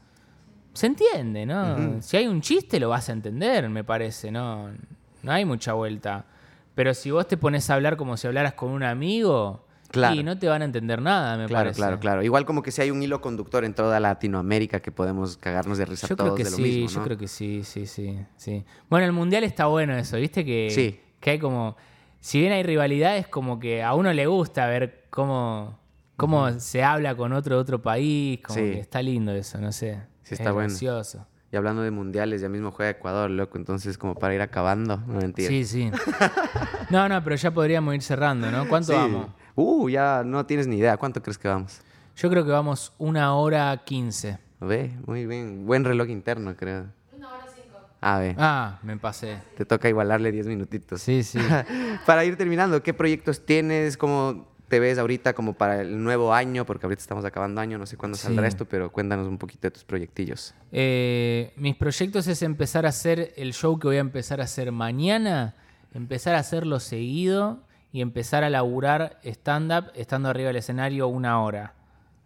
se 0.75 0.87
entiende, 0.87 1.45
¿no? 1.47 2.01
Si 2.03 2.17
hay 2.17 2.27
un 2.27 2.41
chiste 2.41 2.81
lo 2.81 2.89
vas 2.89 3.09
a 3.09 3.13
entender, 3.13 3.69
me 3.69 3.85
parece, 3.85 4.31
¿no? 4.31 4.71
No 5.23 5.33
hay 5.33 5.45
mucha 5.45 5.75
vuelta. 5.75 6.25
Pero 6.75 6.95
si 6.95 7.11
vos 7.11 7.29
te 7.29 7.37
pones 7.37 7.69
a 7.69 7.75
hablar 7.75 7.97
como 7.99 8.17
si 8.17 8.27
hablaras 8.27 8.55
con 8.55 8.71
un 8.71 8.83
amigo, 8.83 9.67
Claro. 9.93 10.15
y 10.17 10.25
no 10.25 10.39
te 10.39 10.49
van 10.49 10.63
a 10.63 10.65
entender 10.65 11.01
nada, 11.01 11.37
me 11.37 11.47
Claro, 11.47 11.65
parece. 11.67 11.77
claro, 11.79 12.01
claro. 12.01 12.23
Igual 12.23 12.45
como 12.45 12.63
que 12.63 12.71
si 12.73 12.83
hay 12.83 12.91
un 12.91 13.03
hilo 13.03 13.21
conductor 13.21 13.65
en 13.65 13.75
toda 13.75 14.01
Latinoamérica 14.01 14.81
que 14.81 14.91
podemos 14.91 15.37
cagarnos 15.37 15.79
de 15.79 15.85
risa 15.85 16.07
Yo 16.09 16.17
todos 16.17 16.35
creo 16.35 16.37
que 16.37 16.45
de 16.45 16.51
lo 16.51 16.57
sí, 16.57 16.63
mismo, 16.63 16.89
yo 17.01 17.05
creo 17.05 17.19
que 17.19 17.29
sí, 17.29 17.63
sí, 17.65 17.87
sí, 17.87 18.19
sí. 18.37 18.65
Bueno, 18.91 19.07
el 19.07 19.13
mundial 19.13 19.45
está 19.45 19.67
bueno 19.67 19.97
eso, 19.97 20.17
¿viste? 20.17 20.45
Que, 20.45 20.69
Sí. 20.71 21.01
que 21.21 21.31
hay 21.31 21.39
como. 21.39 21.77
Si 22.21 22.41
bien 22.41 22.53
hay 22.53 22.63
rivalidades, 22.63 23.27
como 23.29 23.59
que 23.61 23.83
a 23.83 23.95
uno 23.95 24.13
le 24.13 24.27
gusta 24.27 24.67
ver 24.67 25.05
cómo, 25.11 25.79
cómo 26.17 26.51
se 26.61 26.83
habla 26.85 27.15
con 27.17 27.33
otro 27.33 27.57
de 27.57 27.61
otro 27.63 27.83
país. 27.83 28.41
Como 28.43 28.59
Sí. 28.59 28.65
que 28.73 28.81
está 28.81 29.03
lindo 29.03 29.33
eso, 29.33 29.59
no 29.59 29.73
sé. 29.73 30.01
Sí, 30.23 30.35
es 30.35 30.41
está 30.41 30.53
bueno. 30.53 30.69
gracioso. 30.69 31.27
Y 31.51 31.57
hablando 31.57 31.83
de 31.83 31.91
mundiales, 31.91 32.41
ya 32.41 32.49
mismo 32.49 32.71
juega 32.71 32.93
Ecuador, 32.93 33.29
loco. 33.31 33.59
Entonces, 33.59 33.99
como 33.99 34.15
para 34.15 34.35
ir 34.35 34.41
acabando, 34.41 34.97
no 35.07 35.19
mentira. 35.19 35.49
Sí, 35.49 35.65
sí. 35.67 35.91
No, 36.91 37.09
no, 37.09 37.23
pero 37.25 37.37
ya 37.37 37.51
podríamos 37.51 37.95
ir 37.95 38.03
cerrando, 38.03 38.51
¿no? 38.51 38.69
¿Cuánto 38.69 38.89
Sí. 38.93 38.99
vamos? 38.99 39.27
Uh, 39.55 39.89
ya 39.89 40.23
no 40.25 40.47
tienes 40.47 40.67
ni 40.67 40.77
idea. 40.79 40.97
¿Cuánto 40.97 41.23
crees 41.23 41.39
que 41.39 41.49
vamos? 41.49 41.81
Yo 42.17 42.29
creo 42.31 42.45
que 42.45 42.51
vamos 42.51 42.93
una 42.99 43.35
hora 43.35 43.77
quince. 43.85 44.39
Ve, 44.61 44.93
muy 45.07 45.27
bien. 45.27 45.67
Buen 45.67 45.85
reloj 45.85 46.09
interno, 46.09 46.55
creo. 46.57 46.87
Una 47.17 47.29
hora 47.29 47.47
cinco. 47.55 47.79
A 48.01 48.19
ver, 48.19 48.37
Ah, 48.39 48.79
me 48.83 48.97
pasé. 48.97 49.39
te 49.57 49.65
toca 49.65 49.89
igualarle 49.89 50.31
10 50.33 50.47
minutitos. 50.47 51.03
Sí, 51.03 51.23
sí. 51.23 51.39
para 52.07 52.25
ir 52.25 52.37
terminando, 52.37 52.83
¿qué 52.83 52.95
proyectos 52.95 53.45
tienes? 53.45 53.97
¿Cómo 53.97 54.47
te 54.69 54.81
ves 54.81 54.99
ahorita 54.99 55.35
como 55.35 55.53
para 55.55 55.83
el 55.83 56.03
nuevo 56.03 56.33
año? 56.33 56.65
Porque 56.65 56.87
ahorita 56.87 57.01
estamos 57.03 57.25
acabando 57.25 57.61
año, 57.61 57.77
no 57.77 57.87
sé 57.87 57.97
cuándo 57.97 58.17
Sí. 58.17 58.25
saldrá 58.25 58.47
esto, 58.47 58.65
pero 58.67 58.91
cuéntanos 58.91 59.27
un 59.29 59.37
poquito 59.39 59.63
de 59.67 59.73
tus 59.73 59.85
proyectillos. 59.85 60.55
Eh, 60.71 61.53
mis 61.57 61.77
proyectos 61.77 62.27
es 62.27 62.41
empezar 62.43 62.87
a 62.87 62.91
hacer 62.91 63.33
el 63.37 63.53
show 63.53 63.79
que 63.79 63.89
voy 63.89 63.97
a 63.97 64.01
empezar 64.01 64.41
a 64.41 64.45
hacer 64.45 64.73
mañana, 64.73 65.57
empezar 65.93 66.35
a 66.35 66.39
hacerlo 66.39 66.81
seguido 66.81 67.61
y 67.93 68.01
empezar 68.01 68.43
a 68.45 68.51
laburar 68.51 69.19
stand-up 69.23 69.91
estando 69.95 70.29
arriba 70.31 70.49
del 70.49 70.57
escenario 70.57 71.09
una 71.09 71.41
hora. 71.43 71.75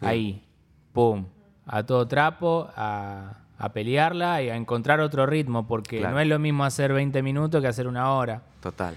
Ahí, 0.00 0.46
pum, 0.92 1.26
a 1.66 1.82
todo 1.84 2.06
trapo, 2.06 2.68
a, 2.76 3.38
a 3.58 3.72
pelearla 3.72 4.42
y 4.42 4.50
a 4.50 4.56
encontrar 4.56 5.00
otro 5.00 5.26
ritmo, 5.26 5.66
porque 5.66 5.98
Claro. 5.98 6.14
no 6.14 6.20
es 6.20 6.28
lo 6.28 6.38
mismo 6.38 6.64
hacer 6.64 6.92
20 6.92 7.22
minutos 7.22 7.60
que 7.60 7.68
hacer 7.68 7.88
una 7.88 8.12
hora. 8.12 8.42
Total. 8.60 8.94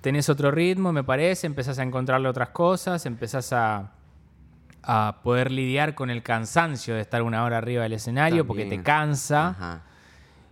tenés 0.00 0.28
otro 0.28 0.50
ritmo, 0.50 0.92
me 0.92 1.02
parece, 1.02 1.46
empezás 1.46 1.78
a 1.78 1.82
encontrarle 1.82 2.28
otras 2.28 2.50
cosas, 2.50 3.06
empezás 3.06 3.52
a, 3.54 3.92
a 4.82 5.20
poder 5.22 5.50
lidiar 5.50 5.94
con 5.94 6.10
el 6.10 6.22
cansancio 6.22 6.94
de 6.94 7.00
estar 7.00 7.22
una 7.22 7.42
hora 7.44 7.56
arriba 7.56 7.84
del 7.84 7.94
escenario 7.94 8.46
porque 8.46 8.66
te 8.66 8.82
cansa 8.82 9.48
Ajá. 9.50 9.80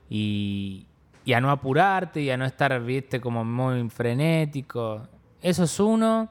y, 0.08 0.86
y 1.24 1.32
a 1.32 1.40
no 1.40 1.50
apurarte 1.50 2.20
y 2.20 2.30
a 2.30 2.36
no 2.36 2.44
estar, 2.44 2.80
viste, 2.82 3.20
como 3.20 3.44
muy 3.44 3.88
frenético. 3.90 5.06
Eso 5.40 5.64
es 5.64 5.80
uno. 5.80 6.28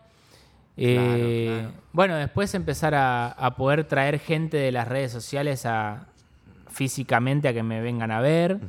Eh, 0.77 1.59
claro. 1.59 1.73
Bueno, 1.91 2.15
después 2.15 2.53
empezar 2.55 2.95
a, 2.95 3.27
a 3.27 3.55
poder 3.55 3.83
traer 3.83 4.19
gente 4.19 4.57
de 4.57 4.71
las 4.71 4.87
redes 4.87 5.11
sociales 5.11 5.65
a 5.65 6.07
físicamente 6.67 7.47
a 7.47 7.53
que 7.53 7.63
me 7.63 7.81
vengan 7.81 8.11
a 8.11 8.21
ver 8.21 8.59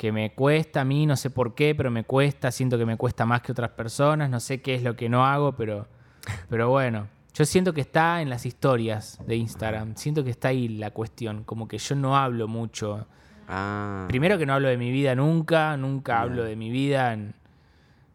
que 0.00 0.12
me 0.12 0.32
cuesta 0.32 0.80
a 0.80 0.84
mí, 0.86 1.04
no 1.04 1.14
sé 1.14 1.28
por 1.28 1.54
qué, 1.54 1.74
pero 1.74 1.90
me 1.90 2.04
cuesta, 2.04 2.50
siento 2.50 2.78
que 2.78 2.86
me 2.86 2.96
cuesta 2.96 3.26
más 3.26 3.42
que 3.42 3.52
otras 3.52 3.72
personas, 3.72 4.30
no 4.30 4.40
sé 4.40 4.62
qué 4.62 4.74
es 4.74 4.82
lo 4.82 4.96
que 4.96 5.10
no 5.10 5.26
hago, 5.26 5.52
pero, 5.52 5.88
pero 6.48 6.70
bueno, 6.70 7.06
yo 7.34 7.44
siento 7.44 7.74
que 7.74 7.82
está 7.82 8.22
en 8.22 8.30
las 8.30 8.46
historias 8.46 9.18
de 9.26 9.36
Instagram, 9.36 9.96
siento 9.96 10.24
que 10.24 10.30
está 10.30 10.48
ahí 10.48 10.68
la 10.68 10.90
cuestión, 10.92 11.44
como 11.44 11.68
que 11.68 11.76
yo 11.76 11.94
no 11.96 12.16
hablo 12.16 12.48
mucho. 12.48 13.06
Ah. 13.52 14.04
Primero 14.08 14.38
que 14.38 14.46
no 14.46 14.54
hablo 14.54 14.68
de 14.68 14.76
mi 14.76 14.92
vida 14.92 15.14
nunca, 15.16 15.76
nunca 15.76 16.20
hablo 16.20 16.44
de 16.44 16.54
mi 16.54 16.70
vida, 16.70 17.16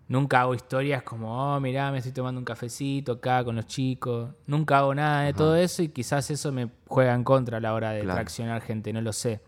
nunca 0.08 0.42
hago 0.42 0.56
historias 0.56 1.04
como, 1.04 1.56
oh, 1.56 1.60
mirá, 1.60 1.92
me 1.92 1.98
estoy 1.98 2.14
tomando 2.14 2.40
un 2.40 2.46
cafecito 2.46 3.14
acá 3.14 3.44
con 3.44 3.56
los 3.58 3.66
chicos, 3.66 4.30
nunca 4.48 4.78
hago 4.80 4.96
nada 4.96 5.22
de 5.24 5.34
todo 5.34 5.56
eso 5.56 5.82
y 5.84 5.90
quizás 5.90 6.30
eso 6.32 6.52
me 6.52 6.70
juega 6.88 7.14
en 7.14 7.24
contra 7.24 7.58
a 7.58 7.60
la 7.60 7.74
hora 7.74 7.92
de 7.92 8.02
Claro. 8.02 8.16
traccionar 8.16 8.62
gente, 8.62 8.94
no 8.94 9.02
lo 9.02 9.12
sé. 9.12 9.42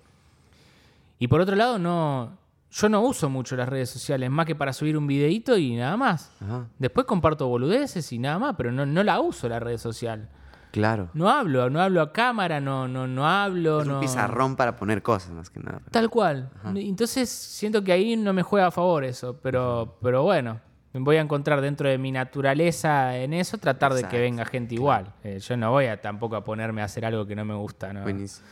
Y 1.19 1.27
por 1.29 1.39
otro 1.41 1.55
lado, 1.55 1.79
no, 1.79 2.37
yo 2.71 2.89
no 2.89 3.01
uso 3.01 3.29
mucho 3.29 3.55
las 3.55 3.69
redes 3.69 3.89
sociales, 3.89 4.29
más 4.29 4.45
que 4.45 4.55
para 4.55 4.73
subir 4.73 4.97
un 4.97 5.07
videíto 5.07 5.57
y 5.57 5.75
nada 5.75 5.95
más. 5.95 6.31
Ajá. 6.41 6.65
Después 6.77 7.05
comparto 7.07 7.47
boludeces 7.47 8.11
y 8.11 8.19
nada 8.19 8.37
más, 8.39 8.55
pero 8.57 8.71
no, 8.71 8.85
no 8.85 9.03
la 9.03 9.19
uso 9.21 9.47
la 9.47 9.59
red 9.59 9.77
social. 9.77 10.27
Claro. 10.71 11.09
No 11.13 11.29
hablo, 11.29 11.69
no 11.69 11.81
hablo 11.81 12.01
a 12.01 12.11
cámara, 12.13 12.59
no, 12.59 12.87
no, 12.87 13.07
no 13.07 13.27
hablo. 13.27 13.81
Es 13.81 13.87
un 13.87 13.99
pizarrón 13.99 14.55
para 14.55 14.75
poner 14.75 15.01
cosas, 15.01 15.31
más 15.31 15.49
que 15.49 15.59
nada. 15.59 15.81
Tal 15.91 16.09
cual. 16.09 16.49
Entonces 16.75 17.29
siento 17.29 17.83
que 17.83 17.91
ahí 17.91 18.15
no 18.15 18.33
me 18.33 18.43
juega 18.43 18.67
a 18.67 18.71
favor 18.71 19.03
eso, 19.03 19.39
pero, 19.41 19.97
pero 20.01 20.23
bueno, 20.23 20.59
me 20.93 20.99
voy 20.99 21.17
a 21.17 21.21
encontrar 21.21 21.61
dentro 21.61 21.87
de 21.89 21.97
mi 21.97 22.11
naturaleza 22.11 23.17
en 23.17 23.33
eso, 23.33 23.57
tratar 23.57 23.93
de 23.93 23.99
Exacto, 24.01 24.15
que 24.15 24.21
venga 24.21 24.45
gente 24.45 24.75
igual. 24.75 25.13
Eh, 25.23 25.39
yo 25.39 25.57
no 25.57 25.71
voy 25.71 25.85
a 25.85 26.01
tampoco 26.01 26.35
a 26.35 26.43
ponerme 26.43 26.81
a 26.81 26.85
hacer 26.85 27.05
algo 27.05 27.25
que 27.25 27.35
no 27.35 27.45
me 27.45 27.55
gusta, 27.55 27.93
¿no? 27.93 28.03
Buenísimo. 28.03 28.45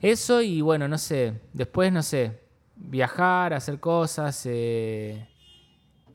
Eso 0.00 0.40
y 0.42 0.60
bueno, 0.60 0.88
no 0.88 0.98
sé, 0.98 1.40
después 1.52 1.92
no 1.92 2.02
sé, 2.02 2.40
viajar, 2.76 3.52
hacer 3.54 3.78
cosas 3.80 4.42
eh, 4.46 5.28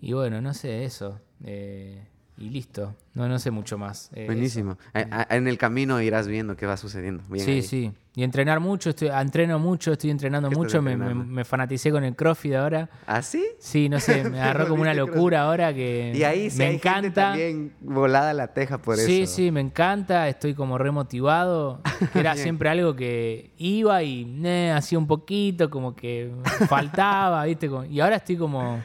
y 0.01 0.13
bueno, 0.13 0.41
no 0.41 0.53
sé, 0.53 0.83
eso. 0.85 1.19
eh, 1.43 2.07
y 2.37 2.49
listo, 2.49 2.93
no, 3.13 3.27
no 3.29 3.39
sé 3.39 3.49
mucho 3.51 3.77
más. 3.77 4.09
eh, 4.13 4.25
Buenísimo. 4.25 4.77
A- 4.93 5.25
a- 5.29 5.35
En 5.37 5.47
el 5.47 5.57
camino 5.57 6.01
irás 6.01 6.27
viendo 6.27 6.55
qué 6.57 6.65
va 6.65 6.75
sucediendo. 6.77 7.23
Bien 7.29 7.45
Sí, 7.45 7.51
ahí. 7.51 7.61
sí. 7.61 7.91
Y 8.17 8.23
entrenar 8.23 8.61
mucho, 8.61 8.91
estoy, 8.91 9.09
entreno 9.09 9.59
mucho, 9.59 9.91
estoy 9.91 10.09
entrenando 10.09 10.47
¿Qué 10.47 10.53
estás 10.53 10.65
mucho, 10.65 10.81
me, 10.81 10.95
me- 10.95 11.13
me 11.13 11.43
fanaticé 11.43 11.91
con 11.91 12.03
el 12.05 12.15
CrossFit 12.15 12.53
ahora. 12.55 12.89
¿Ah, 13.07 13.21
sí? 13.21 13.45
Sí, 13.59 13.89
no 13.89 13.99
sé, 13.99 14.23
me 14.29 14.39
agarró 14.41 14.67
como 14.69 14.81
una 14.81 14.91
¿Viste 14.93 15.05
locura 15.05 15.41
ahora 15.43 15.73
que 15.73 16.13
Y 16.15 16.23
ahí 16.23 16.49
sí 16.49 16.57
me 16.59 16.65
hay 16.65 16.71
gente 16.79 16.89
encanta. 16.89 17.13
también 17.29 17.73
volada 17.81 18.33
la 18.33 18.53
teja 18.53 18.77
por 18.77 18.95
sí, 18.97 19.23
eso. 19.23 19.33
sí, 19.35 19.51
me 19.51 19.59
encanta, 19.61 20.27
estoy 20.29 20.53
como 20.53 20.77
remotivado. 20.77 21.81
Era 22.13 22.35
siempre 22.37 22.69
algo 22.69 22.95
que 22.95 23.51
iba 23.57 24.01
y 24.03 24.41
hacía 24.73 24.97
un 24.97 25.07
poquito, 25.07 25.69
como 25.69 25.93
que 25.95 26.31
faltaba, 26.69 27.43
¿viste? 27.45 27.69
Y 27.89 27.99
ahora 27.99 28.17
estoy 28.17 28.37
como. 28.37 28.81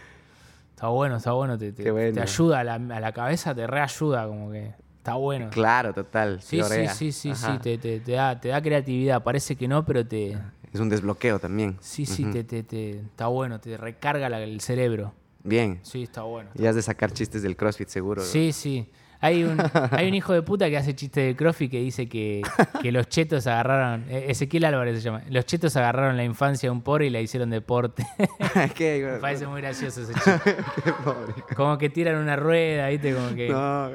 Está 0.80 0.88
bueno, 0.88 1.16
está 1.16 1.32
bueno, 1.32 1.58
te, 1.58 1.72
te- 1.72 1.90
bueno. 1.90 2.14
te 2.14 2.20
ayuda 2.22 2.60
a 2.60 2.64
la, 2.64 2.74
a 2.76 3.00
la 3.00 3.12
cabeza, 3.12 3.54
te 3.54 3.66
reayuda, 3.66 4.26
como 4.26 4.50
que 4.50 4.72
está 4.96 5.12
bueno. 5.12 5.50
Claro, 5.50 5.92
total. 5.92 6.40
Sí, 6.40 6.56
sí, 6.62 6.88
sí, 6.88 7.12
sí, 7.12 7.34
sí, 7.34 7.58
te, 7.60 7.76
te- 7.76 8.00
te 8.00 8.12
da, 8.12 8.40
te 8.40 8.48
da 8.48 8.62
creatividad. 8.62 9.22
Parece 9.22 9.56
que 9.56 9.68
no, 9.68 9.84
pero 9.84 10.06
te. 10.06 10.38
Es 10.72 10.80
un 10.80 10.88
desbloqueo 10.88 11.38
también. 11.38 11.76
Sí, 11.80 12.06
sí, 12.06 12.24
te, 12.32 12.44
te, 12.44 12.62
te- 12.62 13.00
está 13.00 13.26
bueno, 13.26 13.60
te 13.60 13.76
recarga 13.76 14.30
la- 14.30 14.40
el 14.40 14.62
cerebro. 14.62 15.12
Bien. 15.44 15.80
Sí, 15.82 16.04
está 16.04 16.22
bueno. 16.22 16.48
Y 16.54 16.64
has 16.64 16.74
de 16.74 16.80
sacar 16.80 17.12
chistes 17.12 17.42
del 17.42 17.58
CrossFit 17.58 17.88
seguro. 17.88 18.22
Sí, 18.22 18.50
sí. 18.54 18.90
Hay 19.22 19.44
un, 19.44 19.58
hay 19.90 20.08
un 20.08 20.14
hijo 20.14 20.32
de 20.32 20.42
puta 20.42 20.68
que 20.70 20.76
hace 20.78 20.94
chiste 20.94 21.20
de 21.20 21.36
CrossFit 21.36 21.70
que 21.70 21.80
dice 21.80 22.08
que, 22.08 22.40
que 22.82 22.90
los 22.90 23.08
chetos 23.08 23.46
agarraron. 23.46 24.04
eh, 24.08 24.26
Ezequiel 24.28 24.64
Álvarez 24.64 24.96
se 24.96 25.02
llama. 25.02 25.22
Los 25.28 25.44
chetos 25.44 25.76
agarraron 25.76 26.16
la 26.16 26.24
infancia 26.24 26.68
de 26.68 26.70
un 26.70 26.80
pobre 26.82 27.06
y 27.06 27.10
la 27.10 27.20
hicieron 27.20 27.50
deporte. 27.50 28.06
¿Qué? 28.74 29.06
Me 29.12 29.18
parece 29.18 29.46
muy 29.46 29.60
gracioso 29.60 30.02
ese 30.02 30.14
chiste. 30.14 30.40
Qué 30.84 30.92
pobre. 31.04 31.34
Como 31.54 31.76
que 31.76 31.90
tiran 31.90 32.16
una 32.16 32.36
rueda, 32.36 32.88
¿viste? 32.88 33.14
Como 33.14 33.34
que. 33.34 33.48
No, 33.50 33.90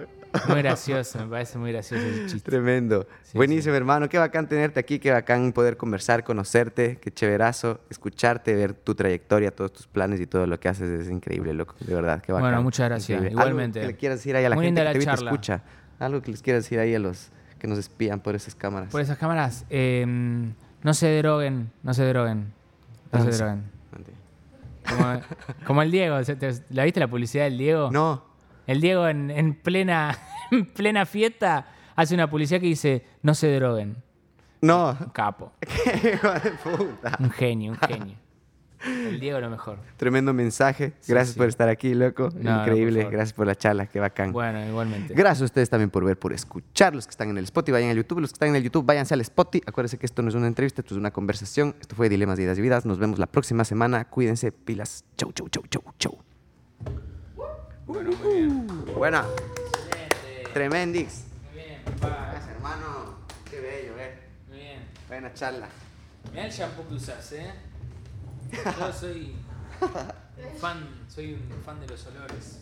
Muy 0.48 0.62
gracioso, 0.62 1.20
me 1.20 1.28
parece 1.28 1.58
muy 1.58 1.72
gracioso 1.72 2.06
ese 2.06 2.26
chiste. 2.28 2.50
tremendo. 2.52 3.08
Sí, 3.24 3.38
Buenísimo, 3.38 3.76
hermano. 3.76 4.08
Qué 4.10 4.18
bacán 4.18 4.48
tenerte 4.48 4.80
aquí, 4.80 5.00
qué 5.00 5.12
bacán 5.12 5.52
poder 5.54 5.78
conversar, 5.78 6.24
conocerte, 6.24 6.98
qué 7.02 7.12
chéverazo, 7.12 7.80
escucharte, 7.90 8.54
ver 8.56 8.74
tu 8.74 8.96
trayectoria, 8.96 9.52
todos 9.52 9.74
tus 9.74 9.88
planes 9.88 10.20
y 10.22 10.28
todo 10.28 10.46
lo 10.48 10.60
que 10.60 10.68
haces. 10.70 10.90
Es 10.90 11.10
increíble, 11.10 11.54
loco. 11.54 11.76
De 11.80 11.94
verdad, 11.96 12.22
qué 12.22 12.32
bacán. 12.32 12.50
Bueno, 12.50 12.64
muchas 12.64 12.88
gracias. 12.90 13.10
Increíble. 13.18 13.32
Igualmente. 13.42 13.80
Algo 13.80 13.88
que 13.90 13.94
le 13.94 13.98
quieras 14.00 14.20
decir 14.20 14.36
ahí 14.36 14.46
a 14.46 14.50
la 14.50 14.56
Muy 14.56 14.66
gente 14.66 14.82
que 14.82 14.84
te 14.84 14.86
la 14.86 14.92
ve 14.94 14.98
y 14.98 15.00
te 15.00 15.06
charla. 15.06 15.32
escucha. 15.32 15.64
Algo 16.00 16.22
que 16.22 16.32
les 16.32 16.42
quieras 16.42 16.64
decir 16.64 16.80
ahí 16.80 16.94
a 16.96 17.00
los 17.00 17.30
que 17.60 17.68
nos 17.68 17.78
espían 17.80 18.20
por 18.20 18.36
esas 18.36 18.54
cámaras. 18.56 18.90
Por 18.92 19.02
esas 19.02 19.18
cámaras, 19.18 19.66
eh, 19.70 20.06
no 20.84 20.94
se 20.94 21.18
droguen, 21.20 21.72
no 21.84 21.94
se 21.94 22.04
droguen. 22.06 22.54
No 23.12 23.20
Ah, 23.20 23.24
se 23.24 23.32
sí. 23.32 23.38
droguen. 23.38 23.64
Como, 24.88 25.22
como 25.66 25.82
el 25.82 25.90
Diego, 25.92 26.24
¿se- 26.24 26.36
te- 26.36 26.62
¿la 26.70 26.84
viste 26.84 27.00
la 27.00 27.08
publicidad 27.08 27.46
del 27.46 27.58
Diego? 27.58 27.90
No. 27.92 28.25
El 28.68 28.82
Diego 28.82 29.08
en, 29.08 29.32
en 29.32 29.54
plena, 29.54 30.18
en 30.52 30.66
plena 30.66 31.06
fiesta 31.06 31.68
hace 31.96 32.14
una 32.14 32.30
publicidad 32.30 32.60
que 32.60 32.68
dice, 32.68 33.06
no 33.22 33.34
se 33.34 33.54
droguen. 33.56 33.98
No. 34.62 34.98
Un 35.00 35.10
capo, 35.10 35.54
Qué 35.60 36.14
hijo 36.14 36.32
de 36.32 36.52
puta. 36.52 37.18
un 37.20 37.30
genio, 37.30 37.72
un 37.74 37.78
genio. 37.78 38.16
El 38.86 39.20
Diego 39.20 39.40
lo 39.40 39.50
mejor. 39.50 39.80
Tremendo 39.98 40.32
mensaje. 40.34 40.94
Gracias 41.08 41.34
sí. 41.34 41.38
por 41.40 41.48
estar 41.48 41.68
aquí, 41.70 41.96
loco. 41.96 42.30
No, 42.36 42.52
no, 42.52 42.60
Increíble. 42.62 43.04
por. 43.04 43.12
Gracias 43.12 43.34
por 43.34 43.48
la 43.48 43.56
charla. 43.56 43.88
Qué 43.88 44.00
bacán. 44.00 44.32
Bueno, 44.32 44.64
igualmente. 44.64 45.14
Gracias 45.16 45.42
a 45.42 45.46
ustedes 45.46 45.70
también 45.70 45.90
por 45.90 46.04
ver, 46.06 46.20
por 46.20 46.34
escuchar. 46.34 46.94
Los 46.94 47.08
que 47.08 47.12
están 47.12 47.30
en 47.30 47.38
el 47.40 47.46
Spotify, 47.46 47.72
vayan 47.72 47.90
al 47.90 47.98
YouTube. 47.98 48.20
Los 48.20 48.32
que 48.32 48.36
están 48.36 48.50
en 48.50 48.58
el 48.58 48.64
YouTube, 48.64 48.86
váyanse 48.86 49.16
al 49.16 49.22
Spotify. 49.22 49.64
Acuérdense 49.66 49.98
que 49.98 50.06
esto 50.06 50.22
no 50.22 50.30
es 50.30 50.36
una 50.36 50.48
entrevista, 50.48 50.82
esto 50.82 50.94
es 50.94 51.00
una 51.00 51.10
conversación. 51.12 51.76
Esto 51.82 51.96
fue 51.96 52.10
Dilemas 52.10 52.38
de 52.38 52.44
Ideas 52.44 52.60
y 52.60 52.62
Vidas. 52.62 52.86
Nos 52.86 53.00
vemos 53.00 53.18
la 53.18 53.28
próxima 53.28 53.64
semana. 53.66 54.06
Cuídense, 54.06 54.52
pilas. 54.52 55.04
Chau, 55.18 55.32
chau, 55.32 55.50
chau, 55.50 55.64
chau, 55.68 55.84
chau. 55.98 57.05
Bueno, 57.88 58.12
muy 58.24 58.34
bien. 58.34 58.86
Buena. 58.96 59.26
Tremendix. 60.54 61.24
Muy 61.54 61.64
bien, 61.64 61.82
papá. 61.84 62.30
Gracias, 62.32 62.56
hermano. 62.56 63.16
Qué 63.50 63.60
bello, 63.60 64.00
eh. 64.00 64.20
Muy 64.50 64.58
bien. 64.58 64.88
Buena 65.08 65.34
charla. 65.34 65.68
Mirá 66.32 66.46
el 66.46 66.52
shampoo 66.52 66.88
que 66.88 66.96
usas, 66.96 67.32
¿eh? 67.34 67.54
Yo 68.52 68.94
soy 68.94 69.36
un 69.82 70.58
fan, 70.60 70.88
soy 71.14 71.34
un 71.34 71.64
fan 71.64 71.80
de 71.80 71.88
los 71.88 72.08
olores. 72.08 72.60